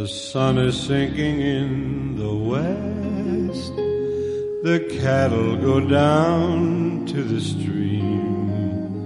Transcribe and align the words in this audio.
The 0.00 0.08
sun 0.08 0.56
is 0.56 0.80
sinking 0.80 1.42
in 1.42 2.16
the 2.16 2.34
west. 2.34 3.76
The 4.62 4.88
cattle 4.98 5.56
go 5.58 5.78
down 5.78 7.04
to 7.04 7.22
the 7.22 7.38
stream. 7.38 9.02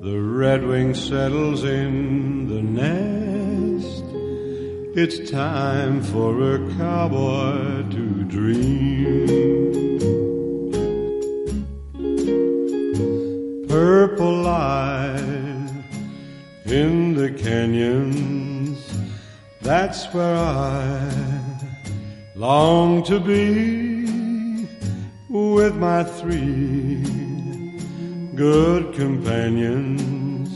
The 0.00 0.18
redwing 0.18 0.96
settles 0.96 1.62
in 1.62 2.48
the 2.48 2.60
nest. 2.60 4.02
It's 4.96 5.30
time 5.30 6.02
for 6.02 6.54
a 6.54 6.58
cowboy 6.76 7.88
to 7.88 8.24
dream. 8.24 8.87
That's 19.88 20.04
where 20.12 20.36
I 20.36 21.10
long 22.34 23.02
to 23.04 23.18
be 23.18 24.04
with 25.30 25.76
my 25.76 26.04
three 26.04 27.02
good 28.34 28.92
companions. 28.92 30.50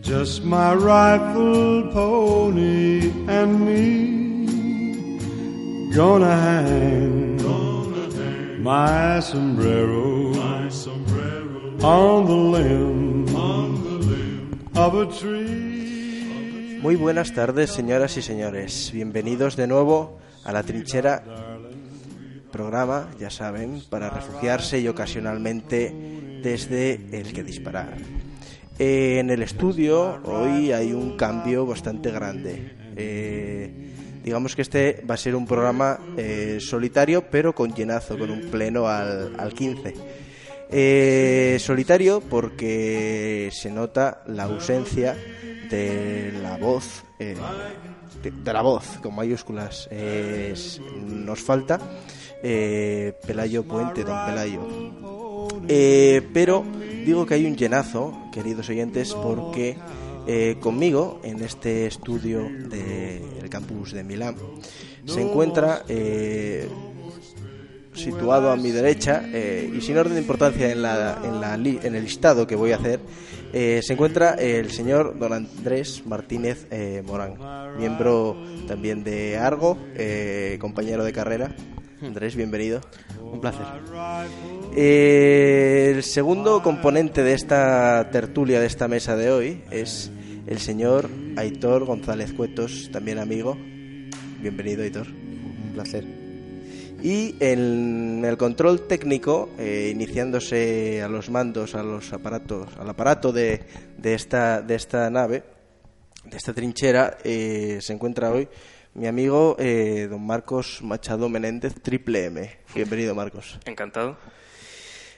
Just 0.00 0.42
my 0.42 0.74
rifle, 0.74 1.92
pony, 1.92 3.12
and 3.28 3.64
me. 3.64 3.78
Gonna 5.94 6.34
hang, 6.34 7.36
my 8.64 9.20
sombrero, 9.20 10.34
on 11.84 12.26
the 12.26 12.40
limb, 12.56 13.28
of 14.76 14.94
a 14.96 15.06
tree. 15.06 15.39
Muy 16.80 16.96
buenas 16.96 17.34
tardes, 17.34 17.72
señoras 17.72 18.16
y 18.16 18.22
señores. 18.22 18.90
Bienvenidos 18.94 19.54
de 19.54 19.66
nuevo 19.66 20.18
a 20.44 20.52
la 20.52 20.62
trinchera 20.62 21.22
programa, 22.50 23.10
ya 23.20 23.28
saben, 23.28 23.82
para 23.90 24.08
refugiarse 24.08 24.80
y 24.80 24.88
ocasionalmente 24.88 25.94
desde 26.42 26.94
el 27.12 27.34
que 27.34 27.42
disparar. 27.42 27.98
Eh, 28.78 29.18
en 29.18 29.28
el 29.28 29.42
estudio 29.42 30.22
hoy 30.24 30.72
hay 30.72 30.94
un 30.94 31.18
cambio 31.18 31.66
bastante 31.66 32.10
grande. 32.10 32.72
Eh, 32.96 33.70
digamos 34.24 34.56
que 34.56 34.62
este 34.62 35.04
va 35.08 35.16
a 35.16 35.18
ser 35.18 35.34
un 35.36 35.46
programa 35.46 35.98
eh, 36.16 36.60
solitario, 36.60 37.26
pero 37.30 37.54
con 37.54 37.74
llenazo, 37.74 38.18
con 38.18 38.30
un 38.30 38.50
pleno 38.50 38.88
al, 38.88 39.38
al 39.38 39.52
15. 39.52 40.29
Eh, 40.72 41.56
solitario 41.58 42.20
porque 42.20 43.50
se 43.52 43.70
nota 43.70 44.22
la 44.26 44.44
ausencia 44.44 45.16
de 45.68 46.32
la 46.40 46.56
voz, 46.58 47.02
eh, 47.18 47.36
de, 48.22 48.52
la 48.52 48.62
voz 48.62 48.84
con 49.02 49.14
mayúsculas. 49.16 49.88
Eh, 49.90 50.54
nos 51.08 51.40
falta 51.40 51.80
eh, 52.42 53.14
Pelayo 53.26 53.64
Puente, 53.64 54.04
don 54.04 54.26
Pelayo. 54.26 54.60
Eh, 55.68 56.22
pero 56.32 56.64
digo 57.04 57.26
que 57.26 57.34
hay 57.34 57.46
un 57.46 57.56
llenazo, 57.56 58.16
queridos 58.32 58.68
oyentes, 58.68 59.14
porque 59.14 59.76
eh, 60.26 60.56
conmigo 60.60 61.20
en 61.24 61.42
este 61.42 61.86
estudio 61.86 62.42
del 62.42 63.48
campus 63.50 63.92
de 63.92 64.04
Milán 64.04 64.36
se 65.04 65.22
encuentra 65.22 65.82
situado 67.94 68.50
a 68.50 68.56
mi 68.56 68.70
derecha 68.70 69.22
eh, 69.32 69.70
y 69.76 69.80
sin 69.80 69.98
orden 69.98 70.14
de 70.14 70.20
importancia 70.20 70.70
en, 70.70 70.82
la, 70.82 71.20
en, 71.24 71.40
la 71.40 71.56
li- 71.56 71.80
en 71.82 71.94
el 71.96 72.04
listado 72.04 72.46
que 72.46 72.54
voy 72.54 72.70
a 72.72 72.76
hacer 72.76 73.00
eh, 73.52 73.80
se 73.82 73.94
encuentra 73.94 74.34
el 74.34 74.70
señor 74.70 75.18
don 75.18 75.32
Andrés 75.32 76.02
Martínez 76.06 76.66
eh, 76.70 77.02
Morán, 77.04 77.34
miembro 77.78 78.36
también 78.68 79.02
de 79.02 79.36
Argo, 79.38 79.76
eh, 79.96 80.56
compañero 80.60 81.02
de 81.04 81.12
carrera. 81.12 81.54
Andrés, 82.00 82.34
bienvenido. 82.36 82.80
Un 83.20 83.40
placer. 83.40 83.66
El 84.76 86.02
segundo 86.02 86.62
componente 86.62 87.22
de 87.22 87.34
esta 87.34 88.08
tertulia, 88.10 88.60
de 88.60 88.66
esta 88.66 88.86
mesa 88.88 89.16
de 89.16 89.30
hoy, 89.30 89.62
es 89.70 90.10
el 90.46 90.58
señor 90.60 91.10
Aitor 91.36 91.84
González 91.84 92.32
Cuetos, 92.32 92.88
también 92.92 93.18
amigo. 93.18 93.56
Bienvenido, 94.40 94.82
Aitor. 94.84 95.08
Un 95.08 95.72
placer. 95.74 96.04
Y 97.02 97.36
en 97.40 98.22
el 98.24 98.36
control 98.36 98.86
técnico, 98.86 99.48
eh, 99.58 99.90
iniciándose 99.92 101.02
a 101.02 101.08
los 101.08 101.30
mandos, 101.30 101.74
a 101.74 101.82
los 101.82 102.12
aparatos, 102.12 102.68
al 102.78 102.90
aparato 102.90 103.32
de, 103.32 103.62
de 103.96 104.14
esta, 104.14 104.60
de 104.60 104.74
esta 104.74 105.08
nave, 105.08 105.42
de 106.24 106.36
esta 106.36 106.52
trinchera, 106.52 107.16
eh, 107.24 107.78
se 107.80 107.92
encuentra 107.94 108.30
hoy 108.30 108.48
mi 108.94 109.06
amigo 109.06 109.56
eh, 109.58 110.08
don 110.10 110.26
Marcos 110.26 110.80
Machado 110.82 111.28
Menéndez, 111.28 111.74
triple 111.80 112.26
M. 112.26 112.50
Bienvenido, 112.74 113.14
Marcos. 113.14 113.58
Encantado. 113.64 114.18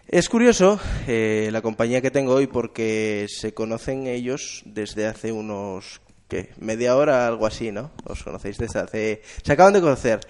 Es 0.07 0.29
curioso 0.29 0.79
eh, 1.07 1.49
la 1.53 1.63
compañía 1.63 2.01
que 2.01 2.11
tengo 2.11 2.35
hoy 2.35 2.47
porque 2.47 3.27
se 3.29 3.55
conocen 3.55 4.07
ellos 4.07 4.63
desde 4.67 5.07
hace 5.07 5.33
unos 5.33 6.01
¿qué? 6.29 6.51
media 6.59 6.97
hora, 6.97 7.27
algo 7.27 7.47
así, 7.47 7.73
¿no? 7.73 7.93
Os 8.05 8.23
conocéis 8.23 8.59
desde 8.59 8.81
hace, 8.81 9.23
se 9.43 9.53
acaban 9.53 9.73
de 9.73 9.81
conocer, 9.81 10.21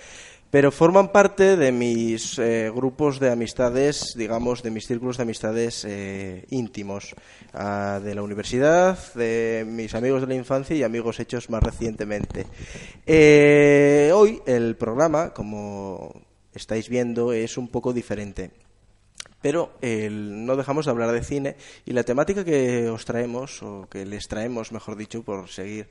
pero 0.53 0.71
forman 0.71 1.09
parte 1.13 1.57
de 1.57 1.73
mis 1.73 2.39
eh, 2.39 2.71
grupos 2.75 3.19
de 3.19 3.31
amistades, 3.31 4.13
digamos, 4.15 4.63
de 4.63 4.71
mis 4.71 4.87
círculos 4.87 5.17
de 5.17 5.23
amistades 5.23 5.83
eh, 5.89 6.45
íntimos, 6.51 7.15
ah, 7.55 8.01
de 8.05 8.15
la 8.15 8.23
universidad, 8.23 8.99
de 9.15 9.65
mis 9.67 9.95
amigos 9.95 10.21
de 10.21 10.27
la 10.27 10.35
infancia 10.35 10.77
y 10.77 10.83
amigos 10.83 11.21
hechos 11.21 11.49
más 11.49 11.63
recientemente. 11.63 12.45
Eh, 13.07 14.11
hoy 14.15 14.43
el 14.45 14.77
programa, 14.77 15.33
como 15.33 16.21
estáis 16.53 16.91
viendo, 16.91 17.33
es 17.33 17.57
un 17.57 17.69
poco 17.69 17.95
diferente 17.95 18.51
pero 19.43 19.73
no 19.83 20.57
dejamos 20.57 20.87
de 20.87 20.91
hablar 20.93 21.13
de 21.13 21.25
cine 21.25 21.57
y 21.85 21.93
la 21.93 22.05
temática 22.05 22.45
que 22.45 22.89
os 22.89 23.05
traemos 23.05 23.63
o 23.63 23.89
que 23.91 24.07
les 24.07 24.29
traemos 24.29 24.73
mejor 24.73 24.97
dicho 24.97 25.23
por 25.23 25.49
seguir 25.49 25.89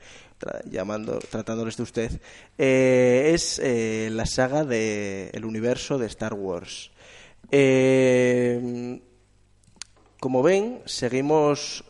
llamando 0.66 1.20
tratándoles 1.20 1.78
de 1.78 1.84
usted 1.84 2.22
eh, 2.58 3.32
es 3.34 3.60
eh, 3.60 4.10
la 4.12 4.26
saga 4.26 4.64
de 4.64 5.30
el 5.34 5.46
universo 5.46 5.98
de 5.98 6.08
Star 6.08 6.34
Wars. 6.34 6.92
Eh, 7.52 9.02
como 10.20 10.44
ven 10.44 10.82
seguimos 10.86 11.84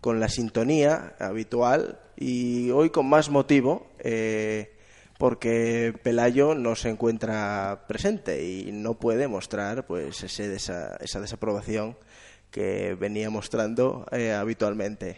con 0.00 0.20
la 0.20 0.28
sintonía 0.28 1.16
habitual 1.18 1.98
y 2.16 2.70
hoy 2.70 2.90
con 2.90 3.06
más 3.08 3.28
motivo 3.28 3.88
porque 5.18 5.98
Pelayo 6.02 6.54
no 6.54 6.74
se 6.76 6.90
encuentra 6.90 7.84
presente 7.88 8.44
y 8.46 8.70
no 8.72 8.94
puede 8.94 9.28
mostrar 9.28 9.86
pues 9.86 10.22
ese 10.22 10.52
desa- 10.54 10.96
esa 11.00 11.20
desaprobación 11.20 11.96
que 12.50 12.94
venía 12.94 13.30
mostrando 13.30 14.06
eh, 14.12 14.32
habitualmente. 14.32 15.16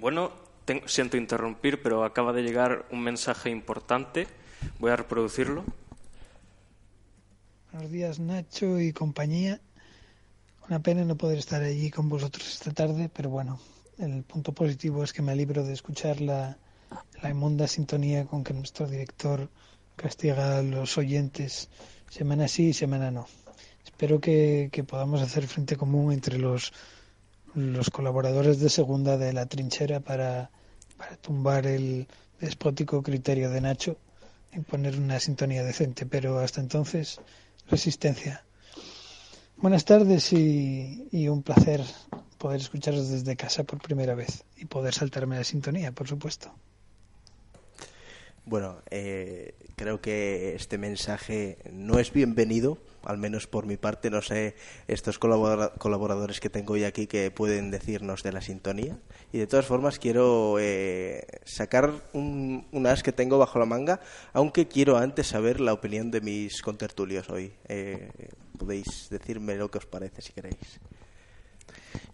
Bueno, 0.00 0.32
ten- 0.64 0.82
siento 0.86 1.16
interrumpir, 1.16 1.82
pero 1.82 2.04
acaba 2.04 2.32
de 2.32 2.42
llegar 2.42 2.86
un 2.90 3.02
mensaje 3.02 3.50
importante. 3.50 4.26
Voy 4.78 4.90
a 4.92 4.96
reproducirlo. 4.96 5.64
Buenos 7.72 7.90
días 7.90 8.18
Nacho 8.18 8.78
y 8.80 8.92
compañía. 8.92 9.60
Una 10.68 10.80
pena 10.80 11.04
no 11.04 11.16
poder 11.16 11.38
estar 11.38 11.62
allí 11.62 11.90
con 11.90 12.08
vosotros 12.08 12.46
esta 12.46 12.72
tarde, 12.72 13.10
pero 13.12 13.30
bueno, 13.30 13.58
el 13.98 14.22
punto 14.22 14.52
positivo 14.52 15.02
es 15.02 15.12
que 15.12 15.22
me 15.22 15.34
libro 15.34 15.64
de 15.64 15.72
escuchar 15.72 16.20
la, 16.20 16.56
la 17.22 17.30
inmunda 17.30 17.66
sintonía 17.68 18.26
con 18.26 18.44
que 18.44 18.52
nuestro 18.52 18.86
director 18.86 19.48
castiga 19.96 20.58
a 20.58 20.62
los 20.62 20.98
oyentes 20.98 21.68
semana 22.08 22.48
sí 22.48 22.68
y 22.68 22.72
semana 22.72 23.10
no. 23.10 23.26
Espero 23.84 24.20
que, 24.20 24.68
que 24.72 24.84
podamos 24.84 25.22
hacer 25.22 25.46
frente 25.46 25.76
común 25.76 26.12
entre 26.12 26.38
los, 26.38 26.72
los 27.54 27.90
colaboradores 27.90 28.58
de 28.60 28.68
segunda 28.68 29.16
de 29.16 29.32
la 29.32 29.46
trinchera 29.46 30.00
para, 30.00 30.50
para 30.96 31.16
tumbar 31.16 31.66
el 31.66 32.06
despótico 32.40 33.02
criterio 33.02 33.50
de 33.50 33.60
Nacho 33.60 33.96
y 34.52 34.60
poner 34.60 34.98
una 34.98 35.20
sintonía 35.20 35.62
decente, 35.62 36.06
pero 36.06 36.38
hasta 36.38 36.60
entonces 36.60 37.20
resistencia. 37.68 38.44
Buenas 39.56 39.84
tardes 39.84 40.32
y, 40.32 41.08
y 41.12 41.28
un 41.28 41.42
placer 41.42 41.82
poder 42.38 42.60
escucharos 42.60 43.08
desde 43.08 43.36
casa 43.36 43.62
por 43.62 43.80
primera 43.80 44.16
vez 44.16 44.44
y 44.56 44.64
poder 44.64 44.92
saltarme 44.94 45.36
la 45.36 45.44
sintonía, 45.44 45.92
por 45.92 46.08
supuesto. 46.08 46.52
Bueno, 48.44 48.82
eh, 48.90 49.54
creo 49.76 50.00
que 50.00 50.54
este 50.56 50.76
mensaje 50.76 51.58
no 51.70 52.00
es 52.00 52.12
bienvenido, 52.12 52.76
al 53.04 53.16
menos 53.16 53.46
por 53.46 53.66
mi 53.66 53.76
parte. 53.76 54.10
No 54.10 54.20
sé 54.20 54.56
estos 54.88 55.20
colabora- 55.20 55.72
colaboradores 55.78 56.40
que 56.40 56.50
tengo 56.50 56.74
hoy 56.74 56.82
aquí 56.84 57.06
que 57.06 57.30
pueden 57.30 57.70
decirnos 57.70 58.24
de 58.24 58.32
la 58.32 58.40
sintonía. 58.40 58.98
Y 59.32 59.38
de 59.38 59.46
todas 59.46 59.66
formas 59.66 60.00
quiero 60.00 60.56
eh, 60.58 61.24
sacar 61.44 61.92
un, 62.12 62.66
un 62.72 62.86
as 62.88 63.04
que 63.04 63.12
tengo 63.12 63.38
bajo 63.38 63.60
la 63.60 63.64
manga, 63.66 64.00
aunque 64.32 64.66
quiero 64.66 64.96
antes 64.98 65.28
saber 65.28 65.60
la 65.60 65.72
opinión 65.72 66.10
de 66.10 66.20
mis 66.20 66.62
contertulios 66.62 67.30
hoy. 67.30 67.52
Eh, 67.68 68.10
podéis 68.58 69.08
decirme 69.08 69.54
lo 69.54 69.70
que 69.70 69.78
os 69.78 69.86
parece 69.86 70.20
si 70.20 70.32
queréis. 70.32 70.80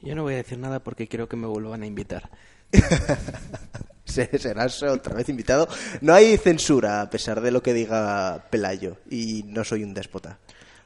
Yo 0.03 0.15
no 0.15 0.25
voy 0.25 0.35
a 0.35 0.39
decir 0.39 0.59
nada 0.59 0.81
porque 0.85 1.09
quiero 1.09 1.27
que 1.29 1.37
me 1.37 1.47
vuelvan 1.47 1.83
a 1.83 1.87
invitar. 1.87 2.29
Serás 4.09 4.83
otra 4.83 5.15
vez 5.15 5.29
invitado. 5.29 5.69
No 6.01 6.15
hay 6.15 6.37
censura, 6.37 7.03
a 7.03 7.11
pesar 7.11 7.41
de 7.41 7.51
lo 7.51 7.63
que 7.63 7.75
diga 7.75 8.47
Pelayo, 8.51 8.97
y 9.11 9.45
no 9.47 9.65
soy 9.65 9.85
un 9.85 9.95
déspota. 9.95 10.39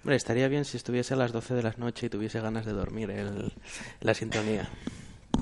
Hombre, 0.02 0.16
estaría 0.16 0.48
bien 0.48 0.64
si 0.64 0.76
estuviese 0.76 1.14
a 1.14 1.16
las 1.16 1.32
12 1.32 1.54
de 1.54 1.62
la 1.62 1.74
noche 1.76 2.06
y 2.06 2.10
tuviese 2.10 2.40
ganas 2.40 2.66
de 2.66 2.72
dormir 2.72 3.10
el, 3.10 3.52
la 4.00 4.14
sintonía. 4.14 4.68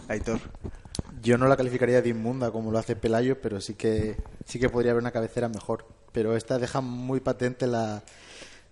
Aitor. 0.09 0.41
Yo 1.23 1.39
no 1.39 1.49
la 1.49 1.57
calificaría 1.57 2.03
de 2.03 2.11
inmunda 2.11 2.51
como 2.51 2.71
lo 2.71 2.79
hace 2.79 2.97
Pelayo, 2.97 3.41
pero 3.41 3.61
sí 3.61 3.75
que, 3.75 4.17
sí 4.45 4.59
que 4.59 4.69
podría 4.69 4.93
haber 4.93 5.03
una 5.03 5.13
cabecera 5.13 5.49
mejor. 5.49 5.87
Pero 6.13 6.37
esta 6.37 6.59
deja 6.59 6.83
muy 6.83 7.21
patente 7.21 7.67
la, 7.67 8.03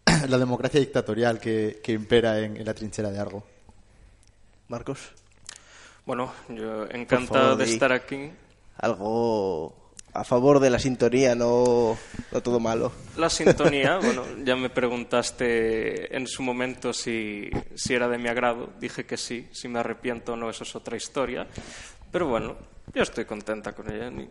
la 0.28 0.38
democracia 0.38 0.78
dictatorial 0.78 1.40
que, 1.40 1.80
que 1.82 1.92
impera 1.92 2.38
en, 2.40 2.58
en 2.58 2.66
la 2.66 2.74
trinchera 2.74 3.10
de 3.10 3.18
Argo. 3.18 3.44
Marcos. 4.68 5.12
Bueno, 6.04 6.32
yo 6.48 6.86
encantado 6.90 7.44
favor, 7.44 7.58
de 7.58 7.64
estar 7.64 7.92
aquí. 7.92 8.30
Algo 8.78 9.92
a 10.12 10.24
favor 10.24 10.58
de 10.58 10.70
la 10.70 10.78
sintonía, 10.78 11.34
no, 11.34 11.96
no 12.32 12.42
todo 12.42 12.58
malo. 12.58 12.92
La 13.16 13.30
sintonía, 13.30 13.98
bueno, 14.02 14.24
ya 14.44 14.56
me 14.56 14.70
preguntaste 14.70 16.16
en 16.16 16.26
su 16.26 16.42
momento 16.42 16.92
si, 16.92 17.50
si 17.74 17.94
era 17.94 18.08
de 18.08 18.18
mi 18.18 18.28
agrado. 18.28 18.70
Dije 18.80 19.06
que 19.06 19.16
sí. 19.16 19.48
Si 19.52 19.68
me 19.68 19.78
arrepiento 19.78 20.32
o 20.32 20.36
no, 20.36 20.50
eso 20.50 20.64
es 20.64 20.74
otra 20.74 20.96
historia. 20.96 21.46
Pero 22.10 22.26
bueno, 22.26 22.56
yo 22.94 23.02
estoy 23.02 23.26
contenta 23.26 23.72
con 23.72 23.92
ella. 23.92 24.10
Ni, 24.10 24.28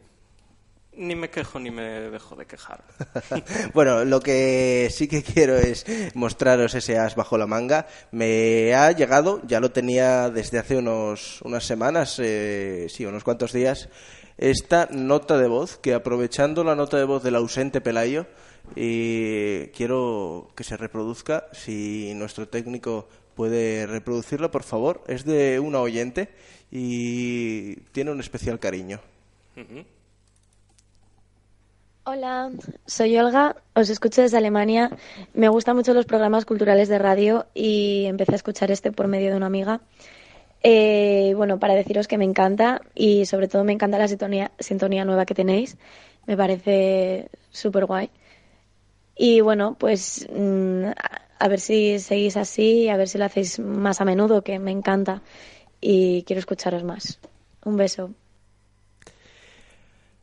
ni 0.97 1.15
me 1.15 1.29
quejo 1.29 1.59
ni 1.59 1.71
me 1.71 1.83
dejo 1.83 2.35
de 2.35 2.45
quejar. 2.45 2.83
bueno, 3.73 4.03
lo 4.03 4.19
que 4.19 4.89
sí 4.91 5.07
que 5.07 5.23
quiero 5.23 5.55
es 5.55 5.85
mostraros 6.15 6.73
ese 6.73 6.97
as 6.97 7.15
bajo 7.15 7.37
la 7.37 7.47
manga. 7.47 7.87
Me 8.11 8.73
ha 8.73 8.91
llegado, 8.91 9.41
ya 9.45 9.59
lo 9.59 9.71
tenía 9.71 10.29
desde 10.29 10.59
hace 10.59 10.75
unos, 10.75 11.41
unas 11.43 11.63
semanas, 11.63 12.19
eh, 12.19 12.87
sí, 12.89 13.05
unos 13.05 13.23
cuantos 13.23 13.53
días, 13.53 13.89
esta 14.37 14.87
nota 14.91 15.37
de 15.37 15.47
voz, 15.47 15.77
que 15.77 15.93
aprovechando 15.93 16.63
la 16.63 16.75
nota 16.75 16.97
de 16.97 17.05
voz 17.05 17.23
del 17.23 17.35
ausente 17.35 17.81
Pelayo, 17.81 18.27
y 18.75 19.67
quiero 19.67 20.49
que 20.55 20.63
se 20.63 20.77
reproduzca, 20.77 21.45
si 21.53 22.13
nuestro 22.15 22.47
técnico 22.47 23.07
puede 23.35 23.85
reproducirlo, 23.85 24.51
por 24.51 24.63
favor. 24.63 25.03
Es 25.07 25.23
de 25.23 25.59
una 25.59 25.79
oyente 25.79 26.29
y 26.71 27.75
tiene 27.91 28.11
un 28.11 28.19
especial 28.19 28.59
cariño. 28.59 28.99
Hola, 32.03 32.51
soy 32.85 33.17
Olga, 33.17 33.55
os 33.73 33.89
escucho 33.89 34.21
desde 34.21 34.37
Alemania. 34.37 34.91
Me 35.33 35.49
gustan 35.49 35.75
mucho 35.75 35.93
los 35.93 36.05
programas 36.05 36.45
culturales 36.45 36.89
de 36.89 36.99
radio 36.99 37.45
y 37.53 38.05
empecé 38.05 38.33
a 38.33 38.35
escuchar 38.35 38.71
este 38.71 38.91
por 38.91 39.07
medio 39.07 39.29
de 39.29 39.37
una 39.37 39.47
amiga. 39.47 39.81
Eh, 40.69 41.33
bueno, 41.37 41.59
para 41.59 41.75
deciros 41.75 42.09
que 42.09 42.17
me 42.17 42.25
encanta 42.25 42.81
y 42.93 43.25
sobre 43.25 43.47
todo 43.47 43.63
me 43.63 43.71
encanta 43.71 43.97
la 43.97 44.09
sintonía, 44.09 45.05
nueva 45.05 45.25
que 45.25 45.33
tenéis. 45.33 45.77
Me 46.25 46.35
parece 46.35 47.29
súper 47.51 47.85
guay. 47.85 48.09
Y 49.15 49.39
bueno, 49.39 49.77
pues 49.79 50.27
mm, 50.29 50.87
a- 50.87 51.21
a 51.39 51.47
ver 51.47 51.61
si 51.61 51.99
seguís 51.99 52.35
así, 52.35 52.89
a 52.89 52.97
ver 52.97 53.07
si 53.07 53.17
lo 53.17 53.23
hacéis 53.23 53.59
más 53.59 54.01
a 54.01 54.05
menudo, 54.05 54.41
que 54.41 54.59
me 54.59 54.71
encanta 54.71 55.21
y 55.79 56.23
quiero 56.23 56.41
escucharos 56.41 56.83
más. 56.83 57.17
Un 57.63 57.77
beso. 57.77 58.11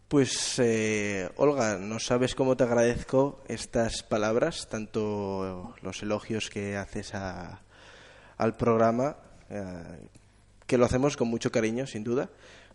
Pues, 0.09 0.59
eh, 0.59 1.27
Olga, 1.37 1.79
no 1.79 1.99
sabes 2.01 2.35
cómo 2.35 2.55
te 2.55 2.65
agradezco 2.65 3.43
estas 3.49 4.03
palabras, 4.03 4.69
tanto 4.69 5.75
los 5.81 6.03
elogios 6.03 6.51
que 6.51 6.77
haces 6.77 7.15
a- 7.15 7.63
al 8.37 8.55
programa, 8.59 9.17
eh, 9.49 9.63
que 10.67 10.79
lo 10.79 10.85
hacemos 10.87 11.17
con 11.17 11.29
mucho 11.29 11.51
cariño, 11.53 11.87
sin 11.87 12.05
duda, 12.05 12.31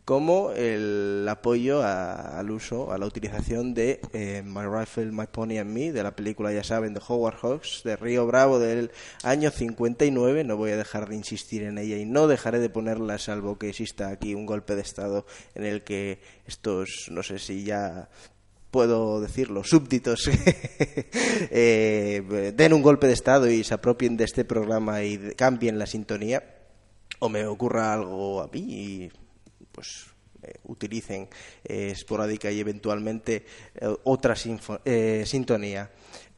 como 0.06 0.52
el 0.54 1.26
apoyo 1.30 1.84
a- 1.84 2.40
al 2.40 2.50
uso, 2.50 2.92
a 2.92 2.98
la 2.98 3.06
utilización 3.06 3.74
de 3.76 4.00
eh, 4.14 4.42
My 4.46 4.62
Rifle, 4.66 5.12
My 5.12 5.28
Pony 5.32 5.58
and 5.60 5.70
Me, 5.72 5.92
de 5.92 6.02
la 6.02 6.16
película, 6.16 6.52
ya 6.52 6.64
saben, 6.64 6.94
de 6.96 7.02
Howard 7.08 7.36
Hawks, 7.42 7.82
de 7.84 7.96
Río 7.96 8.26
Bravo 8.26 8.58
del 8.60 8.90
año 9.24 9.52
59. 9.52 10.44
No 10.46 10.58
voy 10.58 10.72
a 10.72 10.78
dejar 10.78 11.10
de 11.10 11.16
insistir 11.16 11.64
en 11.64 11.78
ella 11.78 11.98
y 11.98 12.06
no 12.06 12.28
dejaré 12.28 12.60
de 12.60 12.70
ponerla, 12.70 13.18
salvo 13.20 13.60
que 13.60 13.70
exista 13.70 14.08
aquí 14.10 14.34
un 14.34 14.46
golpe 14.48 14.76
de 14.76 14.82
Estado 14.82 15.26
en 15.54 15.66
el 15.66 15.84
que 15.84 16.20
estos, 16.48 17.08
no 17.12 17.22
sé 17.22 17.38
si 17.38 17.64
ya 17.64 18.10
puedo 18.72 19.20
decirlo, 19.22 19.64
súbditos 19.64 20.28
eh, 21.52 22.54
den 22.56 22.74
un 22.74 22.82
golpe 22.82 23.08
de 23.08 23.14
Estado 23.14 23.50
y 23.50 23.64
se 23.64 23.74
apropien 23.74 24.18
de 24.18 24.24
este 24.26 24.46
programa 24.46 25.04
y 25.04 25.18
cambien 25.36 25.80
la 25.80 25.86
sintonía, 25.88 26.44
o 27.20 27.30
me 27.30 27.46
ocurra 27.46 27.94
algo 27.94 28.42
a 28.42 28.48
mí 28.48 28.60
y 28.60 29.12
pues 29.72 30.08
eh, 30.42 30.54
utilicen 30.64 31.28
eh, 31.66 31.90
esporádica 31.92 32.50
y 32.50 32.62
eventualmente 32.62 33.46
eh, 33.76 33.96
otra 34.06 34.36
sintonía. 34.36 35.92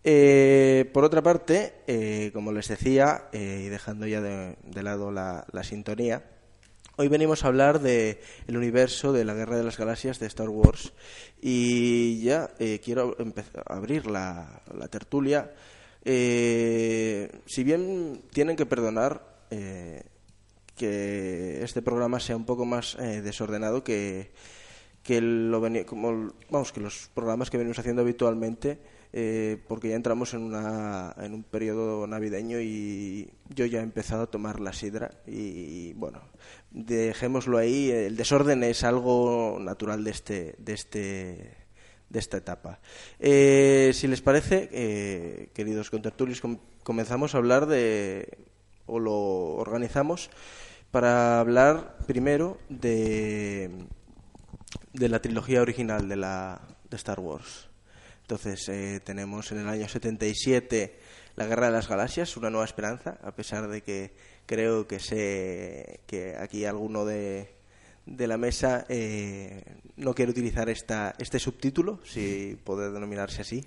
Por 0.03 1.03
otra 1.03 1.21
parte, 1.21 2.31
como 2.33 2.51
les 2.51 2.67
decía, 2.67 3.29
y 3.31 3.67
dejando 3.67 4.07
ya 4.07 4.19
de, 4.19 4.57
de 4.63 4.83
lado 4.83 5.11
la, 5.11 5.45
sintonía, 5.63 6.25
Hoy 6.97 7.07
venimos 7.07 7.43
a 7.43 7.47
hablar 7.47 7.79
de 7.79 8.19
el 8.47 8.57
universo 8.57 9.13
de 9.13 9.25
la 9.25 9.33
Guerra 9.33 9.57
de 9.57 9.63
las 9.63 9.77
Galaxias 9.77 10.19
de 10.19 10.27
Star 10.27 10.49
Wars 10.49 10.93
y 11.39 12.21
ya 12.21 12.49
quiero 12.83 13.15
abrir 13.65 14.07
la, 14.07 14.61
la 14.75 14.87
tertulia. 14.87 15.51
Si 16.03 17.63
bien 17.63 18.23
tienen 18.31 18.55
que 18.55 18.65
perdonar 18.65 19.23
que 20.81 21.61
este 21.63 21.81
programa 21.83 22.19
sea 22.19 22.35
un 22.35 22.45
poco 22.45 22.65
más 22.65 22.97
eh, 22.99 23.21
desordenado 23.21 23.83
que, 23.83 24.31
que 25.03 25.21
lo 25.21 25.61
como 25.85 26.33
vamos 26.49 26.71
que 26.73 26.81
los 26.81 27.09
programas 27.13 27.49
que 27.51 27.57
venimos 27.57 27.77
haciendo 27.77 28.01
habitualmente 28.01 28.79
eh, 29.13 29.57
porque 29.67 29.89
ya 29.89 29.95
entramos 29.95 30.33
en 30.33 30.41
una 30.41 31.13
en 31.19 31.33
un 31.33 31.43
periodo 31.43 32.07
navideño 32.07 32.59
y 32.61 33.29
yo 33.49 33.65
ya 33.65 33.79
he 33.79 33.83
empezado 33.83 34.23
a 34.23 34.31
tomar 34.31 34.59
la 34.59 34.73
sidra 34.73 35.11
y 35.27 35.93
bueno 35.93 36.21
dejémoslo 36.71 37.57
ahí 37.57 37.91
el 37.91 38.15
desorden 38.15 38.63
es 38.63 38.83
algo 38.83 39.57
natural 39.59 40.03
de 40.03 40.11
este 40.11 40.55
de 40.57 40.73
este 40.73 41.57
de 42.11 42.19
esta 42.19 42.35
etapa. 42.37 42.79
Eh, 43.19 43.91
si 43.93 44.05
les 44.07 44.19
parece, 44.19 44.67
eh, 44.73 45.47
queridos 45.53 45.89
contertulios, 45.89 46.41
com- 46.41 46.59
comenzamos 46.83 47.33
a 47.33 47.37
hablar 47.37 47.67
de, 47.67 48.27
o 48.85 48.99
lo 48.99 49.15
organizamos 49.55 50.29
para 50.91 51.39
hablar 51.39 51.97
primero 52.05 52.57
de, 52.69 53.71
de 54.93 55.09
la 55.09 55.21
trilogía 55.21 55.61
original 55.61 56.07
de, 56.07 56.17
la, 56.17 56.61
de 56.89 56.97
Star 56.97 57.19
Wars. 57.19 57.69
Entonces, 58.21 58.67
eh, 58.69 59.01
tenemos 59.03 59.51
en 59.51 59.59
el 59.59 59.69
año 59.69 59.87
77 59.87 60.99
La 61.35 61.45
Guerra 61.45 61.67
de 61.67 61.71
las 61.73 61.87
Galaxias, 61.87 62.37
Una 62.37 62.49
Nueva 62.49 62.65
Esperanza, 62.65 63.17
a 63.23 63.33
pesar 63.33 63.67
de 63.67 63.81
que 63.81 64.13
creo 64.45 64.87
que 64.87 64.99
sé 64.99 66.01
que 66.05 66.35
aquí 66.37 66.65
alguno 66.65 67.05
de, 67.05 67.53
de 68.05 68.27
la 68.27 68.37
mesa 68.37 68.85
eh, 68.89 69.63
no 69.95 70.13
quiere 70.13 70.31
utilizar 70.31 70.69
esta, 70.69 71.15
este 71.17 71.39
subtítulo, 71.39 71.99
si 72.05 72.57
puede 72.63 72.91
denominarse 72.91 73.41
así. 73.41 73.65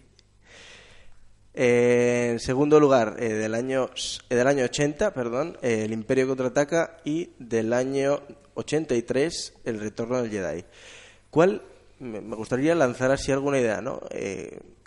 Eh, 1.56 2.30
en 2.32 2.40
segundo 2.40 2.80
lugar, 2.80 3.16
eh, 3.20 3.32
del, 3.32 3.54
año, 3.54 3.88
eh, 4.28 4.34
del 4.34 4.46
año 4.48 4.64
80, 4.64 5.14
perdón, 5.14 5.56
El 5.62 5.92
Imperio 5.92 6.26
contraataca 6.26 6.98
y 7.04 7.30
del 7.38 7.72
año 7.72 8.20
83, 8.54 9.54
El 9.64 9.78
Retorno 9.78 10.20
del 10.20 10.30
Jedi. 10.32 10.64
¿Cuál, 11.30 11.62
me 12.00 12.34
gustaría 12.34 12.74
lanzar 12.74 13.12
así 13.12 13.30
alguna 13.30 13.60
idea, 13.60 13.80
¿no? 13.80 14.00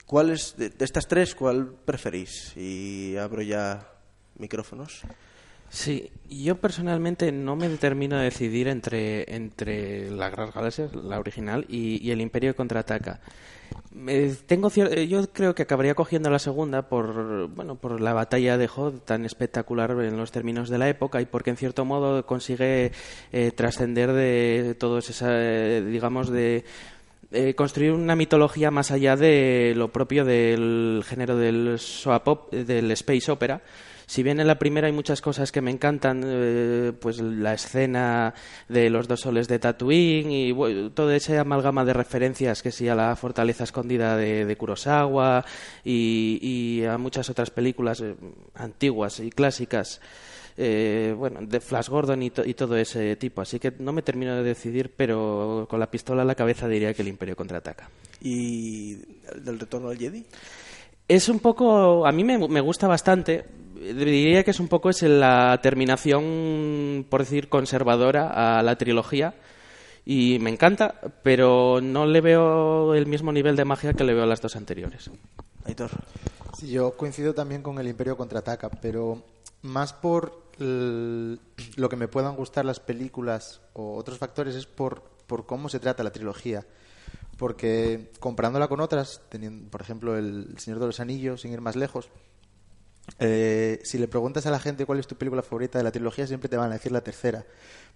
¿Cuál 0.05 0.31
es, 0.31 0.55
de, 0.57 0.69
de 0.69 0.86
estas 0.86 1.07
tres, 1.07 1.36
cuál 1.36 1.74
preferís? 1.86 2.55
Y 2.55 3.15
abro 3.17 3.41
ya 3.41 3.89
micrófonos. 4.38 5.03
Sí, 5.69 6.09
yo 6.29 6.55
personalmente 6.55 7.31
no 7.31 7.55
me 7.55 7.67
determino 7.67 8.15
a 8.15 8.21
decidir 8.21 8.67
entre, 8.69 9.36
entre 9.36 10.09
la 10.12 10.29
Gran 10.29 10.51
Galaxias, 10.51 10.95
la 10.95 11.19
original, 11.19 11.65
y, 11.67 12.05
y 12.05 12.12
el 12.12 12.21
Imperio 12.21 12.55
contraataca. 12.55 13.19
Me- 13.91 14.29
tengo 14.45 14.71
eh, 14.75 15.07
yo 15.07 15.27
creo 15.31 15.55
que 15.55 15.63
acabaría 15.63 15.93
cogiendo 15.93 16.29
la 16.29 16.39
segunda 16.39 16.83
por 16.88 17.47
bueno 17.50 17.75
por 17.75 18.00
la 18.00 18.13
batalla 18.13 18.57
de 18.57 18.69
Hoth 18.74 19.03
tan 19.05 19.25
espectacular 19.25 19.91
en 19.91 20.15
los 20.15 20.31
términos 20.31 20.69
de 20.69 20.77
la 20.77 20.88
época 20.88 21.19
y 21.19 21.25
porque 21.25 21.50
en 21.50 21.57
cierto 21.57 21.83
modo 21.83 22.25
consigue 22.25 22.91
eh, 23.33 23.51
trascender 23.51 24.13
de 24.13 24.75
todos 24.79 25.09
esa 25.09 25.29
eh, 25.31 25.81
digamos 25.81 26.29
de 26.29 26.63
eh, 27.31 27.55
construir 27.55 27.91
una 27.91 28.15
mitología 28.15 28.71
más 28.71 28.91
allá 28.91 29.15
de 29.17 29.74
lo 29.75 29.91
propio 29.91 30.24
del 30.24 31.03
género 31.05 31.36
del 31.36 31.77
soap 31.79 32.51
del 32.51 32.91
space 32.91 33.31
opera 33.31 33.62
si 34.07 34.23
bien 34.23 34.39
en 34.39 34.47
la 34.47 34.57
primera 34.57 34.87
hay 34.87 34.93
muchas 34.93 35.21
cosas 35.21 35.51
que 35.51 35.61
me 35.61 35.69
encantan, 35.69 36.23
eh, 36.25 36.93
pues 36.99 37.19
la 37.19 37.53
escena 37.53 38.33
de 38.69 38.89
los 38.89 39.07
dos 39.07 39.21
soles 39.21 39.47
de 39.47 39.59
Tatooine 39.59 40.31
y 40.31 40.89
todo 40.91 41.11
ese 41.11 41.37
amalgama 41.37 41.85
de 41.85 41.93
referencias 41.93 42.63
que 42.63 42.71
sí 42.71 42.87
a 42.87 42.95
la 42.95 43.15
fortaleza 43.15 43.65
escondida 43.65 44.17
de, 44.17 44.45
de 44.45 44.55
Kurosawa 44.55 45.45
y, 45.83 46.39
y 46.41 46.85
a 46.85 46.97
muchas 46.97 47.29
otras 47.29 47.51
películas 47.51 48.01
eh, 48.01 48.15
antiguas 48.55 49.19
y 49.19 49.29
clásicas 49.29 49.99
eh, 50.59 51.13
bueno, 51.15 51.39
de 51.41 51.59
Flash 51.59 51.87
Gordon 51.87 52.23
y, 52.23 52.31
todo 52.31 52.75
ese 52.77 53.15
tipo. 53.15 53.41
Así 53.41 53.59
que 53.59 53.71
no 53.77 53.93
me 53.93 54.01
termino 54.01 54.35
de 54.35 54.43
decidir, 54.43 54.91
pero 54.95 55.67
con 55.69 55.79
la 55.79 55.91
pistola 55.91 56.23
a 56.23 56.25
la 56.25 56.33
cabeza 56.33 56.67
diría 56.67 56.93
que 56.95 57.03
el 57.03 57.09
Imperio 57.09 57.35
contraataca. 57.35 57.89
¿Y 58.21 58.95
del 59.35 59.59
retorno 59.59 59.89
al 59.89 59.97
Jedi? 59.97 60.25
Es 61.07 61.29
un 61.29 61.39
poco, 61.39 62.05
a 62.05 62.11
mí 62.11 62.23
me, 62.23 62.37
me 62.47 62.61
gusta 62.61 62.87
bastante. 62.87 63.45
Diría 63.75 64.43
que 64.43 64.51
es 64.51 64.59
un 64.59 64.67
poco 64.67 64.89
es 64.89 65.01
la 65.03 65.59
terminación, 65.61 67.05
por 67.09 67.21
decir, 67.21 67.47
conservadora 67.47 68.57
a 68.57 68.63
la 68.63 68.75
trilogía 68.75 69.35
y 70.09 70.39
me 70.39 70.49
encanta, 70.49 71.01
pero 71.21 71.81
no 71.81 72.05
le 72.05 72.21
veo 72.21 72.93
el 72.95 73.07
mismo 73.07 73.33
nivel 73.33 73.57
de 73.57 73.65
magia 73.65 73.91
que 73.91 74.05
le 74.05 74.13
veo 74.13 74.23
a 74.23 74.25
las 74.27 74.39
dos 74.39 74.55
anteriores. 74.55 75.11
Aitor. 75.65 75.91
Sí, 76.57 76.69
yo 76.69 76.95
coincido 76.95 77.33
también 77.33 77.61
con 77.61 77.77
el 77.77 77.89
Imperio 77.89 78.15
contraataca, 78.15 78.69
pero 78.69 79.21
más 79.63 79.91
por 79.91 80.47
lo 80.57 81.89
que 81.89 81.95
me 81.97 82.07
puedan 82.07 82.37
gustar 82.37 82.63
las 82.63 82.79
películas 82.79 83.59
o 83.73 83.95
otros 83.95 84.17
factores 84.17 84.55
es 84.55 84.65
por, 84.65 85.03
por 85.27 85.45
cómo 85.45 85.67
se 85.67 85.81
trata 85.81 86.03
la 86.03 86.11
trilogía. 86.11 86.65
Porque 87.38 88.12
comparándola 88.20 88.67
con 88.67 88.79
otras, 88.79 89.22
teniendo, 89.29 89.70
por 89.70 89.82
ejemplo, 89.82 90.17
El 90.17 90.58
Señor 90.58 90.79
de 90.79 90.88
los 90.88 91.00
Anillos, 91.00 91.41
sin 91.41 91.53
ir 91.53 91.62
más 91.62 91.75
lejos, 91.75 92.10
eh, 93.20 93.79
si 93.84 93.98
le 93.98 94.08
preguntas 94.08 94.46
a 94.46 94.51
la 94.51 94.60
gente 94.60 94.86
cuál 94.86 95.00
es 95.00 95.08
tu 95.08 95.15
película 95.15 95.41
favorita 95.41 95.77
de 95.77 95.84
la 95.84 95.91
trilogía, 95.91 96.27
siempre 96.27 96.50
te 96.50 96.58
van 96.58 96.72
a 96.72 96.74
decir 96.74 96.91
la 96.91 97.01
tercera, 97.01 97.46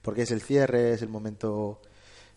porque 0.01 0.23
es 0.23 0.31
el 0.31 0.41
cierre, 0.41 0.93
es 0.93 1.01
el 1.01 1.09
momento 1.09 1.81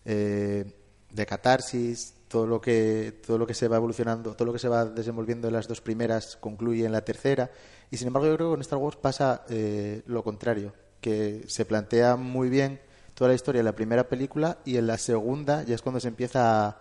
eh, 0.03 0.65
de 1.09 1.25
catarsis, 1.25 2.13
todo 2.27 2.45
lo 2.45 2.59
que 2.59 3.21
todo 3.25 3.37
lo 3.37 3.47
que 3.47 3.53
se 3.53 3.67
va 3.67 3.77
evolucionando, 3.77 4.35
todo 4.35 4.45
lo 4.45 4.53
que 4.53 4.59
se 4.59 4.67
va 4.67 4.85
desenvolviendo 4.85 5.47
en 5.47 5.53
las 5.53 5.67
dos 5.67 5.81
primeras 5.81 6.35
concluye 6.37 6.85
en 6.85 6.91
la 6.91 7.05
tercera. 7.05 7.49
Y 7.91 7.97
sin 7.97 8.07
embargo, 8.07 8.27
yo 8.27 8.35
creo 8.35 8.49
que 8.49 8.53
con 8.53 8.61
Star 8.61 8.79
Wars 8.79 8.97
pasa 8.97 9.45
eh, 9.49 10.01
lo 10.07 10.23
contrario, 10.23 10.73
que 10.99 11.45
se 11.47 11.65
plantea 11.65 12.17
muy 12.17 12.49
bien 12.49 12.81
toda 13.13 13.29
la 13.29 13.35
historia 13.35 13.59
de 13.59 13.63
la 13.63 13.75
primera 13.75 14.09
película 14.09 14.57
y 14.65 14.77
en 14.77 14.87
la 14.87 14.97
segunda 14.97 15.63
ya 15.63 15.75
es 15.75 15.81
cuando 15.81 16.01
se 16.01 16.09
empieza 16.09 16.67
a, 16.67 16.79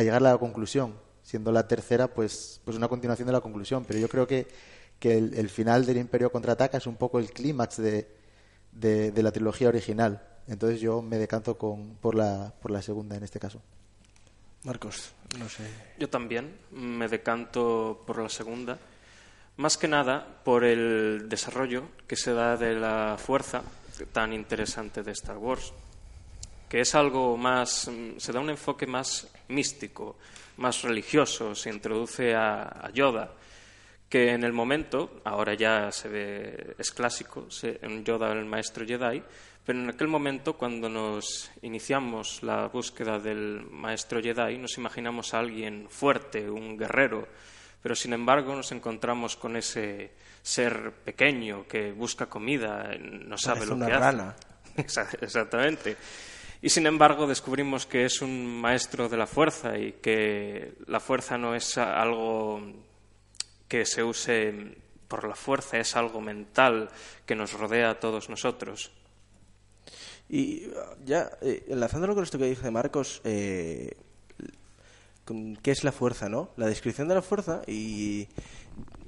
llegar 0.00 0.24
a 0.24 0.32
la 0.32 0.38
conclusión, 0.38 0.94
siendo 1.22 1.52
la 1.52 1.68
tercera 1.68 2.08
pues, 2.08 2.60
pues 2.64 2.76
una 2.76 2.88
continuación 2.88 3.26
de 3.26 3.32
la 3.32 3.40
conclusión. 3.40 3.84
Pero 3.84 3.98
yo 3.98 4.08
creo 4.08 4.26
que, 4.26 4.46
que 4.98 5.18
el, 5.18 5.48
final 5.50 5.84
del 5.84 5.98
Imperio 5.98 6.32
contraataca 6.32 6.78
es 6.78 6.86
un 6.86 6.96
poco 6.96 7.18
el 7.18 7.30
clímax 7.30 7.76
de, 7.76 8.08
de, 8.72 9.22
la 9.22 9.32
trilogía 9.32 9.68
original. 9.68 10.22
Entonces 10.48 10.80
yo 10.80 11.02
me 11.02 11.18
decanto 11.18 11.58
con, 11.58 11.96
por, 11.96 12.14
la, 12.14 12.52
por 12.60 12.70
la 12.70 12.82
segunda 12.82 13.16
en 13.16 13.24
este 13.24 13.38
caso. 13.38 13.60
Marcos, 14.64 15.12
no 15.38 15.48
sé. 15.48 15.64
Yo 15.98 16.08
también 16.08 16.56
me 16.70 17.08
decanto 17.08 18.02
por 18.06 18.22
la 18.22 18.28
segunda. 18.28 18.78
Más 19.56 19.76
que 19.76 19.88
nada 19.88 20.40
por 20.44 20.64
el 20.64 21.28
desarrollo 21.28 21.84
que 22.06 22.16
se 22.16 22.32
da 22.32 22.56
de 22.56 22.74
la 22.74 23.16
fuerza 23.18 23.62
tan 24.12 24.32
interesante 24.32 25.02
de 25.02 25.12
Star 25.12 25.36
Wars, 25.36 25.72
que 26.68 26.80
es 26.80 26.94
algo 26.94 27.36
más, 27.36 27.90
se 28.16 28.32
da 28.32 28.40
un 28.40 28.50
enfoque 28.50 28.86
más 28.86 29.28
místico, 29.48 30.16
más 30.58 30.82
religioso, 30.82 31.54
se 31.54 31.70
introduce 31.70 32.34
a, 32.34 32.90
Yoda, 32.92 33.32
que 34.08 34.30
en 34.30 34.44
el 34.44 34.52
momento, 34.52 35.20
ahora 35.24 35.54
ya 35.54 35.90
se 35.90 36.08
ve, 36.08 36.74
es 36.78 36.90
clásico, 36.90 37.48
en 37.62 38.04
Yoda 38.04 38.32
el 38.32 38.44
maestro 38.44 38.86
Jedi, 38.86 39.22
pero 39.64 39.78
en 39.78 39.88
aquel 39.88 40.08
momento, 40.08 40.54
cuando 40.54 40.88
nos 40.88 41.50
iniciamos 41.62 42.42
la 42.42 42.66
búsqueda 42.66 43.18
del 43.18 43.64
maestro 43.70 44.20
Jedi, 44.20 44.58
nos 44.58 44.76
imaginamos 44.76 45.34
a 45.34 45.38
alguien 45.38 45.88
fuerte, 45.88 46.50
un 46.50 46.76
guerrero, 46.76 47.28
pero 47.82 47.94
sin 47.94 48.12
embargo 48.12 48.54
nos 48.54 48.72
encontramos 48.72 49.36
con 49.36 49.56
ese 49.56 50.12
ser 50.42 50.92
pequeño 51.04 51.66
que 51.66 51.92
busca 51.92 52.26
comida, 52.26 52.94
no 52.98 53.38
sabe 53.38 53.66
lo 53.66 53.78
que 53.78 53.88
rana. 53.88 54.34
hace. 54.76 55.18
Exactamente. 55.20 55.96
Y 56.62 56.68
sin 56.68 56.86
embargo 56.86 57.26
descubrimos 57.26 57.86
que 57.86 58.04
es 58.04 58.22
un 58.22 58.60
maestro 58.60 59.08
de 59.08 59.16
la 59.16 59.26
fuerza 59.26 59.76
y 59.76 59.94
que 59.94 60.74
la 60.86 61.00
fuerza 61.00 61.36
no 61.36 61.56
es 61.56 61.76
algo 61.76 62.62
que 63.66 63.84
se 63.84 64.04
use 64.04 64.76
por 65.08 65.26
la 65.26 65.34
fuerza, 65.34 65.78
es 65.78 65.96
algo 65.96 66.20
mental 66.20 66.88
que 67.26 67.34
nos 67.34 67.52
rodea 67.52 67.90
a 67.90 68.00
todos 68.00 68.30
nosotros. 68.30 68.92
Y 70.28 70.68
ya, 71.04 71.32
eh, 71.42 71.64
enlazándolo 71.68 72.14
con 72.14 72.22
esto 72.22 72.38
que 72.38 72.44
dice 72.44 72.70
Marcos, 72.70 73.20
eh, 73.24 73.96
¿qué 75.62 75.70
es 75.72 75.82
la 75.82 75.90
fuerza, 75.90 76.28
no? 76.28 76.50
La 76.56 76.66
descripción 76.68 77.08
de 77.08 77.16
la 77.16 77.22
fuerza 77.22 77.62
y 77.66 78.28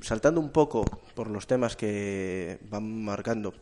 saltando 0.00 0.40
un 0.40 0.50
poco 0.50 0.84
por 1.14 1.30
los 1.30 1.46
temas 1.46 1.76
que 1.76 2.58
van 2.68 3.04
marcando 3.04 3.54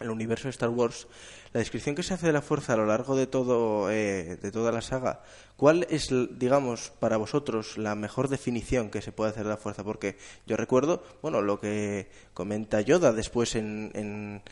el 0.00 0.10
universo 0.10 0.44
de 0.44 0.50
Star 0.50 0.70
Wars, 0.70 1.06
la 1.52 1.60
descripción 1.60 1.94
que 1.94 2.02
se 2.02 2.14
hace 2.14 2.26
de 2.26 2.32
la 2.32 2.42
fuerza 2.42 2.72
a 2.72 2.76
lo 2.76 2.86
largo 2.86 3.16
de 3.16 3.26
todo 3.26 3.90
eh, 3.90 4.38
de 4.40 4.50
toda 4.52 4.72
la 4.72 4.80
saga, 4.80 5.22
¿cuál 5.56 5.86
es, 5.90 6.08
digamos, 6.38 6.92
para 6.98 7.16
vosotros 7.16 7.78
la 7.78 7.94
mejor 7.94 8.28
definición 8.28 8.90
que 8.90 9.02
se 9.02 9.12
puede 9.12 9.30
hacer 9.30 9.44
de 9.44 9.50
la 9.50 9.56
fuerza? 9.56 9.84
Porque 9.84 10.16
yo 10.46 10.56
recuerdo, 10.56 11.02
bueno, 11.22 11.42
lo 11.42 11.60
que 11.60 12.08
comenta 12.34 12.80
Yoda 12.80 13.12
después 13.12 13.54
en 13.54 14.42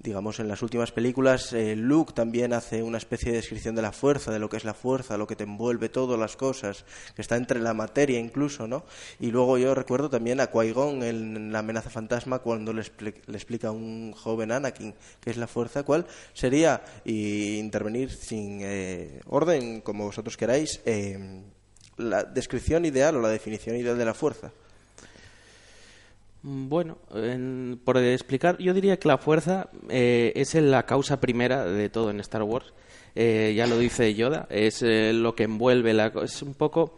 digamos, 0.00 0.38
en 0.38 0.48
las 0.48 0.62
últimas 0.62 0.92
películas, 0.92 1.52
eh, 1.52 1.74
Luke 1.74 2.12
también 2.12 2.52
hace 2.52 2.82
una 2.82 2.98
especie 2.98 3.32
de 3.32 3.38
descripción 3.38 3.74
de 3.74 3.82
la 3.82 3.92
fuerza, 3.92 4.30
de 4.30 4.38
lo 4.38 4.48
que 4.48 4.56
es 4.56 4.64
la 4.64 4.74
fuerza, 4.74 5.16
lo 5.16 5.26
que 5.26 5.34
te 5.34 5.44
envuelve 5.44 5.88
todas 5.88 6.18
las 6.18 6.36
cosas, 6.36 6.84
que 7.16 7.22
está 7.22 7.36
entre 7.36 7.60
la 7.60 7.74
materia 7.74 8.18
incluso, 8.18 8.68
¿no? 8.68 8.84
Y 9.18 9.30
luego 9.30 9.58
yo 9.58 9.74
recuerdo 9.74 10.08
también 10.08 10.40
a 10.40 10.50
Qui-Gon 10.50 11.02
en 11.02 11.52
La 11.52 11.60
amenaza 11.60 11.90
fantasma 11.90 12.38
cuando 12.38 12.72
le, 12.72 12.82
explica 12.82 13.68
a 13.68 13.72
un 13.72 14.12
joven 14.12 14.52
Anakin 14.52 14.94
qué 15.20 15.30
es 15.30 15.36
la 15.36 15.48
fuerza, 15.48 15.82
cuál 15.82 16.06
sería, 16.32 16.82
y 17.04 17.58
intervenir 17.58 18.10
sin 18.10 18.60
eh, 18.62 19.20
orden, 19.26 19.80
como 19.80 20.04
vosotros 20.04 20.36
queráis, 20.36 20.80
eh, 20.86 21.42
la 21.96 22.22
descripción 22.22 22.84
ideal 22.84 23.16
o 23.16 23.20
la 23.20 23.28
definición 23.28 23.76
ideal 23.76 23.98
de 23.98 24.04
la 24.04 24.14
fuerza. 24.14 24.52
Mm, 26.42 26.68
bueno, 26.68 26.98
por 27.84 27.98
explicar, 27.98 28.58
yo 28.58 28.74
diría 28.74 28.98
que 28.98 29.08
la 29.08 29.18
fuerza 29.18 29.70
eh, 29.88 30.32
es 30.36 30.54
la 30.54 30.84
causa 30.84 31.20
primera 31.20 31.64
de 31.64 31.88
todo 31.88 32.10
en 32.10 32.20
Star 32.20 32.42
Wars. 32.42 32.72
Eh, 33.14 33.54
ya 33.56 33.66
lo 33.66 33.78
dice 33.78 34.14
Yoda, 34.14 34.46
es 34.50 34.82
eh, 34.82 35.12
lo 35.12 35.34
que 35.34 35.44
envuelve, 35.44 35.92
la, 35.92 36.12
es 36.22 36.42
un 36.42 36.54
poco 36.54 36.96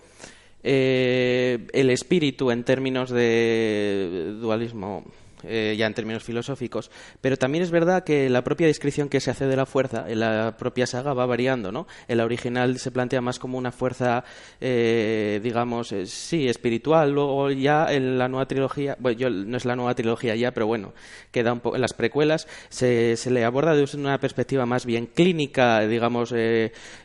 el 0.62 1.90
espíritu 1.90 2.50
en 2.50 2.64
términos 2.64 3.08
de 3.08 4.36
dualismo 4.38 5.04
eh, 5.44 5.74
ya 5.78 5.86
en 5.86 5.94
términos 5.94 6.22
filosóficos, 6.22 6.90
pero 7.20 7.36
también 7.36 7.64
es 7.64 7.70
verdad 7.70 8.04
que 8.04 8.28
la 8.28 8.44
propia 8.44 8.66
descripción 8.66 9.08
que 9.08 9.20
se 9.20 9.30
hace 9.30 9.46
de 9.46 9.56
la 9.56 9.66
fuerza 9.66 10.04
en 10.08 10.20
la 10.20 10.56
propia 10.58 10.86
saga 10.86 11.14
va 11.14 11.26
variando, 11.26 11.72
¿no? 11.72 11.86
En 12.08 12.18
la 12.18 12.24
original 12.24 12.78
se 12.78 12.90
plantea 12.90 13.20
más 13.20 13.38
como 13.38 13.56
una 13.58 13.72
fuerza, 13.72 14.24
eh, 14.60 15.40
digamos, 15.42 15.92
eh, 15.92 16.06
sí, 16.06 16.48
espiritual, 16.48 17.12
luego 17.12 17.50
ya 17.50 17.86
en 17.92 18.18
la 18.18 18.28
nueva 18.28 18.46
trilogía, 18.46 18.96
bueno, 18.98 19.18
yo, 19.18 19.30
no 19.30 19.56
es 19.56 19.64
la 19.64 19.76
nueva 19.76 19.94
trilogía 19.94 20.34
ya, 20.36 20.52
pero 20.52 20.66
bueno, 20.66 20.92
queda 21.30 21.52
un 21.52 21.60
poco, 21.60 21.76
en 21.76 21.82
las 21.82 21.94
precuelas 21.94 22.46
se, 22.68 23.16
se, 23.16 23.30
le 23.30 23.44
aborda 23.44 23.74
desde 23.74 23.98
una 23.98 24.18
perspectiva 24.18 24.66
más 24.66 24.84
bien 24.84 25.06
clínica, 25.06 25.80
digamos, 25.86 26.34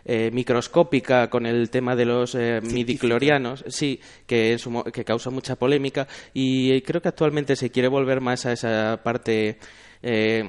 microscópica, 0.06 1.30
con 1.30 1.46
el 1.46 1.70
tema 1.70 1.96
de 1.96 2.06
los 2.06 2.36
midiclorianos, 2.36 3.64
sí, 3.68 4.00
que, 4.28 4.58
que 4.94 5.06
causa 5.06 5.30
mucha 5.30 5.56
polémica, 5.56 6.08
y 6.34 6.82
creo 6.82 7.02
que 7.02 7.10
actualmente 7.10 7.56
se 7.56 7.70
quiere 7.70 7.88
volver 7.88 8.22
más 8.26 8.46
a 8.46 8.52
esa 8.52 9.00
parte 9.04 9.60
eh, 10.02 10.44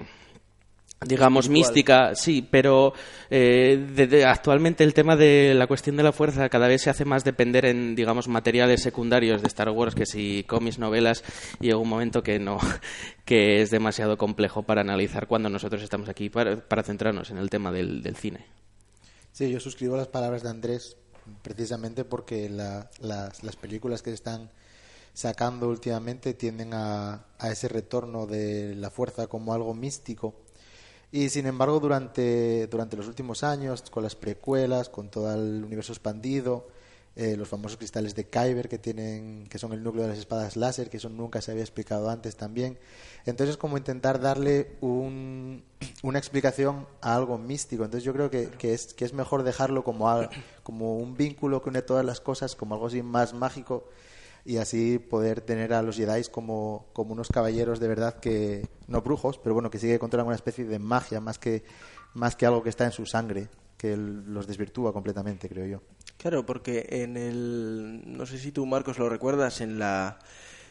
digamos 1.04 1.48
mística, 1.48 2.14
sí, 2.14 2.46
pero 2.48 2.94
eh, 3.28 4.24
actualmente 4.26 4.82
el 4.82 4.94
tema 4.94 5.14
de 5.14 5.54
la 5.54 5.66
cuestión 5.66 5.96
de 5.96 6.02
la 6.02 6.12
fuerza 6.12 6.48
cada 6.48 6.68
vez 6.68 6.82
se 6.82 6.90
hace 6.90 7.04
más 7.04 7.22
depender 7.22 7.66
en, 7.66 7.94
digamos, 7.94 8.28
materiales 8.28 8.82
secundarios 8.82 9.42
de 9.42 9.48
Star 9.48 9.70
Wars, 9.70 9.94
que 9.94 10.06
si 10.06 10.44
cómics, 10.44 10.78
novelas, 10.78 11.22
y 11.60 11.66
llega 11.66 11.78
un 11.78 11.88
momento 11.88 12.22
que 12.22 12.38
no, 12.38 12.58
que 13.24 13.60
es 13.60 13.70
demasiado 13.70 14.16
complejo 14.16 14.62
para 14.62 14.80
analizar 14.80 15.26
cuando 15.26 15.50
nosotros 15.50 15.82
estamos 15.82 16.08
aquí 16.08 16.30
para, 16.30 16.82
centrarnos 16.82 17.30
en 17.30 17.38
el 17.38 17.50
tema 17.50 17.70
del, 17.70 18.16
cine. 18.16 18.46
Sí, 19.32 19.50
yo 19.50 19.60
suscribo 19.60 19.96
las 19.96 20.08
palabras 20.08 20.42
de 20.42 20.48
Andrés 20.48 20.96
precisamente 21.42 22.04
porque 22.04 22.48
las, 22.48 22.88
las 23.00 23.56
películas 23.56 24.00
que 24.00 24.12
están 24.12 24.50
sacando 25.16 25.70
últimamente 25.70 26.34
tienden 26.34 26.74
a, 26.74 27.24
a 27.38 27.50
ese 27.50 27.68
retorno 27.68 28.26
de 28.26 28.74
la 28.74 28.90
fuerza 28.90 29.28
como 29.28 29.54
algo 29.54 29.72
místico. 29.72 30.34
Y 31.10 31.30
sin 31.30 31.46
embargo, 31.46 31.80
durante, 31.80 32.66
durante 32.66 32.98
los 32.98 33.08
últimos 33.08 33.42
años, 33.42 33.82
con 33.90 34.02
las 34.02 34.14
precuelas, 34.14 34.90
con 34.90 35.08
todo 35.08 35.32
el 35.32 35.64
universo 35.64 35.94
expandido, 35.94 36.68
eh, 37.14 37.34
los 37.34 37.48
famosos 37.48 37.78
cristales 37.78 38.14
de 38.14 38.26
Kyber 38.26 38.68
que 38.68 38.76
tienen 38.76 39.46
que 39.48 39.58
son 39.58 39.72
el 39.72 39.82
núcleo 39.82 40.02
de 40.02 40.10
las 40.10 40.18
espadas 40.18 40.54
láser 40.54 40.90
que 40.90 40.98
eso 40.98 41.08
nunca 41.08 41.40
se 41.40 41.50
había 41.50 41.62
explicado 41.62 42.10
antes 42.10 42.36
también. 42.36 42.78
Entonces 43.24 43.56
como 43.56 43.78
intentar 43.78 44.20
darle 44.20 44.76
un, 44.82 45.64
una 46.02 46.18
explicación 46.18 46.86
a 47.00 47.16
algo 47.16 47.38
místico. 47.38 47.84
Entonces 47.84 48.04
yo 48.04 48.12
creo 48.12 48.28
que, 48.28 48.50
que, 48.50 48.74
es 48.74 48.92
que 48.92 49.06
es 49.06 49.14
mejor 49.14 49.44
dejarlo 49.44 49.82
como 49.82 50.28
como 50.62 50.98
un 50.98 51.16
vínculo 51.16 51.62
que 51.62 51.70
une 51.70 51.80
todas 51.80 52.04
las 52.04 52.20
cosas 52.20 52.54
como 52.54 52.74
algo 52.74 52.88
así 52.88 53.00
más 53.00 53.32
mágico 53.32 53.88
y 54.46 54.58
así 54.58 54.98
poder 55.00 55.40
tener 55.40 55.72
a 55.72 55.82
los 55.82 55.96
Jedi 55.96 56.22
como, 56.30 56.86
como 56.92 57.12
unos 57.12 57.28
caballeros 57.28 57.80
de 57.80 57.88
verdad 57.88 58.20
que, 58.20 58.68
no 58.86 59.02
brujos, 59.02 59.38
pero 59.38 59.54
bueno, 59.54 59.70
que 59.70 59.78
sigue 59.78 59.98
controlando 59.98 60.28
una 60.28 60.36
especie 60.36 60.64
de 60.64 60.78
magia 60.78 61.20
más 61.20 61.38
que, 61.38 61.64
más 62.14 62.36
que 62.36 62.46
algo 62.46 62.62
que 62.62 62.70
está 62.70 62.84
en 62.84 62.92
su 62.92 63.06
sangre, 63.06 63.48
que 63.76 63.96
los 63.96 64.46
desvirtúa 64.46 64.92
completamente, 64.92 65.48
creo 65.48 65.66
yo. 65.66 65.82
Claro, 66.16 66.46
porque 66.46 66.86
en 66.88 67.16
el, 67.16 68.02
no 68.06 68.24
sé 68.24 68.38
si 68.38 68.52
tú 68.52 68.64
Marcos 68.66 68.98
lo 68.98 69.08
recuerdas, 69.08 69.60
en 69.60 69.80
la, 69.80 70.20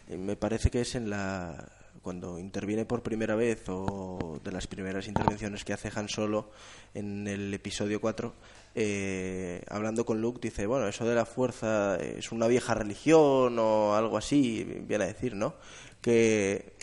me 0.07 0.37
parece 0.37 0.71
que 0.71 0.79
es 0.79 0.95
en 0.95 1.09
la 1.09 1.69
cuando 2.05 2.37
interviene 2.37 2.85
por 2.85 3.01
primera 3.01 3.33
vez 3.33 3.63
o 3.67 4.39
de 4.43 4.51
las 4.51 4.67
primeras 4.67 5.07
intervenciones 5.07 5.65
que 5.65 5.73
hace 5.73 5.91
Han 5.95 6.07
Solo 6.07 6.51
en 6.93 7.27
el 7.27 7.51
episodio 7.51 7.99
4, 7.99 8.31
eh, 8.75 9.63
hablando 9.67 10.05
con 10.05 10.21
Luke, 10.21 10.39
dice, 10.39 10.67
bueno, 10.67 10.87
eso 10.87 11.03
de 11.03 11.15
la 11.15 11.25
fuerza 11.25 11.95
es 11.95 12.31
una 12.31 12.45
vieja 12.45 12.75
religión 12.75 13.57
o 13.57 13.95
algo 13.95 14.19
así, 14.19 14.63
viene 14.87 15.05
a 15.05 15.07
decir, 15.07 15.35
¿no? 15.35 15.55
Que 15.99 16.73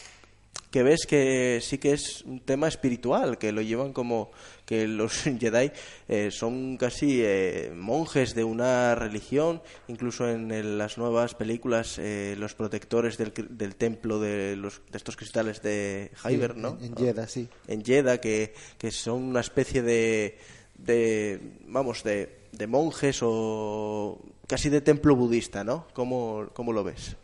que 0.72 0.82
ves 0.82 1.06
que 1.06 1.60
sí 1.62 1.76
que 1.76 1.92
es 1.92 2.22
un 2.22 2.40
tema 2.40 2.66
espiritual, 2.66 3.36
que 3.36 3.52
lo 3.52 3.60
llevan 3.60 3.92
como 3.92 4.32
que 4.64 4.88
los 4.88 5.12
Jedi 5.40 5.70
eh, 6.08 6.30
son 6.30 6.78
casi 6.78 7.20
eh, 7.22 7.70
monjes 7.76 8.34
de 8.34 8.42
una 8.42 8.94
religión, 8.94 9.62
incluso 9.86 10.28
en, 10.28 10.78
las 10.78 10.96
nuevas 10.96 11.34
películas 11.34 11.98
eh, 11.98 12.34
los 12.38 12.54
protectores 12.54 13.18
del, 13.18 13.34
del 13.50 13.76
templo 13.76 14.18
de, 14.18 14.56
los, 14.56 14.80
de 14.90 14.96
estos 14.96 15.14
cristales 15.14 15.60
de 15.60 16.10
Hyber, 16.24 16.56
¿no? 16.56 16.78
En, 16.80 16.96
Jeddah, 16.96 17.28
sí. 17.28 17.48
En 17.68 17.84
Jeddah, 17.84 18.18
que, 18.18 18.54
que 18.78 18.90
son 18.90 19.24
una 19.24 19.40
especie 19.40 19.82
de, 19.82 20.38
de 20.78 21.38
vamos, 21.66 22.02
de, 22.02 22.48
de 22.50 22.66
monjes 22.66 23.18
o 23.20 24.18
casi 24.48 24.70
de 24.70 24.80
templo 24.80 25.16
budista, 25.16 25.64
¿no? 25.64 25.86
¿Cómo, 25.92 26.48
¿Cómo 26.54 26.72
lo 26.72 26.82
ves? 26.82 27.16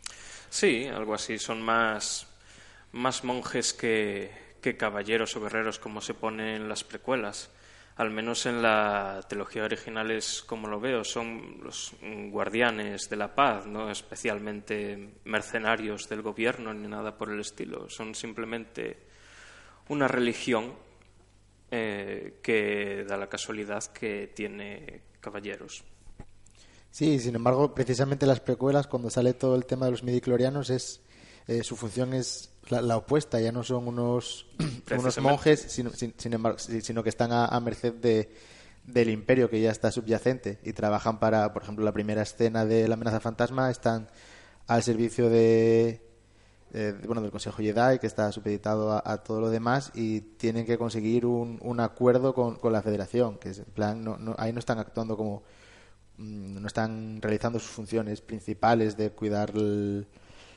Sí, 0.51 0.85
algo 0.85 1.15
así, 1.15 1.39
son 1.39 1.61
más 1.63 2.28
más 2.91 3.23
monjes 3.23 3.73
que, 3.73 4.31
caballeros 4.77 5.35
o 5.35 5.41
guerreros 5.41 5.79
como 5.79 6.01
se 6.01 6.13
pone 6.13 6.55
en 6.55 6.69
las 6.69 6.83
precuelas. 6.83 7.49
Al 7.95 8.11
menos 8.11 8.45
en 8.45 8.61
la 8.61 9.19
trilogía 9.27 9.65
original 9.65 10.09
es 10.11 10.41
como 10.41 10.67
lo 10.67 10.79
veo, 10.79 11.03
son 11.03 11.59
los 11.61 11.93
guardianes 12.31 13.09
de 13.09 13.17
la 13.17 13.35
paz, 13.35 13.65
no 13.65 13.91
especialmente 13.91 15.15
mercenarios 15.25 16.07
del 16.07 16.21
gobierno 16.21 16.73
ni 16.73 16.87
nada 16.87 17.17
por 17.17 17.29
el 17.29 17.41
estilo. 17.41 17.89
Son 17.89 18.15
simplemente 18.15 18.97
una 19.89 20.07
religión 20.07 20.73
eh, 21.71 22.39
que 22.41 23.05
da 23.07 23.17
la 23.17 23.27
casualidad 23.27 23.83
que 23.85 24.31
tiene 24.33 25.01
caballeros. 25.19 25.83
Sí, 26.91 27.19
sin 27.19 27.35
embargo, 27.35 27.73
precisamente 27.73 28.25
las 28.25 28.39
precuelas, 28.39 28.87
cuando 28.87 29.09
sale 29.09 29.33
todo 29.33 29.55
el 29.55 29.65
tema 29.65 29.85
de 29.85 29.91
los 29.91 30.03
midiclorianos, 30.03 30.69
es 30.69 31.01
eh, 31.47 31.63
su 31.63 31.75
función 31.75 32.13
es 32.13 32.51
la, 32.69 32.97
opuesta, 32.97 33.39
ya 33.39 33.51
no 33.51 33.63
son 33.63 33.87
unos, 33.87 34.47
unos 34.97 35.19
monjes, 35.19 35.59
sino, 35.59 35.91
sin, 35.91 36.13
embargo, 36.33 36.59
sino 36.59 37.03
que 37.03 37.09
están 37.09 37.31
a, 37.31 37.59
merced 37.59 37.93
de, 37.93 38.31
del 38.85 39.09
imperio 39.09 39.49
que 39.49 39.59
ya 39.61 39.71
está 39.71 39.91
subyacente 39.91 40.59
y 40.63 40.73
trabajan 40.73 41.19
para, 41.19 41.51
por 41.53 41.63
ejemplo, 41.63 41.83
la 41.83 41.91
primera 41.91 42.21
escena 42.21 42.65
de 42.65 42.87
la 42.87 42.93
amenaza 42.93 43.19
fantasma, 43.19 43.69
están 43.69 44.09
al 44.67 44.83
servicio 44.83 45.29
de, 45.29 46.01
bueno, 47.05 47.21
del 47.21 47.31
Consejo 47.31 47.57
Jedi, 47.57 47.97
que 47.99 48.07
está 48.07 48.31
supeditado 48.31 49.01
a, 49.03 49.17
todo 49.23 49.41
lo 49.41 49.49
demás, 49.49 49.91
y 49.95 50.21
tienen 50.21 50.65
que 50.65 50.77
conseguir 50.77 51.25
un, 51.25 51.57
un 51.61 51.79
acuerdo 51.79 52.33
con, 52.33 52.55
con, 52.55 52.71
la 52.71 52.83
Federación, 52.83 53.39
que 53.39 53.49
es 53.49 53.59
en 53.59 53.65
plan, 53.65 54.03
no, 54.03 54.17
no, 54.17 54.35
ahí 54.37 54.53
no 54.53 54.59
están 54.59 54.77
actuando 54.77 55.17
como, 55.17 55.41
mm, 56.17 56.61
no 56.61 56.67
están 56.67 57.19
realizando 57.21 57.57
sus 57.57 57.71
funciones 57.71 58.21
principales 58.21 58.95
de 58.95 59.09
cuidar 59.09 59.53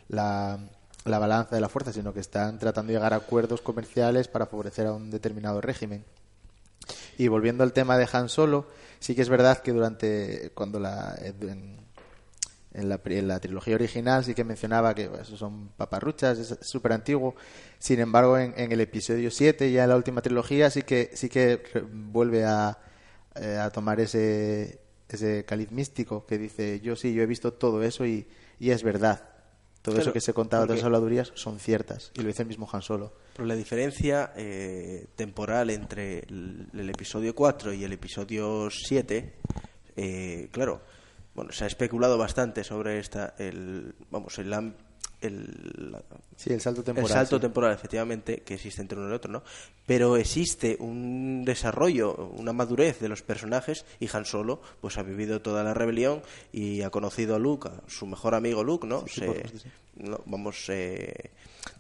la 0.09 0.61
la 1.05 1.19
balanza 1.19 1.55
de 1.55 1.61
la 1.61 1.69
fuerza, 1.69 1.93
sino 1.93 2.13
que 2.13 2.21
están 2.21 2.59
tratando 2.59 2.93
de 2.93 2.99
llegar 2.99 3.13
a 3.13 3.17
acuerdos 3.17 3.61
comerciales 3.61 4.29
para 4.29 4.47
favorecer 4.47 4.87
a 4.87 4.93
un 4.93 5.11
determinado 5.11 5.61
régimen. 5.61 6.05
Y 7.19 7.29
volviendo 7.29 7.65
al 7.65 7.73
tema 7.73 7.99
de 7.99 8.09
Han 8.13 8.29
Solo, 8.29 8.67
sí 8.99 9.15
que 9.15 9.23
es 9.23 9.29
verdad 9.29 9.59
que 9.59 9.73
durante 9.73 10.51
cuando 10.55 10.81
la 10.81 11.17
en, 12.75 12.89
la, 12.89 13.01
la, 13.05 13.41
trilogía 13.41 13.75
original 13.75 14.25
sí 14.25 14.35
que 14.35 14.45
mencionaba 14.45 14.95
que 14.95 15.11
eso 15.21 15.37
son 15.37 15.69
paparruchas, 15.77 16.39
es 16.39 16.59
súper 16.63 16.93
antiguo. 16.93 17.35
Sin 17.79 18.01
embargo, 18.01 18.39
en, 18.39 18.55
el 18.57 18.81
episodio 18.81 19.31
7, 19.31 19.71
ya 19.71 19.85
en 19.85 19.91
la 19.91 19.97
última 19.97 20.23
trilogía, 20.23 20.71
sí 20.71 20.83
que 20.83 21.11
sí 21.15 21.29
que 21.29 21.63
vuelve 21.93 22.45
a, 22.45 22.79
eh, 23.35 23.59
a 23.59 23.71
tomar 23.71 24.01
ese 24.01 24.81
ese 25.09 25.45
caliz 25.45 25.71
místico 25.71 26.27
que 26.27 26.39
dice, 26.39 26.81
yo 26.81 26.97
sí, 26.97 27.13
yo 27.13 27.23
he 27.23 27.27
visto 27.27 27.53
todo 27.53 27.83
eso 27.83 28.07
y, 28.07 28.27
y 28.59 28.71
es 28.71 28.83
verdad. 28.83 29.32
Todo 29.83 29.99
eso 29.99 30.13
que 30.13 30.21
se 30.21 30.33
contaba 30.33 30.65
de 30.65 30.77
las 30.77 30.85
habladurías 30.85 31.33
son 31.35 31.59
ciertas, 31.59 32.13
y 32.15 32.23
lo 32.23 32.29
dice 32.29 32.43
el 32.43 32.49
mismo 32.49 32.69
Han 32.73 32.83
Solo. 32.83 33.15
Pero 33.35 33.47
la 33.47 33.57
diferencia 33.57 34.33
eh, 34.37 35.09
temporal 35.17 35.71
entre 35.71 36.21
el, 36.21 36.89
episodio 36.89 37.35
4 37.35 37.73
y 37.73 37.83
el 37.83 37.93
episodio 37.93 38.69
7, 38.71 39.35
eh, 39.97 40.49
claro, 40.53 40.83
bueno, 41.35 41.51
se 41.51 41.65
ha 41.65 41.67
especulado 41.67 42.17
bastante 42.17 42.63
sobre 42.63 43.01
esta, 43.01 43.35
el, 43.39 43.95
vamos, 44.11 44.39
el, 44.39 44.53
el, 45.23 45.97
sí, 46.37 46.53
el 46.53 46.61
salto 46.61 46.83
temporal. 46.83 47.11
El 47.11 47.15
salto 47.15 47.41
temporal, 47.41 47.73
efectivamente, 47.73 48.43
que 48.43 48.55
existe 48.55 48.81
entre 48.81 48.99
uno 48.99 49.09
y 49.09 49.11
el 49.11 49.17
otro, 49.17 49.33
¿no? 49.33 49.43
Pero 49.87 50.17
existe 50.17 50.77
un 50.79 51.45
desarrollo, 51.45 52.31
una 52.37 52.53
madurez 52.53 53.01
de 53.01 53.09
los 53.09 53.23
personajes 53.23 53.85
y 54.01 54.09
Han 54.13 54.25
Solo, 54.25 54.61
pues 54.81 54.99
ha 54.99 55.03
vivido 55.03 55.41
toda 55.41 55.65
la 55.65 55.75
rebelión 55.75 56.23
y 56.53 56.83
ha 56.83 56.91
conocido 56.91 57.37
a 57.37 57.39
Luke, 57.39 57.69
a 57.69 57.89
su 57.89 58.07
mejor 58.07 58.35
amigo 58.35 58.65
Luke, 58.65 58.87
¿no? 58.87 59.05
vamos, 60.27 60.69
eh, 60.69 61.31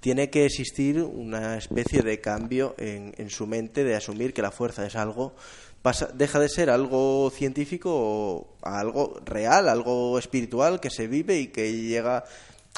tiene 0.00 0.28
que 0.31 0.44
existir 0.44 1.00
una 1.00 1.57
especie 1.57 2.02
de 2.02 2.20
cambio 2.20 2.74
en, 2.78 3.14
en 3.16 3.31
su 3.31 3.46
mente 3.46 3.85
de 3.85 3.96
asumir 3.96 4.35
que 4.35 4.42
la 4.42 4.50
fuerza 4.50 4.87
es 4.87 4.96
algo 4.96 5.35
Pasa, 5.83 6.09
deja 6.14 6.38
de 6.38 6.48
ser 6.48 6.70
algo 6.70 7.28
científico 7.35 8.55
a 8.62 8.78
algo 8.78 9.20
real, 9.24 9.68
algo 9.68 10.16
espiritual 10.16 10.78
que 10.78 10.90
se 10.90 11.09
vive 11.09 11.40
y 11.40 11.48
que 11.48 11.72
llega 11.72 12.24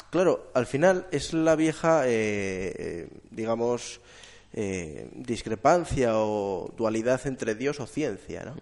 Claro, 0.09 0.49
al 0.53 0.65
final 0.65 1.07
es 1.11 1.33
la 1.33 1.55
vieja, 1.55 2.07
eh, 2.07 2.73
eh, 2.77 3.07
digamos, 3.31 3.99
eh, 4.53 5.09
discrepancia 5.13 6.13
o 6.19 6.73
dualidad 6.77 7.25
entre 7.27 7.55
Dios 7.55 7.79
o 7.79 7.87
ciencia, 7.87 8.45
¿no? 8.45 8.55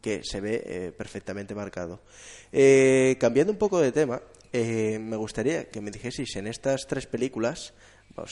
que 0.00 0.22
se 0.22 0.40
ve 0.40 0.92
perfectamente 0.96 1.54
marcado. 1.54 2.00
cambiando 3.18 3.52
un 3.52 3.58
poco 3.58 3.80
de 3.80 3.90
tema, 3.90 4.20
me 4.52 5.16
gustaría 5.16 5.70
que 5.70 5.80
me 5.80 5.90
dijeseis 5.90 6.36
en 6.36 6.46
estas 6.46 6.86
tres 6.86 7.06
películas, 7.06 7.72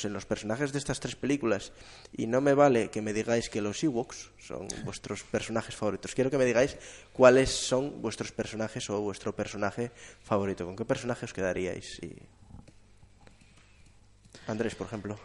en 0.05 0.13
los 0.13 0.27
personajes 0.27 0.73
de 0.73 0.79
estas 0.79 1.01
tres 1.01 1.17
películas, 1.17 1.73
y 2.13 2.27
no 2.27 2.43
me 2.43 2.53
vale 2.53 2.91
que 2.91 3.01
me 3.01 3.15
digáis 3.15 3.49
que 3.49 3.63
los 3.63 3.83
Ewoks 3.83 4.33
son 4.39 4.69
vuestros 4.85 5.23
personajes 5.25 5.75
favoritos. 5.75 6.15
Quiero 6.15 6.31
que 6.31 6.37
me 6.39 6.45
digáis 6.45 6.77
cuáles 7.15 7.51
son 7.51 8.03
vuestros 8.03 8.33
personajes 8.33 8.91
o 8.91 9.01
vuestro 9.01 9.35
personaje 9.35 9.93
favorito. 10.23 10.67
¿Con 10.67 10.77
qué 10.77 10.85
personaje 10.85 11.25
os 11.25 11.33
quedaríais? 11.33 12.01
Andrés, 14.47 14.75
por 14.75 14.87
ejemplo. 14.87 15.19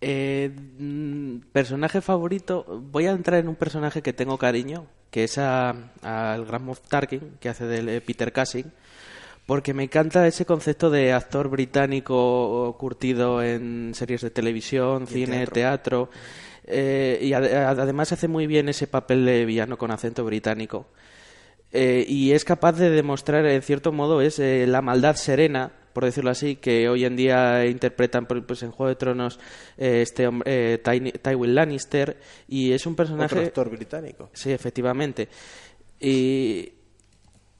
Eh, 0.00 0.50
mm, 0.78 1.50
personaje 1.52 2.00
favorito, 2.00 2.64
voy 2.90 3.06
a 3.06 3.12
entrar 3.12 3.40
en 3.40 3.48
un 3.48 3.56
personaje 3.56 4.02
que 4.02 4.12
tengo 4.12 4.36
cariño, 4.36 4.86
que 5.10 5.24
es 5.24 5.38
al 5.38 5.90
Grand 6.02 6.64
Moff 6.64 6.80
Tarkin, 6.88 7.38
que 7.40 7.48
hace 7.48 7.64
de 7.64 8.00
Peter 8.00 8.32
Cushing, 8.32 8.70
porque 9.46 9.74
me 9.74 9.84
encanta 9.84 10.26
ese 10.26 10.44
concepto 10.44 10.90
de 10.90 11.12
actor 11.12 11.48
británico 11.48 12.76
curtido 12.78 13.42
en 13.42 13.92
series 13.94 14.22
de 14.22 14.30
televisión, 14.30 15.06
cine, 15.06 15.46
teatro, 15.46 16.10
eh, 16.66 17.18
y 17.22 17.32
además 17.32 18.12
hace 18.12 18.28
muy 18.28 18.46
bien 18.46 18.68
ese 18.68 18.86
papel 18.86 19.24
de 19.24 19.44
villano 19.44 19.76
con 19.76 19.90
acento 19.90 20.24
británico. 20.24 20.86
Eh, 21.74 22.06
y 22.08 22.32
es 22.32 22.44
capaz 22.44 22.72
de 22.72 22.88
demostrar, 22.88 23.44
en 23.44 23.60
cierto 23.60 23.92
modo, 23.92 24.22
es 24.22 24.38
la 24.38 24.80
maldad 24.80 25.16
serena 25.16 25.72
por 25.94 26.04
decirlo 26.04 26.30
así, 26.30 26.56
que 26.56 26.88
hoy 26.88 27.04
en 27.04 27.14
día 27.14 27.64
interpretan 27.66 28.26
pues, 28.26 28.62
en 28.64 28.72
Juego 28.72 28.88
de 28.88 28.96
Tronos 28.96 29.38
eh, 29.78 30.02
este 30.02 30.26
hombre, 30.26 30.74
eh, 30.74 30.78
Tywin 31.22 31.54
Lannister, 31.54 32.18
y 32.48 32.72
es 32.72 32.84
un 32.84 32.96
personaje... 32.96 33.36
Otro 33.36 33.46
actor 33.46 33.70
británico. 33.70 34.28
Sí, 34.32 34.50
efectivamente. 34.50 35.28
Y, 36.00 36.72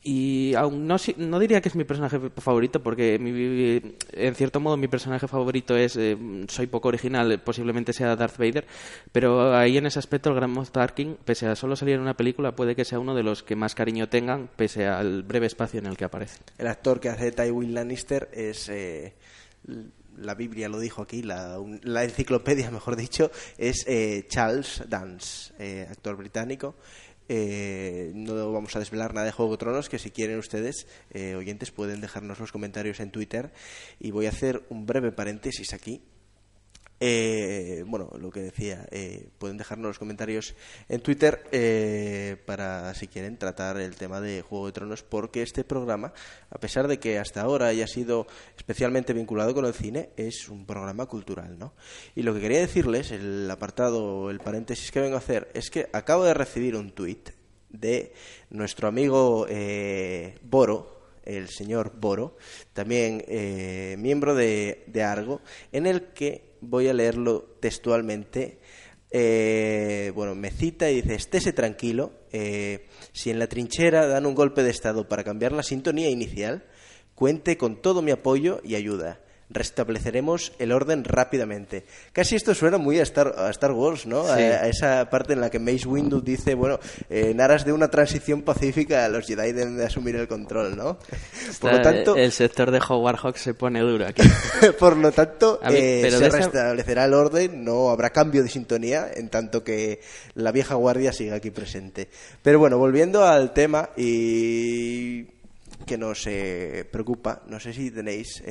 y 0.07 0.55
aún 0.55 0.87
no, 0.87 0.97
no 1.17 1.39
diría 1.39 1.63
que 1.63 1.71
es 1.71 1.75
mi 1.75 1.85
personaje 1.85 2.21
favorito, 2.37 2.83
porque 2.83 3.15
en 3.15 4.35
cierto 4.35 4.61
modo 4.61 4.77
mi 4.77 4.87
personaje 4.87 5.27
favorito 5.27 5.77
es, 5.79 5.97
eh, 5.97 6.17
soy 6.49 6.67
poco 6.67 6.89
original, 6.89 7.41
posiblemente 7.41 7.95
sea 7.95 8.15
Darth 8.15 8.37
Vader, 8.37 8.67
pero 9.13 9.57
ahí 9.57 9.79
en 9.79 9.87
ese 9.87 9.99
aspecto 9.99 10.29
el 10.29 10.37
Grand 10.37 10.55
Moff 10.55 10.71
Tarkin, 10.71 11.17
pese 11.25 11.47
a 11.47 11.57
solo 11.57 11.75
salir 11.75 11.95
en 11.95 12.03
una 12.03 12.19
película, 12.19 12.55
puede 12.55 12.77
que 12.77 12.85
sea 12.85 12.99
uno 12.99 13.15
de 13.15 13.23
los 13.23 13.43
que 13.43 13.57
más 13.57 13.75
cariño 13.75 14.11
tengan, 14.11 14.51
pese 14.55 14.87
al 14.87 15.23
breve 15.23 15.47
espacio 15.47 15.81
en 15.81 15.87
el 15.87 15.97
que 15.97 16.05
aparece. 16.05 16.39
El 16.59 16.67
actor 16.67 17.01
que 17.01 17.09
hace 17.09 17.33
Tywin 17.33 17.73
Lannister 17.73 18.29
es... 18.33 18.69
Eh, 18.69 19.15
la 20.17 20.35
Biblia 20.37 20.69
lo 20.69 20.79
dijo 20.79 21.03
aquí, 21.03 21.23
la, 21.23 21.59
enciclopedia, 22.05 22.71
mejor 22.71 22.95
dicho, 22.95 23.33
es 23.59 23.85
eh, 23.89 24.27
Charles 24.29 24.85
Dance, 24.87 25.53
actor 25.91 26.17
británico, 26.17 26.77
Eh, 27.29 28.13
no 28.15 28.53
vamos 28.53 28.77
a 28.77 28.79
desvelar 28.79 29.15
nada 29.15 29.27
de 29.27 29.33
Juego 29.33 29.53
de 29.53 29.59
Tronos, 29.59 29.89
que 29.89 29.99
si 29.99 30.11
quieren 30.11 30.39
ustedes, 30.39 30.87
eh, 31.11 31.35
oyentes, 31.35 31.71
pueden 31.71 32.01
dejarnos 32.01 32.39
los 32.39 32.53
comentarios 32.53 33.01
en 33.01 33.11
Twitter. 33.11 33.53
Y 33.99 34.11
voy 34.11 34.27
a 34.27 34.31
hacer 34.31 34.65
un 34.69 34.87
breve 34.87 35.13
paréntesis 35.13 35.73
aquí 35.73 36.03
eh, 37.07 37.85
bueno, 37.87 38.11
lo 38.19 38.31
que 38.31 38.41
decía, 38.41 38.89
eh, 38.91 39.29
pueden 39.37 39.59
dejarnos 39.59 39.89
los 39.89 39.99
comentarios 39.99 40.55
en 40.89 41.03
Twitter 41.03 41.45
eh, 41.53 42.39
para, 42.47 42.95
si 42.95 43.09
quieren, 43.09 43.37
tratar 43.37 43.79
el 43.79 43.95
tema 43.95 44.23
de 44.23 44.41
Juego 44.41 44.65
de 44.65 44.73
Tronos, 44.73 45.03
porque 45.03 45.43
este 45.43 45.65
programa, 45.65 46.15
a 46.49 46.57
pesar 46.57 46.89
de 46.89 46.99
que 46.99 47.19
hasta 47.19 47.43
ahora 47.43 47.67
haya 47.67 47.87
sido 47.87 48.27
especialmente 48.57 49.13
vinculado 49.13 49.53
con 49.53 49.67
el 49.67 49.75
cine, 49.75 50.13
es 50.17 50.49
un 50.49 50.65
programa 50.65 51.05
cultural, 51.05 51.59
¿no? 51.59 51.75
Y 52.15 52.23
lo 52.23 52.33
que 52.33 52.41
quería 52.41 52.61
decirles, 52.61 53.11
el 53.11 53.51
apartado, 53.51 54.31
el 54.31 54.39
paréntesis 54.39 54.91
que 54.91 55.01
vengo 55.01 55.17
a 55.17 55.19
hacer, 55.19 55.51
es 55.53 55.69
que 55.69 55.91
acabo 55.93 56.25
de 56.25 56.33
recibir 56.33 56.75
un 56.75 56.93
tuit 56.93 57.29
de 57.69 58.15
nuestro 58.49 58.89
amigo 58.89 59.47
Boro, 60.41 61.11
el 61.23 61.51
señor 61.51 61.93
Boro, 62.01 62.39
también 62.73 63.23
miembro 63.99 64.35
de, 64.35 64.85
de 64.87 65.03
Argo, 65.03 65.43
en 65.71 65.87
el 65.87 66.15
que 66.15 66.54
voy 66.69 66.89
a 66.89 66.95
leerlo 66.95 67.57
textualmente. 67.61 68.59
Eh, 69.11 70.13
bueno, 70.15 70.35
me 70.35 70.51
cita 70.51 70.91
y 70.91 70.97
dice, 70.97 71.15
estése 71.15 71.53
tranquilo, 71.53 72.13
eh, 72.33 72.87
si 73.13 73.31
en 73.31 73.39
la 73.39 73.47
trinchera 73.47 74.07
dan 74.07 74.27
un 74.27 74.35
golpe 74.35 74.63
de 74.63 74.71
estado 74.71 75.09
para 75.09 75.23
cambiar 75.23 75.53
la 75.53 75.63
sintonía 75.63 76.11
inicial, 76.11 76.65
cuente 77.15 77.57
con 77.57 77.81
todo 77.81 78.03
mi 78.03 78.11
apoyo 78.11 78.61
y 78.65 78.75
ayuda 78.75 79.24
restableceremos 79.55 80.53
el 80.59 80.73
orden 80.73 81.05
rápidamente. 81.05 81.85
Casi 82.13 82.37
esto 82.37 82.55
suena 82.55 82.77
muy 82.77 82.99
a 82.99 83.03
Star, 83.05 83.35
a 83.39 83.51
Star 83.51 83.73
Wars, 83.73 84.05
¿no? 84.05 84.27
A, 84.27 84.69
esa 84.69 85.09
parte 85.09 85.33
en 85.33 85.41
la 85.41 85.49
que 85.49 85.59
Mace 85.59 85.87
Windu 85.87 86.21
dice, 86.21 86.55
bueno, 86.55 86.81
eh, 87.09 87.31
en 87.31 87.41
aras 87.41 87.65
de 87.65 87.73
una 87.73 87.89
transición 87.89 88.43
pacífica, 88.43 89.09
los 89.09 89.27
Jedi 89.27 89.53
deben 89.53 89.77
de 89.77 89.87
asumir 89.87 90.17
el 90.17 90.29
control, 90.29 90.77
¿no? 90.77 90.99
por 91.61 91.73
lo 91.73 91.83
tanto... 91.83 92.17
El 92.17 92.33
sector 92.33 92.71
de 92.71 92.81
Howard 92.87 93.17
Hawks 93.17 93.41
se 93.41 93.55
pone 93.55 93.81
duro 93.81 94.07
aquí. 94.07 94.23
por 94.79 94.97
lo 94.97 95.13
tanto, 95.13 95.61
eh, 95.71 96.09
se 96.11 96.29
restablecerá 96.29 97.05
el 97.05 97.15
orden, 97.15 97.65
no 97.65 97.91
habrá 97.91 98.11
cambio 98.11 98.43
de 98.43 98.49
sintonía, 98.49 99.09
en 99.15 99.29
tanto 99.29 99.63
que 99.63 100.01
la 100.35 100.51
vieja 100.51 100.75
guardia 100.75 101.13
siga 101.13 101.37
aquí 101.37 101.51
presente. 101.51 102.09
Pero 102.43 102.59
bueno, 102.59 102.77
volviendo 102.77 103.25
al 103.25 103.53
tema 103.53 103.91
y 103.97 105.25
que 105.87 105.97
nos 105.97 106.27
eh, 106.27 106.85
preocupa, 106.91 107.43
no 107.47 107.61
sé 107.61 107.73
si 107.73 107.91
tenéis 107.91 108.43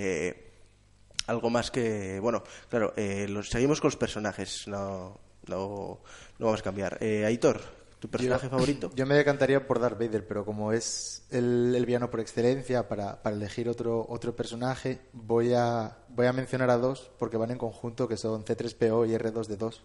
algo 1.27 1.49
más 1.49 1.71
que 1.71 2.19
bueno 2.19 2.43
claro 2.69 2.93
eh, 2.95 3.27
los, 3.29 3.49
seguimos 3.49 3.81
con 3.81 3.89
los 3.89 3.97
personajes 3.97 4.67
no 4.67 5.19
no, 5.47 5.99
no 6.39 6.45
vamos 6.45 6.62
a 6.62 6.63
cambiar. 6.63 6.97
Eh, 7.01 7.25
Aitor 7.25 7.62
tu 7.99 8.09
personaje 8.09 8.49
favorito 8.49 8.91
yo 8.95 9.05
me 9.05 9.15
decantaría 9.15 9.65
por 9.65 9.79
Darth 9.79 9.97
Vader 9.97 10.27
pero 10.27 10.43
como 10.43 10.73
es 10.73 11.23
el, 11.29 11.73
el 11.73 11.86
villano 11.86 12.09
por 12.09 12.19
excelencia 12.19 12.89
para, 12.89 13.23
para, 13.23 13.33
elegir 13.33 13.69
otro 13.69 14.05
otro 14.09 14.36
personaje 14.36 14.99
voy 15.13 15.53
a 15.53 15.99
voy 16.09 16.27
a 16.27 16.33
mencionar 16.33 16.69
a 16.69 16.77
dos 16.77 17.12
porque 17.17 17.38
van 17.38 17.51
en 17.51 17.57
conjunto 17.57 18.09
que 18.09 18.17
son 18.17 18.43
C3PO 18.43 19.07
y 19.07 19.13
R2D2 19.13 19.79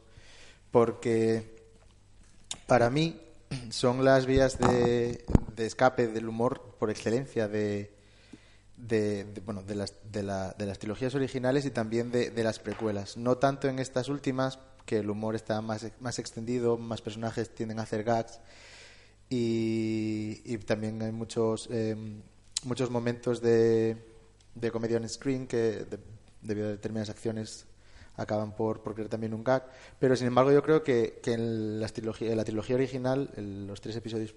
porque 0.72 1.56
para 2.66 2.90
mí 2.90 3.20
son 3.70 4.04
las 4.04 4.26
vías 4.26 4.58
de, 4.58 5.24
de 5.54 5.66
escape 5.66 6.08
del 6.08 6.28
humor 6.28 6.74
por 6.76 6.90
excelencia 6.90 7.46
de 7.46 7.97
de, 8.78 9.26
bueno, 9.44 9.62
de, 9.62 9.74
las, 9.74 9.94
de, 10.10 10.22
la, 10.22 10.54
de, 10.56 10.66
las 10.66 10.78
trilogías 10.78 11.14
originales 11.14 11.66
y 11.66 11.70
también 11.70 12.10
de, 12.10 12.30
de, 12.30 12.44
las 12.44 12.58
precuelas. 12.58 13.16
No 13.16 13.36
tanto 13.36 13.68
en 13.68 13.78
estas 13.78 14.08
últimas, 14.08 14.58
que 14.86 14.98
el 14.98 15.10
humor 15.10 15.34
está 15.34 15.60
más, 15.60 15.86
más 16.00 16.18
extendido, 16.18 16.78
más 16.78 17.02
personajes 17.02 17.54
tienden 17.54 17.78
a 17.78 17.82
hacer 17.82 18.04
gags 18.04 18.40
y, 19.28 20.40
y 20.44 20.56
también 20.58 21.02
hay 21.02 21.12
muchos, 21.12 21.68
eh, 21.70 21.94
muchos 22.64 22.90
momentos 22.90 23.42
de, 23.42 23.96
de 24.54 24.70
comedia 24.70 24.96
on 24.96 25.08
screen 25.08 25.46
que 25.46 25.84
debido 26.40 26.68
a 26.68 26.70
determinadas 26.70 27.10
acciones 27.10 27.66
acaban 28.16 28.56
por, 28.56 28.82
por 28.82 28.94
crear 28.94 29.10
también 29.10 29.34
un 29.34 29.44
gag. 29.44 29.64
Pero 29.98 30.16
sin 30.16 30.28
embargo 30.28 30.52
yo 30.52 30.62
creo 30.62 30.82
que, 30.82 31.20
que 31.22 31.34
en, 31.34 31.80
las 31.80 31.92
trilogía, 31.92 32.30
en 32.30 32.36
la 32.36 32.44
trilogía 32.44 32.76
original, 32.76 33.30
los 33.36 33.80
tres 33.80 33.96
episodios 33.96 34.34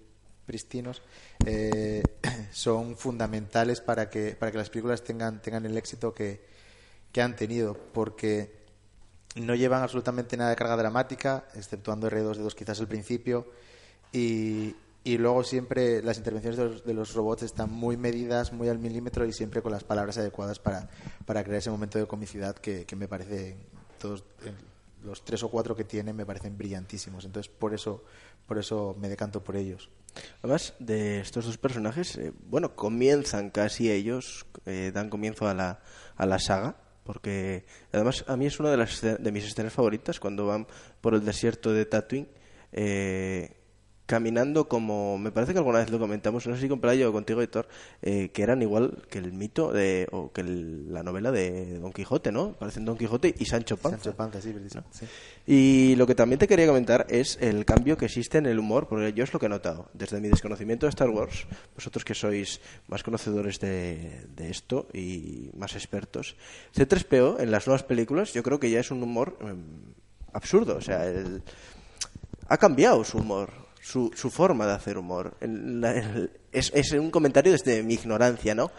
eh, 1.45 2.03
son 2.51 2.95
fundamentales 2.97 3.81
para 3.81 4.09
que, 4.09 4.35
para 4.35 4.51
que 4.51 4.57
las 4.57 4.69
películas 4.69 5.03
tengan, 5.03 5.41
tengan 5.41 5.65
el 5.65 5.77
éxito 5.77 6.13
que, 6.13 6.41
que 7.11 7.21
han 7.21 7.35
tenido, 7.35 7.77
porque 7.93 8.61
no 9.35 9.55
llevan 9.55 9.83
absolutamente 9.83 10.37
nada 10.37 10.49
de 10.49 10.55
carga 10.55 10.77
dramática, 10.77 11.45
exceptuando 11.55 12.09
R2D2 12.09 12.53
quizás 12.53 12.79
al 12.79 12.87
principio, 12.87 13.47
y, 14.11 14.75
y 15.03 15.17
luego 15.17 15.43
siempre 15.43 16.03
las 16.03 16.17
intervenciones 16.17 16.57
de 16.57 16.65
los, 16.65 16.85
de 16.85 16.93
los, 16.93 17.13
robots 17.13 17.43
están 17.43 17.71
muy 17.71 17.97
medidas, 17.97 18.51
muy 18.51 18.69
al 18.69 18.79
milímetro 18.79 19.25
y 19.25 19.33
siempre 19.33 19.61
con 19.61 19.71
las 19.71 19.83
palabras 19.83 20.17
adecuadas 20.17 20.59
para, 20.59 20.89
para 21.25 21.43
crear 21.43 21.59
ese 21.59 21.71
momento 21.71 21.97
de 21.97 22.07
comicidad 22.07 22.55
que, 22.55 22.85
que 22.85 22.95
me 22.95 23.07
parece 23.07 23.57
todos 23.99 24.23
los 25.03 25.23
tres 25.25 25.41
o 25.43 25.49
cuatro 25.49 25.75
que 25.75 25.83
tienen 25.83 26.15
me 26.15 26.25
parecen 26.25 26.57
brillantísimos. 26.57 27.25
Entonces 27.25 27.51
por 27.51 27.73
eso 27.73 28.03
por 28.45 28.57
eso 28.57 28.95
me 28.99 29.09
decanto 29.09 29.43
por 29.43 29.55
ellos. 29.55 29.89
Además 30.41 30.73
de 30.79 31.19
estos 31.21 31.45
dos 31.45 31.57
personajes, 31.57 32.17
eh, 32.17 32.33
bueno, 32.47 32.75
comienzan 32.75 33.49
casi 33.49 33.91
ellos, 33.91 34.45
eh, 34.65 34.91
dan 34.93 35.09
comienzo 35.09 35.47
a 35.47 35.53
la, 35.53 35.79
a 36.15 36.25
la 36.25 36.39
saga, 36.39 36.75
porque 37.03 37.65
además 37.91 38.25
a 38.27 38.37
mí 38.37 38.45
es 38.45 38.59
una 38.59 38.71
de, 38.71 38.77
las, 38.77 39.01
de 39.01 39.31
mis 39.31 39.45
escenas 39.45 39.73
favoritas 39.73 40.19
cuando 40.19 40.45
van 40.45 40.67
por 41.01 41.13
el 41.13 41.25
desierto 41.25 41.73
de 41.73 41.85
Tatooine. 41.85 42.29
Eh, 42.71 43.60
caminando 44.11 44.67
como 44.67 45.17
me 45.17 45.31
parece 45.31 45.53
que 45.53 45.59
alguna 45.59 45.79
vez 45.79 45.89
lo 45.89 45.97
comentamos 45.97 46.45
no 46.45 46.53
sé 46.55 46.63
si 46.63 46.67
con 46.67 46.81
Pelayo 46.81 47.09
o 47.09 47.13
contigo 47.13 47.41
Héctor 47.41 47.69
eh, 48.01 48.27
que 48.33 48.43
eran 48.43 48.61
igual 48.61 49.07
que 49.09 49.19
el 49.19 49.31
mito 49.31 49.71
de 49.71 50.09
o 50.11 50.33
que 50.33 50.43
la 50.43 51.01
novela 51.01 51.31
de 51.31 51.79
Don 51.79 51.93
Quijote 51.93 52.29
no 52.29 52.51
parecen 52.51 52.83
Don 52.83 52.97
Quijote 52.97 53.33
y 53.39 53.45
Sancho 53.45 53.77
Panza, 53.77 54.03
Sancho 54.03 54.17
Panza 54.17 54.41
sí, 54.41 54.53
y 55.47 55.95
lo 55.95 56.05
que 56.05 56.13
también 56.13 56.39
te 56.39 56.47
quería 56.49 56.67
comentar 56.67 57.07
es 57.07 57.37
el 57.39 57.63
cambio 57.63 57.95
que 57.95 58.03
existe 58.03 58.37
en 58.37 58.47
el 58.47 58.59
humor 58.59 58.89
porque 58.89 59.13
yo 59.13 59.23
es 59.23 59.31
lo 59.31 59.39
que 59.39 59.45
he 59.45 59.49
notado. 59.49 59.87
Desde 59.93 60.19
mi 60.19 60.27
desconocimiento 60.27 60.87
de 60.87 60.89
Star 60.89 61.09
Wars 61.09 61.47
vosotros 61.73 62.03
que 62.03 62.13
sois 62.13 62.59
más 62.89 63.03
conocedores 63.03 63.61
de, 63.61 64.27
de 64.35 64.49
esto 64.49 64.87
y 64.93 65.51
más 65.55 65.73
expertos 65.75 66.35
C3PO 66.75 67.39
en 67.39 67.49
las 67.49 67.65
nuevas 67.65 67.83
películas 67.83 68.33
yo 68.33 68.43
creo 68.43 68.59
que 68.59 68.69
ya 68.69 68.81
es 68.81 68.91
un 68.91 69.01
humor 69.03 69.37
em, 69.39 69.63
absurdo. 70.33 70.75
O 70.75 70.81
sea 70.81 71.05
el, 71.05 71.41
ha 72.49 72.57
cambiado 72.57 73.05
su 73.05 73.17
humor 73.17 73.60
su, 73.81 74.11
su 74.15 74.29
forma 74.29 74.65
de 74.65 74.73
hacer 74.73 74.97
humor. 74.97 75.35
es, 76.51 76.71
es, 76.73 76.91
un 76.93 77.11
comentario 77.11 77.51
desde 77.51 77.83
mi 77.83 77.95
ignorancia, 77.95 78.55
¿no? 78.55 78.71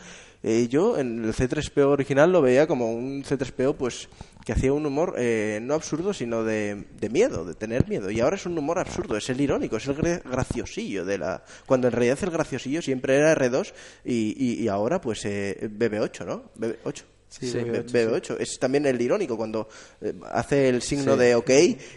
Eh, 0.44 0.66
yo 0.68 0.98
en 0.98 1.24
el 1.24 1.32
C3PO 1.32 1.86
original 1.86 2.32
lo 2.32 2.42
veía 2.42 2.66
como 2.66 2.92
un 2.92 3.22
C3PO 3.22 3.76
pues 3.76 4.08
que 4.44 4.52
hacía 4.52 4.72
un 4.72 4.84
humor 4.84 5.14
eh, 5.16 5.60
no 5.62 5.74
absurdo 5.74 6.12
sino 6.12 6.42
de, 6.42 6.84
de, 6.98 7.10
miedo, 7.10 7.44
de 7.44 7.54
tener 7.54 7.88
miedo. 7.88 8.10
Y 8.10 8.20
ahora 8.20 8.36
es 8.36 8.46
un 8.46 8.58
humor 8.58 8.80
absurdo, 8.80 9.16
es 9.16 9.30
el 9.30 9.40
irónico, 9.40 9.76
es 9.76 9.86
el 9.86 9.94
graciosillo 9.94 11.04
de 11.04 11.18
la... 11.18 11.44
Cuando 11.64 11.86
en 11.86 11.92
realidad 11.92 12.18
el 12.22 12.30
graciosillo 12.30 12.82
siempre 12.82 13.16
era 13.16 13.36
R2 13.36 13.72
y, 14.04 14.62
y, 14.64 14.68
ahora 14.68 15.00
pues 15.00 15.24
eh, 15.26 15.70
BB8, 15.70 16.26
¿no? 16.26 16.50
BB8. 16.58 17.11
Sí, 17.40 17.46
BB8. 17.46 18.36
Es 18.40 18.58
también 18.58 18.84
el 18.86 19.00
irónico 19.00 19.36
cuando 19.36 19.68
eh, 20.00 20.12
hace 20.30 20.68
el 20.68 20.82
signo 20.82 21.16
de 21.16 21.34
OK, 21.34 21.50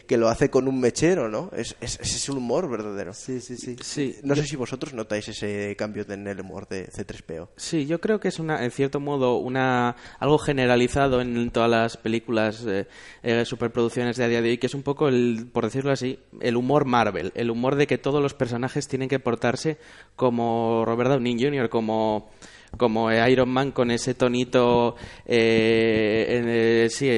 que 0.08 0.18
lo 0.18 0.30
hace 0.30 0.50
con 0.50 0.68
un 0.68 0.80
mechero, 0.80 1.30
¿no? 1.30 1.52
Es, 1.56 1.76
es, 1.82 2.00
es 2.00 2.30
un 2.30 2.38
humor 2.38 2.70
verdadero. 2.70 3.14
Sí, 3.14 3.42
sí, 3.42 3.58
sí. 3.58 3.76
sí. 3.82 4.16
No 4.24 4.36
sé 4.36 4.44
si 4.46 4.56
vosotros 4.56 4.94
notáis 4.94 5.28
ese 5.28 5.76
cambio 5.78 6.06
en 6.08 6.28
el 6.28 6.40
humor 6.40 6.68
de 6.68 6.88
C3PO. 6.88 7.50
Sí, 7.58 7.86
yo 7.86 8.00
creo 8.00 8.20
que 8.20 8.30
es 8.30 8.40
una, 8.40 8.64
en 8.64 8.72
cierto 8.72 9.00
modo 9.00 9.38
una 9.38 9.96
algo 10.20 10.38
generalizado 10.38 11.22
en 11.22 11.52
todas 11.52 11.70
las 11.70 11.98
películas 11.98 12.64
eh, 12.66 12.88
eh, 13.24 13.44
superproducciones 13.46 14.18
de 14.18 14.24
a 14.24 14.28
día 14.28 14.42
de 14.42 14.52
hoy, 14.52 14.58
que 14.58 14.68
es 14.68 14.74
un 14.74 14.84
poco, 14.84 15.08
el, 15.08 15.48
por 15.52 15.66
decirlo 15.66 15.92
así, 15.92 16.20
el 16.40 16.56
humor 16.56 16.86
Marvel. 16.86 17.32
El 17.36 17.52
humor 17.52 17.76
de 17.76 17.88
que 17.88 17.98
todos 17.98 18.22
los 18.22 18.34
personajes 18.34 18.88
tienen 18.88 19.10
que 19.10 19.20
portarse 19.20 19.78
como 20.16 20.84
Robert 20.86 21.10
Downey 21.10 21.38
Jr., 21.40 21.70
como 21.70 22.30
como 22.78 23.12
Iron 23.12 23.50
Man 23.50 23.72
con 23.72 23.92
ese 23.92 24.14
tonito 24.14 24.96
eh, 25.26 26.88
sí, 26.90 27.10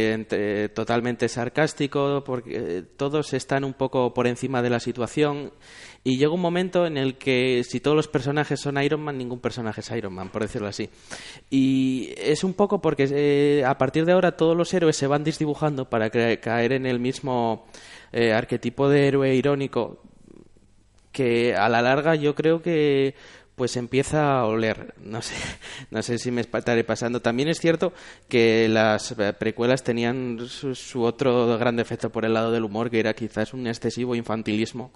totalmente 0.73 1.27
sarcástico, 1.29 2.23
porque 2.25 2.83
todos 2.95 3.33
están 3.33 3.63
un 3.63 3.73
poco 3.73 4.13
por 4.13 4.27
encima 4.27 4.61
de 4.61 4.69
la 4.69 4.79
situación 4.79 5.51
y 6.07 6.17
llega 6.17 6.31
un 6.31 6.39
momento 6.39 6.85
en 6.85 6.95
el 6.95 7.17
que 7.17 7.65
si 7.65 7.81
todos 7.81 7.97
los 7.97 8.07
personajes 8.07 8.61
son 8.61 8.81
Iron 8.81 9.01
Man, 9.01 9.17
ningún 9.17 9.39
personaje 9.39 9.81
es 9.81 9.91
Iron 9.91 10.13
Man, 10.13 10.29
por 10.29 10.41
decirlo 10.41 10.69
así. 10.69 10.89
Y 11.49 12.13
es 12.17 12.45
un 12.45 12.53
poco 12.53 12.79
porque 12.79 13.09
eh, 13.11 13.65
a 13.65 13.77
partir 13.77 14.05
de 14.05 14.13
ahora 14.13 14.37
todos 14.37 14.55
los 14.55 14.73
héroes 14.73 14.95
se 14.95 15.05
van 15.05 15.25
desdibujando 15.25 15.89
para 15.89 16.09
caer 16.09 16.71
en 16.71 16.85
el 16.85 17.01
mismo 17.01 17.65
eh, 18.13 18.31
arquetipo 18.31 18.87
de 18.87 19.05
héroe 19.05 19.35
irónico 19.35 20.01
que 21.11 21.55
a 21.55 21.67
la 21.67 21.81
larga 21.81 22.15
yo 22.15 22.35
creo 22.35 22.61
que 22.61 23.15
pues 23.57 23.75
empieza 23.75 24.37
a 24.37 24.45
oler. 24.45 24.93
No 25.03 25.23
sé, 25.23 25.33
no 25.91 26.03
sé 26.03 26.19
si 26.19 26.29
me 26.29 26.41
estaré 26.41 26.83
pasando. 26.83 27.23
También 27.23 27.49
es 27.49 27.59
cierto 27.59 27.91
que 28.29 28.69
las 28.69 29.15
precuelas 29.39 29.83
tenían 29.83 30.37
su, 30.47 31.01
otro 31.01 31.57
gran 31.57 31.75
defecto 31.75 32.11
por 32.11 32.23
el 32.23 32.35
lado 32.35 32.51
del 32.51 32.63
humor, 32.63 32.91
que 32.91 32.99
era 32.99 33.15
quizás 33.15 33.53
un 33.53 33.65
excesivo 33.65 34.15
infantilismo 34.15 34.91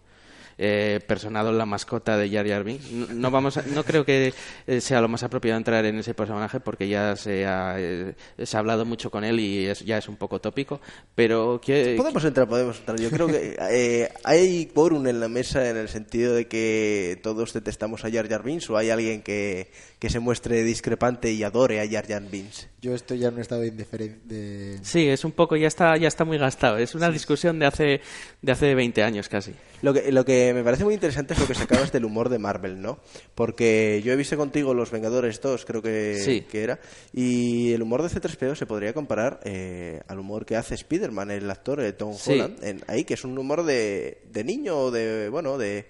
eh, 0.58 1.00
personado 1.08 1.52
la 1.52 1.66
mascota 1.66 2.18
de 2.18 2.30
Jar 2.30 2.48
Jar 2.48 2.64
Binks. 2.64 2.92
No, 2.92 3.08
no 3.14 3.32
vamos 3.32 3.58
a- 3.58 3.64
no 3.64 3.84
creo 3.84 4.06
que 4.06 4.34
eh, 4.68 4.82
sea 4.82 5.02
lo 5.02 5.08
más 5.08 5.24
apropiado 5.24 5.58
entrar 5.58 5.86
en 5.86 5.98
ese 6.00 6.14
personaje 6.14 6.60
porque 6.60 6.88
ya 6.88 7.16
se 7.16 7.46
ha, 7.46 7.76
eh, 7.78 8.14
se 8.44 8.58
ha 8.58 8.60
hablado 8.60 8.86
mucho 8.86 9.10
con 9.12 9.24
él 9.24 9.40
y 9.40 9.66
es- 9.68 9.86
ya 9.86 9.98
es 9.98 10.08
un 10.08 10.16
poco 10.18 10.40
tópico, 10.42 10.82
pero 11.16 11.60
que, 11.64 11.96
Podemos 11.98 12.24
entrar, 12.26 12.48
podemos 12.48 12.78
entrar. 12.80 13.00
Yo 13.00 13.10
creo 13.10 13.28
que 13.28 13.56
eh, 13.72 14.10
hay 14.24 14.66
quórum 14.68 15.08
en 15.08 15.20
la 15.20 15.28
mesa 15.28 15.70
en 15.70 15.78
el 15.78 15.90
sentido 15.90 16.34
de 16.36 16.48
que 16.48 17.20
todos 17.24 17.54
detestamos 17.54 18.04
a 18.06 18.12
Jar 18.12 18.28
Jar 18.30 18.44
Binks 18.44 18.70
o 18.70 18.78
hay 18.78 18.90
alguien 18.90 19.22
que, 19.22 19.72
que 20.00 20.10
se 20.10 20.20
muestre 20.20 20.64
discrepante 20.64 21.32
y 21.32 21.44
adore 21.44 21.80
a 21.82 21.90
Jar 21.90 22.08
Jar 22.08 22.24
Binks. 22.30 22.68
Yo 22.82 22.96
estoy 22.96 23.20
ya 23.20 23.28
en 23.28 23.36
un 23.36 23.42
estado 23.42 23.62
de 23.62 23.68
indiferencia. 23.68 24.80
Sí, 24.84 25.08
es 25.08 25.24
un 25.24 25.34
poco, 25.34 25.56
ya 25.56 25.68
está, 25.68 25.96
ya 25.98 26.08
está 26.08 26.26
muy 26.26 26.40
gastado. 26.40 26.78
Es 26.78 26.96
una 26.96 27.12
discusión 27.12 27.60
de 27.60 27.68
hace, 27.68 28.02
de 28.42 28.52
hace 28.52 28.74
20 28.74 29.04
años 29.04 29.30
casi. 29.30 29.54
Lo 29.84 29.94
que, 29.94 30.12
lo 30.12 30.26
que 30.26 30.52
me 30.56 30.64
parece 30.64 30.84
muy 30.84 30.96
interesante 30.96 31.36
es 31.36 31.40
lo 31.40 31.46
que 31.46 31.54
sacabas 31.54 31.92
del 31.92 32.06
humor 32.06 32.30
de 32.30 32.40
Marvel, 32.40 32.82
¿no? 32.82 32.98
Porque 33.36 34.02
yo 34.04 34.12
he 34.14 34.16
visto 34.16 34.36
contigo 34.36 34.74
Los 34.74 34.90
Vengadores 34.90 35.40
2, 35.42 35.64
creo 35.66 35.84
que, 35.84 36.16
Sí. 36.26 36.42
que 36.50 36.64
era, 36.64 36.80
y 37.14 37.72
el 37.72 37.84
humor 37.84 38.02
de 38.02 38.10
C3PO 38.10 38.56
se 38.56 38.66
podría 38.66 38.94
comparar 38.94 39.42
eh, 39.44 40.02
al 40.08 40.18
humor 40.18 40.48
que 40.48 40.56
hace 40.56 40.74
Spider-Man, 40.74 41.30
el 41.30 41.52
actor 41.52 41.80
de 41.82 41.94
Tom 41.94 42.16
Sí. 42.16 42.32
Holland, 42.34 42.64
en, 42.64 42.82
ahí, 42.88 43.04
que 43.04 43.14
es 43.14 43.24
un 43.24 43.38
humor 43.38 43.64
de, 43.64 44.24
de 44.32 44.44
niño 44.44 44.76
o 44.78 44.90
de, 44.92 45.30
bueno, 45.30 45.60
de, 45.60 45.86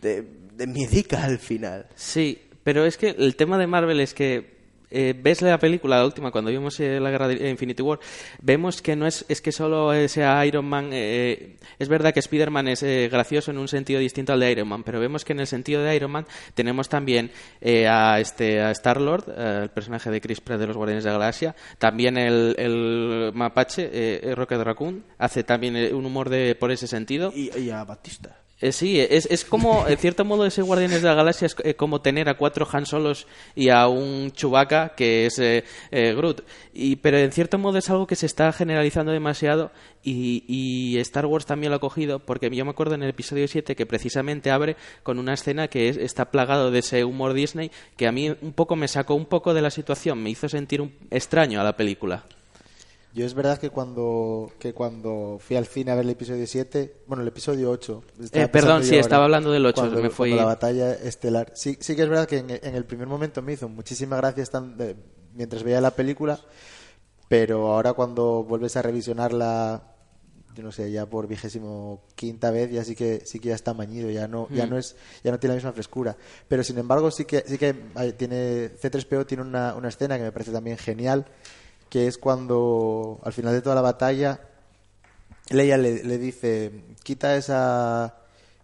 de, 0.00 0.22
de 0.54 0.66
miedica 0.68 1.24
al 1.24 1.38
final. 1.40 1.88
Sí, 1.96 2.40
pero 2.62 2.86
es 2.86 2.96
que 2.96 3.08
el 3.08 3.34
tema 3.34 3.58
de 3.58 3.66
Marvel 3.66 3.98
es 3.98 4.14
que 4.14 4.61
eh, 4.92 5.14
ves 5.16 5.42
la 5.42 5.58
película, 5.58 5.96
la 5.98 6.04
última, 6.04 6.30
cuando 6.30 6.50
vimos 6.50 6.78
eh, 6.80 7.00
la 7.00 7.10
guerra 7.10 7.28
de 7.28 7.50
Infinity 7.50 7.82
War, 7.82 7.98
vemos 8.40 8.82
que 8.82 8.94
no 8.94 9.06
es, 9.06 9.24
es 9.28 9.40
que 9.40 9.52
solo 9.52 9.92
eh, 9.92 10.08
sea 10.08 10.44
Iron 10.46 10.66
Man. 10.66 10.90
eh, 10.92 11.56
es 11.78 11.88
verdad 11.88 12.12
que 12.12 12.20
Spider-Man 12.20 12.68
es 12.68 12.82
eh, 12.82 13.08
gracioso 13.10 13.50
en 13.50 13.58
un 13.58 13.68
sentido 13.68 13.98
distinto 14.00 14.32
al 14.32 14.40
de 14.40 14.52
Iron 14.52 14.68
Man, 14.68 14.82
pero 14.84 15.00
vemos 15.00 15.24
que 15.24 15.32
en 15.32 15.40
el 15.40 15.46
sentido 15.46 15.82
de 15.82 15.96
Iron 15.96 16.10
Man 16.10 16.26
tenemos 16.54 16.88
también 16.88 17.30
eh, 17.60 17.88
a, 17.88 18.20
este, 18.20 18.60
a 18.60 18.70
Star-Lord, 18.70 19.24
eh, 19.36 19.60
el 19.64 19.70
personaje 19.70 20.10
de 20.10 20.20
Chris 20.20 20.40
Pratt 20.40 20.60
de 20.60 20.66
los 20.66 20.76
Guardianes 20.76 21.04
de 21.04 21.10
la 21.10 21.18
Galaxia, 21.18 21.56
también 21.78 22.16
el, 22.18 22.54
el 22.58 23.32
mapache, 23.34 23.90
eh, 23.92 24.34
Rocket 24.34 24.60
Raccoon, 24.60 25.04
hace 25.18 25.44
también 25.44 25.76
eh, 25.76 25.92
un 25.92 26.06
humor 26.06 26.28
de 26.28 26.54
por 26.54 26.70
ese 26.70 26.86
sentido. 26.86 27.32
Y, 27.34 27.50
y 27.58 27.70
a 27.70 27.84
Batista. 27.84 28.41
Eh, 28.62 28.70
sí, 28.70 29.00
es, 29.00 29.26
es 29.28 29.44
como, 29.44 29.86
en 29.88 29.98
cierto 29.98 30.24
modo, 30.24 30.46
ese 30.46 30.62
Guardianes 30.62 31.02
de 31.02 31.08
la 31.08 31.14
Galaxia 31.14 31.46
es 31.46 31.56
eh, 31.64 31.74
como 31.74 32.00
tener 32.00 32.28
a 32.28 32.36
cuatro 32.38 32.66
Han 32.70 32.86
Solos 32.86 33.26
y 33.56 33.70
a 33.70 33.88
un 33.88 34.30
Chewbacca 34.30 34.94
que 34.94 35.26
es 35.26 35.38
eh, 35.40 35.64
eh, 35.90 36.14
Groot. 36.14 36.42
Y, 36.72 36.94
pero 36.96 37.18
en 37.18 37.32
cierto 37.32 37.58
modo 37.58 37.78
es 37.78 37.90
algo 37.90 38.06
que 38.06 38.14
se 38.14 38.26
está 38.26 38.52
generalizando 38.52 39.10
demasiado 39.10 39.72
y, 40.04 40.44
y 40.46 40.96
Star 41.00 41.26
Wars 41.26 41.44
también 41.44 41.70
lo 41.70 41.76
ha 41.76 41.80
cogido 41.80 42.20
porque 42.20 42.48
yo 42.50 42.64
me 42.64 42.70
acuerdo 42.70 42.94
en 42.94 43.02
el 43.02 43.10
episodio 43.10 43.48
7 43.48 43.74
que 43.74 43.84
precisamente 43.84 44.52
abre 44.52 44.76
con 45.02 45.18
una 45.18 45.34
escena 45.34 45.66
que 45.66 45.88
es- 45.88 45.96
está 45.96 46.30
plagado 46.30 46.70
de 46.70 46.78
ese 46.78 47.04
humor 47.04 47.32
Disney 47.34 47.72
que 47.96 48.06
a 48.06 48.12
mí 48.12 48.30
un 48.30 48.52
poco 48.52 48.76
me 48.76 48.86
sacó 48.86 49.14
un 49.16 49.26
poco 49.26 49.54
de 49.54 49.62
la 49.62 49.70
situación, 49.70 50.22
me 50.22 50.30
hizo 50.30 50.48
sentir 50.48 50.82
extraño 51.10 51.60
a 51.60 51.64
la 51.64 51.76
película. 51.76 52.22
Yo 53.14 53.26
es 53.26 53.34
verdad 53.34 53.58
que 53.58 53.68
cuando, 53.68 54.50
que 54.58 54.72
cuando 54.72 55.36
fui 55.38 55.56
al 55.56 55.66
cine 55.66 55.90
a 55.90 55.94
ver 55.96 56.04
el 56.04 56.10
episodio 56.10 56.46
7, 56.46 57.02
bueno, 57.06 57.22
el 57.22 57.28
episodio 57.28 57.70
8. 57.70 58.02
estaba 58.22 58.44
Eh, 58.44 58.48
perdón, 58.48 58.82
sí, 58.84 58.90
ahora, 58.90 59.00
estaba 59.00 59.24
hablando 59.24 59.50
del 59.52 59.66
8, 59.66 59.82
cuando- 59.82 60.02
me 60.02 60.08
fui- 60.08 60.34
la 60.34 60.46
batalla 60.46 60.94
estelar. 60.94 61.52
Sí, 61.54 61.76
sí 61.78 61.94
que 61.94 62.02
es 62.02 62.08
verdad 62.08 62.26
que 62.26 62.38
en, 62.38 62.48
en 62.50 62.74
el 62.74 62.84
primer 62.86 63.08
momento 63.08 63.42
me 63.42 63.52
hizo 63.52 63.68
muchísima 63.68 64.16
gracia 64.16 64.42
estan- 64.42 64.76
de- 64.78 64.96
mientras 65.34 65.62
veía 65.62 65.82
la 65.82 65.90
película, 65.90 66.40
pero 67.28 67.72
ahora 67.72 67.92
cuando 67.92 68.44
vuelves 68.44 68.76
a 68.78 68.82
revisionarla, 68.82 69.82
yo 70.54 70.62
no 70.62 70.72
sé, 70.72 70.90
ya 70.90 71.04
por 71.04 71.26
vigésimo 71.28 72.04
quinta 72.14 72.50
vez, 72.50 72.70
ya 72.70 72.82
sí 72.82 72.94
que 72.94 73.20
sí 73.26 73.40
que 73.40 73.50
ya 73.50 73.54
está 73.54 73.74
mañido, 73.74 74.08
ya 74.10 74.26
no, 74.26 74.48
ya 74.50 74.64
Mm. 74.66 74.70
no 74.70 74.78
es, 74.78 74.96
ya 75.22 75.30
no 75.32 75.38
tiene 75.38 75.52
la 75.52 75.56
misma 75.56 75.72
frescura. 75.72 76.16
Pero 76.48 76.64
sin 76.64 76.78
embargo 76.78 77.10
sí 77.10 77.26
que 77.26 77.44
sí 77.46 77.58
que 77.58 77.74
hay- 77.94 78.12
tiene 78.12 78.70
C3PO 78.78 79.26
tiene 79.26 79.42
una, 79.42 79.74
una 79.74 79.88
escena 79.88 80.16
que 80.16 80.24
me 80.24 80.32
parece 80.32 80.50
también 80.52 80.78
genial, 80.78 81.26
que 81.92 82.06
es 82.06 82.16
cuando 82.16 83.20
al 83.22 83.34
final 83.34 83.52
de 83.52 83.60
toda 83.60 83.74
la 83.74 83.82
batalla 83.82 84.40
Leia 85.50 85.76
le, 85.76 86.16
dice, 86.16 86.72
quita 87.02 87.36
esa 87.36 88.16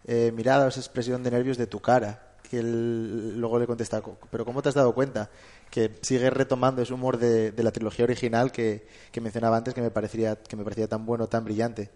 eh, 0.07 0.31
mirada 0.35 0.65
o 0.65 0.69
esa 0.69 0.79
expresión 0.79 1.21
de 1.21 1.29
nervios 1.29 1.55
de 1.59 1.67
tu 1.67 1.79
cara. 1.79 2.25
Que 2.49 2.57
él 2.57 3.39
luego 3.39 3.59
le 3.59 3.67
contesta, 3.67 4.01
"Co- 4.01 4.17
pero 4.31 4.45
¿cómo 4.45 4.63
te 4.63 4.69
has 4.69 4.73
dado 4.75 4.95
cuenta? 4.95 5.29
Que 5.69 5.99
sigue 6.01 6.31
retomando 6.31 6.81
ese 6.81 6.91
humor 6.91 7.19
de, 7.19 7.51
de 7.51 7.61
la 7.63 7.69
trilogía 7.71 8.05
original 8.05 8.51
que, 8.51 8.87
que 9.11 9.21
mencionaba 9.21 9.57
antes, 9.57 9.75
que 9.75 9.81
me, 9.81 9.91
parecía, 9.91 10.35
que 10.35 10.55
me 10.55 10.63
parecía 10.63 10.87
tan 10.87 11.05
bueno, 11.05 11.27
tan 11.27 11.45
brillante. 11.45 11.91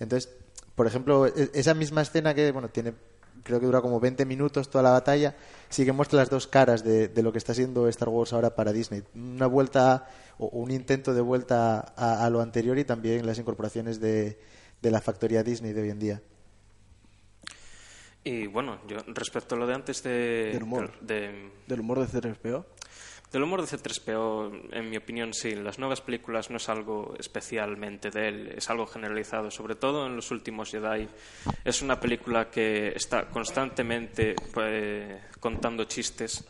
Entonces, 0.00 0.32
por 0.74 0.88
ejemplo, 0.88 1.28
e- 1.28 1.50
esa 1.54 1.74
misma 1.74 2.02
escena 2.02 2.34
que, 2.34 2.50
bueno, 2.50 2.70
tiene 2.70 2.94
creo 3.42 3.60
que 3.60 3.66
dura 3.66 3.80
como 3.80 4.00
20 4.00 4.24
minutos 4.26 4.70
toda 4.70 4.82
la 4.84 4.90
batalla, 4.90 5.36
sí 5.68 5.84
que 5.84 5.92
muestra 5.92 6.18
las 6.18 6.30
dos 6.30 6.46
caras 6.46 6.82
de, 6.84 7.08
de 7.08 7.22
lo 7.22 7.32
que 7.32 7.38
está 7.38 7.52
haciendo 7.52 7.88
Star 7.88 8.08
Wars 8.08 8.32
ahora 8.32 8.54
para 8.54 8.72
Disney. 8.72 9.02
Una 9.14 9.46
vuelta 9.46 10.06
o 10.38 10.46
un 10.46 10.70
intento 10.70 11.14
de 11.14 11.20
vuelta 11.20 11.92
a, 11.96 12.24
a 12.24 12.30
lo 12.30 12.40
anterior 12.40 12.78
y 12.78 12.84
también 12.84 13.26
las 13.26 13.38
incorporaciones 13.38 14.00
de, 14.00 14.38
de 14.80 14.90
la 14.90 15.00
factoría 15.00 15.42
Disney 15.42 15.72
de 15.72 15.82
hoy 15.82 15.90
en 15.90 15.98
día. 15.98 16.22
Y 18.24 18.46
bueno, 18.46 18.78
yo 18.86 18.98
respecto 19.08 19.56
a 19.56 19.58
lo 19.58 19.66
de 19.66 19.74
antes 19.74 20.02
de, 20.04 20.50
Del 20.52 20.62
humor. 20.62 20.92
de- 21.00 21.50
Del 21.66 21.80
humor 21.80 21.98
de 21.98 22.06
C3PO. 22.06 22.64
Del 23.32 23.42
humor 23.42 23.62
de 23.62 23.66
C3PO, 23.66 24.68
en 24.72 24.90
mi 24.90 24.98
opinión, 24.98 25.32
sí. 25.32 25.54
Las 25.54 25.78
nuevas 25.78 26.02
películas 26.02 26.50
no 26.50 26.58
es 26.58 26.68
algo 26.68 27.14
especialmente 27.18 28.10
de 28.10 28.28
él, 28.28 28.52
es 28.54 28.68
algo 28.68 28.86
generalizado. 28.86 29.50
Sobre 29.50 29.74
todo 29.74 30.06
en 30.06 30.16
los 30.16 30.30
últimos 30.30 30.70
Jedi. 30.70 31.08
Es 31.64 31.80
una 31.80 31.98
película 31.98 32.50
que 32.50 32.88
está 32.88 33.28
constantemente 33.30 34.34
pues, 34.52 35.18
contando 35.40 35.84
chistes. 35.84 36.44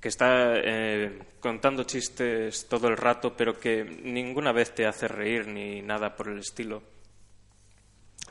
Que 0.00 0.08
está 0.08 0.54
eh, 0.56 1.20
contando 1.38 1.84
chistes 1.84 2.66
todo 2.68 2.88
el 2.88 2.96
rato, 2.96 3.36
pero 3.36 3.58
que 3.58 3.84
ninguna 3.84 4.50
vez 4.50 4.74
te 4.74 4.84
hace 4.84 5.06
reír 5.06 5.46
ni 5.46 5.80
nada 5.80 6.16
por 6.16 6.28
el 6.28 6.40
estilo. 6.40 6.82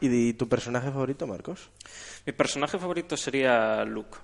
¿Y 0.01 0.33
tu 0.33 0.47
personaje 0.49 0.91
favorito, 0.91 1.27
Marcos? 1.27 1.69
Mi 2.25 2.33
personaje 2.33 2.77
favorito 2.77 3.15
sería 3.15 3.83
Luke. 3.85 4.17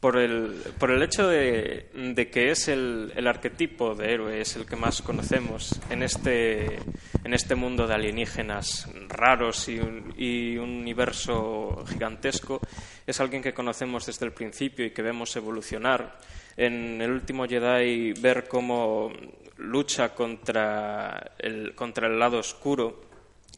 Por 0.00 0.16
el, 0.16 0.54
por 0.78 0.90
el 0.90 1.02
hecho 1.02 1.28
de, 1.28 1.90
de 1.92 2.30
que 2.30 2.50
es 2.50 2.68
el, 2.68 3.12
el 3.14 3.26
arquetipo 3.26 3.94
de 3.94 4.14
héroe, 4.14 4.40
es 4.40 4.56
el 4.56 4.64
que 4.64 4.74
más 4.74 5.02
conocemos 5.02 5.78
en 5.90 6.02
este, 6.02 6.76
en 7.22 7.34
este 7.34 7.54
mundo 7.54 7.86
de 7.86 7.94
alienígenas 7.94 8.88
raros 9.08 9.68
y 9.68 9.78
un, 9.78 10.14
y 10.16 10.56
un 10.56 10.70
universo 10.70 11.84
gigantesco. 11.86 12.60
Es 13.06 13.20
alguien 13.20 13.42
que 13.42 13.52
conocemos 13.52 14.06
desde 14.06 14.24
el 14.24 14.32
principio 14.32 14.86
y 14.86 14.90
que 14.92 15.02
vemos 15.02 15.36
evolucionar. 15.36 16.18
En 16.56 17.02
el 17.02 17.10
último 17.10 17.46
Jedi, 17.46 18.14
ver 18.14 18.48
cómo 18.48 19.12
lucha 19.58 20.14
contra 20.14 21.32
el, 21.38 21.74
contra 21.74 22.06
el 22.06 22.18
lado 22.18 22.38
oscuro 22.38 23.02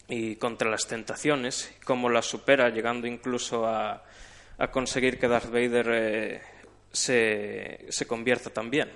y 0.09 0.35
contra 0.35 0.69
las 0.69 0.89
tentaciones, 0.89 1.73
cómo 1.85 2.11
las 2.11 2.27
supera, 2.27 2.69
llegando 2.69 3.07
incluso 3.07 3.65
a, 3.65 4.03
a 4.59 4.71
conseguir 4.71 5.19
que 5.19 5.29
Darth 5.29 5.51
Vader 5.51 5.87
eh, 5.91 6.41
se, 6.93 7.87
se 7.89 8.07
convierta 8.07 8.51
también. 8.51 8.89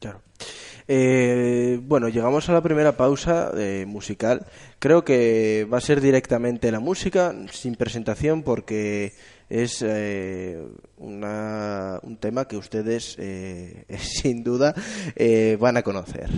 Claro. 0.00 0.20
Eh, 0.86 1.78
bueno, 1.82 2.08
llegamos 2.08 2.48
a 2.48 2.52
la 2.52 2.60
primera 2.62 2.96
pausa 2.96 3.50
eh, 3.56 3.84
musical. 3.86 4.46
Creo 4.78 5.04
que 5.04 5.66
va 5.72 5.78
a 5.78 5.80
ser 5.80 6.00
directamente 6.00 6.70
la 6.70 6.80
música, 6.80 7.34
sin 7.50 7.74
presentación, 7.76 8.42
porque 8.42 9.14
es 9.48 9.82
una- 10.98 12.00
un 12.02 12.16
tema 12.18 12.46
que 12.46 12.56
ustedes, 12.56 13.16
sin 13.98 14.44
duda, 14.44 14.74
van 15.58 15.76
a 15.78 15.82
conocer. 15.82 16.28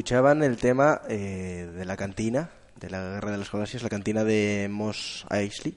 Escuchaban 0.00 0.42
el 0.42 0.56
tema 0.56 1.02
eh, 1.10 1.70
de 1.76 1.84
la 1.84 1.94
cantina, 1.94 2.48
de 2.76 2.88
la 2.88 3.02
Guerra 3.02 3.32
de 3.32 3.36
las 3.36 3.52
Galaxias, 3.52 3.82
la 3.82 3.90
cantina 3.90 4.24
de 4.24 4.68
Moss 4.70 5.26
Eisley, 5.28 5.76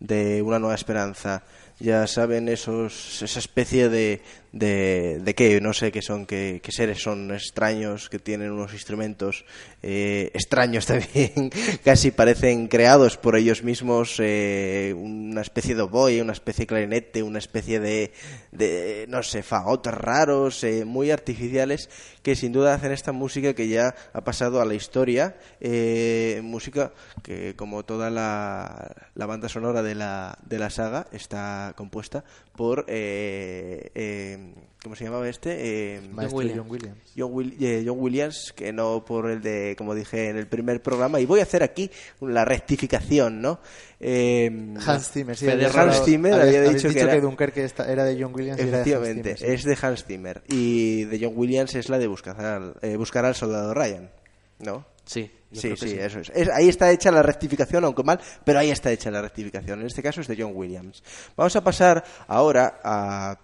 de 0.00 0.42
Una 0.42 0.58
Nueva 0.58 0.74
Esperanza. 0.74 1.44
Ya 1.82 2.06
saben, 2.06 2.48
esos, 2.48 3.22
esa 3.22 3.40
especie 3.40 3.88
de, 3.88 4.22
de, 4.52 5.18
de 5.20 5.34
qué, 5.34 5.60
no 5.60 5.72
sé 5.72 5.90
qué 5.90 6.00
son, 6.00 6.26
qué, 6.26 6.60
qué 6.62 6.70
seres 6.70 7.02
son 7.02 7.32
extraños, 7.32 8.08
que 8.08 8.20
tienen 8.20 8.52
unos 8.52 8.72
instrumentos 8.72 9.44
eh, 9.82 10.30
extraños 10.32 10.86
también, 10.92 11.50
casi 11.84 12.12
parecen 12.12 12.68
creados 12.68 13.16
por 13.16 13.36
ellos 13.36 13.64
mismos, 13.64 14.14
eh, 14.20 14.94
una 14.96 15.40
especie 15.40 15.74
de 15.74 15.82
oboe, 15.82 16.22
una 16.22 16.34
especie 16.34 16.62
de 16.62 16.66
clarinete, 16.68 17.22
una 17.24 17.40
especie 17.40 17.80
de, 17.80 18.12
de 18.52 19.06
no 19.08 19.24
sé, 19.24 19.42
fagotes 19.42 19.92
raros, 19.92 20.62
eh, 20.62 20.84
muy 20.84 21.10
artificiales, 21.10 21.90
que 22.22 22.36
sin 22.36 22.52
duda 22.52 22.74
hacen 22.74 22.92
esta 22.92 23.10
música 23.10 23.54
que 23.54 23.66
ya 23.66 23.96
ha 24.12 24.20
pasado 24.20 24.60
a 24.60 24.64
la 24.64 24.74
historia, 24.74 25.36
eh, 25.60 26.40
música 26.44 26.92
que 27.24 27.56
como 27.56 27.84
toda 27.84 28.08
la, 28.08 28.94
la 29.16 29.26
banda 29.26 29.48
sonora 29.48 29.82
de 29.82 29.96
la, 29.96 30.38
de 30.46 30.58
la 30.60 30.70
saga 30.70 31.08
está 31.10 31.71
compuesta 31.74 32.24
por 32.56 32.84
eh, 32.88 33.90
eh, 33.94 34.54
¿cómo 34.82 34.94
se 34.96 35.04
llamaba 35.04 35.28
este? 35.28 35.96
Eh, 35.96 36.00
Maestro 36.12 36.38
Williams. 36.38 36.58
John 36.60 36.70
Williams. 36.70 36.98
John, 37.16 37.30
Will- 37.32 37.56
eh, 37.60 37.84
John 37.86 37.96
Williams, 38.00 38.52
que 38.54 38.72
no 38.72 39.04
por 39.04 39.30
el 39.30 39.40
de, 39.42 39.74
como 39.76 39.94
dije 39.94 40.28
en 40.30 40.36
el 40.36 40.46
primer 40.46 40.82
programa, 40.82 41.20
y 41.20 41.26
voy 41.26 41.40
a 41.40 41.44
hacer 41.44 41.62
aquí 41.62 41.90
la 42.20 42.44
rectificación, 42.44 43.40
¿no? 43.40 43.60
Eh, 44.00 44.74
Hans 44.84 45.10
Zimmer, 45.10 45.36
sí. 45.36 45.48
Había 45.48 45.68
Hans 45.68 46.04
Zimmer 46.04 46.32
había 46.34 46.58
habéis 46.60 46.82
dicho 46.82 46.92
que 46.92 47.00
era- 47.00 47.20
Dunkerque 47.20 47.64
esta- 47.64 47.90
era 47.90 48.04
de 48.04 48.20
John 48.22 48.34
Williams 48.34 48.58
y 48.58 48.62
era 48.62 48.70
de 48.70 48.76
Hans 48.78 48.86
Efectivamente, 48.86 49.36
Zimmer, 49.36 49.38
sí. 49.38 49.54
es 49.54 49.64
de 49.80 49.86
Hans 49.86 50.04
Zimmer. 50.04 50.42
Y 50.48 51.04
de 51.04 51.18
John 51.24 51.32
Williams 51.36 51.74
es 51.74 51.88
la 51.88 51.98
de 51.98 52.06
buscar 52.06 52.40
al, 52.40 52.74
eh, 52.82 52.96
buscar 52.96 53.24
al 53.24 53.34
soldado 53.34 53.72
Ryan, 53.74 54.10
¿no? 54.58 54.84
Sí, 55.04 55.30
yo 55.52 55.60
Sí, 55.60 55.76
sí, 55.76 55.96
eso 55.98 56.20
es. 56.20 56.30
Es- 56.34 56.48
Ahí 56.48 56.68
está 56.68 56.90
hecha 56.90 57.10
la 57.10 57.22
rectificación, 57.22 57.84
aunque 57.84 58.02
mal, 58.02 58.18
pero 58.44 58.58
ahí 58.58 58.70
está 58.70 58.90
hecha 58.90 59.10
la 59.10 59.22
rectificación. 59.22 59.80
En 59.80 59.86
este 59.86 60.02
caso 60.02 60.20
es 60.20 60.26
de 60.28 60.36
John 60.42 60.52
Williams. 60.54 61.02
Vamos 61.36 61.54
a 61.56 61.62
pasar 61.62 62.02
ahora 62.26 62.80
a 62.82 63.38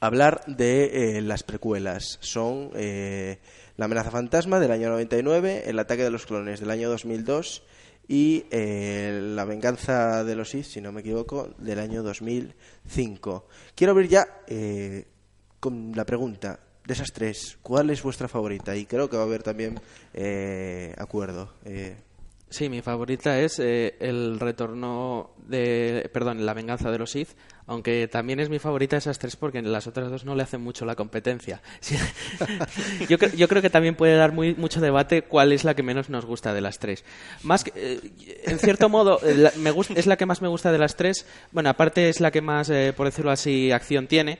hablar 0.00 0.42
de 0.46 1.18
eh, 1.18 1.22
las 1.22 1.42
precuelas. 1.42 2.18
Son 2.20 2.70
eh, 2.74 3.38
La 3.76 3.84
amenaza 3.86 4.10
fantasma 4.10 4.60
del 4.60 4.70
año 4.72 4.88
99, 4.90 5.64
El 5.66 5.78
ataque 5.78 6.02
de 6.04 6.10
los 6.10 6.26
clones 6.26 6.60
del 6.60 6.70
año 6.70 6.88
2002 6.90 7.62
y 8.06 8.44
eh, 8.50 9.18
La 9.34 9.44
venganza 9.44 10.24
de 10.24 10.36
los 10.36 10.50
Sith, 10.50 10.66
si 10.66 10.80
no 10.80 10.92
me 10.92 11.00
equivoco, 11.00 11.54
del 11.58 11.78
año 11.78 12.02
2005. 12.02 13.46
Quiero 13.74 13.92
abrir 13.92 14.08
ya 14.10 14.26
eh, 14.46 15.06
con 15.60 15.92
la 15.94 16.04
pregunta. 16.04 16.60
De 16.86 16.92
esas 16.94 17.12
tres, 17.12 17.56
¿cuál 17.62 17.88
es 17.90 18.02
vuestra 18.02 18.28
favorita? 18.28 18.76
Y 18.76 18.84
creo 18.84 19.08
que 19.08 19.16
va 19.16 19.22
a 19.22 19.26
haber 19.26 19.42
también 19.42 19.80
eh, 20.12 20.94
acuerdo. 20.98 21.52
Eh, 21.64 21.96
Sí, 22.50 22.68
mi 22.68 22.82
favorita 22.82 23.40
es 23.40 23.58
eh, 23.58 23.96
el 23.98 24.38
retorno 24.38 25.30
de, 25.48 26.08
perdón, 26.12 26.46
la 26.46 26.54
venganza 26.54 26.92
de 26.92 26.98
los 26.98 27.10
Sith, 27.10 27.30
aunque 27.66 28.06
también 28.06 28.38
es 28.38 28.48
mi 28.48 28.60
favorita 28.60 28.96
esas 28.96 29.18
tres 29.18 29.34
porque 29.34 29.60
las 29.60 29.88
otras 29.88 30.08
dos 30.08 30.24
no 30.24 30.36
le 30.36 30.44
hacen 30.44 30.60
mucho 30.60 30.84
la 30.84 30.94
competencia. 30.94 31.60
Yo, 33.08 33.18
cre- 33.18 33.34
yo 33.34 33.48
creo 33.48 33.60
que 33.60 33.70
también 33.70 33.96
puede 33.96 34.14
dar 34.14 34.30
muy, 34.30 34.54
mucho 34.54 34.80
debate 34.80 35.22
cuál 35.22 35.50
es 35.52 35.64
la 35.64 35.74
que 35.74 35.82
menos 35.82 36.10
nos 36.10 36.26
gusta 36.26 36.54
de 36.54 36.60
las 36.60 36.78
tres. 36.78 37.04
Más 37.42 37.64
que, 37.64 37.72
eh, 37.74 38.00
en 38.44 38.58
cierto 38.60 38.88
modo, 38.88 39.18
eh, 39.24 39.50
me 39.56 39.72
es 39.96 40.06
la 40.06 40.16
que 40.16 40.26
más 40.26 40.40
me 40.40 40.46
gusta 40.48 40.70
de 40.70 40.78
las 40.78 40.94
tres. 40.94 41.26
Bueno, 41.50 41.70
aparte 41.70 42.08
es 42.08 42.20
la 42.20 42.30
que 42.30 42.40
más, 42.40 42.70
por 42.96 43.06
decirlo 43.06 43.32
así, 43.32 43.72
acción 43.72 44.06
tiene 44.06 44.38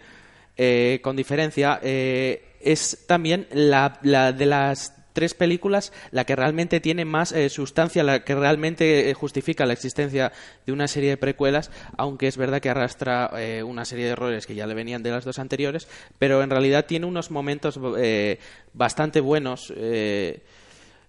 eh, 0.57 1.01
con 1.03 1.17
diferencia, 1.17 1.81
eh, 1.83 2.57
es 2.61 3.05
también 3.07 3.47
la, 3.51 3.99
de 4.01 4.47
las 4.47 4.95
tres 5.13 5.35
películas 5.35 5.93
la 6.11 6.25
que 6.25 6.37
realmente 6.37 6.81
tiene 6.81 7.05
más 7.05 7.33
eh, 7.33 7.49
sustancia, 7.49 8.03
la 8.03 8.25
que 8.25 8.35
realmente 8.35 9.11
eh, 9.11 9.15
justifica 9.15 9.67
la 9.67 9.73
existencia 9.73 10.33
de 10.65 10.73
una 10.73 10.89
serie 10.89 11.11
de 11.11 11.17
precuelas, 11.17 11.71
aunque 11.97 12.29
es 12.29 12.37
verdad 12.37 12.61
que 12.61 12.71
arrastra 12.71 13.31
una 13.65 13.85
serie 13.85 14.07
de 14.07 14.13
errores 14.13 14.47
que 14.47 14.55
ya 14.55 14.67
le 14.67 14.75
venían 14.75 15.03
de 15.03 15.11
las 15.11 15.25
dos 15.25 15.39
anteriores, 15.39 15.89
pero 16.19 16.43
en 16.43 16.51
realidad 16.51 16.87
tiene 16.87 17.07
unos 17.07 17.31
momentos 17.31 17.79
bastante 18.73 19.21
buenos. 19.21 19.73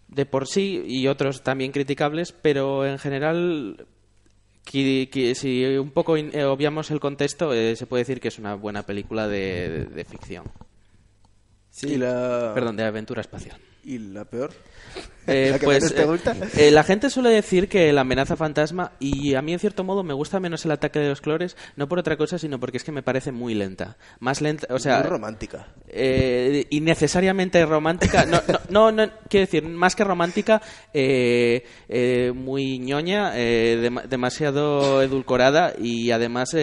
de 0.08 0.25
por 0.29 0.47
sí 0.47 0.84
y 0.86 1.08
otros 1.08 1.43
también 1.43 1.71
criticables, 1.71 2.31
pero 2.31 2.86
en 2.86 2.99
general 2.99 3.88
que, 4.66 5.09
que 5.11 5.36
si 5.36 5.63
un 5.78 5.91
poco 5.91 6.18
in- 6.18 6.32
eh, 6.34 6.43
obviamos 6.43 6.91
el 6.91 6.99
contexto, 6.99 7.53
eh, 7.53 7.76
se 7.76 7.86
puede 7.86 8.01
decir 8.01 8.20
que 8.20 8.28
es 8.28 8.39
una 8.39 8.55
buena 8.55 8.84
película 8.84 9.28
de, 9.28 9.70
de- 9.70 9.86
de 9.86 10.05
ficción. 10.05 10.43
y 11.84 11.95
la, 11.97 12.51
Perdón, 12.53 12.76
de 12.78 12.84
aventura 12.84 13.22
espacial. 13.22 13.57
¿Y 13.84 13.99
la 13.99 14.26
peor? 14.26 14.51
Eh, 15.27 15.49
¿La 15.53 15.57
que 15.59 15.65
pues 15.65 15.91
te 15.91 16.03
eh, 16.03 16.05
gusta? 16.05 16.36
eh, 16.55 16.69
la 16.69 16.83
gente 16.83 17.09
suele 17.09 17.31
decir 17.31 17.67
que 17.67 17.91
la 17.91 18.01
amenaza 18.01 18.36
fantasma 18.36 18.91
y 18.99 19.33
a 19.33 19.41
mí 19.41 19.53
en 19.53 19.59
cierto 19.59 19.83
modo 19.83 20.03
me 20.03 20.13
gusta 20.13 20.39
menos 20.39 20.63
el 20.65 20.71
ataque 20.71 20.99
de 20.99 21.09
los 21.09 21.19
clores 21.19 21.57
no 21.77 21.88
por 21.89 21.97
otra 21.97 22.15
cosa 22.15 22.38
sino 22.38 22.59
porque 22.59 22.77
es 22.77 22.83
que 22.83 22.91
me 22.91 23.01
parece 23.01 23.31
muy 23.31 23.55
lenta 23.55 23.97
más 24.19 24.39
lenta 24.41 24.67
o 24.71 24.77
sea 24.77 24.99
Muy 24.99 25.07
romántica. 25.09 25.65
eh, 25.88 26.67
innecesariamente 26.69 27.65
romántica. 27.65 28.27
No, 28.27 28.39
no, 28.69 28.91
no, 28.91 29.05
no, 29.07 29.11
quiero 29.27 29.47
decir, 29.47 29.63
más 29.63 29.95
que 29.95 30.03
romántica, 30.03 30.61
eh, 30.93 31.63
eh, 31.89 32.31
muy 32.36 32.77
ñoña, 32.77 33.31
eh, 33.36 33.79
dem- 33.81 34.03
demasiado 34.07 35.01
edulcorada 35.01 35.73
y 35.79 36.11
además 36.11 36.55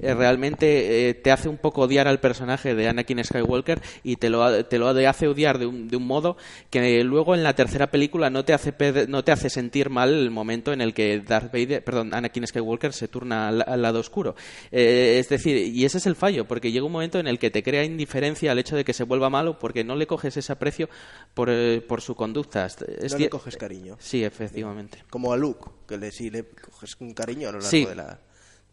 realmente 0.00 1.14
te 1.22 1.32
hace 1.32 1.48
un 1.48 1.58
poco 1.58 1.82
odiar 1.82 2.06
al 2.08 2.20
personaje 2.20 2.74
de 2.74 2.88
Anakin 2.88 3.24
Skywalker 3.24 3.80
y 4.02 4.16
te 4.16 4.30
lo, 4.30 4.64
te 4.66 4.78
lo 4.78 4.88
hace 4.88 5.26
odiar 5.28 5.58
de 5.58 5.66
un, 5.66 5.88
de 5.88 5.96
un 5.96 6.06
modo 6.06 6.36
que 6.70 7.02
luego 7.04 7.34
en 7.34 7.42
la 7.42 7.54
tercera 7.64 7.90
película 7.90 8.30
no 8.30 8.44
te 8.44 8.52
hace 8.52 8.74
no 9.08 9.24
te 9.24 9.32
hace 9.32 9.50
sentir 9.50 9.90
mal 9.90 10.12
el 10.12 10.30
momento 10.30 10.72
en 10.72 10.80
el 10.80 10.92
que 10.94 11.20
Darth 11.20 11.52
Vader, 11.52 11.82
perdón, 11.82 12.12
Anakin 12.14 12.46
Skywalker 12.46 12.92
se 12.92 13.08
turna 13.08 13.48
al, 13.48 13.64
al 13.66 13.82
lado 13.82 14.00
oscuro. 14.00 14.34
Eh, 14.70 15.16
es 15.18 15.28
decir, 15.28 15.56
y 15.56 15.84
ese 15.84 15.98
es 15.98 16.06
el 16.06 16.16
fallo, 16.16 16.46
porque 16.46 16.70
llega 16.72 16.84
un 16.86 16.92
momento 16.92 17.18
en 17.18 17.26
el 17.26 17.38
que 17.38 17.50
te 17.50 17.62
crea 17.62 17.84
indiferencia 17.84 18.52
al 18.52 18.58
hecho 18.58 18.76
de 18.76 18.84
que 18.84 18.92
se 18.92 19.04
vuelva 19.04 19.30
malo 19.30 19.58
porque 19.58 19.84
no 19.84 19.96
le 19.96 20.06
coges 20.06 20.36
ese 20.36 20.52
aprecio 20.52 20.88
por, 21.34 21.48
eh, 21.50 21.80
por 21.80 22.00
su 22.00 22.14
conducta. 22.14 22.66
Es 22.66 23.12
no 23.12 23.18
le 23.18 23.28
coges 23.30 23.56
cariño. 23.56 23.96
Sí, 23.98 24.22
efectivamente. 24.24 25.02
Como 25.10 25.32
a 25.32 25.36
Luke, 25.36 25.70
que 25.88 25.96
le, 25.96 26.12
sí 26.12 26.30
le 26.30 26.44
coges 26.44 26.96
un 27.00 27.14
cariño 27.14 27.48
a 27.48 27.52
lo 27.52 27.58
largo 27.58 27.70
Sí. 27.70 27.84
de, 27.84 27.94
la, 27.94 28.20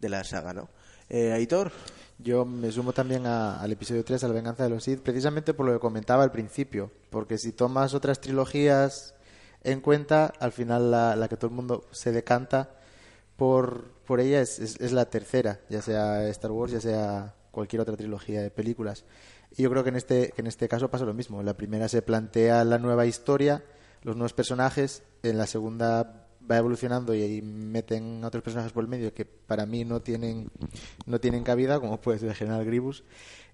de 0.00 0.08
la 0.08 0.24
saga, 0.24 0.52
¿no? 0.52 0.68
Eh, 1.08 1.32
Aitor, 1.32 1.72
Yo 2.18 2.44
me 2.44 2.70
sumo 2.70 2.92
también 2.92 3.26
a- 3.26 3.60
al 3.60 3.72
episodio 3.72 4.04
3, 4.04 4.22
a 4.22 4.28
la 4.28 4.34
venganza 4.34 4.62
de 4.62 4.70
los 4.70 4.84
Sith, 4.84 5.00
precisamente 5.00 5.54
por 5.54 5.66
lo 5.66 5.72
que 5.72 5.80
comentaba 5.80 6.22
al 6.22 6.30
principio. 6.30 6.92
Porque 7.10 7.36
si 7.36 7.50
tomas 7.50 7.94
otras 7.94 8.20
trilogías 8.20 9.14
en 9.64 9.80
cuenta, 9.80 10.32
al 10.38 10.52
final 10.52 10.92
la, 10.92 11.16
la 11.16 11.26
que 11.26 11.36
todo 11.36 11.48
el 11.50 11.56
mundo 11.56 11.84
se 11.90 12.12
decanta 12.12 12.70
por, 13.36 13.90
por 14.06 14.20
ella 14.20 14.40
es, 14.40 14.60
es- 14.60 14.78
es 14.80 14.92
la 14.92 15.06
tercera, 15.06 15.58
ya 15.68 15.82
sea 15.82 16.28
Star 16.28 16.52
Wars, 16.52 16.70
ya 16.72 16.80
sea 16.80 17.34
cualquier 17.50 17.82
otra 17.82 17.96
trilogía 17.96 18.40
de 18.40 18.50
películas. 18.50 19.04
Y 19.56 19.62
yo 19.64 19.70
creo 19.70 19.82
que 19.82 19.88
en 19.90 19.96
este, 19.96 20.30
que 20.30 20.42
en 20.42 20.46
este 20.46 20.68
caso 20.68 20.90
pasa 20.90 21.04
lo 21.04 21.14
mismo. 21.14 21.40
En 21.40 21.46
la 21.46 21.56
primera 21.56 21.88
se 21.88 22.02
plantea 22.02 22.64
la 22.64 22.78
nueva 22.78 23.04
historia, 23.06 23.64
los 24.02 24.14
nuevos 24.16 24.32
personajes, 24.32 25.02
en 25.24 25.38
la 25.38 25.46
segunda 25.48 26.28
va 26.50 26.58
evolucionando 26.58 27.14
y 27.14 27.22
ahí 27.22 27.42
meten 27.42 28.22
a 28.24 28.28
otros 28.28 28.42
personajes 28.42 28.72
por 28.72 28.82
el 28.84 28.88
medio 28.88 29.12
que 29.14 29.24
para 29.24 29.66
mí 29.66 29.84
no 29.84 30.00
tienen 30.02 30.50
no 31.06 31.20
tienen 31.20 31.44
cabida 31.44 31.78
como 31.80 32.00
puede 32.00 32.18
ser 32.18 32.30
el 32.30 32.34
General 32.34 32.64
Grievous 32.64 33.04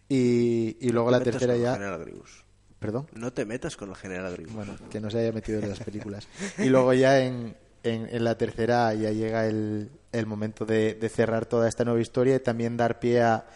y, 0.09 0.77
y 0.81 0.91
luego 0.91 1.11
la 1.11 1.19
no 1.19 1.25
te 1.25 1.31
metas 1.31 1.41
tercera 1.41 1.55
con 1.55 1.61
el 1.61 1.67
ya 1.67 1.73
General 1.75 2.01
Grievous. 2.01 2.45
perdón 2.79 3.07
No 3.15 3.33
te 3.33 3.45
metas 3.45 3.77
con 3.77 3.91
el 3.91 3.97
General 3.97 4.33
Grievous. 4.33 4.55
bueno 4.55 4.77
que 4.91 5.01
no 5.01 5.11
se 5.11 5.19
haya 5.19 5.33
metido 5.33 5.61
en 5.61 5.69
las 5.69 5.81
películas 5.81 6.27
y 6.59 6.67
luego 6.71 6.93
ya 6.95 7.21
en, 7.21 7.57
en, 7.83 8.09
en 8.11 8.25
la 8.25 8.39
tercera 8.39 8.95
ya 8.95 9.11
llega 9.13 9.47
el, 9.47 9.91
el 10.13 10.27
momento 10.27 10.65
de, 10.65 10.95
de 10.95 11.09
cerrar 11.09 11.47
toda 11.47 11.69
esta 11.69 11.85
nueva 11.85 12.01
historia 12.01 12.37
y 12.37 12.41
también 12.41 12.77
dar 12.77 13.01
pie 13.01 13.21
a, 13.23 13.47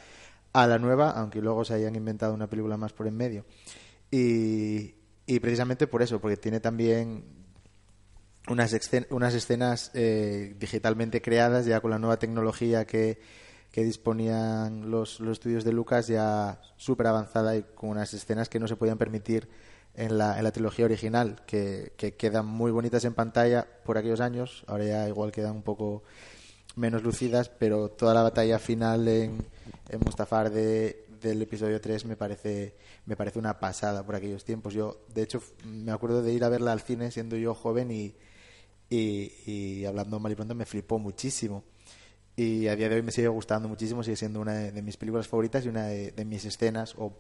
a 0.53 0.66
la 0.66 0.78
nueva 0.78 1.11
aunque 1.12 1.41
luego 1.41 1.64
se 1.64 1.74
hayan 1.74 1.97
inventado 1.97 2.35
una 2.35 2.49
película 2.49 2.76
más 2.76 2.93
por 2.93 3.07
en 3.07 3.16
medio 3.16 3.45
y, 4.11 4.95
y 5.24 5.41
precisamente 5.41 5.87
por 5.87 6.03
eso 6.03 6.20
porque 6.20 6.37
tiene 6.37 6.61
también 6.61 7.41
unas, 8.49 8.72
escen- 8.72 9.07
unas 9.11 9.34
escenas 9.34 9.90
eh, 9.95 10.55
digitalmente 10.59 11.22
creadas 11.22 11.66
ya 11.66 11.80
con 11.80 11.90
la 11.90 11.99
nueva 11.99 12.18
tecnología 12.18 12.84
que, 12.86 13.20
que 13.70 13.84
disponían 13.84 14.90
los, 14.90 15.20
los 15.20 15.32
estudios 15.38 15.64
de 15.64 15.72
Lucas 15.72 16.09
ya 16.09 16.61
súper 16.76 17.07
avanzada 17.07 17.57
y 17.57 17.62
con 17.62 17.90
unas 17.90 18.12
escenas 18.14 18.49
que 18.49 18.59
no 18.59 18.68
se 18.68 18.76
podían 18.76 18.99
permitir 18.99 19.49
en 19.95 20.16
la, 20.18 20.38
en 20.38 20.45
la 20.45 20.53
trilogía 20.53 20.86
original, 20.86 21.43
que, 21.47 21.93
que 21.97 22.14
quedan 22.14 22.47
muy 22.47 22.70
bonitas 22.70 23.05
en 23.05 23.14
pantalla 23.14 23.66
por 23.84 23.99
aquellos 23.99 24.20
años, 24.20 24.64
ahora 24.66 24.84
ya 24.84 25.09
igual 25.09 25.30
quedan 25.32 25.57
un 25.57 25.62
poco 25.62 26.03
menos 26.76 27.03
lucidas, 27.03 27.51
pero 27.51 27.90
toda 27.90 28.14
la 28.14 28.22
batalla 28.22 28.59
final 28.59 29.07
en, 29.07 29.45
en 29.90 30.01
Mustafar 30.01 30.51
de, 30.51 31.05
del 31.20 31.43
episodio 31.43 31.78
3 31.80 32.07
me 32.07 32.16
parece, 32.16 32.74
me 33.05 33.16
parece 33.16 33.38
una 33.38 33.61
pasada 33.61 34.03
por 34.05 34.14
aquellos 34.14 34.45
tiempos. 34.45 34.72
Yo, 34.72 35.03
de 35.12 35.22
hecho, 35.22 35.43
me 35.66 35.93
acuerdo 35.93 36.22
de 36.22 36.32
ir 36.32 36.43
a 36.45 36.49
verla 36.49 36.72
al 36.72 36.80
cine 36.80 37.11
siendo 37.11 37.36
yo 37.36 37.55
joven 37.55 37.90
y, 37.90 38.14
y, 38.93 39.32
y 39.47 39.84
hablando 39.86 40.20
mal 40.20 40.32
y 40.32 40.34
pronto 40.34 40.55
me 40.55 40.66
flipó 40.66 40.99
muchísimo. 40.99 41.64
Y 42.36 42.68
a 42.68 42.76
día 42.76 42.88
de 42.88 42.97
hoy 42.97 43.03
me 43.03 43.11
sigue 43.11 43.28
gustando 43.28 43.68
muchísimo, 43.68 44.03
sigue 44.03 44.16
siendo 44.16 44.40
una 44.40 44.53
de, 44.53 44.72
de 44.72 44.82
mis 44.82 44.97
películas 44.99 45.28
favoritas 45.28 45.64
y 45.64 45.68
una 45.68 45.86
de, 45.86 46.12
de 46.12 46.24
mis 46.24 46.45
escenas, 46.45 46.95
o 46.99 47.12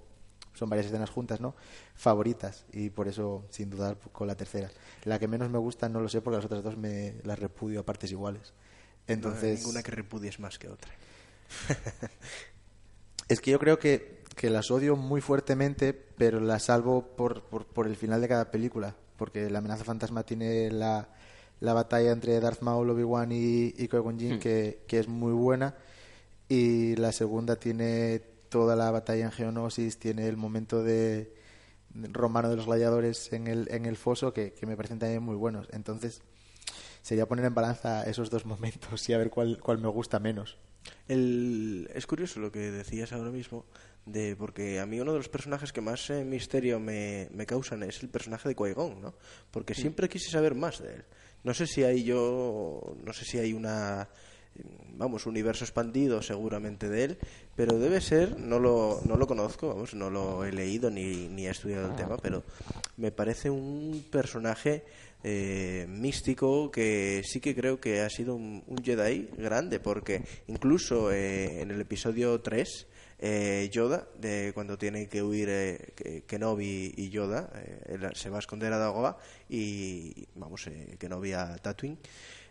son 0.52 0.68
varias 0.68 0.86
escenas 0.86 1.08
juntas, 1.08 1.40
¿no? 1.40 1.54
Favoritas. 1.94 2.66
Y 2.72 2.90
por 2.90 3.08
eso, 3.08 3.46
sin 3.50 3.70
dudar, 3.70 3.96
con 4.12 4.26
la 4.26 4.34
tercera. 4.34 4.70
La 5.04 5.18
que 5.18 5.28
menos 5.28 5.48
me 5.48 5.58
gusta 5.58 5.88
no 5.88 6.00
lo 6.00 6.08
sé 6.08 6.20
porque 6.20 6.36
las 6.36 6.44
otras 6.44 6.62
dos 6.62 6.76
me 6.76 7.14
las 7.24 7.38
repudio 7.38 7.80
a 7.80 7.84
partes 7.84 8.10
iguales. 8.10 8.52
No 8.52 8.58
hay 9.08 9.14
Entonces, 9.14 9.60
ninguna 9.60 9.82
que 9.82 9.92
repudies 9.92 10.40
más 10.40 10.58
que 10.58 10.68
otra. 10.68 10.92
es 13.28 13.40
que 13.40 13.50
yo 13.50 13.58
creo 13.58 13.78
que, 13.78 14.24
que 14.36 14.50
las 14.50 14.70
odio 14.70 14.96
muy 14.96 15.22
fuertemente, 15.22 15.94
pero 15.94 16.38
las 16.38 16.64
salvo 16.64 17.16
por, 17.16 17.44
por, 17.44 17.66
por 17.66 17.86
el 17.86 17.96
final 17.96 18.20
de 18.20 18.28
cada 18.28 18.50
película. 18.50 18.94
Porque 19.16 19.48
la 19.48 19.60
amenaza 19.60 19.84
fantasma 19.84 20.22
tiene 20.24 20.70
la, 20.70 21.08
la 21.62 21.72
batalla 21.74 22.10
entre 22.10 22.40
Darth 22.40 22.60
Maul, 22.60 22.90
Obi-Wan 22.90 23.30
y, 23.30 23.66
y 23.76 23.88
Qui-Gon 23.88 24.18
Jinn, 24.18 24.40
que, 24.40 24.82
que 24.88 24.98
es 24.98 25.06
muy 25.06 25.32
buena. 25.32 25.76
Y 26.48 26.96
la 26.96 27.12
segunda 27.12 27.56
tiene 27.56 28.20
toda 28.48 28.74
la 28.74 28.90
batalla 28.90 29.24
en 29.24 29.30
Geonosis, 29.30 29.98
tiene 29.98 30.26
el 30.26 30.36
momento 30.36 30.82
de 30.82 31.32
romano 31.94 32.50
de 32.50 32.56
los 32.56 32.66
gladiadores 32.66 33.32
en 33.32 33.46
el, 33.46 33.68
en 33.70 33.86
el 33.86 33.96
foso, 33.96 34.32
que, 34.32 34.52
que 34.52 34.66
me 34.66 34.76
parecen 34.76 34.98
también 34.98 35.22
muy 35.22 35.36
buenos. 35.36 35.68
Entonces, 35.72 36.20
sería 37.00 37.28
poner 37.28 37.44
en 37.44 37.54
balanza 37.54 38.04
esos 38.04 38.28
dos 38.28 38.44
momentos 38.44 39.08
y 39.08 39.12
a 39.12 39.18
ver 39.18 39.30
cuál, 39.30 39.60
cuál 39.60 39.78
me 39.78 39.88
gusta 39.88 40.18
menos. 40.18 40.58
El, 41.06 41.88
es 41.94 42.06
curioso 42.06 42.40
lo 42.40 42.50
que 42.50 42.72
decías 42.72 43.12
ahora 43.12 43.30
mismo, 43.30 43.64
de 44.04 44.34
porque 44.34 44.80
a 44.80 44.86
mí 44.86 44.98
uno 44.98 45.12
de 45.12 45.18
los 45.18 45.28
personajes 45.28 45.72
que 45.72 45.80
más 45.80 46.10
eh, 46.10 46.24
misterio 46.24 46.80
me, 46.80 47.28
me 47.32 47.46
causan 47.46 47.84
es 47.84 48.02
el 48.02 48.08
personaje 48.08 48.48
de 48.48 48.56
Qui-Gon, 48.56 49.00
¿no? 49.00 49.14
Porque 49.52 49.74
siempre 49.74 50.08
quise 50.08 50.28
saber 50.28 50.56
más 50.56 50.82
de 50.82 50.94
él. 50.96 51.04
No 51.44 51.54
sé 51.54 51.66
si 51.66 51.82
hay 51.82 52.04
yo, 52.04 52.96
no 53.04 53.12
sé 53.12 53.24
si 53.24 53.38
hay 53.38 53.52
una, 53.52 54.08
vamos, 54.96 55.26
universo 55.26 55.64
expandido 55.64 56.22
seguramente 56.22 56.88
de 56.88 57.04
él, 57.04 57.18
pero 57.56 57.78
debe 57.78 58.00
ser, 58.00 58.38
no 58.38 58.58
lo, 58.58 59.00
no 59.04 59.16
lo 59.16 59.26
conozco, 59.26 59.68
vamos, 59.68 59.94
no 59.94 60.10
lo 60.10 60.44
he 60.44 60.52
leído 60.52 60.90
ni, 60.90 61.28
ni 61.28 61.46
he 61.46 61.50
estudiado 61.50 61.90
el 61.90 61.96
tema, 61.96 62.16
pero 62.16 62.44
me 62.96 63.10
parece 63.10 63.50
un 63.50 64.04
personaje 64.10 64.84
eh, 65.24 65.86
místico 65.88 66.70
que 66.70 67.22
sí 67.24 67.40
que 67.40 67.54
creo 67.54 67.80
que 67.80 68.00
ha 68.00 68.10
sido 68.10 68.34
un, 68.34 68.62
un 68.66 68.82
Jedi 68.82 69.28
grande, 69.36 69.80
porque 69.80 70.22
incluso 70.48 71.12
eh, 71.12 71.62
en 71.62 71.70
el 71.70 71.80
episodio 71.80 72.40
3, 72.40 72.86
eh, 73.24 73.70
Yoda, 73.70 74.08
de 74.18 74.50
cuando 74.52 74.76
tiene 74.76 75.08
que 75.08 75.22
huir 75.22 75.48
eh, 75.48 76.24
Kenobi 76.26 76.92
y 76.96 77.08
Yoda, 77.08 77.50
eh, 77.54 77.98
se 78.14 78.28
va 78.28 78.38
a 78.38 78.40
esconder 78.40 78.72
a 78.72 78.78
Dagobah 78.78 79.16
y, 79.48 80.26
vamos, 80.34 80.66
eh, 80.66 80.96
Kenobi 80.98 81.32
a 81.32 81.56
Tatooine, 81.56 81.98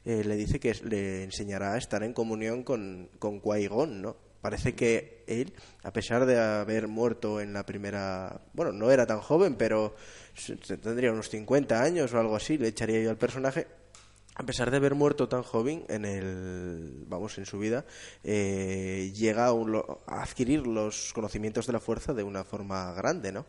eh, 0.05 0.23
le 0.23 0.35
dice 0.37 0.61
que 0.61 0.73
le 0.85 1.25
enseñará 1.25 1.73
a 1.73 1.77
estar 1.77 2.01
en 2.03 2.13
comunión 2.13 2.63
con, 2.63 3.09
con 3.19 3.41
Qui-Gon, 3.41 4.01
¿no? 4.01 4.15
Parece 4.39 4.73
que 4.73 5.23
él, 5.27 5.53
a 5.83 5.91
pesar 5.91 6.25
de 6.25 6.39
haber 6.39 6.87
muerto 6.87 7.41
en 7.41 7.53
la 7.53 7.63
primera... 7.63 8.41
Bueno, 8.53 8.71
no 8.71 8.89
era 8.89 9.05
tan 9.05 9.19
joven, 9.19 9.55
pero 9.55 9.93
tendría 10.81 11.11
unos 11.11 11.29
50 11.29 11.83
años 11.83 12.13
o 12.13 12.19
algo 12.19 12.37
así, 12.37 12.57
le 12.57 12.69
echaría 12.69 13.01
yo 13.01 13.11
al 13.11 13.17
personaje. 13.17 13.67
A 14.41 14.43
pesar 14.43 14.71
de 14.71 14.77
haber 14.77 14.95
muerto 14.95 15.29
tan 15.29 15.43
joven 15.43 15.85
en 15.87 16.03
el, 16.03 17.05
vamos, 17.05 17.37
en 17.37 17.45
su 17.45 17.59
vida, 17.59 17.85
eh, 18.23 19.13
llega 19.15 19.45
a, 19.45 19.53
un 19.53 19.75
a 19.75 20.23
adquirir 20.23 20.65
los 20.65 21.13
conocimientos 21.13 21.67
de 21.67 21.73
la 21.73 21.79
fuerza 21.79 22.15
de 22.15 22.23
una 22.23 22.43
forma 22.43 22.91
grande, 22.93 23.31
¿no? 23.31 23.45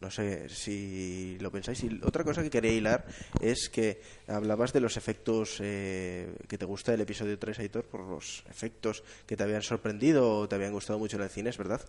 No 0.00 0.08
sé 0.08 0.48
si 0.48 1.36
lo 1.40 1.50
pensáis. 1.50 1.82
Y 1.82 2.00
otra 2.04 2.22
cosa 2.22 2.44
que 2.44 2.50
quería 2.50 2.70
hilar 2.70 3.06
es 3.40 3.68
que 3.68 4.00
hablabas 4.28 4.72
de 4.72 4.78
los 4.78 4.96
efectos 4.96 5.58
eh, 5.60 6.32
que 6.46 6.58
te 6.58 6.64
gusta 6.64 6.92
del 6.92 7.00
episodio 7.00 7.36
3, 7.36 7.58
Aitor, 7.58 7.86
por 7.86 8.02
los 8.06 8.44
efectos 8.48 9.02
que 9.26 9.36
te 9.36 9.42
habían 9.42 9.62
sorprendido 9.62 10.30
o 10.30 10.48
te 10.48 10.54
habían 10.54 10.72
gustado 10.72 11.00
mucho 11.00 11.16
en 11.16 11.24
el 11.24 11.28
cine, 11.28 11.50
es 11.50 11.58
verdad. 11.58 11.80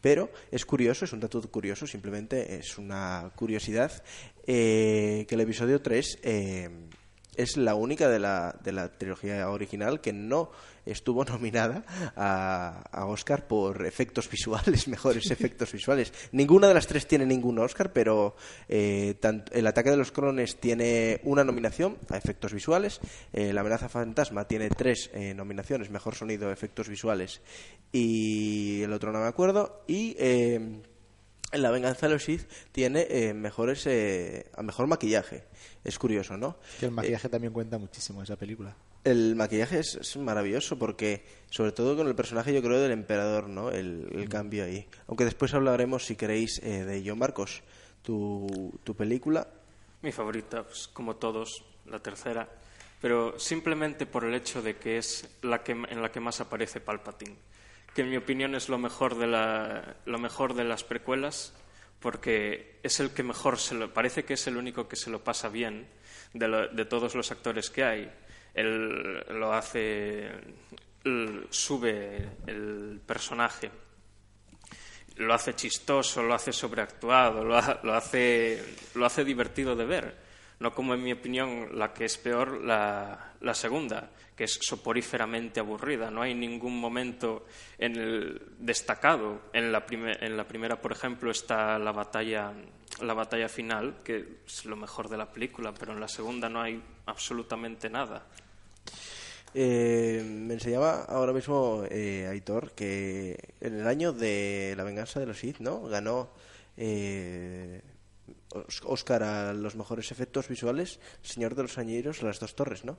Pero 0.00 0.30
es 0.52 0.64
curioso, 0.64 1.04
es 1.04 1.12
un 1.12 1.18
dato 1.18 1.42
curioso, 1.50 1.84
simplemente 1.88 2.58
es 2.58 2.78
una 2.78 3.32
curiosidad, 3.34 4.04
eh, 4.46 5.26
que 5.28 5.34
el 5.34 5.40
episodio 5.40 5.82
3 5.82 6.18
eh, 6.22 6.70
es 7.36 7.56
la 7.56 7.74
única 7.74 8.08
de 8.08 8.18
la, 8.18 8.56
de 8.62 8.72
la 8.72 8.88
trilogía 8.88 9.48
original 9.50 10.00
que 10.00 10.12
no 10.12 10.50
estuvo 10.86 11.24
nominada 11.24 11.84
a, 12.16 12.84
a 12.90 13.06
Oscar 13.06 13.46
por 13.46 13.86
efectos 13.86 14.30
visuales, 14.30 14.88
mejores 14.94 15.30
efectos 15.30 15.72
visuales. 15.72 16.12
Ninguna 16.32 16.68
de 16.68 16.74
las 16.74 16.86
tres 16.86 17.06
tiene 17.06 17.26
ningún 17.26 17.58
Oscar, 17.58 17.92
pero 17.92 18.36
eh, 18.68 19.16
el 19.52 19.66
ataque 19.66 19.90
de 19.90 19.96
los 19.96 20.12
clones 20.12 20.56
tiene 20.56 21.20
una 21.24 21.44
nominación 21.44 21.96
a 22.10 22.16
efectos 22.16 22.52
visuales, 22.52 23.00
eh, 23.32 23.52
la 23.52 23.60
amenaza 23.62 23.88
fantasma 23.88 24.46
tiene 24.46 24.68
tres 24.70 25.10
eh, 25.14 25.34
nominaciones, 25.34 25.90
mejor 25.90 26.14
sonido, 26.14 26.50
efectos 26.50 26.88
visuales 26.88 27.40
y 27.92 28.82
el 28.82 28.92
otro 28.92 29.12
no 29.12 29.20
me 29.20 29.26
acuerdo, 29.26 29.84
y... 29.86 30.16
eh, 31.54 31.58
la 31.58 31.70
venganza 31.70 32.06
de 32.06 32.14
los 32.14 32.24
Sith 32.24 32.48
tiene 32.72 33.06
eh, 33.08 33.32
mejores 33.34 33.86
eh, 33.86 34.50
mejor 34.62 34.86
maquillaje. 34.86 35.44
Es 35.84 35.98
curioso, 35.98 36.36
¿no? 36.36 36.56
Que 36.80 36.86
el 36.86 36.92
maquillaje 36.92 37.28
también 37.28 37.52
cuenta 37.52 37.78
muchísimo 37.78 38.22
esa 38.22 38.36
película. 38.36 38.76
El 39.04 39.36
maquillaje 39.36 39.80
es, 39.80 39.96
es 39.96 40.16
maravilloso 40.16 40.78
porque, 40.78 41.24
sobre 41.50 41.72
todo 41.72 41.94
con 41.94 42.08
el 42.08 42.14
personaje, 42.14 42.54
yo 42.54 42.62
creo, 42.62 42.80
del 42.80 42.92
emperador, 42.92 43.48
¿no? 43.48 43.70
El, 43.70 44.08
el 44.12 44.28
cambio 44.30 44.64
ahí. 44.64 44.88
Aunque 45.08 45.24
después 45.24 45.52
hablaremos, 45.52 46.06
si 46.06 46.16
queréis, 46.16 46.58
eh, 46.62 46.84
de 46.84 47.02
John 47.06 47.18
Marcos, 47.18 47.62
tu, 48.02 48.72
tu 48.82 48.96
película. 48.96 49.46
Mi 50.00 50.10
favorita, 50.10 50.62
pues, 50.62 50.88
como 50.88 51.16
todos, 51.16 51.64
la 51.86 52.00
tercera, 52.00 52.48
pero 53.00 53.38
simplemente 53.38 54.06
por 54.06 54.24
el 54.24 54.34
hecho 54.34 54.62
de 54.62 54.76
que 54.76 54.96
es 54.96 55.28
la 55.42 55.62
que, 55.62 55.72
en 55.72 56.00
la 56.00 56.10
que 56.10 56.20
más 56.20 56.40
aparece 56.40 56.80
Palpatine, 56.80 57.36
que 57.94 58.02
en 58.02 58.10
mi 58.10 58.16
opinión 58.16 58.54
es 58.54 58.68
lo 58.68 58.78
mejor 58.78 59.16
de, 59.16 59.26
la, 59.26 59.96
lo 60.04 60.18
mejor 60.18 60.54
de 60.54 60.64
las 60.64 60.84
precuelas, 60.84 61.54
porque 62.00 62.78
es 62.82 63.00
el 63.00 63.10
que 63.10 63.22
mejor 63.22 63.58
se 63.58 63.74
lo, 63.74 63.92
parece 63.94 64.24
que 64.24 64.34
es 64.34 64.46
el 64.46 64.56
único 64.56 64.88
que 64.88 64.96
se 64.96 65.10
lo 65.10 65.22
pasa 65.24 65.48
bien 65.48 65.86
de, 66.32 66.68
de 66.72 66.84
todos 66.84 67.14
los 67.14 67.30
actores 67.30 67.70
que 67.70 67.84
hay. 67.84 68.12
Él 68.54 69.24
lo 69.30 69.52
hace, 69.54 70.30
sube 71.50 72.28
el 72.46 73.00
personaje 73.06 73.70
lo 75.16 75.32
hace 75.32 75.54
chistoso, 75.54 76.24
lo 76.24 76.34
hace 76.34 76.52
sobreactuado, 76.52 77.44
lo, 77.44 77.56
ha- 77.56 77.78
lo 77.84 77.94
hace, 77.94 78.60
lo 78.94 79.06
hace 79.06 79.24
divertido 79.24 79.76
de 79.76 79.84
ver. 79.84 80.23
No 80.60 80.74
como, 80.74 80.94
en 80.94 81.02
mi 81.02 81.12
opinión, 81.12 81.70
la 81.78 81.92
que 81.92 82.04
es 82.04 82.16
peor, 82.16 82.62
la, 82.62 83.32
la 83.40 83.54
segunda, 83.54 84.10
que 84.36 84.44
es 84.44 84.58
soporíferamente 84.62 85.60
aburrida. 85.60 86.10
No 86.10 86.22
hay 86.22 86.34
ningún 86.34 86.78
momento 86.78 87.46
en 87.78 87.96
el 87.96 88.42
destacado. 88.58 89.42
En 89.52 89.72
la, 89.72 89.84
prime- 89.84 90.16
en 90.20 90.36
la 90.36 90.46
primera, 90.46 90.80
por 90.80 90.92
ejemplo, 90.92 91.30
está 91.30 91.78
la 91.78 91.92
batalla, 91.92 92.52
la 93.02 93.14
batalla 93.14 93.48
final, 93.48 93.96
que 94.04 94.38
es 94.46 94.64
lo 94.64 94.76
mejor 94.76 95.08
de 95.08 95.16
la 95.16 95.30
película, 95.32 95.74
pero 95.74 95.92
en 95.92 96.00
la 96.00 96.08
segunda 96.08 96.48
no 96.48 96.62
hay 96.62 96.80
absolutamente 97.06 97.90
nada. 97.90 98.26
Eh, 99.56 100.22
me 100.24 100.54
enseñaba 100.54 101.04
ahora 101.04 101.32
mismo 101.32 101.84
eh, 101.88 102.26
Aitor 102.28 102.72
que 102.72 103.54
en 103.60 103.78
el 103.80 103.86
año 103.86 104.12
de 104.12 104.74
La 104.76 104.82
venganza 104.82 105.20
de 105.20 105.26
los 105.26 105.38
Sith, 105.38 105.58
¿no? 105.58 105.82
Ganó 105.82 106.30
eh, 106.76 107.80
Oscar 108.84 109.22
a 109.22 109.52
los 109.52 109.76
mejores 109.76 110.10
efectos 110.10 110.48
visuales, 110.48 111.00
Señor 111.22 111.54
de 111.54 111.62
los 111.62 111.78
Añeros, 111.78 112.22
Las 112.22 112.40
Dos 112.40 112.54
Torres, 112.54 112.84
¿no? 112.84 112.98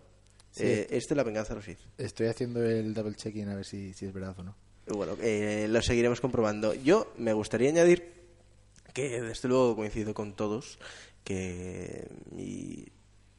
Sí. 0.52 0.64
Eh, 0.64 0.88
es 0.92 1.06
de 1.08 1.16
La 1.16 1.24
venganza 1.24 1.50
de 1.50 1.56
los 1.56 1.66
Sith. 1.66 1.80
Estoy 1.98 2.28
haciendo 2.28 2.64
el 2.64 2.94
double 2.94 3.16
checking 3.16 3.50
a 3.50 3.56
ver 3.56 3.66
si, 3.66 3.94
si 3.94 4.06
es 4.06 4.14
verdad 4.14 4.36
o 4.40 4.44
no. 4.44 4.56
Bueno, 4.88 5.18
eh, 5.22 5.68
lo 5.70 5.82
seguiremos 5.82 6.22
comprobando. 6.22 6.74
Yo 6.74 7.12
me 7.18 7.34
gustaría 7.34 7.70
añadir 7.70 8.14
que 8.94 9.22
desde 9.22 9.50
luego 9.50 9.76
coincido 9.76 10.14
con 10.14 10.36
todos 10.36 10.80
que 11.24 12.08
mi, 12.32 12.86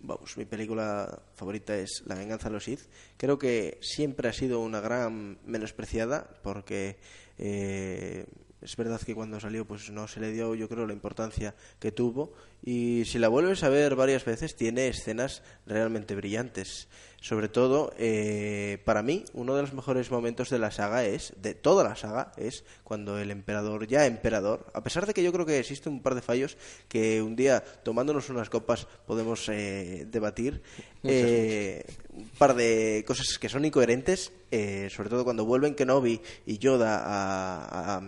vamos, 0.01 0.37
mi 0.37 0.45
película 0.45 1.23
favorita 1.35 1.77
es 1.77 2.03
La 2.07 2.17
venganza 2.17 2.49
de 2.49 2.55
los 2.55 2.65
Sith. 2.65 2.81
Creo 3.17 3.39
que 3.39 3.79
siempre 3.81 4.29
ha 4.29 4.33
sido 4.33 4.61
una 4.61 4.81
gran 4.81 5.39
menospreciada 5.47 6.29
porque 6.43 6.97
eh, 7.39 8.27
es 8.63 8.77
verdad 8.77 9.01
que 9.01 9.15
cuando 9.15 9.39
salió 9.41 9.67
pues 9.67 9.91
no 9.91 10.09
se 10.09 10.21
le 10.21 10.33
dio 10.33 10.55
yo 10.55 10.69
creo 10.69 10.87
la 10.87 10.93
importancia 10.93 11.55
que 11.79 11.93
tuvo 11.93 12.33
y 12.63 13.05
si 13.05 13.19
la 13.19 13.29
vuelves 13.29 13.63
a 13.63 13.69
ver 13.69 13.97
varias 13.97 14.25
veces 14.25 14.57
tiene 14.57 14.89
escenas 14.89 15.43
realmente 15.67 16.15
brillantes. 16.15 16.89
Sobre 17.27 17.49
todo, 17.49 17.93
eh, 17.99 18.79
para 18.85 19.03
mí, 19.03 19.25
uno 19.35 19.57
de 19.57 19.63
los 19.63 19.73
mejores 19.73 20.13
momentos 20.13 20.49
de 20.49 20.61
la 20.61 20.71
saga 20.71 21.05
es, 21.05 21.33
de 21.43 21.55
toda 21.55 21.83
la 21.83 21.97
saga, 21.97 22.31
es 22.37 22.63
cuando 22.85 23.19
el 23.19 23.33
emperador, 23.33 23.89
ya 23.89 24.07
emperador, 24.07 24.67
a 24.75 24.85
pesar 24.85 25.07
de 25.07 25.13
que 25.13 25.25
yo 25.25 25.33
creo 25.33 25.45
que 25.45 25.59
existe 25.59 25.89
un 25.89 26.03
par 26.03 26.15
de 26.15 26.23
fallos 26.23 26.57
que 26.87 27.21
un 27.23 27.35
día, 27.35 27.65
tomándonos 27.83 28.31
unas 28.31 28.49
copas, 28.49 28.87
podemos 29.09 29.49
eh, 29.49 30.07
debatir, 30.09 30.63
eh, 31.03 31.85
un 32.17 32.29
par 32.39 32.55
de 32.55 33.03
cosas 33.05 33.41
que 33.41 33.49
son 33.49 33.65
incoherentes, 33.65 34.31
eh, 34.53 34.89
sobre 34.95 35.09
todo 35.11 35.25
cuando 35.25 35.45
vuelven 35.45 35.75
Kenobi 35.75 36.21
y 36.47 36.59
Yoda 36.59 36.99
a, 37.05 37.65
a, 37.65 37.97
a- 37.97 38.03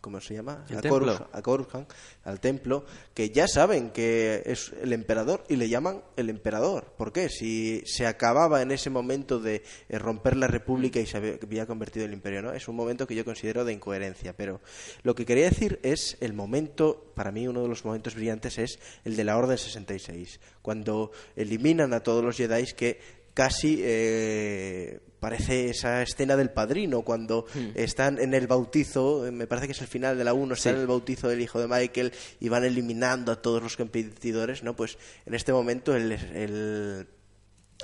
¿cómo 0.00 0.20
se 0.20 0.34
llama? 0.34 0.64
A, 0.70 1.38
a 1.38 1.86
al 2.24 2.40
templo, 2.40 2.84
que 3.14 3.30
ya 3.30 3.46
saben 3.46 3.90
que 3.90 4.42
es 4.46 4.72
el 4.82 4.92
emperador 4.92 5.44
y 5.48 5.56
le 5.56 5.68
llaman 5.68 6.02
el 6.16 6.30
emperador. 6.30 6.92
¿Por 6.96 7.12
qué? 7.12 7.28
Si 7.28 7.82
se 7.86 8.06
acababa 8.06 8.62
en 8.62 8.72
ese 8.72 8.90
momento 8.90 9.38
de 9.38 9.62
eh, 9.88 9.98
romper 9.98 10.36
la 10.36 10.46
república 10.46 11.00
y 11.00 11.06
se 11.06 11.16
había 11.16 11.38
había 11.42 11.66
convertido 11.66 12.04
en 12.04 12.10
el 12.10 12.16
imperio, 12.16 12.42
¿no? 12.42 12.52
Es 12.52 12.68
un 12.68 12.76
momento 12.76 13.06
que 13.06 13.14
yo 13.14 13.24
considero 13.24 13.64
de 13.64 13.72
incoherencia, 13.72 14.34
pero 14.36 14.60
lo 15.02 15.14
que 15.14 15.24
quería 15.24 15.44
decir 15.44 15.78
es 15.82 16.16
el 16.20 16.32
momento, 16.32 17.12
para 17.14 17.30
mí 17.30 17.46
uno 17.46 17.62
de 17.62 17.68
los 17.68 17.84
momentos 17.84 18.14
brillantes 18.14 18.58
es 18.58 18.78
el 19.04 19.16
de 19.16 19.24
la 19.24 19.36
Orden 19.36 19.58
66, 19.58 20.40
cuando 20.62 21.12
eliminan 21.36 21.92
a 21.92 22.00
todos 22.00 22.24
los 22.24 22.36
Jedi 22.36 22.64
que 22.72 23.23
casi 23.34 23.80
eh, 23.82 25.00
parece 25.20 25.70
esa 25.70 26.02
escena 26.02 26.36
del 26.36 26.50
padrino 26.50 27.02
cuando 27.02 27.46
están 27.74 28.18
en 28.18 28.32
el 28.34 28.46
bautizo, 28.46 29.26
eh, 29.26 29.32
me 29.32 29.46
parece 29.46 29.66
que 29.66 29.72
es 29.72 29.80
el 29.80 29.88
final 29.88 30.16
de 30.16 30.24
la 30.24 30.32
1, 30.32 30.54
están 30.54 30.76
en 30.76 30.82
el 30.82 30.86
bautizo 30.86 31.28
del 31.28 31.40
hijo 31.40 31.60
de 31.60 31.66
Michael 31.66 32.12
y 32.40 32.48
van 32.48 32.64
eliminando 32.64 33.32
a 33.32 33.42
todos 33.42 33.62
los 33.62 33.76
competidores, 33.76 34.62
¿no? 34.62 34.76
Pues 34.76 34.98
en 35.26 35.34
este 35.34 35.52
momento 35.52 35.96
el, 35.96 36.12
el, 36.12 37.08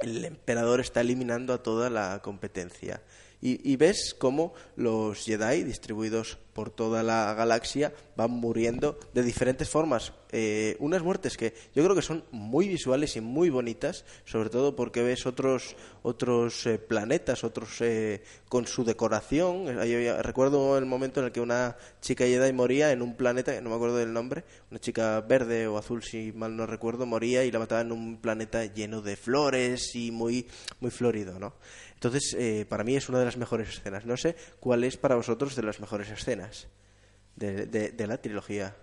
el 0.03 0.25
emperador 0.25 0.81
está 0.81 1.01
eliminando 1.01 1.53
a 1.53 1.63
toda 1.63 1.91
la 1.91 2.21
competencia. 2.23 3.03
Y, 3.43 3.73
y 3.73 3.77
ves 3.77 4.15
cómo 4.19 4.53
los 4.77 5.25
Jedi 5.25 5.65
distribuidos 5.65 6.39
por 6.53 6.71
toda 6.71 7.03
la 7.03 7.33
galaxia 7.35 7.93
van 8.17 8.33
muriendo 8.33 8.99
de 9.15 9.23
diferentes 9.23 9.69
formas. 9.69 10.13
Eh, 10.33 10.77
unas 10.79 11.03
muertes 11.03 11.37
que 11.37 11.55
yo 11.75 11.83
creo 11.83 11.97
que 11.97 12.03
son 12.03 12.23
muy 12.31 12.69
visuales 12.69 13.17
y 13.17 13.21
muy 13.21 13.51
bonitas, 13.51 14.05
sobre 14.25 14.51
todo 14.51 14.77
porque 14.77 15.03
ves 15.03 15.27
otros 15.27 15.75
otros 16.03 16.67
eh, 16.67 16.79
planetas, 16.79 17.45
otros 17.45 17.81
eh, 17.81 18.23
con 18.49 18.67
su 18.67 18.85
decoración. 18.85 19.67
Recuerdo 20.23 20.79
el 20.79 20.87
momento 20.87 21.21
en 21.21 21.27
el 21.27 21.33
que 21.33 21.41
una 21.41 21.77
chica 22.01 22.25
Jedi 22.25 22.53
moría 22.53 22.93
en 22.93 23.03
un 23.03 23.17
planeta, 23.17 23.59
no 23.61 23.71
me 23.71 23.77
acuerdo 23.77 23.97
del 23.97 24.13
nombre, 24.13 24.45
una 24.71 24.81
chica 24.81 25.21
verde 25.23 25.67
o 25.67 25.79
azul, 25.79 26.03
si 26.03 26.33
mal 26.33 26.57
no 26.57 26.67
recuerdo, 26.67 27.07
moría 27.07 27.45
y 27.45 27.51
la 27.51 27.59
mataban 27.59 27.87
en 27.87 27.93
un 27.93 28.21
planeta 28.21 28.65
lleno 28.67 29.03
de 29.03 29.17
flores 29.17 29.95
y 29.95 30.11
muy, 30.11 30.47
muy 30.81 30.91
florido, 30.91 31.39
¿no? 31.39 31.55
Entonces, 32.01 32.35
eh, 32.39 32.65
para 32.67 32.83
mí 32.83 32.97
es 32.97 33.11
una 33.11 33.19
de 33.19 33.27
las 33.27 33.37
mejores 33.37 33.69
escenas. 33.69 34.07
No 34.07 34.17
sé 34.17 34.35
cuál 34.59 34.85
es 34.85 34.97
para 34.97 35.17
vosotros 35.17 35.55
de 35.55 35.63
las 35.63 35.81
mejores 35.81 36.09
escenas 36.09 36.67
de, 37.37 37.67
de- 37.67 37.91
de 37.91 38.07
la 38.07 38.17
trilogía. 38.17 38.75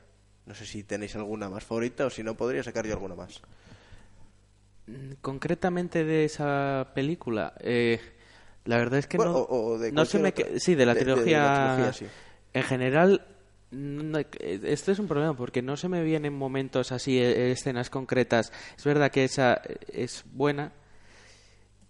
No 0.45 0.53
sé 0.53 0.68
si 0.68 0.84
tenéis 0.84 1.15
alguna 1.15 1.49
más 1.49 1.63
favorita 1.63 2.05
o 2.05 2.09
si 2.11 2.22
no, 2.22 2.38
podría 2.38 2.61
sacar 2.61 2.86
yo 2.86 2.93
alguna 2.93 3.15
más. 3.15 3.41
Mm, 4.86 5.13
Concretamente 5.22 6.03
de 6.03 6.26
esa 6.26 6.91
película, 6.93 7.53
eh, 7.59 7.99
la 8.65 8.78
verdad 8.78 8.99
es 8.99 9.07
que 9.07 9.18
Bueno, 9.18 9.34
no, 9.34 9.39
o- 9.39 9.74
o 9.74 9.78
de 9.80 9.91
no 9.91 10.05
se 10.05 10.20
me 10.20 10.32
cualquier 10.34 10.45
otra. 10.47 10.53
que- 10.55 10.59
sí 10.59 10.76
de 10.76 10.86
la 10.86 10.93
De- 10.93 10.99
trilogía, 11.01 11.91
sí. 11.93 12.05
en 12.53 12.63
general 12.63 13.26
no- 13.72 14.20
eh, 14.20 14.59
esto 14.63 14.91
es 14.91 14.99
un 14.99 15.07
problema 15.07 15.36
porque 15.36 15.61
no 15.61 15.76
se 15.76 15.89
me 15.89 16.03
vienen 16.03 16.34
momentos 16.34 16.91
así 16.93 17.18
eh, 17.20 17.51
escenas 17.51 17.89
concretas 17.89 18.53
es 18.78 18.84
verdad 18.86 19.11
que 19.11 19.26
esa 19.26 19.55
eh, 19.65 19.76
es 19.91 20.24
buena 20.32 20.72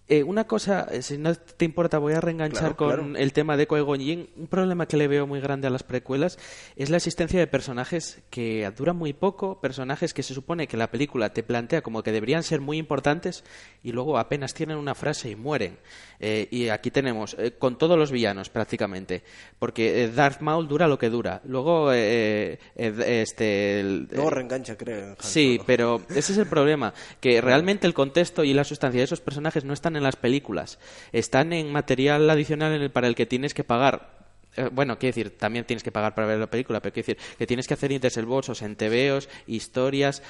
Eh, 0.10 0.24
una 0.24 0.46
cosa, 0.48 0.88
eh, 0.90 1.02
si 1.02 1.18
no 1.18 1.36
te 1.36 1.66
importa, 1.66 1.98
voy 1.98 2.14
a 2.14 2.22
reenganchar 2.22 2.60
Claro, 2.62 2.76
con 2.78 2.88
claro. 3.12 3.16
el 3.18 3.34
tema 3.34 3.58
de 3.58 3.68
Qui-Gon. 3.68 4.30
Un 4.38 4.48
problema 4.48 4.88
que 4.88 4.96
le 4.96 5.10
veo 5.10 5.28
muy 5.28 5.42
grande 5.42 5.68
a 5.68 5.70
las 5.70 5.84
precuelas 5.84 6.40
es 6.78 6.90
la 6.90 6.96
existencia 6.96 7.38
de 7.40 7.48
personajes 7.48 8.22
que 8.30 8.72
duran 8.78 8.96
muy 8.96 9.12
poco, 9.12 9.60
personajes 9.60 10.14
que 10.14 10.24
se 10.24 10.34
supone 10.34 10.68
que 10.68 10.78
la 10.78 10.90
película 10.92 11.34
te 11.34 11.44
plantea 11.44 11.82
como 11.82 12.04
que 12.04 12.14
deberían 12.14 12.44
ser 12.44 12.62
muy 12.62 12.78
importantes 12.78 13.44
y 13.84 13.92
luego 13.92 14.18
apenas 14.18 14.54
tienen 14.54 14.78
una 14.78 14.96
frase 14.96 15.30
y 15.32 15.36
mueren. 15.36 15.78
Eh, 16.22 16.48
y 16.52 16.70
aquí 16.70 16.90
tenemos, 16.90 17.36
eh, 17.38 17.52
con 17.60 17.78
todos 17.78 17.98
los 18.00 18.10
villanos 18.10 18.50
prácticamente, 18.50 19.24
porque 19.60 20.08
Darth 20.08 20.40
Maul 20.40 20.70
dura 20.70 20.88
lo 20.88 20.98
que 20.98 21.10
dura. 21.10 21.42
Luego, 21.44 21.92
este... 21.92 23.80
el- 23.82 24.08
Luego 24.12 24.30
reengancha, 24.30 24.78
creo. 24.78 25.16
Sí, 25.20 25.60
pero 25.66 26.02
ese 26.10 26.32
es 26.32 26.38
el 26.38 26.48
problema, 26.48 26.94
que 27.20 27.42
realmente 27.42 27.88
el 27.88 27.94
contexto 27.94 28.44
y 28.44 28.54
la 28.54 28.64
sustancia 28.64 29.00
de 29.02 29.06
esos 29.06 29.20
personajes 29.22 29.66
no 29.66 29.74
están 29.74 29.97
en 29.98 30.04
las 30.04 30.16
películas, 30.16 30.80
están 31.12 31.54
en 31.54 31.72
material 31.72 32.30
adicional 32.30 32.74
en 32.74 32.82
el, 32.82 32.92
para 32.92 33.08
el 33.08 33.16
que 33.16 33.26
tienes 33.26 33.54
que 33.54 33.64
pagar. 33.64 34.16
Eh, 34.56 34.70
Bueno, 34.72 34.98
quiero 34.98 35.16
decir, 35.16 35.38
también 35.38 35.66
tienes 35.66 35.84
que 35.84 35.92
pagar 35.92 36.16
para 36.16 36.28
ver 36.28 36.40
la 36.40 36.50
película, 36.50 36.82
pero 36.82 36.94
quiero 36.94 37.08
decir 37.08 37.36
que 37.38 37.48
tienes 37.48 37.68
que 37.68 37.74
hacer 37.74 37.92
interselbosos 37.92 38.62
en 38.62 38.76
TVOs, 38.76 39.30
historias, 39.46 40.24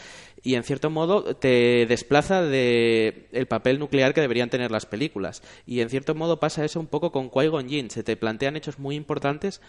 y 0.44 0.56
en 0.56 0.64
cierto 0.64 0.90
modo 0.90 1.36
te 1.36 1.86
desplaza 1.88 2.42
de 2.42 3.28
el 3.32 3.48
papel 3.48 3.80
nuclear 3.80 4.14
que 4.14 4.22
deberían 4.22 4.50
tener 4.50 4.72
las 4.72 4.86
películas. 4.86 5.44
Y 5.66 5.82
en 5.82 5.90
cierto 5.90 6.16
modo 6.16 6.40
pasa 6.40 6.66
eso 6.66 6.80
un 6.80 6.88
poco 6.88 7.12
con 7.12 7.30
Qui-Gon 7.30 7.70
Jinn, 7.70 7.90
se 7.90 8.04
te 8.04 8.18
plantean 8.18 8.56
hechos 8.56 8.80
muy 8.80 8.96
importantes 8.96 9.62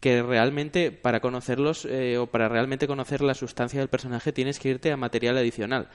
que 0.00 0.22
realmente 0.22 0.92
para 0.92 1.20
conocerlos 1.20 1.84
eh, 1.84 2.18
o 2.18 2.26
para 2.28 2.48
realmente 2.48 2.86
conocer 2.86 3.20
la 3.20 3.34
sustancia 3.34 3.80
del 3.80 3.88
personaje 3.88 4.32
tienes 4.32 4.58
que 4.60 4.68
irte 4.68 4.92
a 4.92 4.96
material 4.96 5.36
adicional. 5.36 5.88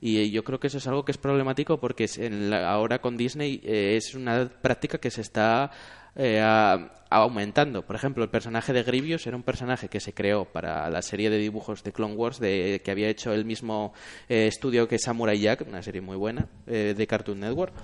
Y 0.00 0.18
eh, 0.18 0.30
yo 0.30 0.44
creo 0.44 0.58
que 0.58 0.68
eso 0.68 0.78
es 0.78 0.86
algo 0.86 1.04
que 1.04 1.12
es 1.12 1.18
problemático 1.18 1.78
porque 1.78 2.04
es 2.04 2.16
en 2.16 2.48
la- 2.48 2.70
ahora 2.70 3.00
con 3.00 3.16
Disney 3.18 3.60
eh, 3.62 3.96
es 3.96 4.14
una 4.14 4.48
práctica 4.62 4.96
que 4.98 5.10
se 5.10 5.20
está 5.20 5.70
eh, 6.16 6.40
a- 6.40 7.04
aumentando. 7.10 7.84
Por 7.84 7.96
ejemplo 7.96 8.24
el 8.24 8.30
personaje 8.30 8.72
de 8.72 8.82
Grievous 8.82 9.26
era 9.26 9.36
un 9.36 9.42
personaje 9.42 9.88
que 9.88 10.00
se 10.00 10.14
creó 10.14 10.46
para 10.46 10.88
la 10.88 11.02
serie 11.02 11.28
de 11.28 11.36
dibujos 11.36 11.82
de 11.84 11.92
Clone 11.92 12.14
Wars 12.14 12.40
de, 12.40 12.80
que 12.82 12.90
había 12.90 13.08
hecho 13.10 13.32
el 13.34 13.44
mismo 13.44 13.92
eh, 14.30 14.46
estudio 14.46 14.88
que 14.88 14.98
Samurai 14.98 15.38
Jack 15.38 15.66
una 15.68 15.82
serie 15.82 16.00
muy 16.00 16.16
buena 16.16 16.48
de 16.66 17.06
Cartoon 17.06 17.40
Network. 17.40 17.74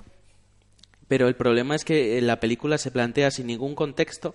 Pero 1.09 1.29
el 1.29 1.37
problema 1.37 1.75
es 1.75 1.85
que 1.85 2.21
la 2.23 2.41
película 2.41 2.79
se 2.79 2.91
plantea 2.91 3.31
sin 3.31 3.47
ningún 3.47 3.75
contexto 3.75 4.35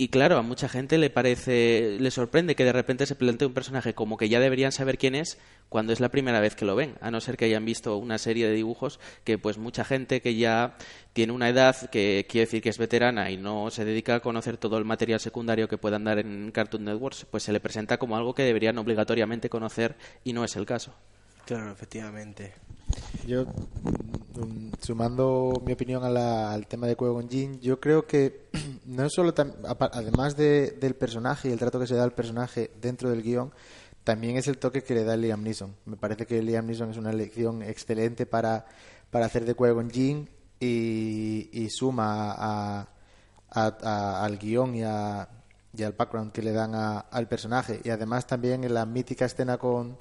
y 0.00 0.08
claro, 0.08 0.38
a 0.38 0.42
mucha 0.42 0.66
gente 0.66 0.96
le 0.96 1.10
parece, 1.10 1.98
le 2.00 2.10
sorprende 2.10 2.56
que 2.56 2.64
de 2.64 2.72
repente 2.72 3.04
se 3.04 3.16
plantee 3.16 3.46
un 3.46 3.52
personaje 3.52 3.92
como 3.92 4.16
que 4.16 4.30
ya 4.30 4.40
deberían 4.40 4.72
saber 4.72 4.96
quién 4.96 5.14
es 5.14 5.36
cuando 5.68 5.92
es 5.92 6.00
la 6.00 6.08
primera 6.08 6.40
vez 6.40 6.54
que 6.54 6.64
lo 6.64 6.74
ven, 6.74 6.94
a 7.02 7.10
no 7.10 7.20
ser 7.20 7.36
que 7.36 7.44
hayan 7.44 7.66
visto 7.66 7.98
una 7.98 8.16
serie 8.16 8.48
de 8.48 8.54
dibujos 8.54 8.98
que 9.24 9.36
pues 9.36 9.58
mucha 9.58 9.84
gente 9.84 10.22
que 10.22 10.36
ya 10.36 10.78
tiene 11.12 11.34
una 11.34 11.50
edad 11.50 11.90
que 11.90 12.26
quiere 12.30 12.46
decir 12.46 12.62
que 12.62 12.70
es 12.70 12.78
veterana 12.78 13.30
y 13.30 13.36
no 13.36 13.70
se 13.70 13.84
dedica 13.84 14.14
a 14.14 14.20
conocer 14.20 14.56
todo 14.56 14.78
el 14.78 14.86
material 14.86 15.20
secundario 15.20 15.68
que 15.68 15.76
puedan 15.76 16.04
dar 16.04 16.18
en 16.18 16.50
Cartoon 16.50 16.86
Networks, 16.86 17.26
pues 17.30 17.42
se 17.42 17.52
le 17.52 17.60
presenta 17.60 17.98
como 17.98 18.16
algo 18.16 18.34
que 18.34 18.42
deberían 18.42 18.78
obligatoriamente 18.78 19.50
conocer 19.50 19.96
y 20.24 20.32
no 20.32 20.44
es 20.44 20.56
el 20.56 20.64
caso. 20.64 20.94
Claro, 21.46 21.70
efectivamente. 21.72 22.52
Yo, 23.26 23.44
mm, 23.44 24.72
sumando 24.80 25.62
mi 25.64 25.72
opinión 25.72 26.04
a 26.04 26.10
la- 26.10 26.52
al 26.52 26.66
tema 26.66 26.86
de 26.86 26.96
Qui-Gon 26.96 27.28
Jinn, 27.28 27.60
yo 27.60 27.78
creo 27.80 28.06
que 28.06 28.48
no 28.86 29.08
solo, 29.10 29.32
además 29.92 30.36
de- 30.36 30.72
del 30.72 30.94
personaje 30.94 31.48
y 31.48 31.52
el 31.52 31.58
trato 31.58 31.78
que 31.78 31.86
se 31.86 31.94
da 31.94 32.04
al 32.04 32.12
personaje 32.12 32.70
dentro 32.80 33.10
del 33.10 33.22
guion, 33.22 33.52
también 34.04 34.36
es 34.36 34.48
el 34.48 34.58
toque 34.58 34.82
que 34.82 34.94
le 34.94 35.04
da 35.04 35.16
Liam 35.16 35.42
Neeson. 35.42 35.74
Me 35.84 35.96
parece 35.96 36.26
que 36.26 36.42
Liam 36.42 36.66
Neeson 36.66 36.90
es 36.90 36.96
una 36.96 37.10
elección 37.10 37.62
excelente 37.62 38.26
para, 38.26 38.66
para 39.10 39.26
hacer 39.26 39.44
de 39.44 39.54
Qui-Gon 39.54 39.90
Jinn 39.90 40.28
y, 40.58 41.48
y 41.52 41.68
suma 41.70 42.32
a- 42.36 42.88
al 43.50 44.38
guion 44.38 44.74
y, 44.74 44.80
y 44.80 45.82
al 45.82 45.92
background 45.96 46.32
que 46.32 46.42
le 46.42 46.52
dan 46.52 46.74
al 46.74 47.28
personaje. 47.28 47.80
Y 47.84 47.90
además 47.90 48.26
también 48.26 48.64
en 48.64 48.74
la 48.74 48.86
mítica 48.86 49.24
escena 49.26 49.58
con, 49.58 49.98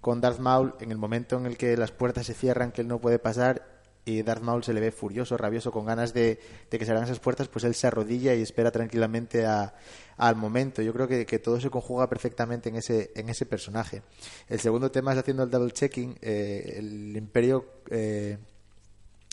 con 0.00 0.20
Darth 0.20 0.38
Maul, 0.38 0.74
en 0.80 0.90
el 0.90 0.98
momento 0.98 1.36
en 1.36 1.46
el 1.46 1.56
que 1.56 1.76
las 1.76 1.92
puertas 1.92 2.26
se 2.26 2.34
cierran, 2.34 2.72
que 2.72 2.80
él 2.82 2.88
no 2.88 3.00
puede 3.00 3.18
pasar, 3.18 3.80
y 4.06 4.22
Darth 4.22 4.42
Maul 4.42 4.64
se 4.64 4.72
le 4.72 4.80
ve 4.80 4.92
furioso, 4.92 5.36
rabioso, 5.36 5.70
con 5.72 5.84
ganas 5.84 6.14
de, 6.14 6.40
de 6.70 6.78
que 6.78 6.84
se 6.86 6.90
abran 6.90 7.04
esas 7.04 7.20
puertas, 7.20 7.48
pues 7.48 7.64
él 7.64 7.74
se 7.74 7.86
arrodilla 7.86 8.34
y 8.34 8.40
espera 8.42 8.70
tranquilamente 8.70 9.44
a- 9.44 9.74
al 10.16 10.36
momento. 10.36 10.80
Yo 10.82 10.92
creo 10.94 11.06
que, 11.06 11.26
que 11.26 11.38
todo 11.38 11.60
se 11.60 11.68
conjuga 11.70 12.08
perfectamente 12.08 12.70
en 12.70 12.76
ese, 12.76 13.10
en 13.14 13.28
ese 13.28 13.44
personaje. 13.44 14.02
El 14.48 14.58
segundo 14.58 14.90
tema 14.90 15.12
es 15.12 15.18
haciendo 15.18 15.42
el 15.42 15.50
double 15.50 15.70
checking. 15.72 16.18
eh, 16.22 16.74
el 16.78 17.14
Imperio. 17.16 17.66
eh, 17.90 18.38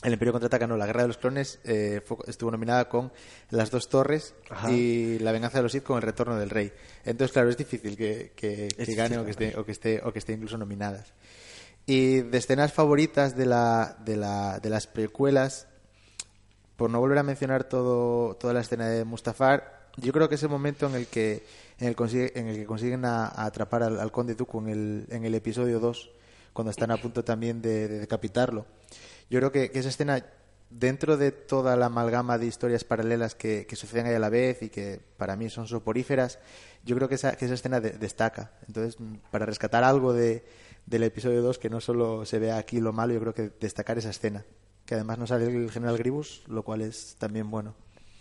el 0.04 0.14
Imperio 0.14 0.32
contraataca, 0.32 0.68
no, 0.68 0.78
la 0.78 0.86
Guerra 0.86 1.02
de 1.04 1.08
los 1.08 1.18
Clones 1.18 1.60
eh, 1.64 2.02
fue- 2.06 2.18
estuvo 2.28 2.52
nominada 2.52 2.88
con 2.88 3.12
Las 3.50 3.72
dos 3.72 3.90
Torres 3.90 4.36
Ajá. 4.50 4.72
y 4.72 5.18
La 5.20 5.32
Venganza 5.32 5.58
de 5.58 5.64
los 5.64 5.72
Sith 5.72 5.84
con 5.84 5.96
El 5.98 6.04
Retorno 6.04 6.38
del 6.38 6.50
Rey. 6.52 6.72
Entonces, 7.04 7.34
claro, 7.34 7.50
es 7.50 7.58
difícil 7.58 7.98
que, 7.98 8.32
que- 8.36 8.68
que 8.76 8.84
Es 8.84 8.96
gane 8.96 9.18
difícil, 9.18 9.20
o 9.20 9.26
que, 9.26 9.32
esté, 9.32 9.58
o, 9.60 9.66
que 9.66 9.72
esté, 9.72 10.02
o 10.04 10.14
que 10.14 10.20
esté 10.20 10.34
incluso 10.34 10.58
nominadas. 10.58 11.14
Y 11.88 12.22
de 12.22 12.38
escenas 12.38 12.74
favoritas 12.74 13.36
de, 13.36 13.46
la, 13.48 13.98
de, 14.06 14.18
la, 14.18 14.60
de 14.60 14.70
las 14.70 14.86
precuelas, 14.88 15.68
por 16.76 16.90
no 16.92 17.00
volver 17.00 17.18
a 17.18 17.24
mencionar 17.24 17.64
todo, 17.64 18.36
toda 18.36 18.54
la 18.54 18.62
escena 18.62 18.88
de 18.90 19.04
Mustafar, 19.04 19.88
yo 19.98 20.14
creo 20.14 20.30
que 20.30 20.36
ese 20.36 20.48
momento 20.48 20.86
en 20.86 20.94
el 20.96 21.08
que, 21.08 21.44
en 21.80 21.88
el, 21.88 21.96
consigue- 21.96 22.34
en 22.36 22.48
el 22.50 22.56
que 22.58 22.66
consiguen 22.66 23.04
a, 23.06 23.26
a 23.28 23.46
atrapar 23.46 23.82
al, 23.82 24.00
al 24.00 24.12
conde 24.12 24.36
Dooku 24.36 24.60
en 24.60 24.68
el, 24.68 25.06
en 25.10 25.26
el 25.26 25.34
episodio 25.34 25.80
2, 25.80 26.12
cuando 26.58 26.72
están 26.72 26.90
a 26.90 26.98
punto 26.98 27.24
también 27.24 27.62
de, 27.62 27.88
de 27.88 28.00
decapitarlo. 28.00 28.66
Yo 29.30 29.38
creo 29.38 29.52
que, 29.52 29.70
esa 29.76 29.90
escena, 29.90 30.26
dentro 30.72 31.16
de 31.16 31.32
toda 31.32 31.76
la 31.76 31.86
amalgama 31.86 32.40
de 32.40 32.48
historias 32.48 32.84
paralelas 32.84 33.36
que, 33.36 33.68
que 33.68 33.76
suceden 33.76 34.08
ahí 34.08 34.16
a 34.16 34.20
la 34.20 34.30
vez 34.30 34.64
y 34.64 34.70
que 34.70 35.00
para 35.18 35.36
mí 35.36 35.52
son 35.52 35.68
soporíferas, 35.68 36.40
yo 36.84 36.96
creo 36.96 37.08
que 37.10 37.14
esa, 37.14 37.36
que 37.36 37.46
esa 37.46 37.54
escena 37.54 37.80
de- 37.80 37.92
destaca. 37.92 38.54
Entonces, 38.68 38.98
para 39.30 39.46
rescatar 39.46 39.84
algo 39.84 40.14
de, 40.14 40.46
del 40.88 41.04
episodio 41.04 41.44
2, 41.44 41.60
que 41.60 41.70
no 41.70 41.80
solo 41.80 42.26
se 42.26 42.40
vea 42.40 42.58
aquí 42.58 42.80
lo 42.80 42.92
malo, 42.92 43.14
yo 43.14 43.20
creo 43.20 43.36
que 43.36 43.52
destacar 43.60 44.00
esa 44.00 44.10
escena. 44.10 44.44
Que 44.88 44.96
además 44.96 45.20
no 45.20 45.28
sale 45.28 45.46
el 45.46 45.70
general 45.70 46.00
Gribus, 46.00 46.44
lo 46.48 46.64
cual 46.64 46.82
es 46.82 47.18
también 47.20 47.52
bueno. 47.52 47.76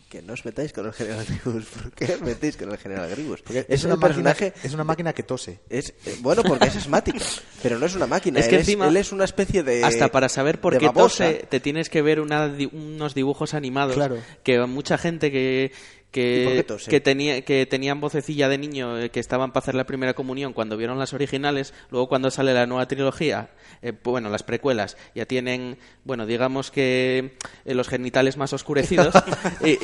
Que 0.09 0.22
no 0.22 0.34
os 0.34 0.44
metáis 0.44 0.72
con 0.72 0.86
el 0.86 0.92
General 0.92 1.24
Grievous. 1.24 1.64
¿Por 1.82 1.90
qué 1.92 2.14
os 2.14 2.20
metéis 2.20 2.57
con 2.57 2.70
el 2.70 2.78
General 2.78 3.11
Grievous? 3.11 3.42
Porque 3.42 3.66
es, 3.68 3.84
una 3.84 3.94
un 3.94 4.00
máquina, 4.00 4.22
personaje... 4.32 4.52
es 4.62 4.72
una 4.74 4.84
máquina 4.84 5.12
que 5.12 5.22
tose. 5.24 5.59
Es, 5.68 5.90
eh, 6.07 6.16
bueno, 6.20 6.42
porque 6.44 6.66
es 6.68 6.76
asmático, 6.76 7.18
pero 7.62 7.78
no 7.78 7.86
es 7.86 7.94
una 7.96 8.07
máquina. 8.07 8.38
Es 8.40 8.48
que 8.48 8.54
él, 8.57 8.61
encima- 8.61 8.86
él 8.88 8.96
es 8.96 9.11
una 9.12 9.24
especie 9.24 9.62
de. 9.62 9.82
Hasta 9.84 10.11
para 10.12 10.28
saber 10.28 10.61
por 10.61 10.78
qué 10.78 10.86
babosa. 10.86 11.24
tose, 11.24 11.46
te 11.48 11.59
tienes 11.61 11.90
que 11.90 12.02
ver 12.02 12.20
una 12.20 12.54
unos 12.72 13.14
dibujos 13.14 13.54
animados 13.54 13.94
Claro. 13.96 14.18
que 14.44 14.61
mucha 14.66 14.96
gente 14.96 15.30
que 15.32 15.72
¿Y 16.40 16.44
por 16.44 16.52
qué 16.54 16.64
que, 16.90 17.00
tenía 17.00 17.42
que 17.42 17.66
tenían 17.66 18.00
vocecilla 18.00 18.48
de 18.48 18.57
niño 18.59 18.98
eh, 18.98 19.11
que 19.11 19.20
estaban 19.20 19.52
para 19.52 19.62
hacer 19.64 19.74
la 19.74 19.84
primera 19.84 20.14
comunión 20.14 20.52
cuando 20.54 20.76
vieron 20.76 20.98
las 20.98 21.12
originales 21.12 21.74
luego 21.90 22.09
cuando 22.09 22.30
sale 22.30 22.54
la 22.54 22.64
nueva 22.66 22.88
trilogía 22.88 23.50
eh, 23.82 23.92
pues, 23.92 24.12
bueno 24.12 24.30
las 24.30 24.42
precuelas 24.42 24.96
ya 25.14 25.26
tienen 25.26 25.76
bueno 26.04 26.24
digamos 26.24 26.70
que 26.70 27.32
eh, 27.66 27.74
los 27.74 27.88
genitales 27.88 28.36
más 28.38 28.52
oscurecidos 28.54 29.14
y, 29.62 29.70
y- 29.72 29.78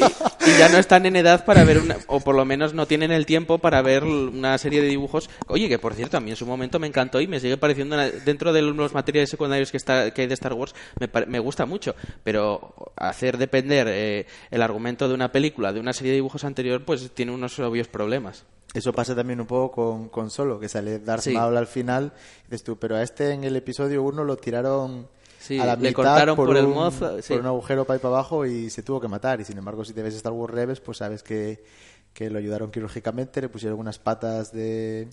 y 0.46 0.58
ya 0.58 0.68
no 0.70 0.78
están 0.78 1.06
en 1.06 1.16
edad 1.16 1.44
para 1.44 1.64
ver 1.64 1.78
una, 1.78 1.98
o 2.06 2.20
por 2.20 2.34
lo 2.34 2.44
menos 2.44 2.72
no 2.74 2.86
tienen 2.86 3.12
el 3.12 3.26
tiempo 3.26 3.58
para 3.58 3.80
ver 3.82 4.02
una 4.04 4.58
serie 4.58 4.80
de 4.80 4.88
dibujos. 4.88 5.30
Oye 5.46 5.68
que 5.68 5.78
por 5.78 5.94
cierto 5.94 6.16
a 6.16 6.20
mí 6.20 6.30
en 6.30 6.36
su 6.36 6.46
momento 6.46 6.78
me 6.80 6.86
encantó 6.88 7.20
y 7.20 7.26
me 7.28 7.38
sigue 7.40 7.56
pareciendo 7.58 7.94
una- 7.94 8.08
dentro 8.10 8.52
de 8.52 8.62
los 8.62 8.94
materiales 8.94 9.28
secundarios 9.30 9.70
que 9.70 9.76
está 9.76 10.12
que 10.12 10.22
hay 10.22 10.26
de 10.28 10.34
Star 10.34 10.54
Wars 10.54 10.74
me, 10.98 11.08
me 11.26 11.38
gusta 11.40 11.66
mucho 11.66 11.94
pero 12.24 12.74
hacer 12.96 13.36
depender 13.38 13.86
eh, 13.90 14.26
el 14.50 14.62
argumento 14.62 15.08
de 15.08 15.14
una 15.14 15.30
película 15.30 15.72
de 15.72 15.80
una 15.80 15.92
serie 15.92 16.11
de 16.12 16.16
dibujos 16.16 16.44
anterior 16.44 16.84
pues 16.84 17.10
tiene 17.12 17.32
unos 17.32 17.58
obvios 17.58 17.88
problemas 17.88 18.44
Eso 18.74 18.92
pasa 18.92 19.14
también 19.14 19.40
un 19.40 19.46
poco 19.46 19.70
con, 19.72 20.08
con 20.08 20.30
Solo, 20.30 20.58
que 20.58 20.68
sale 20.68 20.98
Darth 20.98 21.22
Sí. 21.22 21.32
Maul 21.34 21.56
al 21.56 21.66
final. 21.66 22.12
y 22.40 22.50
Dices 22.50 22.64
tú, 22.64 22.78
pero 22.78 22.96
a 22.96 23.02
este 23.02 23.32
en 23.32 23.44
el 23.44 23.54
episodio 23.56 24.02
1 24.02 24.24
lo 24.24 24.36
tiraron 24.36 25.08
Sí, 25.38 25.58
a 25.58 25.66
la 25.66 25.74
le 25.74 25.88
mitad 25.88 25.94
cortaron 25.94 26.36
por 26.36 26.56
el 26.56 26.66
un, 26.66 26.74
mozo, 26.74 27.20
sí. 27.20 27.32
por 27.32 27.40
un 27.40 27.46
agujero 27.48 27.84
para 27.84 27.96
ir 27.96 28.00
para 28.00 28.14
abajo 28.14 28.46
y 28.46 28.70
se 28.70 28.82
tuvo 28.84 29.00
que 29.00 29.08
matar. 29.08 29.40
Y 29.40 29.44
sin 29.44 29.58
embargo, 29.58 29.84
si 29.84 29.92
te 29.92 30.00
ves 30.00 30.14
Star 30.14 30.32
Wars 30.32 30.54
Rebels, 30.54 30.78
pues 30.80 30.98
sabes 30.98 31.24
que, 31.24 31.64
que 32.14 32.30
lo 32.30 32.38
ayudaron 32.38 32.70
quirúrgicamente, 32.70 33.40
le 33.40 33.48
pusieron 33.48 33.80
unas 33.80 33.98
patas 33.98 34.52
de, 34.52 35.08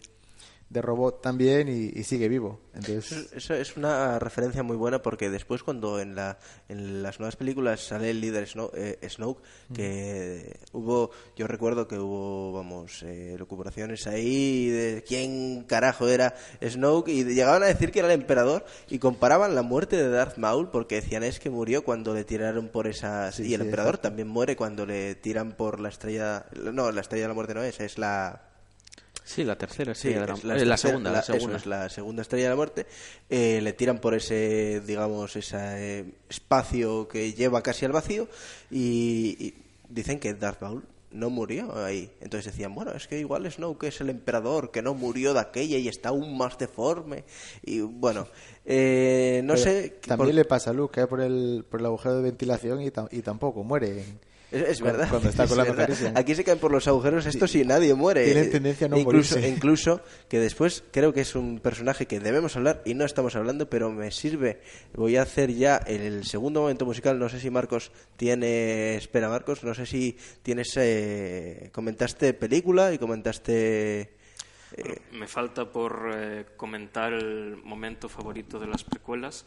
de 0.70 0.82
robot 0.82 1.22
también 1.22 1.68
y, 1.68 2.00
y 2.00 2.04
sigue 2.04 2.30
vivo. 2.30 2.60
Entonces, 2.74 3.32
Eso 3.34 3.56
es 3.56 3.76
una 3.76 4.20
referencia 4.20 4.62
muy 4.62 4.78
buena 4.78 5.02
porque 5.02 5.30
después 5.30 5.64
cuando 5.64 6.00
en, 6.00 6.16
la, 6.16 6.38
en 6.68 7.02
las 7.02 7.20
nuevas 7.20 7.36
películas 7.36 7.82
sale 7.82 8.12
el 8.12 8.22
líder 8.22 8.48
Snow, 8.48 8.72
eh, 8.76 9.00
Snoke, 9.10 9.42
que 9.74 10.60
hubo, 10.72 11.10
yo 11.36 11.48
recuerdo 11.48 11.88
que 11.88 11.98
hubo, 11.98 12.54
vamos, 12.54 13.04
eh, 13.04 13.36
recuperaciones 13.38 14.06
ahí 14.08 14.70
de 14.70 15.04
quién 15.06 15.64
carajo 15.64 16.08
era 16.08 16.36
Snoke 16.64 17.10
y 17.10 17.24
llegaban 17.24 17.64
a 17.64 17.68
decir 17.68 17.92
que 17.92 18.00
era 18.00 18.14
el 18.14 18.20
emperador 18.20 18.64
y 18.90 19.00
comparaban 19.00 19.56
la 19.56 19.64
muerte 19.64 19.98
de 19.98 20.10
Darth 20.10 20.38
Maul 20.38 20.70
porque 20.70 20.96
decían 20.96 21.24
es 21.24 21.40
que 21.40 21.50
murió 21.50 21.84
cuando 21.84 22.14
le 22.14 22.24
tiraron 22.24 22.70
por 22.70 22.88
esas... 22.88 23.36
Sí, 23.36 23.48
y 23.48 23.54
el 23.56 23.62
sí, 23.62 23.66
emperador 23.66 23.96
exacto. 23.96 24.10
también 24.10 24.28
muere 24.28 24.56
cuando 24.56 24.86
le 24.86 25.16
tiran 25.16 25.54
por 25.54 25.80
la 25.80 25.90
estrella... 25.90 26.46
No, 26.54 26.92
la 26.92 27.02
estrella 27.02 27.24
de 27.24 27.28
la 27.30 27.34
muerte 27.34 27.56
no 27.56 27.64
es, 27.64 27.80
es 27.80 27.98
la... 27.98 28.49
sí 29.30 29.44
la 29.44 29.58
tercera 29.58 29.94
Sí, 29.94 30.10
sí, 30.10 30.14
la, 30.44 30.56
es 30.58 30.66
la 30.68 30.78
segunda 30.78 31.12
la 31.12 31.20
eso 31.20 31.34
segunda 31.34 31.58
es 31.58 31.66
la 31.68 31.90
segunda 31.90 32.22
estrella 32.24 32.46
de 32.46 32.50
la 32.50 32.56
muerte. 32.56 32.86
Eh, 33.30 33.60
le 33.62 33.74
tiran 33.74 34.00
por 34.00 34.16
ese, 34.16 34.82
digamos, 34.82 35.36
ese 35.36 35.58
eh, 36.00 36.06
espacio 36.30 37.08
que 37.08 37.34
lleva 37.34 37.62
casi 37.62 37.86
al 37.86 37.92
vacío 37.92 38.28
y, 38.72 39.36
y 39.40 39.54
dicen 39.88 40.20
que 40.20 40.34
Darth 40.34 40.62
Maul 40.62 40.84
no 41.12 41.30
murió 41.30 41.84
ahí. 41.84 42.12
Entonces 42.22 42.52
decían, 42.54 42.74
bueno, 42.76 42.92
es 42.94 43.08
que 43.08 43.20
igual 43.20 43.52
Snoke 43.52 43.86
es 43.88 44.00
el 44.02 44.10
emperador 44.10 44.72
que 44.72 44.82
no 44.82 44.94
murió 44.94 45.34
de 45.34 45.40
aquella 45.40 45.78
y 45.78 45.88
está 45.88 46.10
aún 46.10 46.38
más 46.38 46.58
deforme. 46.58 47.24
Y 47.64 47.82
bueno, 47.82 48.28
eh, 48.66 49.42
no 49.44 49.54
pero 49.54 49.64
sé... 49.64 49.90
También 50.08 50.30
por- 50.30 50.36
le 50.36 50.46
pasa 50.46 50.70
a 50.70 50.74
Luke, 50.74 50.94
cae 50.96 51.08
por 51.08 51.22
el, 51.22 51.66
por 51.70 51.80
el 51.80 51.86
agujero 51.88 52.16
de 52.16 52.22
ventilación 52.24 52.82
y, 52.82 52.90
tam- 52.92 53.08
y 53.12 53.22
tampoco 53.22 53.64
muere. 53.64 54.04
Es, 54.52 54.62
es 54.64 54.80
Cuando- 54.82 54.97
verdad. 55.00 55.10
cuando 55.12 55.30
está 55.30 55.43
es 55.43 55.56
verdad. 55.56 55.76
Calrissian. 55.76 56.18
Aquí 56.18 56.34
se 56.34 56.43
caen 56.43 56.58
por 56.58 56.72
los 56.72 56.88
agujeros, 56.88 57.26
esto 57.28 57.47
sí, 57.47 57.64
nadie 57.66 57.93
muere. 57.93 58.26
Tienen 58.26 58.50
tendencia 58.50 58.88
a 58.88 58.89
no 58.89 58.97
incluso, 58.97 59.36
morirse. 59.36 59.56
incluso 59.56 60.02
que 60.28 60.39
después 60.39 60.84
creo 60.91 61.14
que 61.14 61.22
es 61.22 61.36
un 61.36 61.60
personaje 61.60 62.08
que 62.08 62.20
debemos 62.20 62.56
hablar 62.56 62.82
y 62.86 62.95
no 62.95 63.06
estamos 63.06 63.36
hablando, 63.36 63.70
pero 63.70 63.91
me 63.91 64.10
sirve. 64.12 64.62
Voy 64.95 65.18
a 65.18 65.22
hacer 65.22 65.54
ya 65.54 65.78
el 65.78 66.26
segundo 66.26 66.62
momento 66.62 66.86
musical. 66.86 67.20
No 67.20 67.30
sé 67.30 67.39
si 67.39 67.50
Marcos 67.52 67.91
tiene. 68.18 68.95
Espera, 68.95 69.30
Marcos, 69.30 69.64
no 69.64 69.74
sé 69.76 69.86
si 69.86 70.18
tienes. 70.41 70.74
eh, 70.78 71.70
comentaste 71.72 72.34
película 72.34 72.91
y 72.93 72.97
comentaste. 72.97 74.14
Bueno, 74.78 74.95
me 75.14 75.28
falta 75.28 75.66
por 75.72 76.12
eh, 76.16 76.45
comentar 76.56 77.14
el 77.14 77.58
momento 77.64 78.08
favorito 78.10 78.60
de 78.60 78.68
las 78.68 78.84
precuelas, 78.84 79.45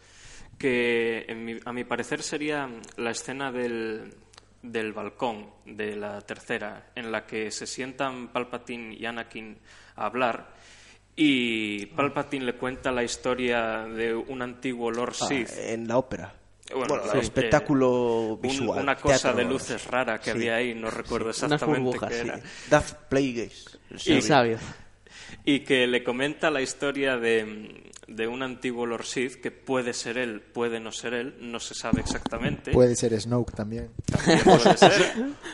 que 0.59 1.25
en 1.29 1.45
mi- 1.45 1.61
a 1.65 1.73
mi 1.73 1.85
parecer 1.85 2.23
sería 2.23 2.69
la 2.97 3.11
escena 3.13 3.51
del, 3.53 4.15
del 4.63 4.93
balcón 4.93 5.51
de 5.67 5.97
la 5.97 6.21
tercera, 6.21 6.91
en 6.95 7.11
la 7.11 7.27
que 7.27 7.51
se 7.51 7.67
sientan 7.67 8.29
Palpatine 8.29 8.95
y 8.95 9.05
Anakin 9.07 9.59
a 9.97 10.07
hablar 10.07 10.55
y 11.17 11.87
Palpatine 11.87 12.45
le 12.47 12.55
cuenta 12.55 12.91
la 12.91 13.03
historia 13.03 13.85
de 13.87 14.15
un 14.15 14.41
antiguo 14.41 14.91
Lord 14.91 15.15
ah, 15.21 15.27
Sith. 15.27 15.51
en 15.59 15.87
la 15.89 15.99
ópera. 15.99 16.33
Bueno, 16.75 16.87
Bueno, 16.97 17.13
sí, 17.13 17.19
espectáculo 17.19 17.87
eh, 18.31 18.33
un- 18.35 18.41
visual. 18.41 18.83
una 18.83 18.97
cosa 18.97 19.19
teatro, 19.33 19.37
de 19.37 19.45
luces 19.45 19.87
rara 19.89 20.19
que 20.19 20.25
sí, 20.27 20.31
había 20.31 20.57
ahí, 20.57 20.75
no 20.75 20.91
recuerdo 20.91 21.33
sí. 21.33 21.45
Exactamente 21.45 21.81
burbujas, 21.83 22.11
qué 22.11 22.23
sí. 22.23 22.29
era. 22.29 22.41
Darth 22.71 23.09
Plagueis. 23.09 23.79
y 24.07 24.23
sabio 24.23 24.59
y 25.45 25.61
que 25.61 25.87
le 25.87 26.03
comenta 26.05 26.51
la 26.51 26.63
historia 26.63 27.17
de, 27.17 27.92
de 28.15 28.27
un 28.27 28.43
antiguo 28.43 28.87
Lord 28.87 29.05
Sith 29.05 29.41
que 29.41 29.51
puede 29.51 29.93
ser 29.93 30.19
él, 30.19 30.41
puede 30.41 30.81
no 30.81 30.93
ser 30.93 31.15
él, 31.15 31.35
no 31.41 31.61
se 31.61 31.75
sabe 31.75 32.01
exactamente. 32.01 32.71
Puede 32.73 32.95
ser 32.97 33.19
Snoke 33.21 33.53
también. 33.53 33.91
También 34.07 34.41
puede 34.45 34.77
ser. 34.77 34.93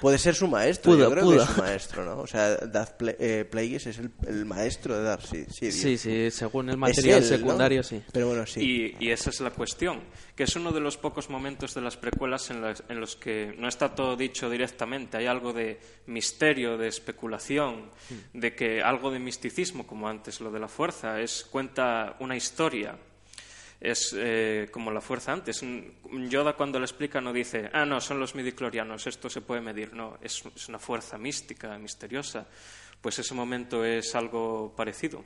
Puede 0.00 0.18
ser 0.18 0.34
su 0.34 0.48
maestro, 0.48 0.92
Pudo, 0.92 1.04
yo 1.04 1.10
creo 1.10 1.24
pudo. 1.24 1.36
que 1.36 1.42
es 1.42 1.48
su 1.50 1.60
maestro, 1.60 2.04
¿no? 2.04 2.18
O 2.22 2.26
sea, 2.26 2.56
Darth 2.56 2.96
Pla 2.96 3.14
eh, 3.18 3.44
Plagueis 3.50 3.86
es 3.86 3.98
el, 3.98 4.10
el 4.26 4.44
maestro 4.44 4.96
de 4.96 5.02
Darth, 5.04 5.24
sí. 5.26 5.44
Sí, 5.50 5.72
sí 5.72 5.98
sí 5.98 6.30
según 6.30 6.70
el 6.70 6.76
material 6.76 7.18
él, 7.22 7.30
¿no? 7.30 7.36
secundario 7.36 7.82
sí 7.82 8.02
Pero 8.12 8.28
bueno, 8.28 8.46
sí. 8.46 8.94
Y, 9.00 9.04
y 9.06 9.10
esa 9.10 9.30
es 9.30 9.40
la 9.40 9.50
cuestión, 9.50 10.00
que 10.38 10.44
es 10.44 10.54
uno 10.54 10.70
de 10.70 10.78
los 10.78 10.96
pocos 10.96 11.30
momentos 11.30 11.74
de 11.74 11.80
las 11.80 11.96
precuelas 11.96 12.48
en, 12.50 12.62
las- 12.62 12.84
en 12.88 13.00
los 13.00 13.16
que 13.16 13.52
no 13.58 13.66
está 13.66 13.92
todo 13.96 14.14
dicho 14.14 14.48
directamente, 14.48 15.16
hay 15.16 15.26
algo 15.26 15.52
de 15.52 15.80
misterio, 16.06 16.78
de 16.78 16.86
especulación, 16.86 17.90
de 18.32 18.54
que 18.54 18.80
algo 18.80 19.10
de 19.10 19.18
misticismo, 19.18 19.84
como 19.84 20.08
antes 20.08 20.40
lo 20.40 20.52
de 20.52 20.60
la 20.60 20.68
fuerza, 20.68 21.20
es 21.20 21.42
cuenta 21.50 22.14
una 22.20 22.36
historia. 22.36 22.96
Es 23.80 24.14
eh, 24.16 24.68
como 24.70 24.92
la 24.92 25.00
fuerza 25.00 25.32
antes. 25.32 25.60
Yoda 26.28 26.52
cuando 26.52 26.78
lo 26.78 26.84
explica 26.84 27.20
no 27.20 27.32
dice, 27.32 27.68
ah, 27.72 27.84
no, 27.84 28.00
son 28.00 28.20
los 28.20 28.36
midiclorianos, 28.36 29.08
esto 29.08 29.28
se 29.28 29.40
puede 29.40 29.60
medir. 29.60 29.92
No, 29.92 30.18
es, 30.22 30.44
es 30.54 30.68
una 30.68 30.78
fuerza 30.78 31.18
mística, 31.18 31.76
misteriosa. 31.78 32.46
Pues 33.00 33.18
ese 33.18 33.34
momento 33.34 33.84
es 33.84 34.14
algo 34.14 34.72
parecido. 34.76 35.24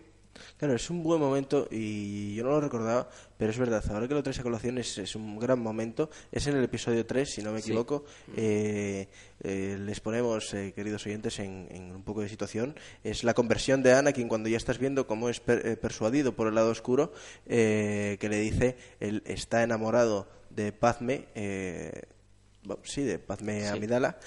Claro, 0.56 0.74
es 0.74 0.90
un 0.90 1.02
buen 1.02 1.20
momento 1.20 1.68
y 1.70 2.34
yo 2.34 2.44
no 2.44 2.50
lo 2.50 2.60
recordaba, 2.60 3.08
pero 3.36 3.50
es 3.50 3.58
verdad, 3.58 3.82
ahora 3.90 4.06
que 4.08 4.14
lo 4.14 4.22
traes 4.22 4.38
a 4.38 4.42
colación 4.42 4.78
es, 4.78 4.98
es 4.98 5.14
un 5.16 5.38
gran 5.38 5.58
momento. 5.58 6.10
Es 6.30 6.46
en 6.46 6.56
el 6.56 6.64
episodio 6.64 7.04
3, 7.06 7.28
si 7.30 7.42
no 7.42 7.52
me 7.52 7.60
equivoco. 7.60 8.04
Eh, 8.36 9.08
eh, 9.40 9.76
les 9.80 10.00
ponemos, 10.00 10.54
eh, 10.54 10.72
queridos 10.74 11.04
oyentes, 11.06 11.38
en, 11.40 11.66
en 11.70 11.90
un 11.94 12.02
poco 12.02 12.20
de 12.20 12.28
situación. 12.28 12.74
Es 13.02 13.24
la 13.24 13.34
conversión 13.34 13.82
de 13.82 13.92
Anakin 13.92 14.28
cuando 14.28 14.48
ya 14.48 14.56
estás 14.56 14.78
viendo 14.78 15.06
cómo 15.06 15.28
es 15.28 15.40
per- 15.40 15.66
eh, 15.66 15.76
persuadido 15.76 16.34
por 16.36 16.46
el 16.48 16.54
lado 16.54 16.70
oscuro, 16.70 17.12
eh, 17.46 18.16
que 18.20 18.28
le 18.28 18.38
dice, 18.38 18.76
él 19.00 19.22
está 19.26 19.62
enamorado 19.62 20.28
de 20.50 20.70
Padme. 20.72 21.26
Eh, 21.34 22.02
bueno, 22.64 22.80
sí, 22.84 23.02
de 23.02 23.18
Padme 23.18 23.66
Amidala. 23.66 24.18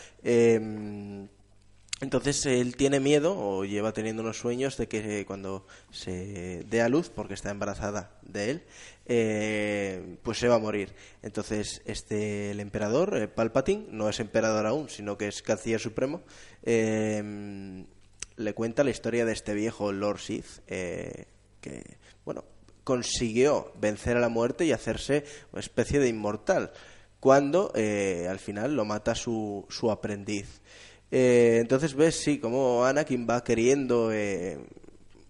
Entonces 2.01 2.45
él 2.45 2.75
tiene 2.75 2.99
miedo 2.99 3.37
o 3.37 3.63
lleva 3.63 3.93
teniendo 3.93 4.21
unos 4.21 4.37
sueños 4.37 4.75
de 4.75 4.87
que 4.87 5.25
cuando 5.25 5.65
se 5.91 6.65
dé 6.69 6.81
a 6.81 6.89
luz, 6.89 7.09
porque 7.09 7.33
está 7.33 7.51
embarazada 7.51 8.19
de 8.21 8.51
él, 8.51 8.63
eh, 9.05 10.17
pues 10.21 10.37
se 10.37 10.49
va 10.49 10.55
a 10.55 10.59
morir. 10.59 10.93
Entonces 11.21 11.81
este 11.85 12.51
el 12.51 12.59
emperador 12.59 13.17
eh, 13.17 13.27
Palpatine 13.29 13.87
no 13.91 14.09
es 14.09 14.19
emperador 14.19 14.65
aún, 14.65 14.89
sino 14.89 15.17
que 15.17 15.29
es 15.29 15.41
canciller 15.41 15.79
supremo. 15.79 16.23
eh, 16.63 17.85
le 18.37 18.53
cuenta 18.53 18.83
la 18.83 18.89
historia 18.89 19.25
de 19.25 19.33
este 19.33 19.53
viejo 19.53 19.91
Lord 19.91 20.19
Sith 20.19 20.61
eh, 20.67 21.25
que 21.61 21.97
bueno 22.25 22.43
consiguió 22.83 23.71
vencer 23.79 24.17
a 24.17 24.19
la 24.19 24.29
muerte 24.29 24.65
y 24.65 24.71
hacerse 24.71 25.25
una 25.51 25.61
especie 25.61 25.99
de 25.99 26.09
inmortal 26.09 26.71
cuando 27.19 27.71
eh, 27.75 28.27
al 28.29 28.37
final 28.37 28.75
lo 28.75 28.85
mata 28.85 29.15
su, 29.15 29.65
su 29.69 29.89
aprendiz. 29.89 30.61
Eh, 31.11 31.57
entonces 31.61 31.93
ves, 31.95 32.15
sí, 32.15 32.39
como 32.39 32.83
Anakin 32.85 33.27
va 33.29 33.43
queriendo 33.43 34.11
eh, 34.11 34.59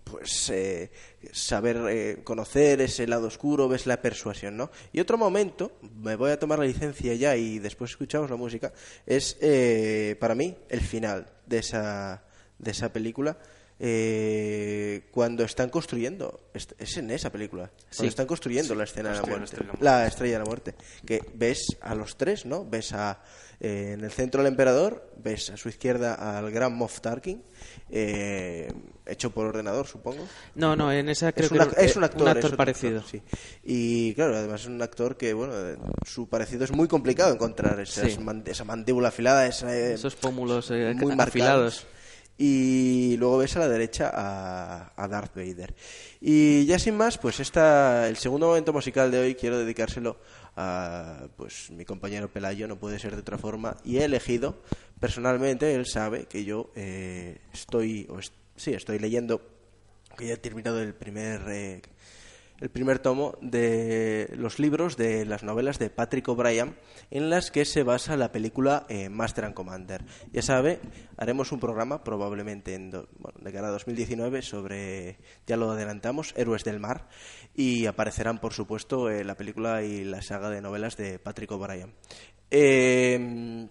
pues 0.03 0.49
eh, 0.51 0.91
saber 1.33 1.77
eh, 1.89 2.21
conocer 2.23 2.79
ese 2.81 3.07
lado 3.07 3.27
oscuro, 3.27 3.67
ves 3.67 3.85
la 3.85 4.01
persuasión, 4.01 4.55
¿no? 4.55 4.71
Y 4.93 4.99
otro 4.99 5.17
momento, 5.17 5.73
me 6.01 6.15
voy 6.15 6.31
a 6.31 6.39
tomar 6.39 6.59
la 6.59 6.65
licencia 6.65 7.13
ya 7.15 7.35
y 7.35 7.59
después 7.59 7.91
escuchamos 7.91 8.29
la 8.29 8.35
música, 8.35 8.71
es 9.05 9.37
eh, 9.41 10.15
para 10.19 10.35
mí 10.35 10.55
el 10.69 10.81
final 10.81 11.27
de 11.45 11.57
esa, 11.59 12.23
de 12.57 12.71
esa 12.71 12.93
película. 12.93 13.37
eh, 13.77 15.09
cuando 15.11 15.43
están 15.43 15.69
construyendo, 15.69 16.49
es, 16.53 16.95
en 16.97 17.11
esa 17.11 17.29
película, 17.31 17.69
cuando 17.95 18.09
están 18.09 18.25
construyendo 18.27 18.73
la 18.75 18.85
escena 18.85 19.09
de 19.09 19.15
la 19.21 19.25
muerte, 19.27 19.57
la 19.81 20.07
estrella 20.07 20.33
de 20.33 20.39
la 20.39 20.45
muerte, 20.45 20.75
que 21.05 21.19
ves 21.33 21.75
a 21.81 21.93
los 21.95 22.15
tres, 22.15 22.45
¿no? 22.45 22.63
Ves 22.63 22.93
a 22.93 23.21
eh, 23.59 23.91
en 23.93 24.03
el 24.03 24.11
centro 24.11 24.41
al 24.41 24.47
emperador, 24.47 25.11
ves 25.17 25.49
a 25.49 25.57
su 25.57 25.69
izquierda 25.69 26.13
al 26.37 26.51
gran 26.51 26.73
Moff 26.75 26.99
Tarkin, 27.01 27.41
eh, 27.89 28.71
hecho 29.05 29.29
por 29.31 29.45
ordenador, 29.47 29.87
supongo. 29.87 30.27
No, 30.55 30.75
no, 30.75 30.91
en 30.91 31.09
esa 31.09 31.31
creo 31.31 31.45
es, 31.45 31.51
un, 31.51 31.57
que 31.59 31.63
ac- 31.63 31.73
era- 31.73 31.81
es 31.83 31.95
un 31.95 32.03
actor, 32.03 32.27
un 32.51 32.57
parecido. 32.57 32.99
actor, 32.99 33.11
sí. 33.11 33.21
Y 33.63 34.13
claro, 34.15 34.35
además 34.37 34.61
es 34.61 34.67
un 34.67 34.81
actor 34.81 35.15
que, 35.17 35.33
bueno, 35.33 35.53
eh, 35.55 35.77
su 36.05 36.27
parecido 36.27 36.63
es 36.65 36.71
muy 36.71 36.87
complicado 36.87 37.33
encontrar 37.33 37.79
esas 37.79 38.11
Sí. 38.13 38.19
man- 38.19 38.43
esa 38.45 38.63
mandíbula 38.63 39.09
afilada, 39.09 39.45
esa, 39.47 39.75
eh, 39.75 39.93
Esos 39.93 40.15
pómulos 40.15 40.69
eh, 40.71 40.93
muy 40.95 41.13
afilados. 41.13 41.17
marcados. 41.17 41.87
Y 42.37 43.15
luego 43.17 43.37
ves 43.37 43.55
a 43.55 43.59
la 43.59 43.69
derecha 43.69 44.11
a, 44.13 44.91
a 45.01 45.07
Darth 45.07 45.33
Vader. 45.35 45.73
Y 46.19 46.65
ya 46.65 46.77
sin 46.79 46.97
más, 46.97 47.17
pues 47.17 47.39
esta, 47.39 48.09
el 48.09 48.17
segundo 48.17 48.47
momento 48.47 48.73
musical 48.73 49.09
de 49.09 49.19
hoy 49.19 49.35
quiero 49.35 49.57
dedicárselo 49.57 50.17
pues 51.35 51.69
mi 51.71 51.85
compañero 51.85 52.31
Pelayo, 52.31 52.67
no 52.67 52.77
puede 52.77 52.99
ser 52.99 53.13
de 53.13 53.21
otra 53.21 53.37
forma, 53.37 53.77
y 53.83 53.97
he 53.97 54.05
elegido, 54.05 54.61
personalmente, 54.99 55.73
él 55.75 55.85
sabe 55.85 56.25
que 56.25 56.45
yo 56.45 56.71
eh, 56.75 57.39
estoy, 57.53 58.07
o 58.09 58.19
sí, 58.55 58.73
estoy 58.73 58.99
leyendo, 58.99 59.41
que 60.17 60.27
ya 60.27 60.35
he 60.35 60.37
terminado 60.37 60.81
el 60.81 60.93
primer 60.93 61.41
eh, 61.49 61.81
el 62.61 62.69
primer 62.69 62.99
tomo 62.99 63.37
de 63.41 64.29
los 64.37 64.59
libros 64.59 64.95
de 64.97 65.25
las 65.25 65.43
novelas 65.43 65.77
de 65.79 65.89
Patrick 65.89 66.27
O'Brien 66.29 66.75
en 67.11 67.29
las 67.29 67.51
que 67.51 67.65
se 67.65 67.83
basa 67.83 68.15
la 68.17 68.31
película 68.31 68.85
eh, 68.89 69.09
Master 69.09 69.45
and 69.45 69.53
Commander. 69.53 70.03
Ya 70.31 70.41
sabe, 70.41 70.79
haremos 71.17 71.51
un 71.51 71.59
programa 71.59 72.03
probablemente 72.03 72.73
en 72.73 72.91
do- 72.91 73.07
bueno, 73.19 73.37
de 73.41 73.51
cara 73.51 73.67
a 73.67 73.71
2019 73.71 74.41
sobre, 74.41 75.17
ya 75.45 75.57
lo 75.57 75.71
adelantamos, 75.71 76.33
Héroes 76.37 76.63
del 76.63 76.79
Mar 76.79 77.09
y 77.53 77.85
aparecerán 77.87 78.39
por 78.39 78.53
supuesto 78.53 79.09
eh, 79.09 79.23
la 79.23 79.35
película 79.35 79.83
y 79.83 80.03
la 80.03 80.21
saga 80.21 80.49
de 80.49 80.61
novelas 80.61 80.95
de 80.97 81.19
Patrick 81.19 81.51
O'Brien. 81.51 81.93
Eh, 82.51 83.67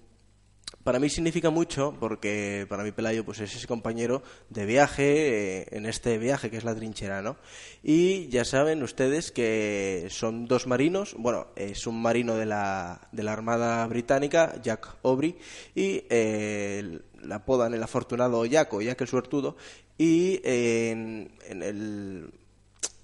para 0.84 0.98
mí 0.98 1.08
significa 1.08 1.50
mucho 1.50 1.96
porque 1.98 2.66
para 2.68 2.84
mí 2.84 2.92
Pelayo 2.92 3.24
pues 3.24 3.40
es 3.40 3.56
ese 3.56 3.66
compañero 3.66 4.22
de 4.50 4.66
viaje 4.66 5.62
eh, 5.62 5.66
en 5.72 5.86
este 5.86 6.18
viaje 6.18 6.50
que 6.50 6.58
es 6.58 6.64
la 6.64 6.74
trinchera, 6.74 7.22
¿no? 7.22 7.36
Y 7.82 8.28
ya 8.28 8.44
saben 8.44 8.82
ustedes 8.82 9.32
que 9.32 10.06
son 10.10 10.46
dos 10.46 10.66
marinos, 10.66 11.16
bueno, 11.18 11.48
es 11.56 11.86
un 11.86 12.00
marino 12.00 12.36
de 12.36 12.46
la, 12.46 13.08
de 13.12 13.22
la 13.22 13.32
Armada 13.32 13.86
Británica, 13.86 14.60
Jack 14.62 14.96
Aubrey, 15.02 15.36
y 15.74 16.04
eh, 16.10 17.00
la 17.22 17.36
apodan 17.36 17.74
el 17.74 17.82
afortunado 17.82 18.44
Jack 18.44 18.72
o 18.74 18.82
Jack 18.82 19.00
el 19.00 19.08
suertudo, 19.08 19.56
y 19.96 20.40
en, 20.44 21.32
en 21.48 21.62
el 21.62 22.30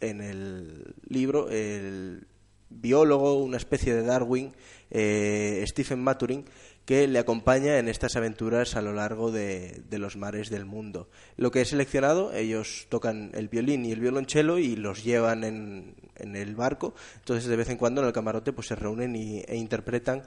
en 0.01 0.21
el 0.23 0.95
libro 1.09 1.51
el 1.51 2.27
biólogo, 2.71 3.43
una 3.43 3.57
especie 3.57 3.95
de 3.95 4.03
Darwin, 4.03 4.53
eh, 4.91 5.65
Stephen 5.67 6.03
Maturin, 6.03 6.45
que 6.91 7.07
le 7.07 7.21
acompaña 7.21 7.79
en 7.79 7.87
estas 7.87 8.17
aventuras 8.17 8.75
a 8.75 8.83
lo 8.83 8.93
largo 8.93 9.31
de, 9.31 9.85
los 9.93 10.17
mares 10.17 10.51
del 10.51 10.65
mundo. 10.65 11.09
Lo 11.37 11.53
que 11.53 11.61
he 11.61 11.65
seleccionado, 11.65 12.33
ellos 12.33 12.89
tocan 12.89 13.31
el 13.35 13.47
violín 13.47 13.85
y 13.85 13.93
el 13.93 14.01
violonchelo 14.01 14.59
y 14.59 14.75
los 14.75 15.05
llevan 15.05 15.45
en, 15.45 15.95
en 16.17 16.35
el 16.35 16.57
barco, 16.57 16.93
entonces 17.15 17.49
de 17.49 17.55
vez 17.55 17.69
en 17.69 17.77
cuando 17.77 18.01
en 18.01 18.09
el 18.09 18.13
camarote 18.13 18.53
pues 18.53 18.67
se 18.67 18.75
reúnen 18.75 19.15
y, 19.15 19.39
e 19.39 19.55
interpretan 19.55 20.25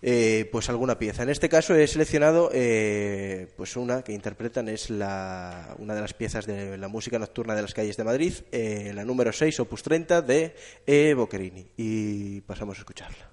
eh, 0.00 0.48
pues 0.50 0.70
alguna 0.70 0.98
pieza. 0.98 1.24
En 1.24 1.28
este 1.28 1.50
caso 1.50 1.74
he 1.74 1.86
seleccionado 1.86 2.48
eh, 2.54 3.52
pues 3.58 3.76
una 3.76 4.00
que 4.00 4.14
interpretan 4.14 4.70
es 4.70 4.88
la, 4.88 5.76
una 5.78 5.94
de 5.94 6.00
las 6.00 6.14
piezas 6.14 6.46
de 6.46 6.78
la 6.78 6.88
música 6.88 7.18
nocturna 7.18 7.54
de 7.54 7.60
las 7.60 7.74
calles 7.74 7.98
de 7.98 8.04
Madrid, 8.04 8.32
eh, 8.50 8.92
la 8.94 9.04
número 9.04 9.30
6, 9.30 9.60
opus 9.60 9.82
30 9.82 10.22
de 10.22 10.56
E. 10.86 11.12
Boccherini. 11.12 11.66
Y 11.76 12.40
pasamos 12.40 12.78
a 12.78 12.80
escucharla. 12.80 13.31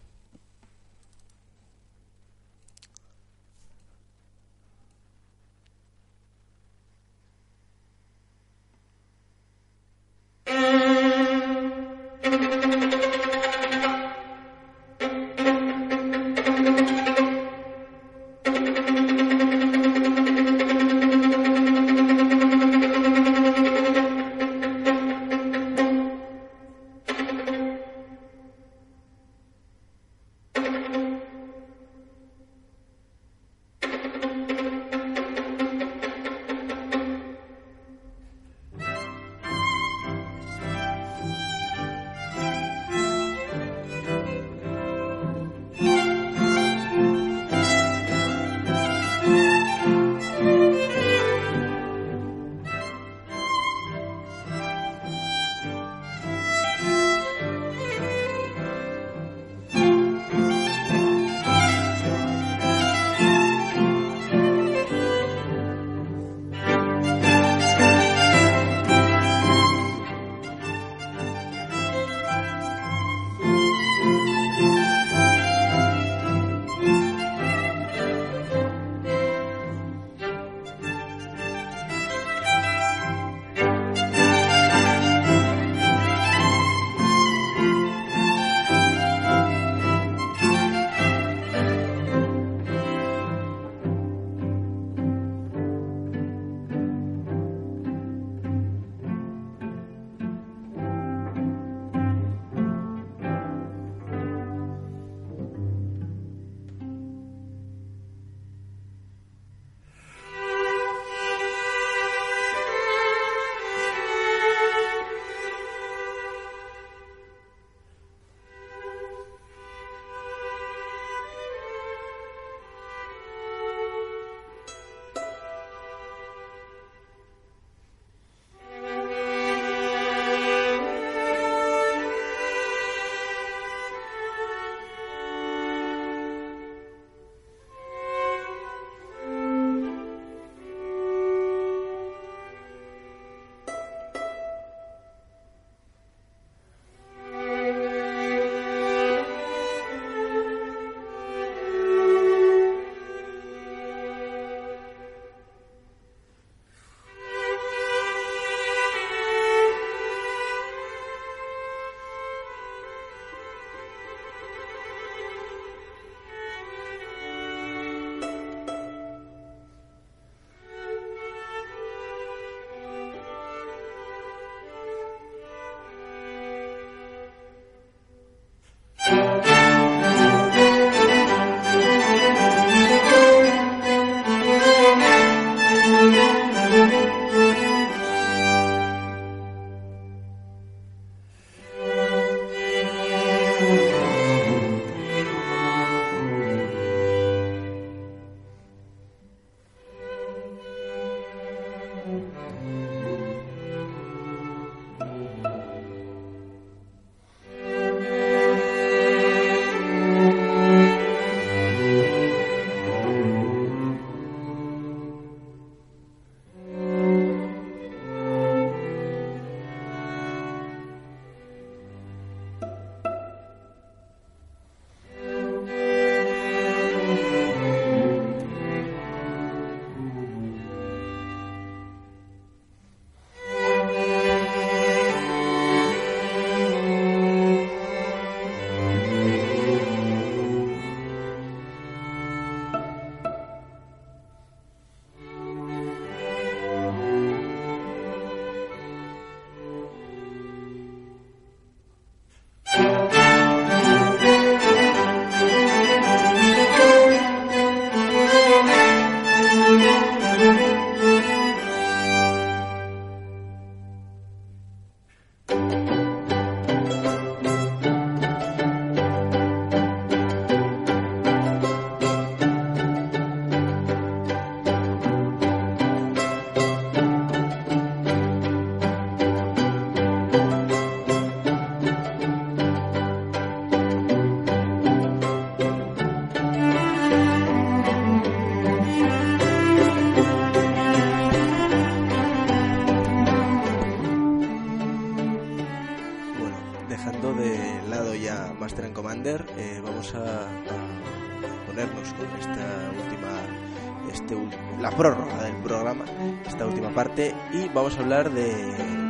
Vamos 307.90 307.98
a 307.98 308.02
hablar 308.04 308.32
de, 308.32 308.46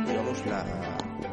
digamos, 0.06 0.46
la, 0.46 0.64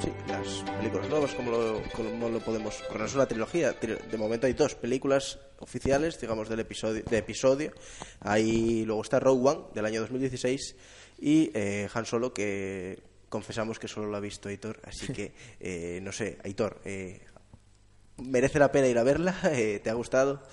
sí, 0.01 0.11
las 0.27 0.63
películas 0.77 1.07
nuevas, 1.09 1.33
como 1.33 1.51
lo, 1.51 1.81
como 1.93 2.27
lo 2.29 2.39
podemos, 2.41 2.75
porque 2.87 2.99
no 2.99 3.05
es 3.05 3.15
una 3.15 3.25
trilogía, 3.25 3.79
tri- 3.79 3.97
de 4.01 4.17
momento 4.17 4.47
hay 4.47 4.53
dos 4.53 4.75
películas 4.75 5.39
oficiales, 5.59 6.19
digamos, 6.19 6.49
del 6.49 6.59
episodio, 6.59 7.03
de 7.09 7.17
episodio, 7.17 7.71
ahí 8.19 8.83
luego 8.85 9.01
está 9.01 9.19
Rogue 9.21 9.47
One, 9.49 9.61
del 9.73 9.85
año 9.85 10.01
2016, 10.01 10.75
y 11.19 11.49
eh, 11.53 11.87
Han 11.93 12.05
Solo, 12.05 12.33
que 12.33 13.01
confesamos 13.29 13.79
que 13.79 13.87
solo 13.87 14.07
lo 14.07 14.17
ha 14.17 14.21
visto 14.21 14.49
Aitor, 14.49 14.81
así 14.83 15.07
que 15.13 15.31
eh, 15.61 15.99
no 16.03 16.11
sé, 16.11 16.37
Aitor, 16.43 16.81
eh, 16.83 17.21
¿merece 18.17 18.59
la 18.59 18.71
pena 18.73 18.87
ir 18.87 18.97
a 18.97 19.03
verla? 19.03 19.35
Eh, 19.51 19.79
¿Te 19.81 19.89
ha 19.89 19.93
gustado? 19.93 20.43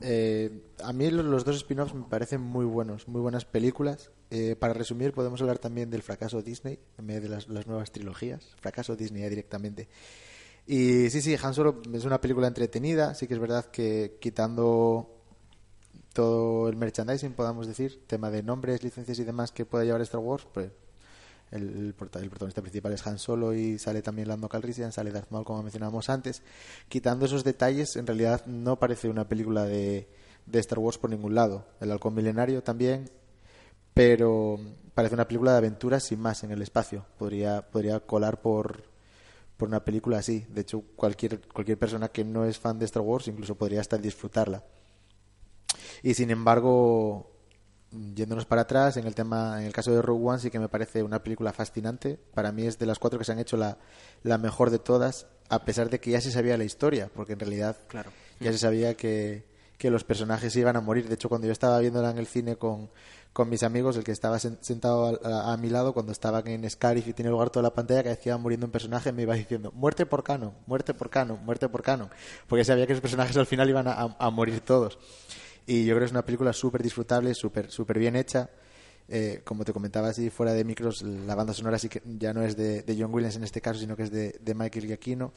Eh, 0.00 0.62
a 0.84 0.92
mí 0.92 1.10
lo- 1.10 1.22
los 1.24 1.44
dos 1.44 1.56
spin-offs 1.56 1.94
me 1.94 2.04
parecen 2.04 2.40
muy 2.40 2.64
buenos, 2.64 3.08
muy 3.08 3.20
buenas 3.20 3.44
películas. 3.44 4.10
Eh, 4.30 4.56
para 4.58 4.72
resumir, 4.74 5.12
podemos 5.12 5.40
hablar 5.40 5.58
también 5.58 5.90
del 5.90 6.02
fracaso 6.02 6.42
Disney, 6.42 6.78
en 6.98 7.06
vez 7.06 7.22
de 7.22 7.28
las, 7.28 7.48
nuevas 7.48 7.90
trilogías. 7.92 8.44
Fracaso 8.60 8.94
Disney 8.96 9.22
ya 9.22 9.28
directamente. 9.28 9.88
Y 10.66 11.10
sí, 11.10 11.22
sí, 11.22 11.36
Han 11.42 11.54
Solo 11.54 11.80
es 11.92 12.04
una 12.04 12.20
película 12.20 12.46
entretenida. 12.46 13.14
Sí 13.14 13.26
que 13.26 13.34
es 13.34 13.40
verdad 13.40 13.66
que 13.66 14.18
quitando 14.20 15.10
todo 16.12 16.68
el 16.68 16.76
merchandising, 16.76 17.32
podamos 17.32 17.66
decir, 17.66 18.02
tema 18.06 18.30
de 18.30 18.42
nombres, 18.42 18.82
licencias 18.82 19.18
y 19.18 19.24
demás 19.24 19.52
que 19.52 19.64
pueda 19.66 19.84
llevar 19.84 20.00
Star 20.02 20.20
Wars, 20.20 20.46
pues 20.52 20.70
el, 21.50 21.68
el 21.68 21.94
prota- 21.94 22.20
el 22.20 22.28
protagonista 22.30 22.62
principal 22.62 22.92
es 22.92 23.06
Han 23.06 23.18
Solo 23.18 23.54
y 23.54 23.78
sale 23.78 24.02
también 24.02 24.28
Lando 24.28 24.48
Calrissian, 24.48 24.92
sale 24.92 25.10
Darth 25.10 25.30
Maul 25.30 25.44
como 25.44 25.62
mencionábamos 25.62 26.08
antes. 26.10 26.42
Quitando 26.88 27.26
esos 27.26 27.44
detalles, 27.44 27.96
en 27.96 28.06
realidad 28.06 28.44
no 28.46 28.78
parece 28.78 29.08
una 29.08 29.28
película 29.28 29.64
de, 29.64 30.08
de 30.46 30.58
Star 30.58 30.78
Wars 30.78 30.98
por 30.98 31.10
ningún 31.10 31.34
lado. 31.34 31.66
El 31.80 31.90
halcón 31.90 32.14
milenario 32.14 32.62
también, 32.62 33.10
pero 33.94 34.58
parece 34.94 35.14
una 35.14 35.26
película 35.28 35.52
de 35.52 35.58
aventuras 35.58 36.04
sin 36.04 36.20
más 36.20 36.44
en 36.44 36.50
el 36.50 36.62
espacio. 36.62 37.06
Podría, 37.18 37.62
podría 37.70 38.00
colar 38.00 38.40
por, 38.40 38.82
por 39.56 39.68
una 39.68 39.84
película 39.84 40.18
así. 40.18 40.46
De 40.48 40.62
hecho, 40.62 40.82
cualquier, 40.96 41.40
cualquier 41.48 41.78
persona 41.78 42.08
que 42.08 42.24
no 42.24 42.44
es 42.44 42.58
fan 42.58 42.78
de 42.78 42.84
Star 42.84 43.02
Wars 43.02 43.28
incluso 43.28 43.54
podría 43.54 43.80
hasta 43.80 43.98
disfrutarla. 43.98 44.64
Y 46.02 46.14
sin 46.14 46.30
embargo, 46.30 47.32
yéndonos 47.90 48.44
para 48.46 48.62
atrás, 48.62 48.96
en 48.96 49.06
el 49.06 49.14
tema, 49.14 49.60
en 49.60 49.66
el 49.66 49.72
caso 49.72 49.92
de 49.92 50.02
Rogue 50.02 50.24
One 50.26 50.38
sí 50.38 50.50
que 50.50 50.58
me 50.58 50.68
parece 50.68 51.02
una 51.02 51.22
película 51.22 51.52
fascinante. 51.52 52.18
Para 52.34 52.52
mí 52.52 52.66
es 52.66 52.78
de 52.78 52.86
las 52.86 52.98
cuatro 52.98 53.18
que 53.18 53.24
se 53.24 53.32
han 53.32 53.38
hecho 53.38 53.56
la, 53.56 53.78
la 54.22 54.38
mejor 54.38 54.70
de 54.70 54.78
todas, 54.78 55.26
a 55.48 55.64
pesar 55.64 55.88
de 55.90 55.98
que 56.00 56.10
ya 56.10 56.20
se 56.20 56.30
sabía 56.30 56.56
la 56.58 56.64
historia, 56.64 57.10
porque 57.14 57.32
en 57.32 57.40
realidad 57.40 57.76
Claro. 57.88 58.10
ya 58.40 58.52
se 58.52 58.58
sabía 58.58 58.94
que, 58.94 59.46
que 59.78 59.90
los 59.90 60.04
personajes 60.04 60.54
iban 60.56 60.76
a 60.76 60.80
morir. 60.80 61.08
De 61.08 61.14
hecho, 61.14 61.28
cuando 61.28 61.46
yo 61.46 61.52
estaba 61.52 61.78
viéndola 61.78 62.10
en 62.10 62.18
el 62.18 62.26
cine 62.26 62.56
con, 62.56 62.90
con 63.32 63.48
mis 63.48 63.62
amigos, 63.62 63.96
el 63.96 64.04
que 64.04 64.12
estaba 64.12 64.36
sen- 64.36 64.58
sentado 64.60 65.06
a, 65.24 65.28
a- 65.28 65.52
a 65.54 65.56
mi 65.56 65.70
lado, 65.70 65.94
cuando 65.94 66.12
estaban 66.12 66.46
en 66.48 66.68
Scarif 66.68 67.08
y 67.08 67.14
tenía 67.14 67.30
lugar 67.30 67.48
toda 67.48 67.62
la 67.62 67.72
pantalla, 67.72 68.02
que 68.16 68.28
iba 68.28 68.36
muriendo 68.36 68.66
un 68.66 68.72
personaje 68.72 69.12
me 69.12 69.22
iba 69.22 69.34
diciendo 69.34 69.72
muerte 69.74 70.04
por 70.04 70.22
canon, 70.22 70.52
muerte 70.66 70.92
por 70.92 71.08
canon, 71.08 71.42
muerte 71.44 71.68
por 71.70 71.82
canon, 71.82 72.10
porque 72.48 72.64
sabía 72.66 72.86
que 72.86 72.92
los 72.92 73.00
personajes 73.00 73.34
al 73.38 73.46
final 73.46 73.68
iban 73.70 73.86
a 73.88 74.30
morir 74.30 74.60
todos. 74.60 74.98
Y 75.70 75.84
yo 75.84 75.90
creo 75.94 76.00
que 76.00 76.04
es 76.06 76.10
una 76.12 76.24
película 76.24 76.52
súper 76.52 76.82
disfrutable, 76.82 77.34
súper 77.34 77.70
súper 77.70 77.98
bien 77.98 78.16
hecha. 78.16 78.48
Eh, 79.10 79.40
como 79.44 79.64
te 79.64 79.72
comentaba 79.72 80.08
así 80.08 80.30
fuera 80.30 80.52
de 80.52 80.64
micros, 80.64 81.02
la 81.02 81.34
banda 81.34 81.52
sonora 81.54 81.78
sí 81.78 81.88
que 81.88 82.02
ya 82.04 82.32
no 82.32 82.42
es 82.42 82.56
de, 82.56 82.82
de 82.82 82.96
John 83.00 83.12
Williams 83.14 83.36
en 83.36 83.44
este 83.44 83.60
caso, 83.60 83.78
sino 83.80 83.96
que 83.96 84.02
es 84.04 84.10
de, 84.10 84.36
de 84.40 84.54
Michael 84.54 84.86
Giacchino. 84.86 85.32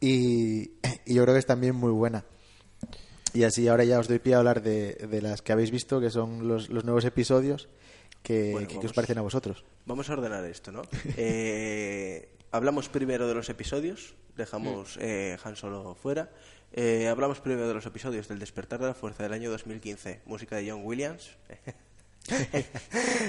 Y, 0.00 0.62
y 1.06 1.14
yo 1.14 1.22
creo 1.22 1.34
que 1.34 1.38
es 1.40 1.46
también 1.46 1.74
muy 1.76 1.92
buena. 1.92 2.24
Y 3.32 3.44
así 3.44 3.68
ahora 3.68 3.84
ya 3.84 3.98
os 3.98 4.08
doy 4.08 4.18
pie 4.18 4.34
a 4.34 4.38
hablar 4.38 4.62
de, 4.62 4.94
de 4.94 5.22
las 5.22 5.40
que 5.42 5.52
habéis 5.52 5.70
visto, 5.70 6.00
que 6.00 6.10
son 6.10 6.48
los, 6.48 6.68
los 6.70 6.84
nuevos 6.84 7.04
episodios. 7.04 7.68
Que, 8.22 8.52
Bueno, 8.52 8.68
que- 8.68 8.78
¿Qué 8.80 8.86
os 8.86 8.92
parecen 8.92 9.18
a 9.18 9.22
vosotros? 9.22 9.64
Vamos 9.86 10.10
a 10.10 10.14
ordenar 10.14 10.44
esto, 10.46 10.72
¿no? 10.72 10.82
Eh, 11.16 12.28
hablamos 12.50 12.88
primero 12.88 13.28
de 13.28 13.34
los 13.34 13.48
episodios, 13.48 14.14
dejamos 14.36 14.98
eh, 15.00 15.36
Han 15.44 15.56
Solo 15.56 15.94
fuera. 15.94 16.30
Eh, 16.72 17.08
hablamos 17.08 17.40
primero 17.40 17.66
de 17.68 17.74
los 17.74 17.84
episodios 17.86 18.28
del 18.28 18.38
Despertar 18.38 18.80
de 18.80 18.86
la 18.86 18.94
Fuerza 18.94 19.22
del 19.24 19.32
año 19.32 19.50
2015, 19.50 20.20
música 20.26 20.56
de 20.56 20.70
John 20.70 20.82
Williams. 20.84 21.30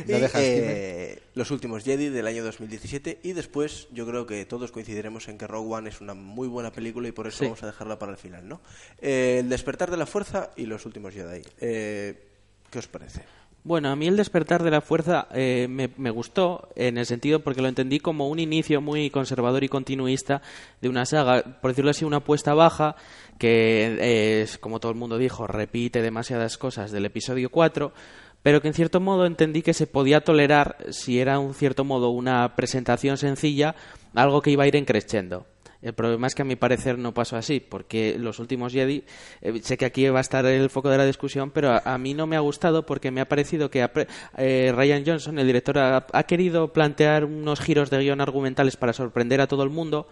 y 0.07 0.11
No 0.11 0.19
dejas 0.19 0.41
eh, 0.43 1.21
Los 1.33 1.49
últimos 1.49 1.83
Jedi 1.83 2.09
del 2.09 2.27
año 2.27 2.43
2017 2.43 3.21
y 3.23 3.33
después 3.33 3.87
yo 3.91 4.05
creo 4.05 4.27
que 4.27 4.45
todos 4.45 4.71
coincidiremos 4.71 5.27
en 5.29 5.37
que 5.37 5.47
Rogue 5.47 5.73
One 5.73 5.89
es 5.89 6.01
una 6.01 6.13
muy 6.13 6.47
buena 6.47 6.71
película 6.71 7.07
y 7.07 7.11
por 7.11 7.25
eso 7.25 7.39
Sí. 7.39 7.45
vamos 7.45 7.63
a 7.63 7.67
dejarla 7.67 7.97
para 7.97 8.11
el 8.11 8.17
final, 8.17 8.47
¿no? 8.47 8.61
Eh, 8.99 9.37
el 9.39 9.49
Despertar 9.49 9.89
de 9.89 9.97
la 9.97 10.05
Fuerza 10.05 10.51
y 10.55 10.65
los 10.65 10.85
últimos 10.85 11.13
Jedi. 11.13 11.41
Eh, 11.61 12.21
¿Qué 12.69 12.79
os 12.79 12.87
parece? 12.87 13.21
Bueno, 13.63 13.89
a 13.89 13.95
mí 13.95 14.07
el 14.07 14.17
despertar 14.17 14.63
de 14.63 14.71
la 14.71 14.81
fuerza 14.81 15.27
eh, 15.31 15.67
me, 15.69 16.09
gustó 16.09 16.69
en 16.75 16.97
el 16.97 17.05
sentido 17.05 17.41
porque 17.41 17.61
lo 17.61 17.67
entendí 17.67 17.99
como 17.99 18.27
un 18.27 18.39
inicio 18.39 18.81
muy 18.81 19.11
conservador 19.11 19.63
y 19.63 19.69
continuista 19.69 20.41
de 20.81 20.89
una 20.89 21.05
saga, 21.05 21.59
por 21.61 21.69
decirlo 21.69 21.91
así, 21.91 22.03
una 22.03 22.17
apuesta 22.17 22.55
baja 22.55 22.95
que 23.37 23.85
eh, 23.99 24.41
es, 24.41 24.57
como 24.57 24.79
todo 24.79 24.91
el 24.91 24.97
mundo 24.97 25.19
dijo, 25.19 25.45
repite 25.45 26.01
demasiadas 26.01 26.57
cosas 26.57 26.91
del 26.91 27.05
episodio 27.05 27.51
4, 27.51 27.93
pero 28.41 28.63
que 28.63 28.67
en 28.67 28.73
cierto 28.73 28.99
modo 28.99 29.27
entendí 29.27 29.61
que 29.61 29.75
se 29.75 29.85
podía 29.85 30.21
tolerar 30.21 30.77
si 30.89 31.19
era 31.19 31.37
un 31.37 31.53
cierto 31.53 31.83
modo 31.83 32.09
una 32.09 32.55
presentación 32.55 33.17
sencilla, 33.17 33.75
algo 34.15 34.41
que 34.41 34.49
iba 34.49 34.63
a 34.63 34.67
ir 34.67 34.75
encreciendo. 34.75 35.45
El 35.81 35.93
problema 35.93 36.27
es 36.27 36.35
que 36.35 36.43
a 36.43 36.45
mi 36.45 36.55
parecer 36.55 36.99
no 36.99 37.13
pasó 37.13 37.37
así, 37.37 37.59
porque 37.59 38.15
los 38.19 38.37
últimos 38.37 38.71
Jedi, 38.71 39.03
eh, 39.41 39.59
sé 39.63 39.77
que 39.77 39.85
aquí 39.85 40.07
va 40.09 40.19
a 40.19 40.21
estar 40.21 40.45
el 40.45 40.69
foco 40.69 40.89
de 40.89 40.97
la 40.97 41.05
discusión, 41.05 41.49
pero 41.49 41.71
a, 41.71 41.81
a 41.83 41.97
mí 41.97 42.13
no 42.13 42.27
me 42.27 42.35
ha 42.35 42.39
gustado 42.39 42.85
porque 42.85 43.09
me 43.09 43.19
ha 43.19 43.27
parecido 43.27 43.71
que 43.71 43.83
apre- 43.83 44.07
eh, 44.37 44.71
Ryan 44.75 45.03
Johnson, 45.05 45.39
el 45.39 45.47
director, 45.47 45.79
ha, 45.79 46.05
ha 46.11 46.23
querido 46.23 46.71
plantear 46.71 47.25
unos 47.25 47.59
giros 47.59 47.89
de 47.89 47.97
guion 47.99 48.21
argumentales 48.21 48.77
para 48.77 48.93
sorprender 48.93 49.41
a 49.41 49.47
todo 49.47 49.63
el 49.63 49.71
mundo, 49.71 50.07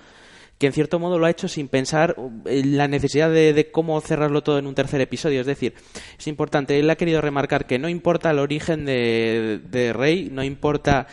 que 0.58 0.68
en 0.68 0.74
cierto 0.74 1.00
modo 1.00 1.20
lo 1.20 1.26
ha 1.26 1.30
hecho 1.30 1.48
sin 1.48 1.68
pensar 1.70 2.16
en 2.46 2.76
la 2.76 2.88
necesidad 2.88 3.30
de, 3.30 3.54
de 3.54 3.72
cómo 3.72 4.02
cerrarlo 4.02 4.42
todo 4.42 4.58
en 4.60 4.68
un 4.68 4.76
tercer 4.76 5.00
episodio. 5.00 5.40
Es 5.40 5.48
decir, 5.48 5.74
es 6.18 6.28
importante, 6.28 6.78
él 6.78 6.90
ha 6.90 6.98
querido 6.98 7.22
remarcar 7.22 7.66
que 7.66 7.80
no 7.80 7.88
importa 7.88 8.32
el 8.32 8.40
origen 8.40 8.86
de, 8.86 9.62
de 9.70 9.94
Rey, 9.94 10.30
no 10.32 10.44
importa 10.44 11.08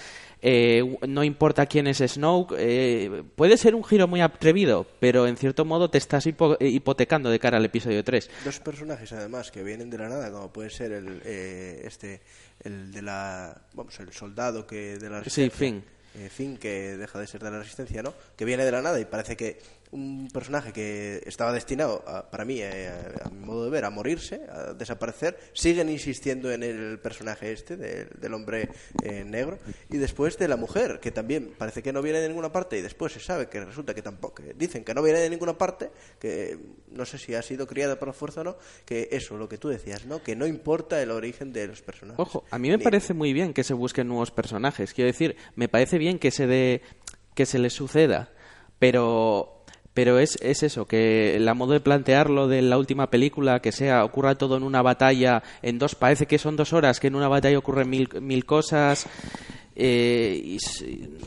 eh, 0.48 0.96
no 1.08 1.24
importa 1.24 1.66
quién 1.66 1.88
es 1.88 1.98
Snoke, 1.98 2.54
eh, 2.56 3.24
puede 3.34 3.56
ser 3.56 3.74
un 3.74 3.82
giro 3.82 4.06
muy 4.06 4.20
atrevido, 4.20 4.86
pero 5.00 5.26
en 5.26 5.36
cierto 5.36 5.64
modo 5.64 5.90
te 5.90 5.98
estás 5.98 6.24
hipo- 6.26 6.56
eh, 6.60 6.68
hipotecando 6.68 7.30
de 7.30 7.40
cara 7.40 7.56
al 7.56 7.64
episodio 7.64 8.04
3. 8.04 8.30
Dos 8.44 8.60
personajes 8.60 9.12
además 9.12 9.50
que 9.50 9.64
vienen 9.64 9.90
de 9.90 9.98
la 9.98 10.08
nada, 10.08 10.30
como 10.30 10.52
puede 10.52 10.70
ser 10.70 10.92
el 10.92 11.20
eh, 11.24 11.82
este 11.84 12.20
el 12.62 12.92
de 12.92 13.02
la 13.02 13.60
vamos 13.74 13.98
el 13.98 14.12
soldado 14.12 14.66
que 14.66 14.98
de 14.98 15.10
la 15.10 15.18
Sí, 15.24 15.48
resistencia, 15.48 15.58
Finn. 15.58 15.84
eh, 16.14 16.28
Finn, 16.30 16.56
que 16.58 16.96
deja 16.96 17.18
de 17.18 17.26
ser 17.26 17.42
de 17.42 17.50
la 17.50 17.58
resistencia, 17.58 18.02
¿no? 18.02 18.14
Que 18.36 18.44
viene 18.44 18.64
de 18.64 18.70
la 18.72 18.82
nada 18.82 19.00
y 19.00 19.04
parece 19.04 19.36
que 19.36 19.58
un 19.92 20.28
personaje 20.32 20.72
que 20.72 21.22
estaba 21.26 21.52
destinado, 21.52 22.02
a- 22.06 22.30
para 22.30 22.44
mí, 22.44 22.58
eh, 22.60 22.90
a, 23.24 23.28
mi 23.30 23.44
modo 23.44 23.64
de 23.64 23.70
ver, 23.70 23.84
a 23.84 23.90
morirse, 23.90 24.40
a 24.50 24.72
desaparecer, 24.74 25.38
siguen 25.52 25.88
insistiendo 25.88 26.50
en 26.52 26.62
el 26.62 26.98
personaje 26.98 27.52
este, 27.52 27.76
del- 27.76 28.08
del 28.20 28.34
hombre 28.34 28.68
eh, 29.02 29.24
negro, 29.24 29.58
y 29.90 29.96
después 29.98 30.36
de 30.38 30.48
la 30.48 30.56
mujer, 30.56 30.98
que 31.00 31.10
también 31.12 31.52
parece 31.56 31.82
que 31.82 31.92
no 31.92 32.02
viene 32.02 32.20
de 32.20 32.28
ninguna 32.28 32.50
parte, 32.52 32.78
y 32.78 32.82
después 32.82 33.12
se 33.12 33.20
sabe 33.20 33.48
que 33.48 33.64
resulta 33.64 33.94
que 33.94 34.02
tampoco, 34.02 34.42
que 34.42 34.54
dicen 34.54 34.84
que 34.84 34.92
no 34.94 35.02
viene 35.02 35.20
de 35.20 35.30
ninguna 35.30 35.56
parte, 35.56 35.90
que 36.18 36.58
no 36.90 37.04
sé 37.06 37.18
si 37.18 37.34
ha 37.34 37.42
sido 37.42 37.66
criada 37.66 37.98
por 37.98 38.08
la 38.08 38.14
fuerza 38.14 38.40
o 38.40 38.44
no, 38.44 38.56
que 38.84 39.08
eso, 39.12 39.36
lo 39.36 39.48
que 39.48 39.58
tú 39.58 39.68
decías, 39.68 40.04
¿no? 40.06 40.22
Que 40.22 40.34
no 40.36 40.46
importa 40.46 41.00
el 41.02 41.10
origen 41.10 41.52
de 41.52 41.68
los 41.68 41.82
personajes. 41.82 42.18
Ojo, 42.18 42.44
a 42.50 42.58
mí 42.58 42.68
me 42.70 42.76
Ni- 42.78 42.84
parece 42.84 43.14
muy 43.14 43.32
bien 43.32 43.52
que 43.54 43.64
se 43.64 43.74
busquen 43.74 44.08
nuevos 44.08 44.30
personajes. 44.30 44.92
Quiero 44.94 45.06
decir, 45.10 45.36
me 45.54 45.68
parece 45.68 45.98
bien 45.98 46.18
que 46.18 46.30
se 46.30 46.46
dé, 46.46 46.82
que 47.34 47.46
se 47.46 47.58
les 47.58 47.72
suceda, 47.72 48.30
pero 48.78 49.55
pero 49.96 50.18
es, 50.20 50.36
es 50.42 50.62
eso, 50.62 50.84
que 50.86 51.38
la 51.40 51.54
modo 51.54 51.72
de 51.72 51.80
plantearlo 51.80 52.46
de 52.46 52.60
la 52.62 52.76
última 52.78 53.08
película, 53.10 53.60
que 53.60 53.72
sea, 53.72 54.04
ocurra 54.04 54.36
todo 54.36 54.56
en 54.58 54.62
una 54.62 54.82
batalla, 54.82 55.42
en 55.62 55.78
dos, 55.78 55.94
parece 55.96 56.26
que 56.26 56.38
son 56.38 56.54
dos 56.54 56.72
horas, 56.74 57.00
que 57.00 57.06
en 57.08 57.14
una 57.16 57.26
batalla 57.28 57.58
ocurren 57.58 57.88
mil, 57.90 58.08
mil 58.20 58.44
cosas. 58.44 59.06
Eh, 59.78 60.40
y 60.42 60.58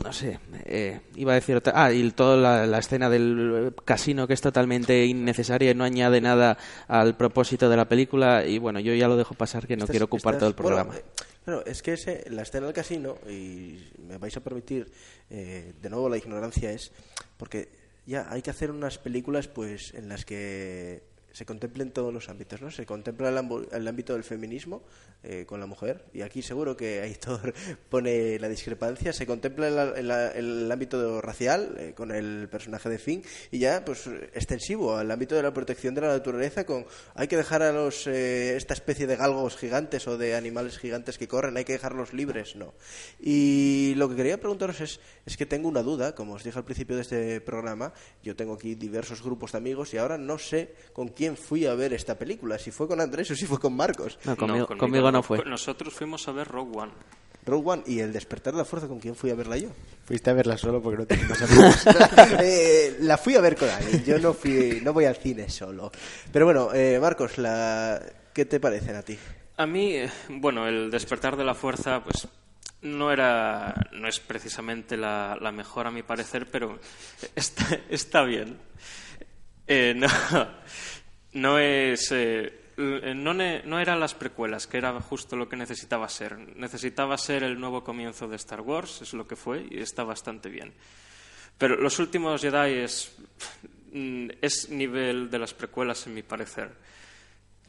no 0.02 0.12
sé, 0.12 0.40
eh, 0.64 1.00
iba 1.16 1.32
a 1.32 1.34
decir 1.36 1.54
otra. 1.56 1.72
Ah, 1.76 1.92
y 1.92 2.10
toda 2.10 2.36
la, 2.36 2.66
la 2.66 2.78
escena 2.78 3.08
del 3.08 3.72
casino 3.84 4.26
que 4.26 4.34
es 4.34 4.40
totalmente 4.40 5.04
innecesaria 5.04 5.70
y 5.70 5.74
no 5.74 5.84
añade 5.84 6.20
nada 6.20 6.58
al 6.88 7.16
propósito 7.16 7.68
de 7.68 7.76
la 7.76 7.88
película. 7.88 8.44
Y 8.46 8.58
bueno, 8.58 8.80
yo 8.80 8.92
ya 8.94 9.06
lo 9.08 9.16
dejo 9.16 9.34
pasar 9.34 9.66
que 9.68 9.76
no 9.76 9.84
Estás- 9.84 9.90
quiero 9.92 10.06
ocupar 10.06 10.34
estás- 10.34 10.40
todo 10.40 10.48
el 10.50 10.54
bueno, 10.56 10.84
programa. 10.88 11.04
Claro, 11.44 11.64
es 11.66 11.80
que 11.82 11.92
ese, 11.94 12.24
la 12.30 12.42
escena 12.42 12.66
del 12.66 12.74
casino, 12.74 13.16
y 13.28 13.78
me 14.08 14.18
vais 14.18 14.36
a 14.36 14.40
permitir, 14.40 14.90
eh, 15.30 15.72
de 15.80 15.90
nuevo 15.90 16.08
la 16.08 16.18
ignorancia 16.18 16.70
es, 16.72 16.90
porque 17.36 17.68
ya 18.06 18.26
hay 18.30 18.42
que 18.42 18.50
hacer 18.50 18.70
unas 18.70 18.98
películas 18.98 19.48
pues 19.48 19.94
en 19.94 20.08
las 20.08 20.24
que 20.24 21.09
se 21.32 21.46
contemplen 21.46 21.90
todos 21.92 22.12
los 22.12 22.28
ámbitos, 22.28 22.60
¿no? 22.60 22.70
Se 22.70 22.86
contempla 22.86 23.28
el, 23.28 23.68
el 23.72 23.88
ámbito 23.88 24.14
del 24.14 24.24
feminismo 24.24 24.82
eh, 25.22 25.44
con 25.46 25.60
la 25.60 25.66
mujer, 25.66 26.04
y 26.12 26.22
aquí 26.22 26.42
seguro 26.42 26.76
que 26.76 27.00
Aitor 27.02 27.52
pone 27.88 28.38
la 28.38 28.48
discrepancia, 28.48 29.12
se 29.12 29.26
contempla 29.26 29.68
el, 29.68 29.98
el- 30.10 30.10
el 30.10 30.72
ámbito 30.72 31.20
racial 31.20 31.76
eh, 31.78 31.92
con 31.94 32.10
el 32.10 32.48
personaje 32.50 32.88
de 32.88 32.98
Finn, 32.98 33.22
y 33.50 33.58
ya 33.58 33.84
pues 33.84 34.06
extensivo 34.34 34.96
al 34.96 35.10
ámbito 35.10 35.34
de 35.34 35.42
la 35.42 35.52
protección 35.52 35.94
de 35.94 36.00
la 36.00 36.08
naturaleza 36.08 36.64
con 36.64 36.84
hay 37.14 37.28
que 37.28 37.36
dejar 37.36 37.62
a 37.62 37.72
los 37.72 38.06
eh, 38.06 38.56
esta 38.56 38.74
especie 38.74 39.06
de 39.06 39.16
galgos 39.16 39.56
gigantes 39.56 40.06
o 40.08 40.16
de 40.18 40.34
animales 40.34 40.78
gigantes 40.78 41.18
que 41.18 41.28
corren, 41.28 41.56
hay 41.56 41.64
que 41.64 41.74
dejarlos 41.74 42.12
libres, 42.12 42.56
no. 42.56 42.74
Y 43.20 43.94
lo 43.96 44.08
que 44.08 44.16
quería 44.16 44.40
preguntaros 44.40 44.80
es, 44.80 45.00
es 45.26 45.36
que 45.36 45.46
tengo 45.46 45.68
una 45.68 45.82
duda, 45.82 46.14
como 46.14 46.34
os 46.34 46.44
dije 46.44 46.58
al 46.58 46.64
principio 46.64 46.96
de 46.96 47.02
este 47.02 47.40
programa, 47.40 47.92
yo 48.22 48.34
tengo 48.34 48.54
aquí 48.54 48.74
diversos 48.74 49.22
grupos 49.22 49.52
de 49.52 49.58
amigos 49.58 49.92
y 49.94 49.98
ahora 49.98 50.16
no 50.18 50.38
sé 50.38 50.74
con 50.92 51.08
quién 51.08 51.19
fui 51.36 51.66
a 51.66 51.74
ver 51.74 51.92
esta 51.92 52.16
película, 52.16 52.58
si 52.58 52.70
fue 52.70 52.88
con 52.88 53.00
Andrés 53.00 53.30
o 53.30 53.34
si 53.34 53.46
fue 53.46 53.58
con 53.58 53.74
Marcos. 53.74 54.18
No, 54.24 54.36
conmigo, 54.36 54.66
conmigo 54.66 55.10
no 55.12 55.22
fue. 55.22 55.44
Nosotros 55.44 55.92
fuimos 55.92 56.26
a 56.28 56.32
ver 56.32 56.48
Rogue 56.48 56.76
One. 56.76 56.92
Rogue 57.44 57.70
One 57.70 57.82
y 57.86 58.00
el 58.00 58.12
despertar 58.12 58.52
de 58.52 58.58
la 58.58 58.64
fuerza, 58.64 58.88
¿con 58.88 59.00
quién 59.00 59.14
fui 59.14 59.30
a 59.30 59.34
verla 59.34 59.56
yo? 59.56 59.70
Fuiste 60.04 60.30
a 60.30 60.32
verla 60.34 60.56
solo 60.56 60.82
porque 60.82 60.98
no 60.98 61.06
tenías 61.06 61.28
más 61.28 61.42
amigos. 61.42 61.86
Eh, 62.42 62.96
la 63.00 63.18
fui 63.18 63.34
a 63.34 63.40
ver 63.40 63.56
con 63.56 63.68
alguien, 63.68 64.04
yo 64.04 64.18
no 64.18 64.32
fui, 64.32 64.80
no 64.82 64.92
voy 64.92 65.04
al 65.04 65.16
cine 65.16 65.48
solo. 65.48 65.90
Pero 66.32 66.44
bueno, 66.44 66.72
eh, 66.72 66.98
Marcos, 67.00 67.38
la... 67.38 68.00
¿qué 68.32 68.44
te 68.44 68.60
parecen 68.60 68.96
a 68.96 69.02
ti? 69.02 69.18
A 69.56 69.66
mí, 69.66 69.96
bueno, 70.28 70.66
el 70.66 70.90
despertar 70.90 71.36
de 71.36 71.44
la 71.44 71.54
fuerza, 71.54 72.02
pues 72.02 72.28
no 72.82 73.12
era, 73.12 73.74
no 73.92 74.08
es 74.08 74.20
precisamente 74.20 74.96
la, 74.96 75.36
la 75.40 75.52
mejor 75.52 75.86
a 75.86 75.90
mi 75.90 76.02
parecer, 76.02 76.46
pero 76.50 76.78
está, 77.34 77.64
está 77.88 78.22
bien. 78.22 78.58
Eh, 79.66 79.94
no, 79.94 80.08
no 81.32 81.58
es, 81.58 82.10
eh, 82.12 82.52
l- 82.76 83.14
no, 83.14 83.34
ne- 83.34 83.62
no 83.64 83.78
eran 83.80 84.00
las 84.00 84.14
precuelas, 84.14 84.66
que 84.66 84.78
era 84.78 84.98
justo 85.00 85.36
lo 85.36 85.48
que 85.48 85.56
necesitaba 85.56 86.08
ser. 86.08 86.38
Necesitaba 86.56 87.16
ser 87.18 87.42
el 87.42 87.58
nuevo 87.60 87.84
comienzo 87.84 88.28
de 88.28 88.36
Star 88.36 88.60
Wars, 88.60 89.02
es 89.02 89.12
lo 89.12 89.26
que 89.26 89.36
fue 89.36 89.66
y 89.70 89.80
está 89.80 90.04
bastante 90.04 90.48
bien. 90.48 90.72
Pero 91.58 91.76
los 91.76 91.98
últimos 91.98 92.40
Jedi 92.40 92.78
es, 92.78 93.14
mm, 93.92 94.28
es 94.40 94.70
nivel 94.70 95.30
de 95.30 95.38
las 95.38 95.52
precuelas, 95.54 96.06
en 96.06 96.14
mi 96.14 96.22
parecer. 96.22 96.70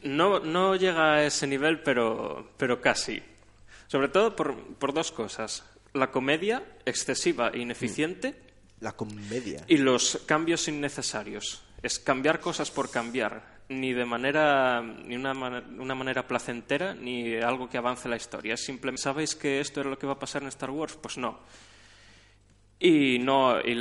No, 0.02 0.40
no 0.40 0.74
llega 0.76 1.14
a 1.14 1.24
ese 1.24 1.46
nivel, 1.46 1.80
pero, 1.82 2.52
pero 2.56 2.80
casi. 2.80 3.22
Sobre 3.86 4.08
todo 4.08 4.34
por, 4.34 4.56
por 4.76 4.92
dos 4.94 5.12
cosas. 5.12 5.64
La 5.92 6.10
comedia 6.10 6.64
excesiva 6.86 7.50
e 7.50 7.58
ineficiente 7.58 8.34
La 8.80 8.92
comedia. 8.92 9.62
y 9.68 9.76
los 9.76 10.22
cambios 10.26 10.66
innecesarios. 10.66 11.62
Es 11.82 11.98
cambiar 11.98 12.40
cosas 12.40 12.70
por 12.70 12.90
cambiar, 12.90 13.51
ni 13.80 13.92
de 13.92 14.04
manera 14.04 14.80
ni 14.82 15.16
una, 15.16 15.32
una 15.32 15.94
manera 15.94 16.26
placentera 16.26 16.94
ni 16.94 17.34
algo 17.36 17.68
que 17.68 17.78
avance 17.78 18.08
la 18.08 18.16
historia. 18.16 18.56
Simplemente 18.56 19.02
¿sabéis 19.02 19.34
que 19.34 19.60
esto 19.60 19.80
es 19.80 19.86
lo 19.86 19.98
que 19.98 20.06
va 20.06 20.14
a 20.14 20.18
pasar 20.18 20.42
en 20.42 20.48
Star 20.48 20.70
Wars? 20.70 20.96
Pues 21.00 21.18
no. 21.18 21.40
Y 22.78 23.18
no 23.18 23.60
y, 23.60 23.78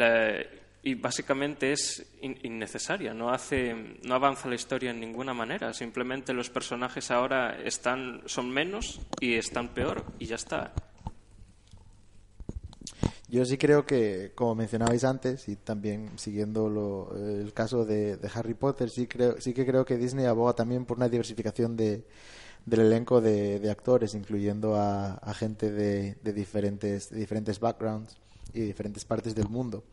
y 0.83 0.95
básicamente 0.95 1.71
es 1.71 2.05
in- 2.21 2.39
innecesaria, 2.43 3.13
no 3.13 3.29
hace 3.31 3.73
no 4.03 4.15
avanza 4.15 4.47
la 4.49 4.55
historia 4.55 4.91
en 4.91 4.99
ninguna 4.99 5.33
manera, 5.33 5.73
simplemente 5.73 6.33
los 6.33 6.49
personajes 6.49 7.11
ahora 7.11 7.57
están 7.63 8.21
son 8.25 8.49
menos 8.49 8.99
y 9.19 9.35
están 9.35 9.69
peor 9.69 10.05
y 10.19 10.25
ya 10.25 10.35
está. 10.35 10.73
Yo 13.31 13.45
sí 13.45 13.57
creo 13.57 13.85
que, 13.85 14.33
como 14.35 14.55
mencionabais 14.55 15.05
antes, 15.05 15.47
y 15.47 15.55
también 15.55 16.09
siguiendo 16.17 16.67
lo- 16.69 17.15
el 17.15 17.53
caso 17.53 17.85
de, 17.85 18.17
Harry 18.35 18.53
Potter, 18.55 18.89
sí, 18.89 19.07
creo, 19.07 19.39
sí 19.39 19.53
que 19.53 19.65
creo 19.65 19.85
que 19.85 19.95
Disney 19.97 20.25
aboga 20.25 20.51
también 20.53 20.85
por 20.85 20.97
una 20.97 21.07
diversificación 21.07 21.77
de, 21.77 22.03
del 22.65 22.81
elenco 22.81 23.21
de, 23.21 23.59
actores, 23.71 24.15
incluyendo 24.15 24.75
a, 24.75 25.13
gente 25.33 25.71
de, 25.71 26.17
de 26.23 26.33
diferentes, 26.33 27.11
backgrounds 27.61 28.17
y 28.53 28.61
diferentes 28.61 29.05
partes 29.05 29.33
del 29.35 29.47
mundo. 29.49 29.85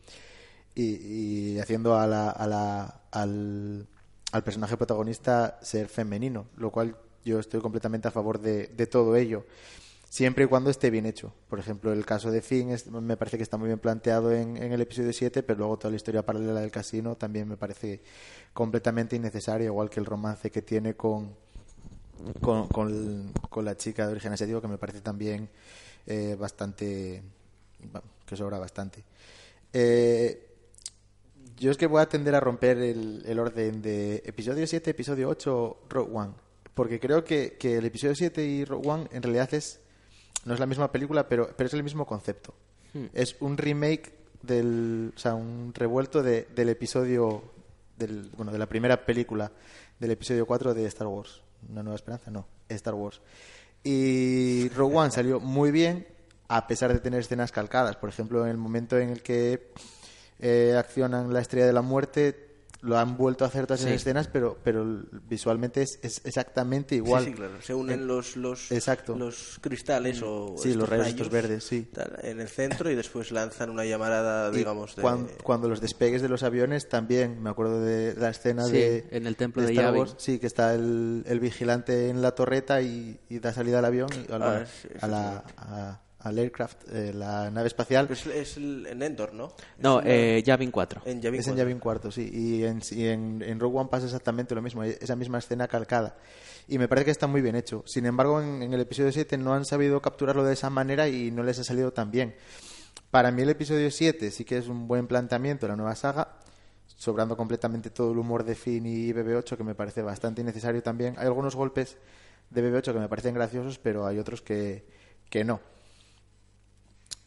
Y, 0.74 1.54
y 1.54 1.58
haciendo 1.60 1.96
a 1.96 2.06
la, 2.08 2.30
a 2.30 2.46
la- 2.48 3.02
al, 3.12 3.86
al 4.32 4.44
personaje 4.44 4.76
protagonista 4.76 5.58
ser 5.62 5.88
femenino, 5.88 6.46
lo 6.56 6.70
cual 6.72 6.96
yo 7.24 7.38
estoy 7.40 7.60
completamente 7.60 8.08
a 8.08 8.10
favor 8.12 8.40
de 8.68 8.86
todo 8.88 9.16
ello 9.16 9.44
siempre 10.08 10.44
y 10.44 10.46
cuando 10.46 10.70
esté 10.70 10.90
bien 10.90 11.06
hecho. 11.06 11.34
Por 11.48 11.58
ejemplo, 11.58 11.92
el 11.92 12.04
caso 12.06 12.30
de 12.30 12.40
Finn 12.42 12.74
me 13.00 13.16
parece 13.16 13.36
que 13.36 13.42
está 13.42 13.56
muy 13.56 13.66
bien 13.68 13.78
planteado 13.78 14.32
en, 14.32 14.56
en 14.56 14.72
el 14.72 14.80
episodio 14.80 15.12
7, 15.12 15.42
pero 15.42 15.58
luego 15.58 15.78
toda 15.78 15.90
la 15.90 15.96
historia 15.96 16.24
paralela 16.24 16.60
del 16.60 16.70
casino 16.70 17.16
también 17.16 17.48
me 17.48 17.56
parece 17.56 18.02
completamente 18.52 19.16
innecesaria, 19.16 19.66
igual 19.66 19.90
que 19.90 20.00
el 20.00 20.06
romance 20.06 20.50
que 20.50 20.62
tiene 20.62 20.94
con, 20.94 21.34
con, 22.40 22.68
con- 22.68 23.64
la 23.64 23.76
chica 23.76 24.06
de 24.06 24.12
origen 24.12 24.32
asiático, 24.32 24.60
que 24.60 24.68
me 24.68 24.78
parece 24.78 25.00
también 25.00 25.48
eh, 26.06 26.36
bastante. 26.38 27.22
que 28.24 28.36
sobra 28.36 28.58
bastante. 28.58 29.04
Eh, 29.72 30.44
yo 31.58 31.70
es 31.72 31.76
que 31.76 31.86
voy 31.86 32.00
a 32.00 32.08
tender 32.08 32.34
a 32.34 32.40
romper 32.40 32.78
el, 32.78 33.22
el 33.26 33.38
orden 33.38 33.82
de 33.82 34.22
episodio 34.24 34.66
7, 34.66 34.90
episodio 34.90 35.28
8, 35.28 35.78
Rogue 35.90 36.12
One. 36.14 36.32
Porque 36.74 37.00
creo 37.00 37.24
que, 37.24 37.56
que 37.58 37.76
el 37.78 37.84
episodio 37.86 38.14
7 38.14 38.44
y 38.44 38.64
Rogue 38.64 38.88
One 38.88 39.08
en 39.12 39.22
realidad 39.22 39.52
es. 39.52 39.80
No 40.44 40.54
es 40.54 40.60
la 40.60 40.66
misma 40.66 40.90
película, 40.92 41.28
pero, 41.28 41.50
pero 41.56 41.66
es 41.66 41.74
el 41.74 41.82
mismo 41.82 42.06
concepto. 42.06 42.54
Es 43.12 43.36
un 43.40 43.56
remake 43.58 44.12
del. 44.42 45.12
O 45.14 45.18
sea, 45.18 45.34
un 45.34 45.72
revuelto 45.74 46.22
de- 46.22 46.48
del 46.54 46.68
episodio. 46.70 47.42
Del, 47.96 48.30
bueno, 48.36 48.52
de 48.52 48.58
la 48.58 48.66
primera 48.66 49.04
película 49.04 49.50
del 49.98 50.12
episodio 50.12 50.46
4 50.46 50.72
de 50.74 50.86
Star 50.86 51.08
Wars. 51.08 51.42
¿Una 51.68 51.82
nueva 51.82 51.96
esperanza? 51.96 52.30
No, 52.30 52.46
Star 52.68 52.94
Wars. 52.94 53.20
Y 53.84 54.68
Rogue 54.70 54.96
One 54.96 55.10
salió 55.10 55.40
muy 55.40 55.70
bien, 55.70 56.06
a 56.48 56.66
pesar 56.66 56.92
de 56.92 57.00
tener 57.00 57.20
escenas 57.20 57.50
calcadas. 57.52 57.96
Por 57.96 58.08
ejemplo, 58.08 58.44
en 58.44 58.50
el 58.50 58.56
momento 58.56 58.98
en 58.98 59.10
el 59.10 59.22
que 59.22 59.72
eh, 60.38 60.74
accionan 60.78 61.32
la 61.32 61.40
estrella 61.40 61.66
de 61.66 61.72
la 61.72 61.82
muerte, 61.82 62.47
lo 62.80 62.96
han 62.96 63.16
vuelto 63.16 63.44
a 63.44 63.48
hacer 63.48 63.66
todas 63.66 63.80
esas 63.80 63.90
Sí. 63.90 63.96
escenas, 63.96 64.28
pero, 64.28 64.56
pero 64.62 64.86
visualmente 65.28 65.82
es, 65.82 65.98
es 66.02 66.20
exactamente 66.24 66.94
igual. 66.94 67.24
Sí, 67.24 67.30
sí, 67.30 67.36
claro. 67.36 67.60
Se 67.60 67.74
unen 67.74 68.00
En- 68.00 68.06
los, 68.06 68.36
los, 68.36 68.70
Exacto. 68.70 69.16
los 69.16 69.58
cristales 69.60 70.22
o 70.22 70.54
Sí, 70.56 70.74
los 70.74 70.88
rayos 70.88 71.08
estos 71.08 71.28
verdes, 71.28 71.64
sí. 71.64 71.90
en 72.22 72.40
el 72.40 72.48
centro 72.48 72.88
y 72.90 72.94
después 72.94 73.32
lanzan 73.32 73.70
una 73.70 73.84
llamarada, 73.84 74.50
digamos, 74.52 74.94
de... 74.94 75.02
cuan- 75.02 75.28
cuando, 75.42 75.68
los 75.68 75.80
despegues 75.80 76.22
de 76.22 76.28
los 76.28 76.42
aviones 76.44 76.88
también, 76.88 77.42
me 77.42 77.50
acuerdo 77.50 77.80
de 77.80 78.14
la 78.14 78.30
escena 78.30 78.64
Sí, 78.66 78.72
de... 78.74 79.08
en 79.10 79.26
el 79.26 79.36
templo 79.36 79.62
de 79.62 79.70
Star 79.72 79.86
Yavin. 79.86 80.00
Wars, 80.00 80.14
sí, 80.18 80.38
que 80.38 80.46
está 80.46 80.72
el, 80.74 81.24
el 81.26 81.40
vigilante 81.40 82.08
en 82.10 82.22
la 82.22 82.32
torreta 82.36 82.80
y, 82.80 83.18
y 83.28 83.40
da 83.40 83.52
salida 83.52 83.80
al 83.80 83.86
avión, 83.86 84.08
y- 84.14 84.26
Ah, 84.32 84.64
a 85.00 85.06
la, 85.08 85.44
a- 85.56 86.00
al 86.28 86.38
aircraft, 86.38 86.88
eh, 86.92 87.12
la 87.12 87.50
nave 87.50 87.66
espacial. 87.68 88.06
Es, 88.10 88.26
es 88.26 88.56
el- 88.56 88.86
en 88.86 89.02
Endor, 89.02 89.34
¿no? 89.34 89.52
No, 89.78 89.98
Es 90.00 90.04
una- 90.06 90.14
eh, 90.14 90.42
Yavin 90.44 90.70
4. 90.70 91.02
en 91.04 91.20
Yavin 91.20 91.40
es 91.40 91.46
en 91.48 91.52
4. 91.54 91.58
Yavin 91.64 91.78
Cuarto, 91.80 92.10
sí. 92.12 92.30
Y 92.32 92.64
en, 92.64 92.80
y 92.92 93.06
en, 93.06 93.42
en 93.42 93.58
Rogue 93.60 93.78
One 93.78 93.88
pasa 93.90 94.06
exactamente 94.06 94.54
lo 94.54 94.62
mismo, 94.62 94.82
esa 94.84 95.16
misma 95.16 95.38
escena 95.38 95.66
calcada. 95.68 96.16
Y 96.68 96.78
me 96.78 96.86
parece 96.86 97.06
que 97.06 97.10
está 97.10 97.26
muy 97.26 97.40
bien 97.40 97.56
hecho. 97.56 97.82
Sin 97.86 98.04
embargo, 98.06 98.40
en, 98.42 98.62
en 98.62 98.72
el 98.74 98.80
episodio 98.80 99.10
7 99.10 99.38
no 99.38 99.54
han 99.54 99.64
sabido 99.64 100.00
capturarlo 100.02 100.44
de 100.44 100.52
esa 100.52 100.70
manera 100.70 101.08
y 101.08 101.30
no 101.30 101.42
les 101.42 101.58
ha 101.58 101.64
salido 101.64 101.92
tan 101.92 102.10
bien. 102.10 102.34
Para 103.10 103.30
mí 103.30 103.40
el 103.42 103.48
episodio 103.50 103.90
7 103.90 104.30
sí 104.30 104.44
que 104.44 104.58
es 104.58 104.68
un 104.68 104.86
buen 104.86 105.06
planteamiento 105.06 105.64
de 105.66 105.70
la 105.72 105.76
nueva 105.76 105.94
saga, 105.94 106.34
sobrando 106.96 107.36
completamente 107.36 107.90
todo 107.90 108.12
el 108.12 108.18
humor 108.18 108.44
de 108.44 108.54
Finn 108.54 108.84
y 108.84 109.12
BB-8, 109.12 109.56
que 109.56 109.64
me 109.64 109.74
parece 109.74 110.02
bastante 110.02 110.42
innecesario 110.42 110.82
también. 110.82 111.14
Hay 111.18 111.26
algunos 111.26 111.54
golpes 111.56 111.96
de 112.50 112.62
BB-8 112.62 112.92
que 112.92 112.98
me 112.98 113.08
parecen 113.08 113.34
graciosos, 113.34 113.78
pero 113.78 114.06
hay 114.06 114.18
otros 114.18 114.42
que, 114.42 114.84
que 115.30 115.44
no. 115.44 115.60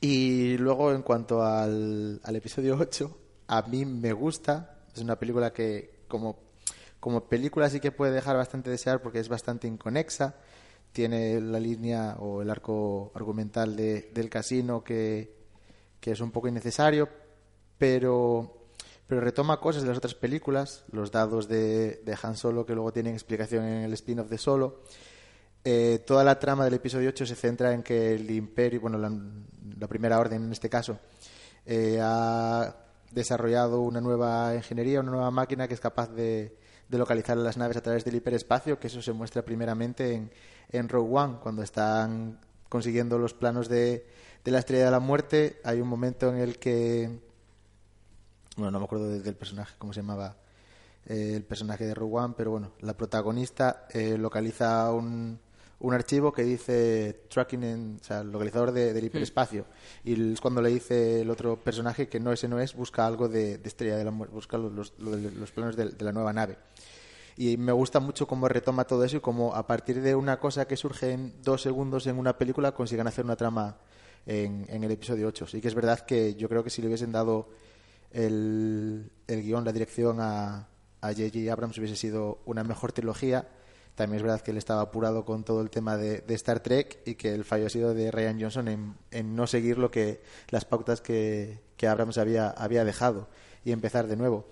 Y 0.04 0.58
luego, 0.58 0.92
en 0.94 1.04
cuanto 1.04 1.44
al, 1.44 2.20
al 2.24 2.36
episodio 2.36 2.76
8, 2.80 3.18
a 3.48 3.62
mí 3.64 3.86
me 3.86 4.14
gusta. 4.14 4.80
Es 4.96 5.02
una 5.02 5.18
película 5.20 5.54
que, 5.54 6.04
como, 6.08 6.40
como 7.00 7.26
película, 7.30 7.70
sí 7.70 7.80
que 7.80 7.92
puede 7.92 8.12
dejar 8.12 8.36
bastante 8.36 8.70
desear 8.72 9.02
porque 9.02 9.20
es 9.20 9.30
bastante 9.30 9.68
inconexa. 9.68 10.36
Tiene 10.92 11.40
la 11.40 11.60
línea 11.60 12.16
o 12.20 12.42
el 12.42 12.50
arco 12.50 13.12
argumental 13.16 13.76
de- 13.76 14.10
del 14.14 14.30
casino 14.30 14.84
que, 14.84 15.36
que 16.00 16.12
es 16.12 16.20
un 16.20 16.32
poco 16.32 16.48
innecesario, 16.48 17.08
pero, 17.78 18.68
pero 19.08 19.22
retoma 19.22 19.60
cosas 19.60 19.84
de 19.84 19.90
las 19.90 19.98
otras 20.00 20.16
películas. 20.16 20.84
Los 20.92 21.12
dados 21.12 21.48
de, 21.48 22.02
de 22.04 22.18
Han 22.24 22.36
Solo, 22.36 22.66
que 22.66 22.74
luego 22.74 22.92
tienen 22.92 23.14
explicación 23.14 23.66
en 23.66 23.84
el 23.84 23.94
spin-off 23.94 24.30
de 24.30 24.38
Solo. 24.40 24.82
Eh, 25.64 26.04
toda 26.06 26.24
la 26.24 26.40
trama 26.40 26.66
del 26.66 26.76
episodio 26.76 27.10
8 27.10 27.26
se 27.26 27.36
centra 27.36 27.74
en 27.74 27.84
que 27.84 28.16
el 28.16 28.30
imperio, 28.32 28.82
bueno, 28.82 28.98
la, 28.98 29.88
primera 29.88 30.20
orden 30.20 30.46
en 30.46 30.52
este 30.52 30.70
caso, 30.70 31.00
eh, 31.66 32.00
ha 32.02 32.76
desarrollado 33.12 33.82
una 33.82 34.02
nueva 34.02 34.56
ingeniería, 34.56 35.02
una 35.02 35.12
nueva 35.12 35.32
máquina 35.32 35.68
que 35.68 35.74
es 35.74 35.80
capaz 35.80 36.10
de, 36.10 36.56
de 36.92 36.98
localizar 36.98 37.38
las 37.38 37.58
naves 37.58 37.78
a 37.78 37.82
través 37.82 38.04
del 38.04 38.16
hiperespacio, 38.16 38.80
que 38.80 38.88
eso 38.88 39.02
se 39.02 39.14
muestra 39.14 39.44
primeramente 39.44 40.30
en, 40.70 40.90
Rogue 40.90 41.10
One, 41.16 41.38
cuando 41.42 41.64
están 41.64 42.40
consiguiendo 42.68 43.18
los 43.18 43.34
planos 43.34 43.70
de, 43.70 44.06
de 44.44 44.52
la 44.52 44.60
Estrella 44.60 44.86
de 44.86 44.92
la 44.92 45.00
Muerte. 45.00 45.62
Hay 45.64 45.80
un 45.80 45.88
momento 45.88 46.30
en 46.30 46.38
el 46.38 46.60
que, 46.60 47.20
bueno, 48.58 48.72
no 48.72 48.80
me 48.80 48.86
acuerdo 48.86 49.10
del 49.10 49.36
personaje, 49.36 49.76
cómo 49.78 49.94
se 49.94 50.02
llamaba 50.02 50.36
eh, 51.06 51.34
el 51.36 51.44
personaje 51.44 51.86
de 51.86 51.94
Rogue 51.94 52.18
One, 52.18 52.34
pero 52.36 52.52
bueno, 52.52 52.72
la 52.82 52.96
protagonista 52.98 53.88
eh, 53.92 54.18
localiza 54.18 54.92
un, 54.92 55.40
un 55.82 55.94
archivo 55.96 56.32
que 56.32 56.44
dice 56.44 57.26
tracking 57.28 57.64
en, 57.64 57.98
o 58.00 58.04
sea, 58.04 58.24
localizador 58.24 58.72
de, 58.72 58.94
del 58.94 59.04
hiperespacio. 59.04 59.66
Y 60.04 60.34
es 60.34 60.40
cuando 60.40 60.62
le 60.62 60.70
dice 60.70 61.22
el 61.22 61.30
otro 61.30 61.58
personaje 61.58 62.08
que 62.08 62.20
no, 62.20 62.32
ese 62.32 62.48
no 62.48 62.60
es, 62.60 62.76
busca 62.76 63.06
algo 63.06 63.28
de, 63.28 63.58
de 63.58 63.68
Estrella 63.68 63.98
de 63.98 64.04
la 64.04 64.12
Muerte, 64.12 64.34
busca 64.34 64.58
los, 64.58 64.72
los, 64.72 64.94
los 65.00 65.52
planos 65.52 65.76
de, 65.76 65.90
de, 65.90 66.06
la 66.06 66.12
nueva 66.12 66.34
nave. 66.34 66.58
Y 67.36 67.58
me 67.58 67.72
gusta 67.72 68.00
mucho 68.00 68.28
cómo 68.28 68.48
retoma 68.48 68.86
todo 68.86 69.04
eso 69.04 69.18
y 69.18 69.22
cómo 69.22 69.56
a 69.56 69.66
partir 69.66 70.02
de 70.02 70.14
una 70.14 70.40
cosa 70.40 70.68
que 70.68 70.78
surge 70.78 71.14
en 71.14 71.42
dos 71.42 71.64
segundos 71.64 72.06
en 72.06 72.20
una 72.20 72.38
película 72.38 72.74
consigan 72.74 73.08
hacer 73.08 73.26
una 73.26 73.36
trama 73.36 73.78
en, 74.28 74.68
en 74.70 74.84
el 74.84 74.92
episodio 74.92 75.28
8. 75.30 75.48
Sí 75.48 75.62
que 75.62 75.68
es 75.68 75.76
verdad 75.76 76.02
que 76.02 76.36
yo 76.36 76.48
creo 76.48 76.64
que 76.64 76.70
si 76.70 76.82
le 76.82 76.90
hubiesen 76.90 77.12
dado 77.12 77.50
el, 78.12 79.12
el 79.28 79.42
guion, 79.42 79.66
la 79.66 79.72
dirección 79.72 80.20
a, 80.20 80.68
a 81.02 81.08
J.J. 81.08 81.52
Abrams 81.52 81.78
hubiese 81.80 81.96
sido 81.96 82.44
una 82.46 82.64
mejor 82.64 82.92
trilogía 82.92 83.48
también 83.96 84.18
es 84.18 84.24
verdad 84.24 84.42
que 84.42 84.52
él 84.52 84.58
estaba 84.58 84.82
apurado 84.82 85.26
con 85.26 85.44
todo 85.44 85.62
el 85.62 85.70
tema 85.70 85.98
de, 85.98 86.22
de 86.22 86.34
Star 86.36 86.62
Trek 86.62 87.00
y 87.06 87.16
que 87.16 87.34
el 87.34 87.44
fallo 87.44 87.68
ha 87.68 87.70
sido 87.70 87.94
de 87.94 88.12
Ryan 88.12 88.40
Johnson 88.40 88.68
en, 88.68 88.96
en 89.12 89.36
no 89.36 89.48
seguir 89.48 89.78
lo 89.78 89.92
que 89.92 90.22
las 90.50 90.66
pautas 90.66 91.02
que, 91.02 91.60
que 91.78 91.88
Abrams 91.88 92.18
había, 92.18 92.50
había 92.50 92.86
dejado 92.86 93.28
y 93.66 93.72
empezar 93.72 94.08
de 94.08 94.16
nuevo. 94.16 94.48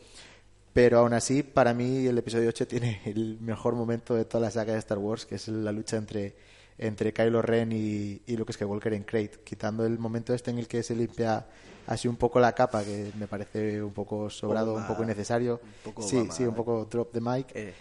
Pero 0.73 0.99
aún 0.99 1.13
así, 1.13 1.43
para 1.43 1.73
mí 1.73 2.05
el 2.05 2.17
episodio 2.17 2.49
8 2.49 2.67
tiene 2.67 3.01
el 3.05 3.39
mejor 3.39 3.75
momento 3.75 4.15
de 4.15 4.25
toda 4.25 4.41
la 4.45 4.51
saga 4.51 4.73
de 4.73 4.79
Star 4.79 4.97
Wars, 4.97 5.25
que 5.25 5.35
es 5.35 5.47
la 5.47 5.71
lucha 5.71 5.97
entre, 5.97 6.35
entre 6.77 7.13
Kylo 7.13 7.41
Ren 7.41 7.71
y, 7.71 8.21
y 8.25 8.37
Luke 8.37 8.53
Skywalker 8.53 8.93
en 8.93 9.03
Crate, 9.03 9.39
quitando 9.43 9.85
el 9.85 9.97
momento 9.97 10.33
este 10.33 10.51
en 10.51 10.59
el 10.59 10.67
que 10.67 10.83
se 10.83 10.95
limpia 10.95 11.47
así 11.87 12.07
un 12.07 12.17
poco 12.17 12.39
la 12.39 12.53
capa, 12.53 12.83
que 12.83 13.11
me 13.17 13.27
parece 13.27 13.81
un 13.81 13.93
poco 13.93 14.29
sobrado, 14.29 14.75
un 14.75 14.85
poco 14.85 15.03
innecesario. 15.03 15.59
Un 15.63 15.91
poco 15.91 16.01
sí, 16.03 16.27
sí, 16.31 16.43
un 16.43 16.53
¿eh? 16.53 16.55
poco 16.55 16.85
drop 16.85 17.11
the 17.11 17.19
mic. 17.19 17.47
Eh, 17.55 17.73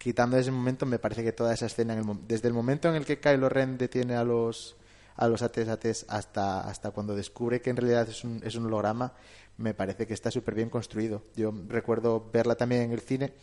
quitando 0.00 0.38
ese 0.38 0.50
momento, 0.50 0.86
me 0.86 0.98
parece 0.98 1.22
que 1.22 1.32
toda 1.32 1.52
esa 1.52 1.66
escena, 1.66 1.92
en 1.92 2.00
el 2.00 2.06
desde 2.26 2.48
el 2.48 2.54
momento 2.54 2.88
en 2.88 2.96
el 2.96 3.04
que 3.04 3.20
Kylo 3.20 3.48
Ren 3.48 3.76
detiene 3.76 4.16
a 4.16 4.24
los 4.24 4.76
a 5.16 5.28
los 5.28 5.42
ATs 5.42 6.06
hasta, 6.08 6.62
hasta 6.62 6.90
cuando 6.92 7.14
descubre 7.14 7.60
que 7.60 7.68
en 7.68 7.76
realidad 7.76 8.08
es 8.08 8.24
un, 8.24 8.40
es 8.42 8.54
un 8.54 8.64
holograma, 8.66 9.12
me 9.58 9.74
parece 9.74 10.06
que 10.06 10.14
está 10.14 10.30
súper 10.30 10.54
bien 10.54 10.70
construido. 10.70 11.24
Yo 11.36 11.52
recuerdo 11.68 12.30
verla 12.32 12.54
también 12.54 12.82
en 12.82 12.92
el 12.92 13.00
cine 13.00 13.34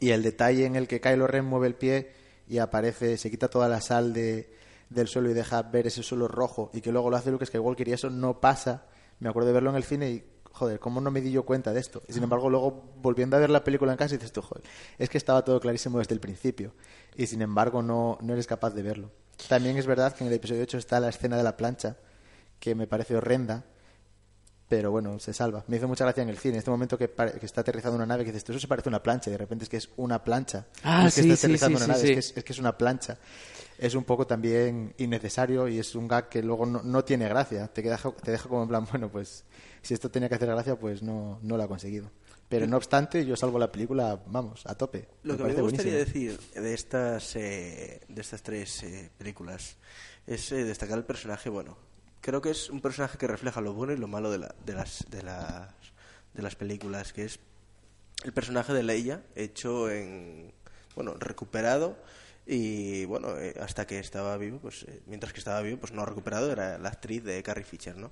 y 0.00 0.10
el 0.10 0.22
detalle 0.22 0.64
en 0.64 0.76
el 0.76 0.88
que 0.88 1.02
Kylo 1.02 1.26
Ren 1.26 1.44
mueve 1.44 1.66
el 1.66 1.74
pie 1.74 2.10
y 2.48 2.56
aparece, 2.56 3.18
se 3.18 3.30
quita 3.30 3.48
toda 3.48 3.68
la 3.68 3.82
sal 3.82 4.14
de, 4.14 4.54
del 4.88 5.08
suelo 5.08 5.30
y 5.30 5.34
deja 5.34 5.60
ver 5.60 5.86
ese 5.86 6.02
suelo 6.02 6.26
rojo 6.26 6.70
y 6.72 6.80
que 6.80 6.90
luego 6.90 7.10
lo 7.10 7.16
hace 7.18 7.30
Luke 7.30 7.44
Skywalker 7.44 7.88
y 7.88 7.92
eso 7.92 8.08
no 8.08 8.40
pasa. 8.40 8.86
Me 9.20 9.28
acuerdo 9.28 9.48
de 9.48 9.54
verlo 9.54 9.68
en 9.68 9.76
el 9.76 9.84
cine 9.84 10.10
y, 10.10 10.24
joder, 10.52 10.78
¿cómo 10.78 11.00
no 11.00 11.10
me 11.10 11.20
di 11.20 11.30
yo 11.30 11.44
cuenta 11.44 11.72
de 11.72 11.80
esto? 11.80 12.02
Y 12.08 12.12
sin 12.12 12.22
embargo, 12.22 12.50
luego 12.50 12.92
volviendo 13.00 13.36
a 13.36 13.40
ver 13.40 13.50
la 13.50 13.64
película 13.64 13.92
en 13.92 13.98
casa 13.98 14.14
dices 14.14 14.32
tú, 14.32 14.42
joder, 14.42 14.64
es 14.98 15.08
que 15.08 15.18
estaba 15.18 15.44
todo 15.44 15.60
clarísimo 15.60 15.98
desde 15.98 16.14
el 16.14 16.20
principio 16.20 16.72
y 17.16 17.26
sin 17.26 17.42
embargo 17.42 17.82
no, 17.82 18.18
no 18.20 18.32
eres 18.32 18.46
capaz 18.46 18.70
de 18.70 18.82
verlo. 18.82 19.10
También 19.48 19.76
es 19.76 19.86
verdad 19.86 20.14
que 20.14 20.24
en 20.24 20.28
el 20.28 20.34
episodio 20.34 20.62
8 20.62 20.78
está 20.78 21.00
la 21.00 21.08
escena 21.08 21.36
de 21.36 21.42
la 21.42 21.56
plancha, 21.56 21.96
que 22.58 22.74
me 22.74 22.86
parece 22.86 23.16
horrenda, 23.16 23.64
pero 24.68 24.90
bueno, 24.90 25.18
se 25.18 25.32
salva. 25.32 25.64
Me 25.68 25.78
hizo 25.78 25.88
mucha 25.88 26.04
gracia 26.04 26.22
en 26.22 26.28
el 26.28 26.38
cine, 26.38 26.58
este 26.58 26.70
momento 26.70 26.98
que, 26.98 27.08
que 27.08 27.46
está 27.46 27.62
aterrizando 27.62 27.96
una 27.96 28.06
nave, 28.06 28.24
que 28.24 28.32
dices, 28.32 28.44
tú 28.44 28.52
eso 28.52 28.60
se 28.60 28.68
parece 28.68 28.88
a 28.88 28.90
una 28.90 29.02
plancha, 29.02 29.30
y 29.30 29.32
de 29.32 29.38
repente 29.38 29.64
es 29.64 29.70
que 29.70 29.78
es 29.78 29.88
una 29.96 30.22
plancha. 30.22 30.66
Ah, 30.82 31.02
no 31.02 31.08
es 31.08 31.14
que 31.14 31.22
sí, 31.22 31.28
sí, 31.28 31.34
aterrizando 31.34 31.78
sí, 31.78 31.84
una 31.84 31.94
nave, 31.94 32.06
sí. 32.06 32.12
Es, 32.12 32.14
que 32.14 32.18
es, 32.18 32.36
es 32.36 32.44
que 32.44 32.52
es 32.52 32.58
una 32.58 32.76
plancha. 32.76 33.18
Es 33.78 33.94
un 33.94 34.04
poco 34.04 34.26
también 34.26 34.92
innecesario 34.98 35.68
y 35.68 35.78
es 35.78 35.94
un 35.94 36.08
gag 36.08 36.28
que 36.28 36.42
luego 36.42 36.66
no, 36.66 36.82
no 36.82 37.04
tiene 37.04 37.28
gracia. 37.28 37.68
Te, 37.68 37.82
queda, 37.82 37.98
te 38.22 38.32
deja 38.32 38.48
como 38.48 38.62
en 38.62 38.68
plan, 38.68 38.86
bueno, 38.90 39.08
pues 39.08 39.44
si 39.82 39.94
esto 39.94 40.10
tenía 40.10 40.28
que 40.28 40.34
hacer 40.36 40.48
gracia, 40.48 40.76
pues 40.78 41.02
no, 41.02 41.38
no 41.42 41.56
lo 41.56 41.62
ha 41.62 41.68
conseguido. 41.68 42.10
Pero 42.48 42.66
no 42.66 42.76
obstante, 42.78 43.26
yo 43.26 43.36
salvo 43.36 43.58
la 43.58 43.70
película, 43.70 44.18
vamos, 44.26 44.64
a 44.66 44.74
tope. 44.74 45.06
Lo 45.22 45.36
que 45.36 45.42
me 45.42 45.48
me 45.50 45.54
parece 45.54 45.60
gustaría 45.62 45.92
buenísimo. 45.92 46.32
decir 46.32 46.62
de 46.62 46.74
estas, 46.74 47.36
eh, 47.36 48.00
de 48.08 48.20
estas 48.20 48.42
tres 48.42 48.82
eh, 48.84 49.10
películas 49.18 49.76
es 50.26 50.50
eh, 50.52 50.64
destacar 50.64 50.96
el 50.96 51.04
personaje, 51.04 51.50
bueno, 51.50 51.76
creo 52.22 52.40
que 52.40 52.50
es 52.50 52.70
un 52.70 52.80
personaje 52.80 53.18
que 53.18 53.26
refleja 53.26 53.60
lo 53.60 53.74
bueno 53.74 53.92
y 53.92 53.96
lo 53.98 54.08
malo 54.08 54.30
de, 54.30 54.38
la- 54.38 54.54
de, 54.64 54.72
las, 54.72 55.04
de, 55.10 55.22
las, 55.22 55.68
de 56.32 56.42
las 56.42 56.56
películas, 56.56 57.12
que 57.12 57.24
es 57.24 57.38
el 58.24 58.32
personaje 58.32 58.72
de 58.72 58.82
Leia 58.82 59.22
hecho 59.36 59.90
en, 59.90 60.52
bueno, 60.94 61.14
recuperado 61.18 61.96
y 62.50 63.04
bueno, 63.04 63.38
eh, 63.38 63.54
hasta 63.60 63.86
que 63.86 63.98
estaba 63.98 64.36
vivo, 64.38 64.58
pues 64.58 64.84
eh, 64.88 65.02
mientras 65.06 65.34
que 65.34 65.38
estaba 65.38 65.60
vivo, 65.60 65.76
pues 65.78 65.92
no 65.92 66.06
recuperado, 66.06 66.50
era 66.50 66.78
la 66.78 66.88
actriz 66.88 67.22
de 67.22 67.42
Carrie 67.42 67.62
Fisher, 67.64 67.94
¿no? 67.96 68.10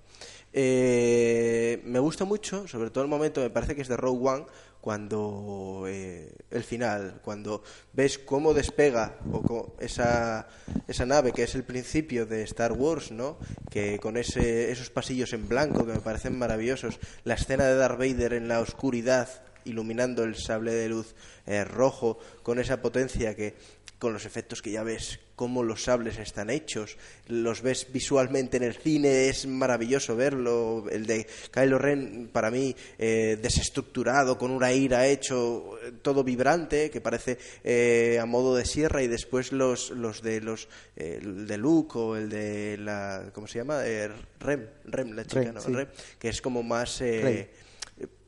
Eh, 0.53 1.81
me 1.85 1.99
gusta 2.01 2.25
mucho, 2.27 2.69
sobre 2.69 2.91
todo 2.91 3.03
el 3.03 3.09
momento, 3.09 3.41
me 3.41 3.49
parece 3.51 3.75
que 3.75 3.81
es 3.83 3.89
de 3.89 3.97
Rogue 3.97 4.29
One, 4.29 4.47
cuando 4.83 5.85
eh, 5.89 6.33
el 6.51 6.63
final, 6.65 7.21
cuando 7.25 7.63
ves 7.93 8.19
cómo 8.19 8.53
despega 8.55 9.17
o 9.33 9.41
co- 9.43 9.77
esa, 9.81 10.47
esa 10.87 11.07
nave 11.07 11.33
que 11.33 11.43
es 11.43 11.55
el 11.55 11.65
principio 11.65 12.27
de 12.27 12.43
Star 12.43 12.73
Wars, 12.73 13.11
¿no? 13.11 13.39
Que 13.71 13.99
con 13.99 14.17
ese, 14.17 14.71
esos 14.71 14.91
pasillos 14.91 15.33
en 15.33 15.49
blanco 15.49 15.85
que 15.87 15.95
me 15.95 16.01
parecen 16.01 16.39
maravillosos, 16.39 17.01
la 17.25 17.35
escena 17.35 17.65
de 17.65 17.75
Darth 17.77 17.99
Vader 17.99 18.35
en 18.35 18.49
la 18.49 18.61
oscuridad 18.61 19.29
iluminando 19.67 20.25
el 20.25 20.37
sable 20.37 20.73
de 20.73 20.89
luz 20.89 21.15
eh, 21.47 21.65
rojo 21.65 22.19
con 22.43 22.59
esa 22.59 22.81
potencia 22.81 23.35
que 23.35 23.55
con 23.99 24.13
los 24.13 24.27
efectos 24.27 24.61
que 24.61 24.71
ya 24.71 24.83
ves 24.83 25.21
cómo 25.37 25.63
los 25.63 25.85
sables 25.85 26.19
están 26.19 26.51
hechos 26.51 26.97
los 27.29 27.63
ves 27.63 27.87
visualmente 27.93 28.59
en 28.59 28.63
el 28.63 28.75
cine 28.75 29.29
es 29.29 29.47
maravilloso 29.47 30.17
verlo 30.17 30.85
el 30.91 31.07
de 31.07 31.27
Kylo 31.51 31.79
Ren 31.79 32.29
para 32.31 32.51
mí 32.51 32.77
eh, 32.99 33.39
desestructurado 33.41 34.37
con 34.37 34.51
una 34.51 34.73
ira 34.73 35.07
hecho 35.07 35.79
todo 36.03 36.25
vibrante 36.25 36.91
que 36.91 37.01
parece 37.01 37.39
eh, 37.65 38.19
a 38.21 38.27
modo 38.27 38.55
de 38.55 38.67
sierra 38.67 39.03
y 39.03 39.09
después 39.09 39.53
los 39.53 39.91
los 39.91 40.21
de 40.23 40.41
los 40.43 40.69
eh, 40.97 41.19
el 41.23 41.47
de 41.47 41.57
Luke 41.57 41.99
o 41.99 42.17
el 42.17 42.29
de 42.29 42.77
la 42.79 43.31
cómo 43.33 43.47
se 43.47 43.59
llama 43.59 43.81
Eh, 43.87 44.11
Rem 44.41 44.67
Rem 44.85 45.13
la 45.13 45.25
chica 45.25 45.41
Rey, 45.41 45.53
no 45.53 45.61
sí. 45.61 45.73
Rem, 45.73 45.89
que 46.19 46.29
es 46.29 46.43
como 46.43 46.63
más 46.63 47.01
eh, 47.01 47.21
Rey. 47.23 47.49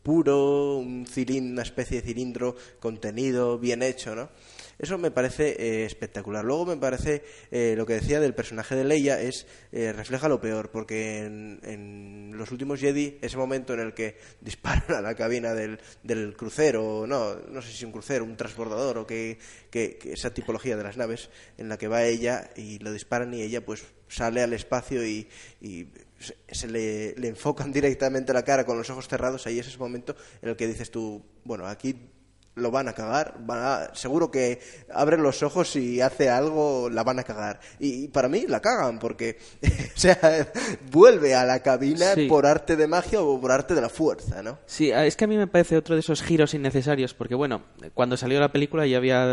Puro, 0.08 0.78
un 0.78 1.04
cilindro, 1.04 1.52
una 1.52 1.62
especie 1.64 2.00
de 2.00 2.06
cilindro 2.08 2.56
contenido, 2.80 3.58
bien 3.58 3.82
hecho, 3.82 4.14
¿no? 4.16 4.30
Eso 4.78 4.96
me 4.96 5.10
parece 5.10 5.56
eh, 5.58 5.84
espectacular. 5.84 6.44
Luego 6.44 6.66
me 6.66 6.76
parece 6.76 7.24
eh, 7.50 7.74
lo 7.76 7.84
que 7.84 7.94
decía 7.94 8.20
del 8.20 8.34
personaje 8.34 8.76
de 8.76 8.84
Leia 8.84 9.20
es 9.20 9.46
eh, 9.72 9.92
refleja 9.92 10.28
lo 10.28 10.40
peor, 10.40 10.70
porque 10.70 11.18
en, 11.24 11.60
en 11.64 12.36
los 12.38 12.52
últimos 12.52 12.78
Jedi 12.78 13.18
ese 13.20 13.36
momento 13.36 13.74
en 13.74 13.80
el 13.80 13.92
que 13.94 14.16
disparan 14.40 14.92
a 14.96 15.00
la 15.00 15.14
cabina 15.16 15.52
del, 15.54 15.80
del 16.04 16.36
crucero, 16.36 17.06
no, 17.08 17.34
no 17.34 17.60
sé 17.60 17.72
si 17.72 17.84
un 17.84 17.92
crucero, 17.92 18.24
un 18.24 18.36
transbordador 18.36 18.98
o 18.98 19.06
que, 19.06 19.38
que- 19.70 19.98
esa 20.04 20.32
tipología 20.32 20.76
de 20.76 20.84
las 20.84 20.96
naves 20.96 21.28
en 21.56 21.68
la 21.68 21.76
que 21.76 21.88
va 21.88 22.04
ella 22.04 22.50
y 22.56 22.78
lo 22.78 22.92
disparan 22.92 23.34
y 23.34 23.42
ella 23.42 23.64
pues 23.64 23.84
sale 24.08 24.42
al 24.42 24.52
espacio 24.52 25.04
y, 25.04 25.28
y 25.60 25.88
se, 26.20 26.36
se 26.50 26.68
le, 26.68 27.14
le 27.16 27.28
enfocan 27.28 27.72
directamente 27.72 28.32
la 28.32 28.44
cara 28.44 28.64
con 28.64 28.78
los 28.78 28.88
ojos 28.90 29.08
cerrados, 29.08 29.46
ahí 29.46 29.58
es 29.58 29.66
ese 29.66 29.78
momento 29.78 30.14
en 30.40 30.50
el 30.50 30.56
que 30.56 30.68
dices 30.68 30.90
tú, 30.90 31.24
bueno, 31.44 31.66
aquí 31.66 31.96
lo 32.58 32.70
van 32.70 32.88
a 32.88 32.92
cagar, 32.92 33.34
van 33.40 33.58
a- 33.62 33.94
seguro 33.94 34.30
que 34.30 34.60
abren 34.92 35.22
los 35.22 35.42
ojos 35.42 35.74
y 35.76 36.00
hace 36.00 36.28
algo, 36.28 36.90
la 36.90 37.02
van 37.04 37.18
a 37.18 37.24
cagar. 37.24 37.60
Y, 37.78 38.04
y 38.04 38.08
para 38.08 38.28
mí 38.28 38.44
la 38.48 38.60
cagan, 38.60 38.98
porque, 38.98 39.38
o 39.62 39.98
sea, 39.98 40.18
vuelve 40.90 41.34
a 41.34 41.44
la 41.44 41.60
cabina 41.62 42.14
Sí. 42.14 42.26
por 42.26 42.46
arte 42.46 42.76
de 42.76 42.86
magia 42.86 43.20
o 43.20 43.40
por 43.40 43.52
arte 43.52 43.74
de 43.74 43.80
la 43.80 43.88
fuerza, 43.88 44.42
¿no? 44.42 44.58
Sí, 44.66 44.90
es 44.90 45.16
que 45.16 45.24
a 45.24 45.28
mí 45.28 45.36
me 45.36 45.46
parece 45.46 45.76
otro 45.76 45.94
de 45.94 46.00
esos 46.00 46.22
giros 46.22 46.54
innecesarios, 46.54 47.14
porque 47.14 47.34
bueno, 47.34 47.62
cuando 47.94 48.16
salió 48.16 48.40
la 48.40 48.52
película 48.52 48.86
ya 48.86 48.96
había 48.96 49.26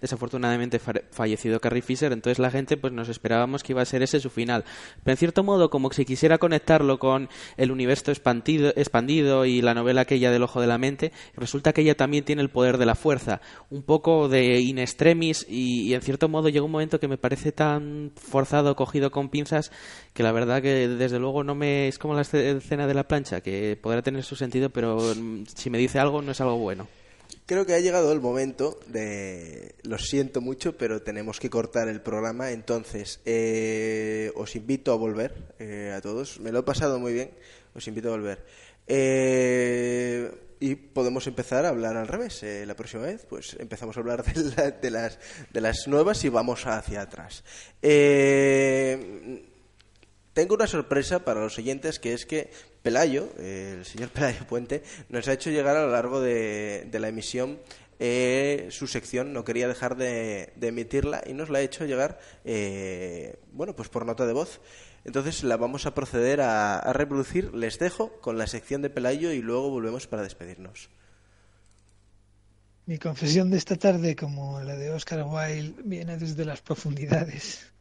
desafortunadamente 0.00 0.78
fa- 0.78 0.92
fallecido 1.10 1.60
Carrie 1.60 1.82
Fisher, 1.82 2.12
entonces 2.12 2.38
la 2.38 2.50
gente 2.50 2.76
pues 2.76 2.92
nos 2.92 3.08
esperábamos 3.08 3.62
que 3.62 3.72
iba 3.72 3.82
a 3.82 3.86
ser 3.86 4.02
ese 4.02 4.20
su 4.20 4.30
final. 4.30 4.64
Pero 5.02 5.12
en 5.12 5.16
cierto 5.18 5.42
modo, 5.44 5.70
como 5.70 5.90
si 5.92 6.04
quisiera 6.04 6.38
conectarlo 6.38 6.98
con 6.98 7.28
el 7.56 7.70
universo 7.70 8.10
expandido, 8.10 8.72
expandido 8.76 9.44
y 9.44 9.62
la 9.62 9.74
novela 9.74 10.02
aquella 10.02 10.30
del 10.30 10.42
ojo 10.42 10.60
de 10.60 10.66
la 10.66 10.78
mente, 10.78 11.12
resulta 11.36 11.72
que 11.72 11.82
ella 11.82 11.96
también 11.96 12.24
tiene 12.24 12.42
el 12.42 12.50
poder 12.50 12.61
de 12.62 12.86
la 12.86 12.94
fuerza, 12.94 13.40
un 13.70 13.82
poco 13.82 14.28
de 14.28 14.60
in 14.60 14.78
extremis 14.78 15.44
y, 15.48 15.92
en 15.94 16.02
cierto 16.02 16.28
modo 16.28 16.48
llega 16.48 16.64
un 16.64 16.70
momento 16.70 17.00
que 17.00 17.08
me 17.08 17.18
parece 17.18 17.52
tan 17.52 18.12
forzado, 18.16 18.76
cogido 18.76 19.10
con 19.10 19.28
pinzas, 19.28 19.72
que 20.14 20.22
la 20.22 20.32
verdad 20.32 20.62
que 20.62 20.88
desde 20.88 21.18
luego 21.18 21.42
no 21.44 21.54
me 21.54 21.88
es 21.88 21.98
como 21.98 22.14
la 22.14 22.22
esce- 22.22 22.56
escena 22.58 22.86
de 22.86 22.94
la 22.94 23.08
plancha, 23.08 23.40
que 23.40 23.76
podrá 23.80 24.02
tener 24.02 24.22
su 24.22 24.36
sentido, 24.36 24.70
pero 24.70 24.98
mm, 25.16 25.44
si 25.54 25.68
me 25.70 25.78
dice 25.78 25.98
algo 25.98 26.22
no 26.22 26.32
es 26.32 26.40
algo 26.40 26.56
bueno. 26.58 26.86
creo 27.46 27.66
que 27.66 27.74
ha 27.74 27.80
llegado 27.80 28.12
el 28.12 28.20
momento 28.20 28.78
de... 28.86 29.74
Lo 29.82 29.98
siento 29.98 30.40
mucho, 30.40 30.76
pero 30.76 31.02
tenemos 31.02 31.38
que 31.40 31.50
cortar 31.50 31.88
el 31.88 32.00
programa. 32.00 32.50
Entonces, 32.52 33.20
eh, 33.26 34.30
os 34.36 34.54
invito 34.56 34.92
a 34.92 34.96
volver 34.96 35.34
eh, 35.58 35.92
a 35.94 36.00
todos. 36.00 36.40
Me 36.40 36.52
lo 36.52 36.60
he 36.60 36.62
pasado 36.62 36.98
muy 36.98 37.12
bien. 37.12 37.30
Os 37.74 37.86
invito 37.88 38.08
a 38.08 38.12
volver. 38.12 38.44
Eh, 38.86 40.30
y 40.60 40.74
podemos 40.76 41.26
empezar 41.26 41.64
a 41.64 41.70
hablar 41.70 41.96
al 41.96 42.06
revés. 42.08 42.42
Eh, 42.42 42.64
la 42.66 42.74
próxima 42.76 43.02
vez, 43.02 43.26
pues 43.28 43.56
empezamos 43.58 43.96
a 43.96 44.00
hablar 44.00 44.22
de, 44.24 44.42
la- 44.56 44.70
de 44.70 44.90
las, 44.90 45.18
de 45.50 45.60
las 45.60 45.88
nuevas 45.88 46.24
y 46.24 46.28
vamos 46.28 46.66
hacia 46.66 47.02
atrás. 47.02 47.42
Eh, 47.82 49.42
tengo 50.34 50.54
una 50.54 50.66
sorpresa 50.66 51.24
para 51.24 51.40
los 51.40 51.58
oyentes 51.58 51.98
que 51.98 52.12
es 52.14 52.24
que 52.26 52.50
Pelayo, 52.82 53.28
el 53.38 53.84
señor 53.84 54.08
Pelayo 54.14 54.46
Puente, 54.46 54.82
nos 55.08 55.26
ha 55.28 55.32
hecho 55.32 55.50
llegar 55.50 55.76
a 55.76 55.84
lo 55.84 55.90
largo 55.90 56.20
de, 56.20 56.86
de 56.90 57.00
la 57.00 57.08
emisión 57.08 57.58
eh, 57.98 58.68
su 58.70 58.86
sección, 58.88 59.32
no 59.32 59.44
quería 59.44 59.68
dejar 59.68 59.96
de, 59.96 60.52
de 60.56 60.68
emitirla 60.68 61.22
y 61.26 61.34
nos 61.34 61.50
la 61.50 61.58
ha 61.58 61.62
hecho 61.62 61.84
llegar, 61.84 62.18
eh, 62.44 63.36
bueno, 63.52 63.76
pues 63.76 63.88
por 63.88 64.04
nota 64.06 64.26
de 64.26 64.32
voz. 64.32 64.60
Entonces 65.04 65.42
la 65.44 65.56
vamos 65.56 65.86
a 65.86 65.94
proceder 65.94 66.40
a, 66.40 66.78
a 66.78 66.92
reproducir. 66.92 67.54
Les 67.54 67.78
dejo 67.78 68.20
con 68.20 68.38
la 68.38 68.46
sección 68.46 68.82
de 68.82 68.90
Pelayo 68.90 69.32
y 69.32 69.42
luego 69.42 69.70
volvemos 69.70 70.06
para 70.06 70.22
despedirnos. 70.22 70.90
Mi 72.84 72.98
confesión 72.98 73.50
de 73.50 73.58
esta 73.58 73.76
tarde, 73.76 74.16
como 74.16 74.60
la 74.60 74.74
de 74.74 74.90
Oscar 74.90 75.24
Wilde, 75.24 75.82
viene 75.84 76.16
desde 76.16 76.44
las 76.44 76.62
profundidades 76.62 77.72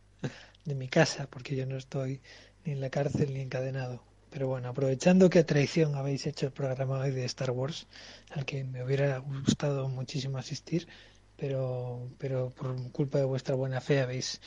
de 0.66 0.76
mi 0.76 0.88
casa, 0.88 1.28
porque 1.28 1.56
yo 1.56 1.66
no 1.66 1.76
estoy 1.76 2.22
ni 2.66 2.74
en 2.74 2.82
la 2.82 2.92
cárcel 2.92 3.34
ni 3.34 3.42
encadenado. 3.42 4.04
Pero 4.30 4.48
bueno, 4.48 4.70
aprovechando 4.70 5.30
que 5.30 5.40
a 5.40 5.46
traición 5.46 5.96
habéis 5.96 6.28
hecho 6.28 6.46
el 6.46 6.52
programa 6.52 7.00
hoy 7.00 7.12
de 7.12 7.26
Star 7.26 7.52
Wars, 7.52 7.88
al 8.30 8.46
que 8.46 8.64
me 8.64 8.84
hubiera 8.84 9.18
gustado 9.18 9.90
muchísimo 9.90 10.38
asistir, 10.38 10.88
pero, 11.36 12.08
pero 12.20 12.52
por 12.52 12.92
culpa 12.92 13.18
de 13.18 13.26
vuestra 13.26 13.56
buena 13.56 13.82
fe 13.82 14.02
habéis 14.02 14.40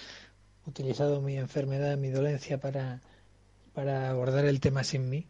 utilizado 0.66 1.20
mi 1.20 1.36
enfermedad, 1.36 1.96
mi 1.96 2.10
dolencia 2.10 2.58
para, 2.58 3.00
para 3.72 4.10
abordar 4.10 4.44
el 4.44 4.60
tema 4.60 4.84
sin 4.84 5.08
mí. 5.08 5.26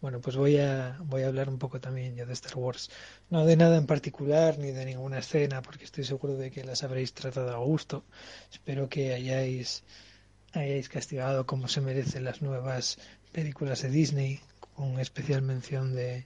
Bueno, 0.00 0.20
pues 0.20 0.36
voy 0.36 0.56
a, 0.56 0.96
voy 1.04 1.22
a 1.22 1.26
hablar 1.26 1.50
un 1.50 1.58
poco 1.58 1.78
también 1.78 2.16
yo 2.16 2.24
de 2.24 2.32
Star 2.32 2.56
Wars. 2.56 2.90
No 3.28 3.44
de 3.44 3.56
nada 3.56 3.76
en 3.76 3.86
particular, 3.86 4.58
ni 4.58 4.70
de 4.70 4.86
ninguna 4.86 5.18
escena, 5.18 5.60
porque 5.60 5.84
estoy 5.84 6.04
seguro 6.04 6.36
de 6.36 6.50
que 6.50 6.64
las 6.64 6.82
habréis 6.82 7.12
tratado 7.12 7.54
a 7.54 7.58
gusto. 7.58 8.04
Espero 8.50 8.88
que 8.88 9.12
hayáis, 9.12 9.84
hayáis 10.52 10.88
castigado 10.88 11.44
como 11.44 11.68
se 11.68 11.82
merecen 11.82 12.24
las 12.24 12.40
nuevas 12.40 12.98
películas 13.32 13.82
de 13.82 13.90
Disney, 13.90 14.40
con 14.74 14.98
especial 14.98 15.42
mención 15.42 15.94
de, 15.94 16.24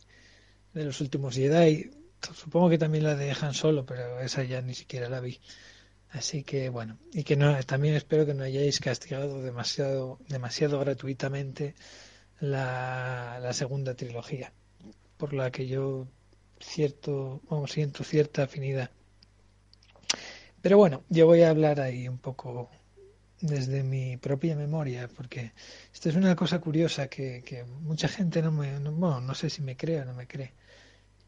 de 0.73 0.85
los 0.85 1.01
últimos 1.01 1.35
Jedi. 1.35 1.90
Supongo 2.32 2.70
que 2.70 2.78
también 2.78 3.02
la 3.02 3.16
de 3.16 3.32
Han 3.32 3.55
Solo, 3.55 3.85
pero 3.85 4.20
esa 4.20 4.44
ya 4.44 4.62
ni 4.62 4.74
siquiera 4.74 5.09
la 5.09 5.19
vi. 5.19 5.40
Así 6.15 6.45
que 6.45 6.69
bueno, 6.69 6.97
y 7.12 7.24
que 7.24 7.36
no, 7.36 7.61
también 7.65 7.95
espero 7.97 8.24
que 8.24 8.35
no 8.35 8.45
hayáis 8.45 8.78
castigado 8.78 9.43
demasiado, 9.43 10.20
demasiado 10.28 10.78
gratuitamente 10.78 11.74
la, 12.39 13.41
la 13.43 13.53
segunda 13.53 13.95
trilogía, 13.95 14.53
por 15.16 15.32
la 15.32 15.51
que 15.51 15.66
yo 15.66 16.07
cierto, 16.61 17.43
siento 17.66 18.05
cierta 18.05 18.45
afinidad. 18.45 18.91
Pero 20.62 20.78
bueno, 20.78 21.03
yo 21.09 21.27
voy 21.27 21.43
a 21.43 21.51
hablar 21.51 21.81
ahí 21.81 22.07
un 22.09 22.19
poco 22.19 22.70
desde 23.41 23.82
mi 23.82 24.16
propia 24.16 24.55
memoria, 24.55 25.09
porque 25.09 25.53
esto 25.93 26.11
es 26.11 26.15
una 26.15 26.36
cosa 26.36 26.61
curiosa 26.61 27.09
que, 27.09 27.43
que 27.45 27.65
mucha 27.65 28.07
gente 28.07 28.41
no 28.41 28.53
me, 28.53 28.78
no, 28.78 28.93
bueno, 28.93 29.20
no 29.20 29.35
sé 29.35 29.51
si 29.51 29.62
me 29.62 29.77
cree 29.77 30.03
o 30.03 30.05
no 30.05 30.15
me 30.15 30.28
cree, 30.28 30.53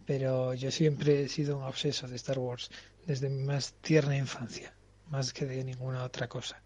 pero 0.07 0.55
yo 0.55 0.71
siempre 0.71 1.25
he 1.25 1.29
sido 1.29 1.57
un 1.59 1.65
obseso 1.65 2.07
de 2.07 2.15
Star 2.15 2.39
Wars 2.39 2.71
desde 3.05 3.29
mi 3.29 3.43
más 3.43 3.75
tierna 3.81 4.17
infancia, 4.17 4.76
más 5.11 5.33
que 5.33 5.47
de 5.47 5.65
ninguna 5.65 6.05
otra 6.05 6.29
cosa. 6.29 6.61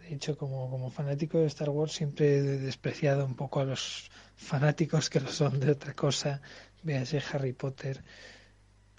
De 0.00 0.14
hecho, 0.14 0.36
como, 0.36 0.70
como 0.70 0.90
fanático 0.90 1.38
de 1.38 1.46
Star 1.46 1.70
Wars 1.70 1.92
siempre 1.92 2.38
he 2.38 2.42
despreciado 2.42 3.24
un 3.24 3.34
poco 3.34 3.60
a 3.60 3.64
los 3.64 4.10
fanáticos 4.36 5.10
que 5.10 5.20
lo 5.20 5.30
son 5.30 5.58
de 5.58 5.72
otra 5.72 5.94
cosa, 5.94 6.40
véase 6.82 7.22
Harry 7.32 7.52
Potter, 7.52 8.02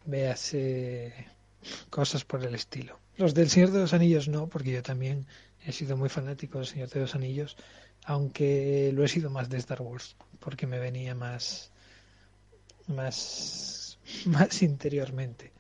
véase 0.06 1.14
cosas 1.90 2.26
por 2.26 2.44
el 2.44 2.56
estilo. 2.56 3.00
Los 3.18 3.34
del 3.34 3.50
Señor 3.50 3.72
de 3.72 3.80
los 3.80 3.94
Anillos 3.94 4.28
no, 4.28 4.48
porque 4.48 4.72
yo 4.72 4.84
también 4.84 5.26
he 5.66 5.72
sido 5.72 5.98
muy 5.98 6.10
fanático 6.10 6.60
del 6.60 6.68
Señor 6.68 6.90
de 6.90 7.00
los 7.00 7.16
Anillos, 7.16 7.58
aunque 8.06 8.92
lo 8.94 9.04
he 9.04 9.08
sido 9.08 9.30
más 9.30 9.50
de 9.50 9.58
Star 9.58 9.82
Wars, 9.82 10.16
porque 10.40 10.68
me 10.68 10.80
venía 10.80 11.16
más, 11.16 11.72
más, 12.88 13.98
más 14.26 14.62
interiormente. 14.62 15.52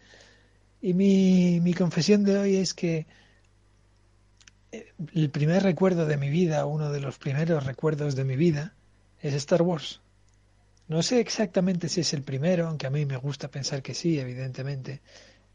Y 0.88 0.94
mi, 0.94 1.74
confesión 1.74 2.24
de 2.24 2.38
hoy 2.38 2.56
es 2.56 2.74
que 2.74 3.08
eh, 4.72 4.94
el 5.14 5.30
primer 5.30 5.64
recuerdo 5.64 6.06
de 6.06 6.16
mi 6.16 6.30
vida, 6.30 6.66
uno 6.66 6.94
de 6.94 7.02
los 7.02 7.18
primeros 7.18 7.66
recuerdos 7.66 8.16
de 8.16 8.24
mi 8.24 8.38
vida, 8.38 8.74
es 9.20 9.34
Star 9.34 9.64
Wars. 9.64 10.00
No 10.88 11.04
sé 11.04 11.20
exactamente 11.20 11.90
si 11.90 12.00
es 12.00 12.14
el 12.14 12.24
primero, 12.24 12.70
aunque 12.70 12.88
a 12.88 12.90
mí 12.90 13.06
me 13.06 13.18
gusta 13.18 13.50
pensar 13.50 13.82
que 13.82 13.94
sí, 13.94 14.18
evidentemente, 14.18 15.02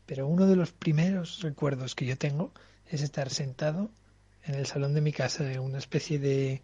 pero 0.05 0.27
uno 0.27 0.47
de 0.47 0.55
los 0.55 0.73
primeros 0.73 1.41
recuerdos 1.41 1.95
que 1.95 2.05
yo 2.05 2.19
tengo 2.19 2.53
es 2.91 3.01
estar 3.01 3.31
sentado 3.31 3.91
en 4.45 4.57
el 4.57 4.67
salón 4.67 4.93
de 4.93 5.01
mi 5.01 5.13
casa, 5.13 5.51
en 5.51 5.61
una 5.61 5.79
especie 5.79 6.19
de, 6.19 6.61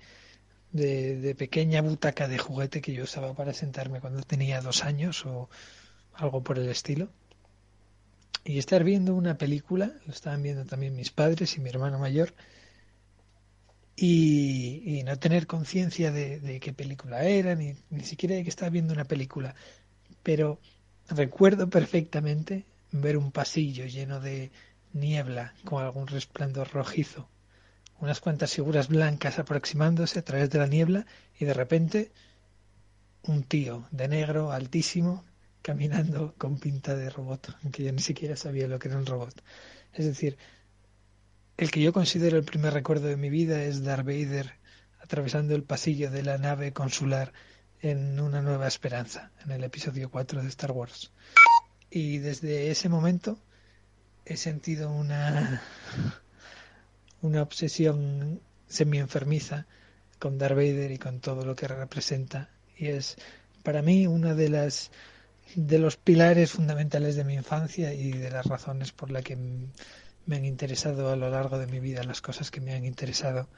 de 0.72 1.34
pequeña 1.38 1.80
butaca 1.80 2.28
de 2.28 2.36
juguete 2.36 2.82
que 2.82 2.92
yo 2.92 3.04
usaba 3.04 3.32
para 3.32 3.54
sentarme 3.54 4.02
cuando 4.02 4.22
tenía 4.24 4.60
dos 4.60 4.84
años 4.84 5.24
o 5.24 5.48
algo 6.12 6.42
por 6.42 6.58
el 6.58 6.68
estilo 6.68 7.08
y 8.44 8.58
estar 8.58 8.84
viendo 8.84 9.14
una 9.14 9.36
película, 9.36 9.92
lo 10.06 10.12
estaban 10.12 10.42
viendo 10.42 10.64
también 10.64 10.96
mis 10.96 11.10
padres 11.10 11.56
y 11.56 11.60
mi 11.60 11.70
hermano 11.70 11.98
mayor, 11.98 12.34
y, 13.96 14.82
y 14.84 15.02
no 15.02 15.18
tener 15.18 15.46
conciencia 15.46 16.12
de, 16.12 16.38
de, 16.38 16.60
qué 16.60 16.72
película 16.72 17.24
era, 17.24 17.54
ni, 17.54 17.74
ni 17.90 18.04
siquiera 18.04 18.36
de 18.36 18.44
que 18.44 18.48
estaba 18.48 18.70
viendo 18.70 18.94
una 18.94 19.04
película. 19.04 19.54
Pero 20.22 20.60
recuerdo 21.08 21.68
perfectamente 21.68 22.64
ver 22.92 23.16
un 23.16 23.32
pasillo 23.32 23.86
lleno 23.86 24.20
de 24.20 24.50
niebla 24.92 25.52
con 25.64 25.82
algún 25.82 26.06
resplandor 26.06 26.70
rojizo, 26.70 27.28
unas 28.00 28.20
cuantas 28.20 28.54
figuras 28.54 28.88
blancas 28.88 29.38
aproximándose 29.38 30.20
a 30.20 30.24
través 30.24 30.50
de 30.50 30.58
la 30.58 30.66
niebla 30.66 31.06
y 31.38 31.44
de 31.44 31.54
repente 31.54 32.12
un 33.24 33.42
tío 33.42 33.86
de 33.90 34.08
negro 34.08 34.52
altísimo 34.52 35.24
caminando 35.68 36.34
con 36.38 36.58
pinta 36.58 36.96
de 36.96 37.10
robot, 37.10 37.54
aunque 37.62 37.84
yo 37.84 37.92
ni 37.92 38.00
siquiera 38.00 38.36
sabía 38.36 38.66
lo 38.66 38.78
que 38.78 38.88
era 38.88 38.96
un 38.96 39.04
robot. 39.04 39.34
Es 39.92 40.06
decir, 40.06 40.38
el 41.58 41.70
que 41.70 41.82
yo 41.82 41.92
considero 41.92 42.38
el 42.38 42.44
primer 42.44 42.72
recuerdo 42.72 43.08
de 43.08 43.18
mi 43.18 43.28
vida 43.28 43.62
es 43.62 43.82
Darth 43.82 44.06
Vader 44.06 44.54
atravesando 44.98 45.54
el 45.54 45.64
pasillo 45.64 46.10
de 46.10 46.22
la 46.22 46.38
nave 46.38 46.72
consular 46.72 47.34
en 47.82 48.18
Una 48.18 48.40
Nueva 48.40 48.66
Esperanza, 48.66 49.30
en 49.44 49.50
el 49.50 49.62
episodio 49.62 50.10
4 50.10 50.40
de 50.40 50.48
Star 50.48 50.72
Wars. 50.72 51.12
Y 51.90 52.16
desde 52.16 52.70
ese 52.70 52.88
momento 52.88 53.38
he 54.24 54.38
sentido 54.38 54.90
una, 54.90 55.62
una 57.20 57.42
obsesión 57.42 58.40
semi-enfermiza 58.68 59.66
con 60.18 60.38
Darth 60.38 60.56
Vader 60.56 60.92
y 60.92 60.98
con 60.98 61.20
todo 61.20 61.44
lo 61.44 61.54
que 61.54 61.68
representa. 61.68 62.48
Y 62.74 62.86
es 62.86 63.18
para 63.62 63.82
mí 63.82 64.06
una 64.06 64.32
de 64.32 64.48
las 64.48 64.90
de 65.54 65.78
los 65.78 65.96
pilares 65.96 66.52
fundamentales 66.52 67.16
de 67.16 67.24
mi 67.24 67.34
infancia 67.34 67.92
y 67.92 68.12
de 68.12 68.30
las 68.30 68.46
razones 68.46 68.92
por 68.92 69.10
las 69.10 69.24
que 69.24 69.36
me 69.36 70.36
han 70.36 70.44
interesado 70.44 71.10
a 71.10 71.16
lo 71.16 71.30
largo 71.30 71.58
de 71.58 71.66
mi 71.66 71.80
vida 71.80 72.04
las 72.04 72.20
cosas 72.20 72.50
que 72.50 72.60
me 72.60 72.74
han 72.74 72.84
interesado 72.84 73.48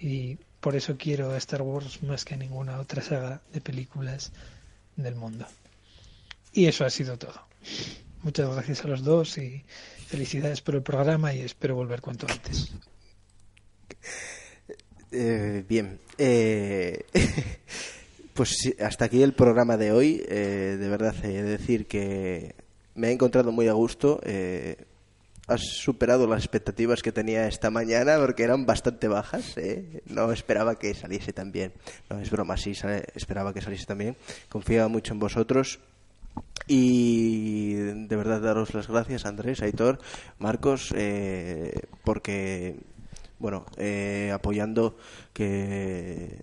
y 0.00 0.38
por 0.60 0.76
eso 0.76 0.96
quiero 0.96 1.32
a 1.32 1.38
Star 1.38 1.62
Wars 1.62 2.02
más 2.02 2.24
que 2.24 2.34
a 2.34 2.36
ninguna 2.36 2.78
otra 2.80 3.02
saga 3.02 3.40
de 3.52 3.60
películas 3.60 4.32
del 4.96 5.14
mundo. 5.14 5.46
Y 6.52 6.66
eso 6.66 6.84
ha 6.84 6.90
sido 6.90 7.18
todo. 7.18 7.46
Muchas 8.22 8.48
gracias 8.48 8.84
a 8.84 8.88
los 8.88 9.02
dos 9.02 9.38
y 9.38 9.64
felicidades 10.06 10.60
por 10.60 10.74
el 10.74 10.82
programa 10.82 11.34
y 11.34 11.40
espero 11.40 11.74
volver 11.74 12.00
cuanto 12.00 12.26
antes. 12.30 12.72
Eh, 15.10 15.64
bien. 15.68 16.00
Eh... 16.18 17.04
Pues 18.34 18.74
hasta 18.80 19.04
aquí 19.04 19.22
el 19.22 19.34
programa 19.34 19.76
de 19.76 19.92
hoy. 19.92 20.24
Eh, 20.26 20.76
de 20.78 20.88
verdad, 20.88 21.14
he 21.22 21.28
de 21.28 21.42
decir 21.42 21.86
que 21.86 22.54
me 22.94 23.08
he 23.08 23.12
encontrado 23.12 23.52
muy 23.52 23.68
a 23.68 23.72
gusto. 23.72 24.20
Eh, 24.24 24.76
has 25.48 25.60
superado 25.60 26.26
las 26.26 26.38
expectativas 26.38 27.02
que 27.02 27.12
tenía 27.12 27.46
esta 27.46 27.70
mañana 27.70 28.16
porque 28.18 28.44
eran 28.44 28.64
bastante 28.64 29.08
bajas. 29.08 29.56
¿eh? 29.58 30.02
No 30.06 30.32
esperaba 30.32 30.78
que 30.78 30.94
saliese 30.94 31.32
tan 31.32 31.52
bien. 31.52 31.72
No 32.08 32.18
es 32.20 32.30
broma, 32.30 32.56
sí, 32.56 32.74
sale, 32.74 33.04
esperaba 33.14 33.52
que 33.52 33.60
saliese 33.60 33.86
tan 33.86 33.98
bien. 33.98 34.16
Confiaba 34.48 34.88
mucho 34.88 35.12
en 35.12 35.18
vosotros. 35.18 35.80
Y 36.66 37.74
de 37.74 38.16
verdad 38.16 38.40
daros 38.40 38.72
las 38.72 38.88
gracias, 38.88 39.26
Andrés, 39.26 39.60
Aitor, 39.62 39.98
Marcos, 40.38 40.94
eh, 40.96 41.72
porque, 42.04 42.76
bueno, 43.38 43.66
eh, 43.76 44.30
apoyando 44.32 44.96
que 45.34 46.40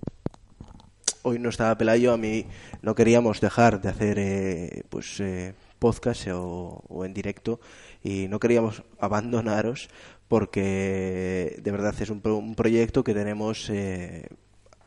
hoy 1.23 1.39
no 1.39 1.49
estaba 1.49 1.77
Pelayo, 1.77 2.13
a 2.13 2.17
mí 2.17 2.45
no 2.81 2.95
queríamos 2.95 3.41
dejar 3.41 3.81
de 3.81 3.89
hacer 3.89 4.17
eh, 4.19 4.83
pues 4.89 5.19
eh, 5.19 5.53
podcast 5.79 6.27
o, 6.29 6.83
o 6.87 7.05
en 7.05 7.13
directo 7.13 7.59
y 8.03 8.27
no 8.27 8.39
queríamos 8.39 8.83
abandonaros 8.99 9.89
porque 10.27 11.59
de 11.61 11.71
verdad 11.71 11.93
es 11.99 12.09
un, 12.09 12.21
pro- 12.21 12.37
un 12.37 12.55
proyecto 12.55 13.03
que 13.03 13.13
tenemos 13.13 13.69
eh, 13.69 14.27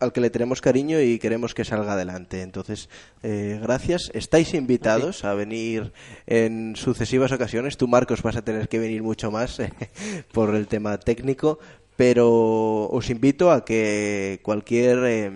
al 0.00 0.12
que 0.12 0.20
le 0.20 0.30
tenemos 0.30 0.60
cariño 0.60 1.00
y 1.00 1.18
queremos 1.20 1.54
que 1.54 1.64
salga 1.64 1.92
adelante. 1.92 2.42
Entonces, 2.42 2.88
eh, 3.22 3.60
gracias. 3.62 4.10
Estáis 4.14 4.52
invitados 4.52 5.24
a 5.24 5.34
venir 5.34 5.92
en 6.26 6.74
sucesivas 6.74 7.30
ocasiones. 7.30 7.76
Tú, 7.76 7.86
Marcos, 7.86 8.20
vas 8.22 8.34
a 8.34 8.42
tener 8.42 8.68
que 8.68 8.80
venir 8.80 9.02
mucho 9.04 9.30
más 9.30 9.60
eh, 9.60 9.72
por 10.32 10.56
el 10.56 10.66
tema 10.66 10.98
técnico, 10.98 11.60
pero 11.94 12.88
os 12.88 13.10
invito 13.10 13.52
a 13.52 13.64
que 13.64 14.40
cualquier 14.42 14.98
eh, 15.04 15.30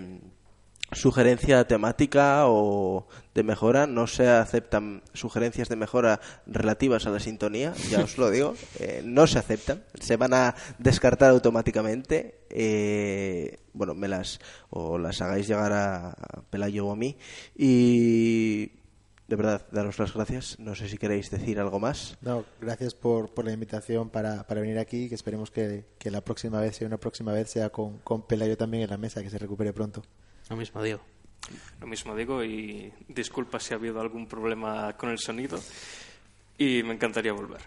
sugerencia 0.93 1.67
temática 1.67 2.47
o 2.47 3.09
de 3.35 3.43
mejora, 3.43 3.87
no 3.87 4.07
se 4.07 4.29
aceptan 4.29 5.03
sugerencias 5.13 5.69
de 5.69 5.77
mejora 5.77 6.21
relativas 6.47 7.07
a 7.07 7.11
la 7.11 7.21
sintonía, 7.21 7.75
ya 7.91 8.05
os 8.05 8.19
lo 8.19 8.31
digo, 8.31 8.55
eh, 8.81 9.03
no 9.05 9.27
se 9.27 9.39
aceptan, 9.39 9.85
se 10.01 10.17
van 10.17 10.33
a 10.33 10.55
descartar 10.79 11.31
automáticamente, 11.31 12.41
eh, 12.51 13.59
bueno, 13.73 13.95
me 13.95 14.09
las, 14.09 14.41
o 14.71 14.99
las 14.99 15.21
hagáis 15.21 15.49
llegar 15.49 15.73
a, 15.73 16.11
a 16.11 16.43
Pelayo 16.51 16.87
o 16.87 16.93
a 16.93 16.97
mí, 16.97 17.17
y 17.57 18.71
de 19.29 19.35
verdad, 19.35 19.67
daros 19.73 19.99
las 19.99 20.15
gracias, 20.15 20.59
no 20.61 20.77
sé 20.77 20.89
si 20.89 20.99
queréis 20.99 21.31
decir 21.31 21.59
algo 21.59 21.81
más. 21.81 22.17
No, 22.21 22.45
gracias 22.61 22.95
por, 22.95 23.35
por 23.35 23.45
la 23.45 23.53
invitación 23.53 24.09
para, 24.09 24.47
para 24.47 24.61
venir 24.61 24.79
aquí, 24.79 25.09
que 25.09 25.17
esperemos 25.17 25.51
que, 25.51 25.85
que 25.99 26.13
la 26.13 26.21
próxima 26.21 26.61
vez, 26.61 26.77
si 26.77 26.85
una 26.85 26.99
próxima 26.99 27.33
vez, 27.33 27.51
sea 27.51 27.71
con, 27.71 27.99
con 27.99 28.23
Pelayo 28.27 28.57
también 28.57 28.85
en 28.85 28.91
la 28.91 28.99
mesa, 28.99 29.23
que 29.23 29.31
se 29.31 29.39
recupere 29.39 29.73
pronto. 29.73 30.03
Lo 30.49 30.57
mismo 30.57 30.83
digo. 30.83 31.01
Lo 31.81 31.87
mismo 31.87 32.17
digo 32.17 32.43
y 32.43 32.93
disculpa 33.09 33.61
si 33.61 33.75
ha 33.75 33.77
habido 33.77 34.01
algún 34.01 34.27
problema 34.27 34.97
con 34.97 35.11
el 35.11 35.19
sonido 35.19 35.61
y 36.59 36.83
me 36.83 36.95
encantaría 36.95 37.33
volver. 37.33 37.61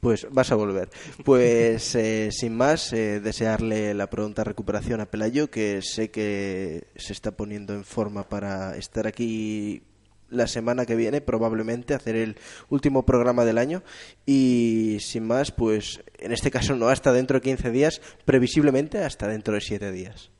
Pues 0.00 0.26
vas 0.30 0.50
a 0.50 0.56
volver. 0.56 0.90
Pues 1.24 1.94
eh, 1.94 2.30
sin 2.32 2.56
más, 2.56 2.92
eh, 2.92 3.20
desearle 3.20 3.94
la 3.94 4.10
pronta 4.10 4.42
recuperación 4.42 5.00
a 5.00 5.06
Pelayo, 5.06 5.48
que 5.48 5.80
sé 5.80 6.10
que 6.10 6.88
se 6.96 7.12
está 7.12 7.36
poniendo 7.36 7.72
en 7.72 7.84
forma 7.84 8.28
para 8.28 8.76
estar 8.76 9.06
aquí 9.06 9.82
la 10.28 10.48
semana 10.48 10.86
que 10.86 10.96
viene, 10.96 11.20
probablemente 11.20 11.94
hacer 11.94 12.16
el 12.16 12.36
último 12.68 13.06
programa 13.06 13.44
del 13.44 13.58
año. 13.58 13.84
Y 14.26 14.98
sin 15.00 15.24
más, 15.24 15.52
pues 15.52 16.00
en 16.18 16.32
este 16.32 16.50
caso 16.50 16.74
no 16.74 16.88
hasta 16.88 17.12
dentro 17.12 17.36
de 17.36 17.42
15 17.42 17.70
días, 17.70 18.00
previsiblemente 18.24 18.98
hasta 19.04 19.28
dentro 19.28 19.54
de 19.54 19.60
7 19.60 19.92
días. 19.92 20.32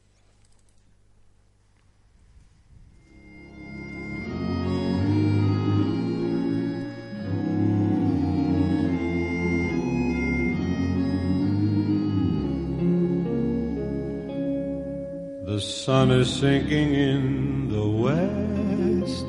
The 15.52 15.60
sun 15.60 16.10
is 16.10 16.32
sinking 16.32 16.94
in 16.94 17.68
the 17.68 17.86
west. 17.86 19.28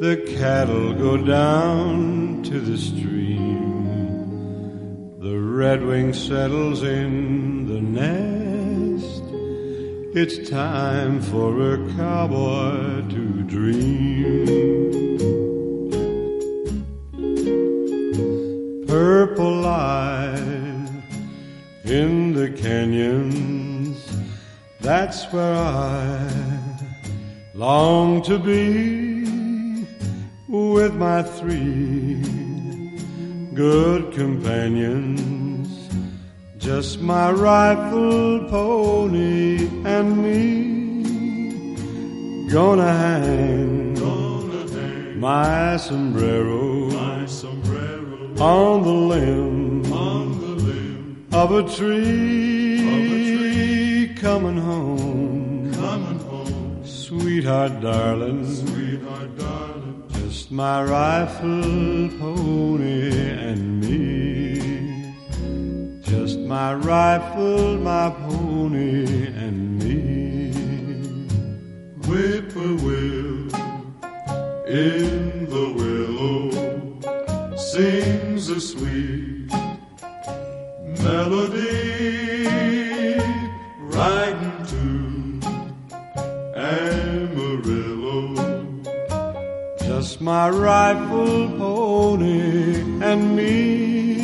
The 0.00 0.16
cattle 0.38 0.94
go 0.94 1.18
down 1.18 2.42
to 2.44 2.58
the 2.58 2.78
stream. 2.78 4.30
The 5.20 5.36
redwing 5.36 6.14
settles 6.14 6.82
in 6.82 7.66
the 7.66 7.82
nest. 7.82 9.24
It's 10.16 10.48
time 10.48 11.20
for 11.20 11.74
a 11.74 11.86
cowboy 11.96 13.06
to 13.10 13.42
dream. 13.42 14.46
Purple 18.86 19.52
light 19.60 20.88
in 21.84 22.32
the 22.32 22.48
canyons. 22.56 23.55
That's 24.86 25.26
where 25.32 25.56
I 25.56 26.30
long 27.54 28.22
to 28.22 28.38
be 28.38 29.24
with 30.46 30.94
my 30.94 31.24
three 31.24 32.22
good 33.52 34.12
companions. 34.12 35.90
Just 36.58 37.00
my 37.00 37.32
rifle, 37.32 38.48
pony, 38.48 39.68
and 39.84 40.22
me. 40.22 41.74
Gonna 42.48 42.92
hang, 42.92 43.98
my 45.18 45.76
sombrero, 45.78 46.90
on 48.38 48.82
the 48.84 48.98
limb, 49.12 49.84
of 51.32 51.50
a 51.50 51.64
tree, 51.74 52.55
coming 54.26 54.56
home, 54.56 55.72
coming 55.74 56.18
home, 56.18 56.84
sweetheart, 56.84 57.80
darling, 57.80 58.44
sweetheart, 58.44 59.38
darling, 59.38 60.02
just 60.14 60.50
my 60.50 60.82
rifle, 60.82 62.08
pony, 62.18 63.36
and 63.48 63.62
me, 63.84 65.14
just 66.02 66.40
my 66.40 66.74
rifle, 66.74 67.78
my 67.78 68.10
pony, 68.26 69.28
and 69.44 69.58
me. 69.78 70.50
Whippoorwill 72.08 73.54
in 74.66 75.46
the 75.54 75.66
willow. 75.78 77.56
Sings 77.56 78.48
a 78.48 78.60
sweet 78.60 79.52
melody 81.04 82.25
right 83.96 84.36
into 84.48 85.40
Amarillo. 86.54 88.18
Just 89.78 90.20
my 90.20 90.50
rifle, 90.50 91.48
pony, 91.56 92.80
and 93.02 93.34
me. 93.34 94.20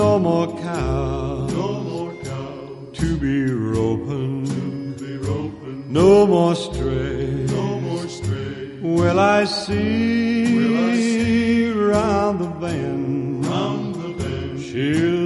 No 0.00 0.18
more 0.18 0.48
cow, 0.58 1.46
no 1.46 1.80
more 1.90 2.14
cow 2.24 2.54
to 2.94 3.16
be 3.16 3.44
roping, 3.44 4.44
to 4.46 5.04
be 5.04 5.12
roping. 5.18 5.84
No 5.92 6.26
more 6.26 6.54
stray, 6.56 7.46
no 7.46 7.80
more 7.80 8.08
stray. 8.08 8.80
Will 8.82 9.20
I 9.20 9.44
see, 9.44 10.56
will 10.56 10.76
I 10.90 10.96
see 10.96 11.70
round 11.72 12.40
the 12.40 12.50
bend, 12.60 13.46
round 13.46 13.94
the 13.94 14.08
bend? 14.18 14.60
She'll 14.60 15.25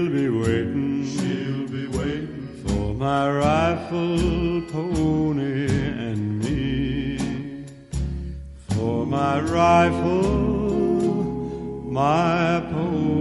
my 3.01 3.31
rifle, 3.31 4.61
pony, 4.71 5.65
and 6.07 6.39
me. 6.45 7.65
For 8.75 9.07
my 9.07 9.41
rifle, 9.41 10.21
my 11.91 12.63
pony. 12.71 13.20